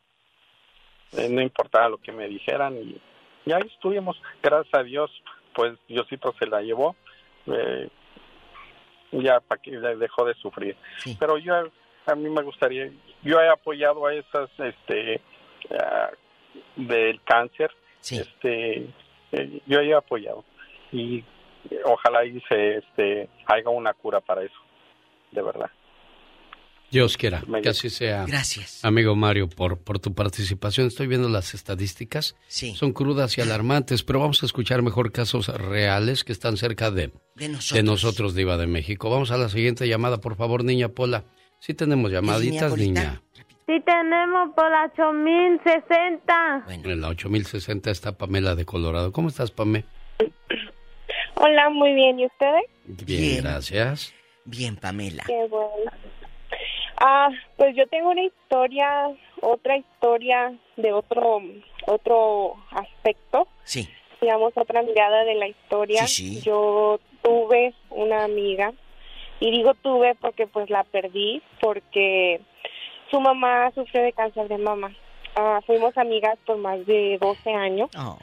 Eh, 1.18 1.30
no 1.30 1.42
importaba 1.42 1.90
lo 1.90 1.98
que 1.98 2.12
me 2.12 2.28
dijeran 2.28 2.78
y, 2.78 3.02
y 3.46 3.52
ahí 3.52 3.64
estuvimos, 3.74 4.22
gracias 4.44 4.74
a 4.76 4.84
Dios 4.84 5.10
pues 5.60 5.78
Diosito 5.90 6.34
se 6.40 6.46
la 6.46 6.62
llevó, 6.62 6.96
eh, 7.46 7.90
ya 9.12 9.42
para 9.42 9.62
que 9.62 9.72
dejó 9.72 10.24
de 10.24 10.34
sufrir. 10.36 10.78
Pero 11.20 11.38
yo, 11.38 11.54
a 12.06 12.16
mí 12.16 12.30
me 12.30 12.44
gustaría, 12.44 12.90
yo 13.24 13.42
he 13.42 13.50
apoyado 13.50 14.06
a 14.06 14.14
esas, 14.14 14.50
este, 14.58 15.20
del 16.78 17.22
cáncer, 17.26 17.72
este, 18.10 18.88
eh, 19.34 19.62
yo 19.66 19.82
he 19.82 19.94
apoyado 19.94 20.46
y 20.94 21.26
ojalá 21.84 22.24
y 22.24 22.40
se, 22.48 22.78
este, 22.78 23.28
haya 23.46 23.68
una 23.68 23.94
cura 23.94 24.22
para 24.22 24.44
eso, 24.44 24.62
de 25.32 25.42
verdad. 25.42 25.72
Dios 26.92 27.18
quiera 27.18 27.44
que 27.62 27.70
así 27.70 27.90
sea. 27.90 28.26
Gracias. 28.26 28.84
Amigo 28.84 29.16
Mario, 29.16 29.48
por, 29.50 29.78
por 29.78 30.00
tu 30.00 30.14
participación. 30.14 30.88
Estoy 30.88 31.08
viendo 31.08 31.30
las 31.30 31.54
estadísticas. 31.54 32.36
Sí. 32.48 32.76
Son 32.76 32.94
crudas 32.94 33.38
y 33.38 33.42
alarmantes, 33.42 34.04
pero 34.04 34.20
vamos 34.20 34.42
a 34.44 34.46
escuchar 34.46 34.82
mejor 34.82 35.12
casos 35.12 35.48
reales 35.48 36.24
que 36.24 36.32
están 36.32 36.58
cerca 36.58 36.92
de, 36.92 37.12
de 37.36 37.50
nosotros. 37.50 37.74
de 37.74 37.84
nosotros, 37.84 38.36
Diva 38.36 38.58
de 38.58 38.68
México. 38.68 39.10
Vamos 39.10 39.32
a 39.32 39.38
la 39.38 39.50
siguiente 39.50 39.88
llamada, 39.88 40.20
por 40.20 40.36
favor, 40.36 40.64
niña 40.64 40.90
Pola. 40.90 41.24
Sí 41.60 41.74
tenemos 41.74 42.12
llamaditas, 42.12 42.76
niña. 42.76 43.22
Sí 43.68 43.80
tenemos 43.86 44.50
por 44.56 44.72
la 44.72 44.86
8060. 44.86 46.64
Bueno. 46.66 46.90
En 46.90 47.02
la 47.02 47.10
8060 47.10 47.92
está 47.92 48.18
Pamela 48.18 48.56
de 48.56 48.66
Colorado. 48.66 49.12
¿Cómo 49.12 49.28
estás, 49.30 49.52
Pamela? 49.52 49.86
Hola, 51.36 51.70
muy 51.70 51.94
bien. 51.94 52.20
¿Y 52.20 52.26
ustedes? 52.26 52.64
Bien, 53.06 53.22
bien. 53.22 53.44
gracias. 53.44 54.14
Bien, 54.46 54.76
Pamela. 54.76 55.24
Qué 55.28 55.48
bueno. 55.50 55.92
Ah, 57.00 57.30
pues 57.56 57.76
yo 57.76 57.88
tengo 57.88 58.10
una 58.10 58.24
historia, 58.24 59.10
otra 59.42 59.78
historia 59.78 60.54
de 60.76 60.92
otro 60.92 61.42
otro 61.86 62.56
aspecto. 62.72 63.48
Sí. 63.64 63.90
Digamos 64.22 64.54
otra 64.56 64.82
mirada 64.82 65.24
de 65.24 65.36
la 65.36 65.48
historia. 65.48 66.06
Yo 66.44 67.00
tuve 67.22 67.74
una 67.90 68.26
amiga 68.26 68.74
y 69.40 69.52
digo 69.52 69.74
tuve 69.76 70.16
porque 70.16 70.48
pues 70.48 70.70
la 70.70 70.84
perdí 70.84 71.42
porque 71.62 72.42
su 73.10 73.20
mamá 73.22 73.72
sufrió 73.74 74.04
de 74.04 74.14
cáncer 74.14 74.48
de 74.48 74.58
mama. 74.58 74.94
Ah, 75.36 75.62
fuimos 75.66 75.98
amigas 75.98 76.38
por 76.46 76.58
más 76.58 76.86
de 76.86 77.18
12 77.22 77.50
años. 77.52 77.90
Oh. 77.98 78.18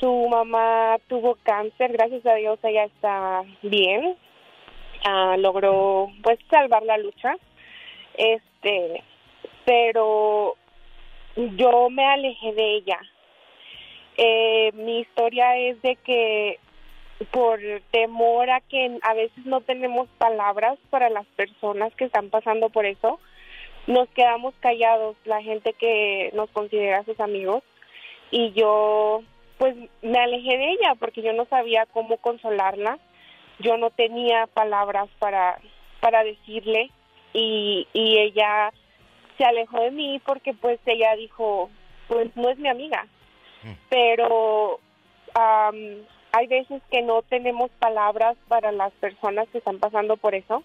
su 0.00 0.28
mamá 0.28 0.98
tuvo 1.08 1.36
cáncer, 1.44 1.92
gracias 1.92 2.26
a 2.26 2.34
Dios 2.34 2.58
ella 2.62 2.84
está 2.84 3.42
bien, 3.62 4.16
logró 5.38 6.10
pues 6.22 6.38
salvar 6.50 6.82
la 6.82 6.98
lucha. 6.98 7.36
Este 8.16 9.02
pero 9.64 10.56
yo 11.36 11.90
me 11.90 12.04
alejé 12.04 12.52
de 12.52 12.74
ella. 12.76 13.00
Eh, 14.16 14.70
mi 14.74 15.00
historia 15.00 15.56
es 15.56 15.80
de 15.82 15.96
que 15.96 16.58
por 17.30 17.60
temor 17.90 18.50
a 18.50 18.60
que 18.60 18.98
a 19.02 19.14
veces 19.14 19.44
no 19.46 19.60
tenemos 19.60 20.08
palabras 20.18 20.78
para 20.90 21.08
las 21.10 21.26
personas 21.36 21.94
que 21.94 22.04
están 22.04 22.28
pasando 22.28 22.68
por 22.68 22.86
eso 22.86 23.18
nos 23.86 24.08
quedamos 24.10 24.54
callados 24.60 25.16
la 25.24 25.42
gente 25.42 25.72
que 25.74 26.30
nos 26.34 26.50
considera 26.50 27.04
sus 27.04 27.18
amigos. 27.20 27.62
Y 28.30 28.52
yo 28.52 29.22
pues 29.58 29.76
me 30.02 30.18
alejé 30.18 30.58
de 30.58 30.70
ella 30.72 30.94
porque 30.98 31.22
yo 31.22 31.32
no 31.32 31.44
sabía 31.46 31.86
cómo 31.86 32.16
consolarla 32.16 32.98
yo 33.58 33.76
no 33.76 33.90
tenía 33.90 34.46
palabras 34.46 35.08
para, 35.18 35.58
para 36.00 36.24
decirle 36.24 36.90
y, 37.32 37.86
y 37.92 38.18
ella 38.18 38.72
se 39.36 39.44
alejó 39.44 39.80
de 39.80 39.90
mí 39.90 40.20
porque 40.24 40.54
pues 40.54 40.78
ella 40.86 41.14
dijo, 41.16 41.70
pues 42.08 42.34
no 42.36 42.48
es 42.50 42.58
mi 42.58 42.68
amiga. 42.68 43.06
Mm. 43.62 43.72
Pero 43.88 44.80
hay 46.32 46.46
veces 46.46 46.82
que 46.90 47.02
no 47.02 47.22
tenemos 47.22 47.70
palabras 47.78 48.36
para 48.48 48.72
las 48.72 48.92
personas 48.94 49.48
que 49.48 49.58
están 49.58 49.78
pasando 49.78 50.16
por 50.16 50.34
eso 50.34 50.62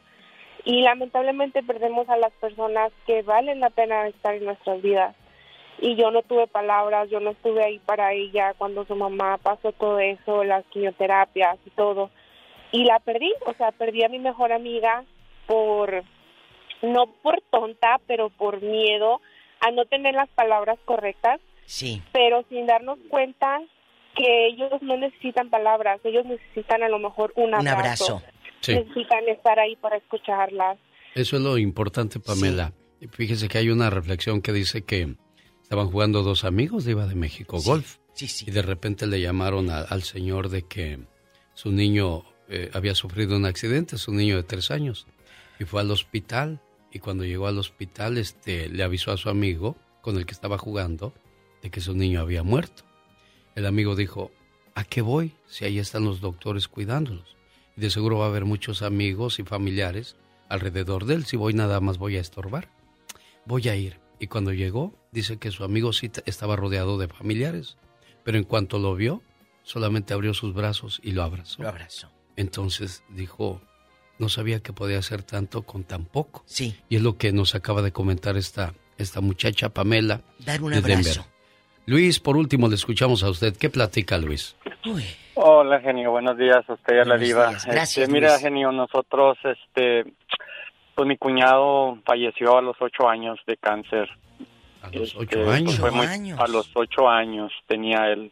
y 0.66 0.82
lamentablemente 0.82 1.64
perdemos 1.64 2.08
a 2.10 2.18
las 2.18 2.32
personas 2.34 2.92
que 3.08 3.22
valen 3.22 3.60
la 3.60 3.70
pena 3.70 4.08
estar 4.08 4.36
en 4.36 4.46
nuestras 4.46 4.82
vidas. 4.82 5.16
Y 5.82 5.96
yo 5.96 6.12
no 6.12 6.22
tuve 6.24 6.46
palabras, 6.48 7.10
yo 7.10 7.22
no 7.22 7.32
estuve 7.32 7.64
ahí 7.64 7.80
para 7.80 8.12
ella 8.14 8.54
cuando 8.58 8.86
su 8.86 8.96
mamá 8.96 9.38
pasó 9.38 9.72
todo 9.72 10.00
eso, 10.00 10.44
las 10.44 10.66
quimioterapias 10.66 11.58
y 11.66 11.70
todo 11.70 12.10
y 12.72 12.84
la 12.84 13.00
perdí, 13.00 13.34
o 13.46 13.54
sea, 13.54 13.72
perdí 13.72 14.04
a 14.04 14.10
mi 14.10 14.20
mejor 14.20 14.52
amiga 14.52 15.04
por, 15.48 16.04
no 16.82 17.08
por 17.22 17.42
tonta, 17.50 18.00
pero 18.08 18.30
por 18.30 18.62
miedo 18.62 19.22
a 19.60 19.72
no 19.72 19.86
tener 19.86 20.14
las 20.16 20.30
palabras 20.30 20.78
correctas. 20.86 21.40
Sí. 21.66 22.02
Pero 22.12 22.44
sin 22.50 22.66
darnos 22.66 22.98
cuenta 23.10 23.60
que 24.16 24.48
ellos 24.48 24.82
no 24.82 24.98
necesitan 24.98 25.50
palabras, 25.50 26.00
ellos 26.04 26.26
necesitan 26.26 26.84
a 26.84 26.90
lo 26.90 27.00
mejor 27.00 27.34
un 27.36 27.54
abrazo. 27.54 27.66
Un 27.68 27.80
abrazo. 27.80 28.22
Necesitan 28.68 29.28
estar 29.30 29.60
ahí 29.60 29.76
para 29.78 29.98
escucharlas. 29.98 30.78
Eso 31.16 31.38
es 31.38 31.42
lo 31.42 31.58
importante, 31.58 32.20
Pamela. 32.20 32.74
Fíjese 33.12 33.48
que 33.48 33.58
hay 33.58 33.70
una 33.70 33.90
reflexión 33.90 34.42
que 34.42 34.52
dice 34.52 34.84
que 34.84 35.16
estaban 35.64 35.90
jugando 35.90 36.22
dos 36.22 36.44
amigos 36.44 36.86
de 36.86 36.92
Iba 36.92 37.08
de 37.08 37.16
México, 37.16 37.60
golf. 37.64 37.98
Sí, 38.14 38.28
sí. 38.28 38.46
Y 38.48 38.52
de 38.52 38.62
repente 38.62 39.08
le 39.08 39.22
llamaron 39.22 39.70
al 39.70 40.04
señor 40.04 40.50
de 40.50 40.64
que 40.64 41.00
su 41.54 41.72
niño 41.72 42.24
eh, 42.50 42.70
había 42.74 42.96
sufrido 42.96 43.38
un 43.38 43.46
accidente, 43.46 43.96
es 43.96 44.08
un 44.08 44.18
niño 44.18 44.36
de 44.36 44.44
tres 44.44 44.72
años, 44.72 45.08
y 45.60 45.66
fue 45.66 45.82
al 45.82 45.92
hospital. 45.92 46.62
Y 46.92 47.00
cuando 47.00 47.24
llegó 47.24 47.48
al 47.48 47.60
hospital, 47.60 48.18
este, 48.18 48.68
le 48.70 48.84
avisó 48.84 49.12
a 49.12 49.18
su 49.18 49.30
amigo 49.30 49.78
con 50.02 50.18
el 50.18 50.26
que 50.26 50.34
estaba 50.34 50.58
jugando 50.58 51.14
de 51.62 51.70
que 51.70 51.82
su 51.82 51.94
niño 51.94 52.20
había 52.20 52.44
muerto. 52.44 52.84
El 53.56 53.66
amigo 53.66 53.96
dijo, 53.96 54.32
¿a 54.74 54.84
qué 54.84 55.02
voy 55.02 55.34
si 55.48 55.66
ahí 55.66 55.78
están 55.78 56.06
los 56.06 56.20
doctores 56.22 56.68
cuidándolos? 56.68 57.40
de 57.80 57.90
seguro 57.90 58.18
va 58.18 58.26
a 58.26 58.28
haber 58.28 58.46
muchos 58.46 58.82
amigos 58.82 59.40
y 59.40 59.44
familiares 59.44 60.18
alrededor 60.50 61.06
de 61.06 61.16
él. 61.16 61.26
Si 61.26 61.38
voy 61.38 61.54
nada 61.54 61.80
más 61.80 61.98
voy 61.98 62.18
a 62.18 62.20
estorbar. 62.20 62.70
Voy 63.46 63.70
a 63.70 63.76
ir. 63.76 64.00
Y 64.20 64.28
cuando 64.28 64.52
llegó, 64.52 64.94
dice 65.12 65.38
que 65.38 65.52
su 65.52 65.64
amigo 65.64 65.94
sí 65.94 66.12
estaba 66.26 66.58
rodeado 66.58 66.98
de 66.98 67.08
familiares. 67.08 67.78
Pero 68.24 68.38
en 68.38 68.44
cuanto 68.44 68.80
lo 68.80 68.96
vio, 68.96 69.24
solamente 69.64 70.14
abrió 70.14 70.34
sus 70.34 70.54
brazos 70.54 71.00
y 71.04 71.14
lo 71.14 71.24
abrazó. 71.24 71.64
Lo 71.64 71.70
abrazó. 71.70 72.12
Entonces 72.40 73.04
dijo, 73.10 73.62
no 74.18 74.30
sabía 74.30 74.62
que 74.62 74.72
podía 74.72 74.98
hacer 75.00 75.24
tanto 75.24 75.64
con 75.64 75.84
tan 75.84 76.06
poco. 76.06 76.42
Sí. 76.46 76.74
Y 76.88 76.96
es 76.96 77.02
lo 77.02 77.18
que 77.18 77.34
nos 77.34 77.54
acaba 77.54 77.82
de 77.82 77.92
comentar 77.92 78.38
esta, 78.38 78.74
esta 78.98 79.20
muchacha 79.20 79.70
Pamela. 79.70 80.22
Dar 80.40 80.62
un 80.64 80.74
abrazo. 80.74 81.26
Luis, 81.86 82.20
por 82.22 82.38
último, 82.38 82.70
le 82.70 82.76
escuchamos 82.76 83.24
a 83.24 83.30
usted. 83.30 83.58
¿Qué 83.58 83.70
platica 83.70 84.18
Luis? 84.18 84.56
Hola, 85.34 85.82
genio. 85.82 86.12
Buenos 86.12 86.38
días 86.38 86.64
a 86.70 86.74
usted 86.74 86.96
y 86.96 87.00
a 87.00 87.04
la 87.06 87.18
diva. 87.18 87.52
Gracias, 87.66 87.98
este, 87.98 88.08
mira, 88.12 88.40
genio, 88.40 88.72
nosotros, 88.72 89.38
este, 89.44 90.06
pues 90.96 91.08
mi 91.08 91.18
cuñado 91.18 91.98
falleció 92.06 92.58
a 92.58 92.62
los 92.62 92.78
ocho 92.80 93.10
años 93.10 93.38
de 93.48 93.58
cáncer. 93.58 94.08
A 94.82 94.88
los 94.92 95.10
Este, 95.10 95.18
ocho 95.20 95.44
pues, 95.44 95.58
años. 95.58 95.78
fue 95.78 95.92
muy- 95.92 96.06
años. 96.06 96.40
A 96.40 96.48
los 96.48 96.70
ocho 96.74 97.10
años 97.10 97.52
tenía 97.68 98.08
él. 98.14 98.32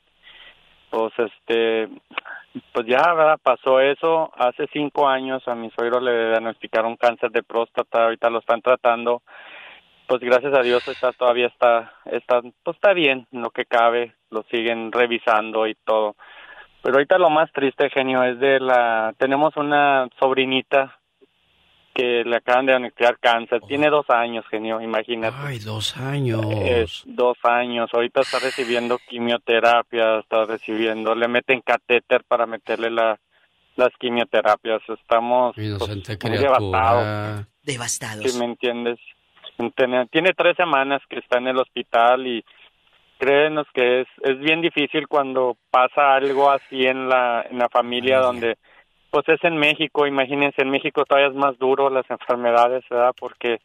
Pues, 0.91 1.11
este, 1.17 1.89
pues 2.73 2.85
ya. 2.87 3.37
Pasó 3.41 3.79
eso. 3.79 4.31
Hace 4.37 4.67
cinco 4.73 5.07
años 5.07 5.47
a 5.47 5.55
mi 5.55 5.69
suegro 5.71 5.99
le 5.99 6.29
diagnosticaron 6.29 6.95
cáncer 6.95 7.31
de 7.31 7.43
próstata. 7.43 8.05
Ahorita 8.05 8.29
lo 8.29 8.39
están 8.39 8.61
tratando. 8.61 9.21
Pues 10.07 10.21
gracias 10.21 10.53
a 10.53 10.61
Dios 10.61 10.87
está 10.87 11.11
todavía 11.11 11.47
está, 11.47 11.91
está, 12.05 12.41
pues 12.63 12.77
está 12.77 12.93
bien, 12.93 13.27
en 13.31 13.41
lo 13.41 13.49
que 13.49 13.65
cabe. 13.65 14.13
Lo 14.29 14.43
siguen 14.43 14.91
revisando 14.91 15.67
y 15.67 15.75
todo. 15.75 16.15
Pero 16.81 16.95
ahorita 16.95 17.17
lo 17.17 17.29
más 17.29 17.51
triste, 17.51 17.89
genio, 17.89 18.23
es 18.23 18.39
de 18.39 18.59
la... 18.59 19.13
Tenemos 19.17 19.57
una 19.57 20.07
sobrinita 20.19 20.96
que 21.97 22.23
le 22.23 22.35
acaban 22.35 22.67
de 22.67 22.73
diagnosticar 22.73 23.17
cáncer. 23.17 23.59
Tiene 23.67 23.89
dos 23.89 24.07
años, 24.09 24.45
genio, 24.51 24.79
imagínate. 24.79 25.35
Ay, 25.39 25.57
dos 25.57 25.97
años. 25.97 26.45
Es 26.63 27.01
dos 27.07 27.37
años. 27.41 27.89
Ahorita 27.91 28.21
está 28.21 28.37
recibiendo 28.37 28.99
quimioterapia, 28.99 30.19
está 30.19 30.45
recibiendo, 30.45 31.15
le 31.15 31.27
meten 31.27 31.61
catéter 31.61 32.23
para 32.27 32.45
meterle 32.45 32.91
la, 32.91 33.19
las 33.77 33.89
quimioterapias. 33.99 34.83
Estamos 34.87 35.55
pues, 35.55 36.23
muy 36.23 36.37
devastados. 36.37 37.47
Devastados. 37.63 38.31
Si 38.31 38.37
me 38.37 38.45
entiendes. 38.45 38.99
Tiene, 39.75 40.05
tiene 40.11 40.33
tres 40.33 40.55
semanas 40.55 41.01
que 41.09 41.17
está 41.17 41.39
en 41.39 41.47
el 41.47 41.57
hospital 41.57 42.27
y 42.27 42.45
créenos 43.17 43.65
que 43.73 44.01
es, 44.01 44.07
es 44.21 44.37
bien 44.37 44.61
difícil 44.61 45.07
cuando 45.07 45.57
pasa 45.71 46.13
algo 46.13 46.51
así 46.51 46.85
en 46.85 47.09
la, 47.09 47.43
en 47.49 47.57
la 47.57 47.69
familia 47.69 48.19
donde 48.19 48.59
pues 49.11 49.27
es 49.29 49.43
en 49.43 49.57
México, 49.57 50.05
imagínense, 50.07 50.61
en 50.61 50.69
México 50.69 51.03
todavía 51.05 51.29
es 51.29 51.35
más 51.35 51.57
duro 51.57 51.89
las 51.89 52.09
enfermedades, 52.09 52.83
¿verdad? 52.89 53.13
Porque 53.19 53.59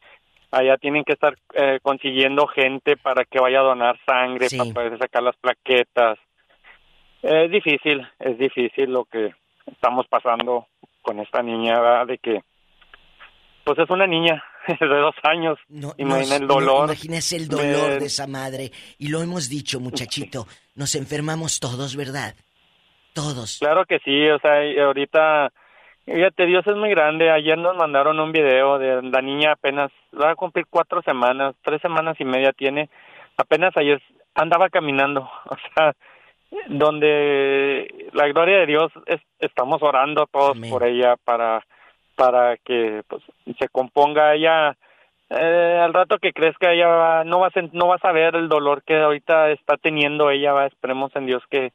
allá 0.51 0.77
tienen 0.77 1.05
que 1.05 1.13
estar 1.15 1.35
eh, 1.55 1.79
consiguiendo 1.83 2.47
gente 2.47 2.97
para 2.97 3.25
que 3.25 3.41
vaya 3.41 3.61
a 3.61 3.65
donar 3.65 3.99
sangre, 4.07 4.49
Sí. 4.49 4.59
para 4.59 4.73
poder 4.73 4.99
sacar 4.99 5.23
las 5.23 5.37
plaquetas. 5.37 6.19
Es 7.23 7.51
difícil, 7.51 8.07
es 8.19 8.37
difícil 8.39 8.91
lo 8.93 9.05
que 9.05 9.31
estamos 9.67 10.07
pasando 10.09 10.67
con 11.03 11.21
esta 11.21 11.43
niña, 11.43 11.81
¿verdad? 11.81 12.07
De 12.07 12.19
que, 12.19 12.41
pues 13.65 13.79
es 13.79 13.89
una 13.91 14.07
niña 14.07 14.43
de 14.81 14.87
dos 14.87 15.15
años. 15.23 15.59
No, 15.69 15.93
Imagina 15.99 16.37
el 16.37 16.47
no, 16.47 16.55
dolor. 16.55 16.85
imagínese 16.87 17.37
el 17.37 17.49
dolor 17.49 17.91
de- 17.91 17.99
de 18.01 18.07
esa 18.07 18.27
madre. 18.27 18.71
Y 18.99 19.09
lo 19.09 19.23
hemos 19.23 19.49
dicho, 19.49 19.81
muchachito. 19.81 20.47
Nos 20.75 20.95
enfermamos 20.95 21.61
todos, 21.61 21.97
¿verdad? 21.97 22.35
Todos. 23.15 23.59
Claro 23.61 23.85
que 23.85 23.99
sí, 24.01 24.29
o 24.31 24.39
sea, 24.39 24.61
ahorita, 24.85 25.51
fíjate, 26.07 26.47
Dios 26.47 26.67
es 26.67 26.77
muy 26.77 26.91
grande. 26.91 27.31
Ayer 27.31 27.59
nos 27.59 27.77
mandaron 27.77 28.19
un 28.21 28.33
video 28.33 28.79
de 28.79 29.03
la 29.03 29.21
niña 29.23 29.53
apenas, 29.53 29.91
va 30.19 30.31
a 30.31 30.35
cumplir 30.37 30.67
cuatro 30.71 31.03
semanas, 31.03 31.55
tres 31.63 31.81
semanas 31.83 32.17
y 32.19 32.25
media 32.25 32.53
tiene. 32.53 32.89
Apenas 33.37 33.77
ayer 33.77 34.01
andaba 34.35 34.69
caminando, 34.71 35.23
o 35.47 35.57
sea, 35.75 35.93
donde 36.67 38.09
la 38.13 38.29
gloria 38.29 38.59
de 38.59 38.67
Dios 38.67 38.93
es- 39.07 39.21
estamos 39.41 39.83
orando 39.83 40.27
todos 40.27 40.57
por 40.71 40.85
ella 40.85 41.17
para 41.25 41.65
para 42.15 42.59
que 42.59 43.03
pues 43.09 43.23
se 43.59 43.69
componga 43.69 44.35
ella 44.35 44.77
eh, 45.31 45.81
al 45.83 45.95
rato 45.95 46.19
que 46.19 46.35
crezca 46.35 46.73
ella 46.73 46.89
va- 46.89 47.25
no 47.25 47.41
va 47.41 47.47
a 47.47 47.51
no 47.73 47.89
va 47.89 47.95
a 47.97 48.01
saber 48.01 48.37
el 48.37 48.51
dolor 48.51 48.83
que 48.83 49.01
ahorita 49.01 49.51
está 49.51 49.79
teniendo 49.79 50.31
ella 50.31 50.53
va 50.53 50.67
esperemos 50.67 51.11
en 51.17 51.25
Dios 51.25 51.43
que 51.51 51.73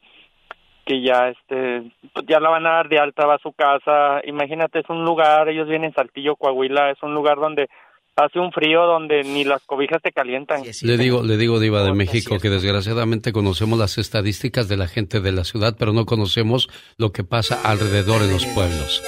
que 0.88 1.02
ya 1.02 1.28
este 1.28 1.92
pues, 2.14 2.26
ya 2.28 2.40
la 2.40 2.50
van 2.50 2.66
a 2.66 2.72
dar 2.72 2.90
de 2.90 2.98
alta 2.98 3.28
va 3.28 3.36
a 3.36 3.40
su 3.40 3.52
casa 3.52 4.22
imagínate 4.26 4.80
es 4.80 4.90
un 4.90 5.04
lugar 5.04 5.50
ellos 5.50 5.68
vienen 5.68 5.90
en 5.90 5.94
Saltillo 5.94 6.36
Coahuila 6.38 6.92
es 6.92 7.04
un 7.04 7.14
lugar 7.14 7.38
donde 7.38 7.68
hace 8.16 8.40
un 8.40 8.52
frío 8.52 8.86
donde 8.86 9.24
ni 9.24 9.44
las 9.44 9.62
cobijas 9.66 10.02
te 10.02 10.12
calientan 10.12 10.64
Le 10.82 10.98
digo, 10.98 11.22
le 11.24 11.38
digo, 11.38 11.60
Diva 11.60 11.84
de 11.84 11.94
México, 11.94 12.40
que 12.40 12.50
desgraciadamente 12.50 13.32
conocemos 13.32 13.78
las 13.78 14.00
estadísticas 14.00 14.68
de 14.68 14.76
la 14.76 14.88
gente 14.88 15.20
de 15.20 15.32
la 15.32 15.44
ciudad, 15.44 15.76
pero 15.78 15.94
no 15.94 16.06
conocemos 16.06 16.68
lo 16.98 17.12
que 17.12 17.24
pasa 17.24 17.62
alrededor 17.64 18.24
en 18.24 18.32
los 18.32 18.46
pueblos. 18.48 19.04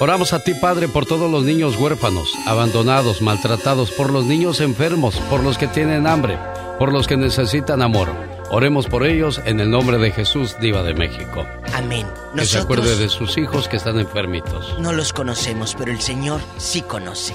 Oramos 0.00 0.34
a 0.34 0.44
ti, 0.44 0.52
Padre, 0.60 0.88
por 0.88 1.06
todos 1.06 1.30
los 1.30 1.44
niños 1.44 1.80
huérfanos, 1.80 2.34
abandonados, 2.46 3.22
maltratados, 3.22 3.90
por 3.92 4.12
los 4.12 4.26
niños 4.26 4.60
enfermos, 4.60 5.18
por 5.30 5.42
los 5.42 5.56
que 5.56 5.68
tienen 5.68 6.06
hambre, 6.06 6.36
por 6.78 6.92
los 6.92 7.08
que 7.08 7.16
necesitan 7.16 7.80
amor. 7.80 8.25
Oremos 8.50 8.86
por 8.86 9.04
ellos 9.04 9.40
en 9.44 9.60
el 9.60 9.70
nombre 9.70 9.98
de 9.98 10.12
Jesús, 10.12 10.56
Diva 10.60 10.82
de 10.82 10.94
México. 10.94 11.46
Amén. 11.74 12.06
Nosotros 12.34 12.38
que 12.38 12.46
se 12.46 12.58
acuerde 12.58 12.96
de 12.96 13.08
sus 13.08 13.36
hijos 13.38 13.68
que 13.68 13.76
están 13.76 13.98
enfermitos. 13.98 14.78
No 14.78 14.92
los 14.92 15.12
conocemos, 15.12 15.74
pero 15.76 15.90
el 15.90 16.00
Señor 16.00 16.40
sí 16.56 16.82
conoce. 16.82 17.34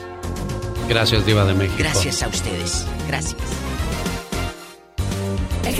Gracias, 0.87 1.25
Diva 1.25 1.45
de 1.45 1.53
México. 1.53 1.77
Gracias 1.79 2.23
a 2.23 2.27
ustedes. 2.27 2.85
Gracias. 3.07 3.35
El 5.65 5.75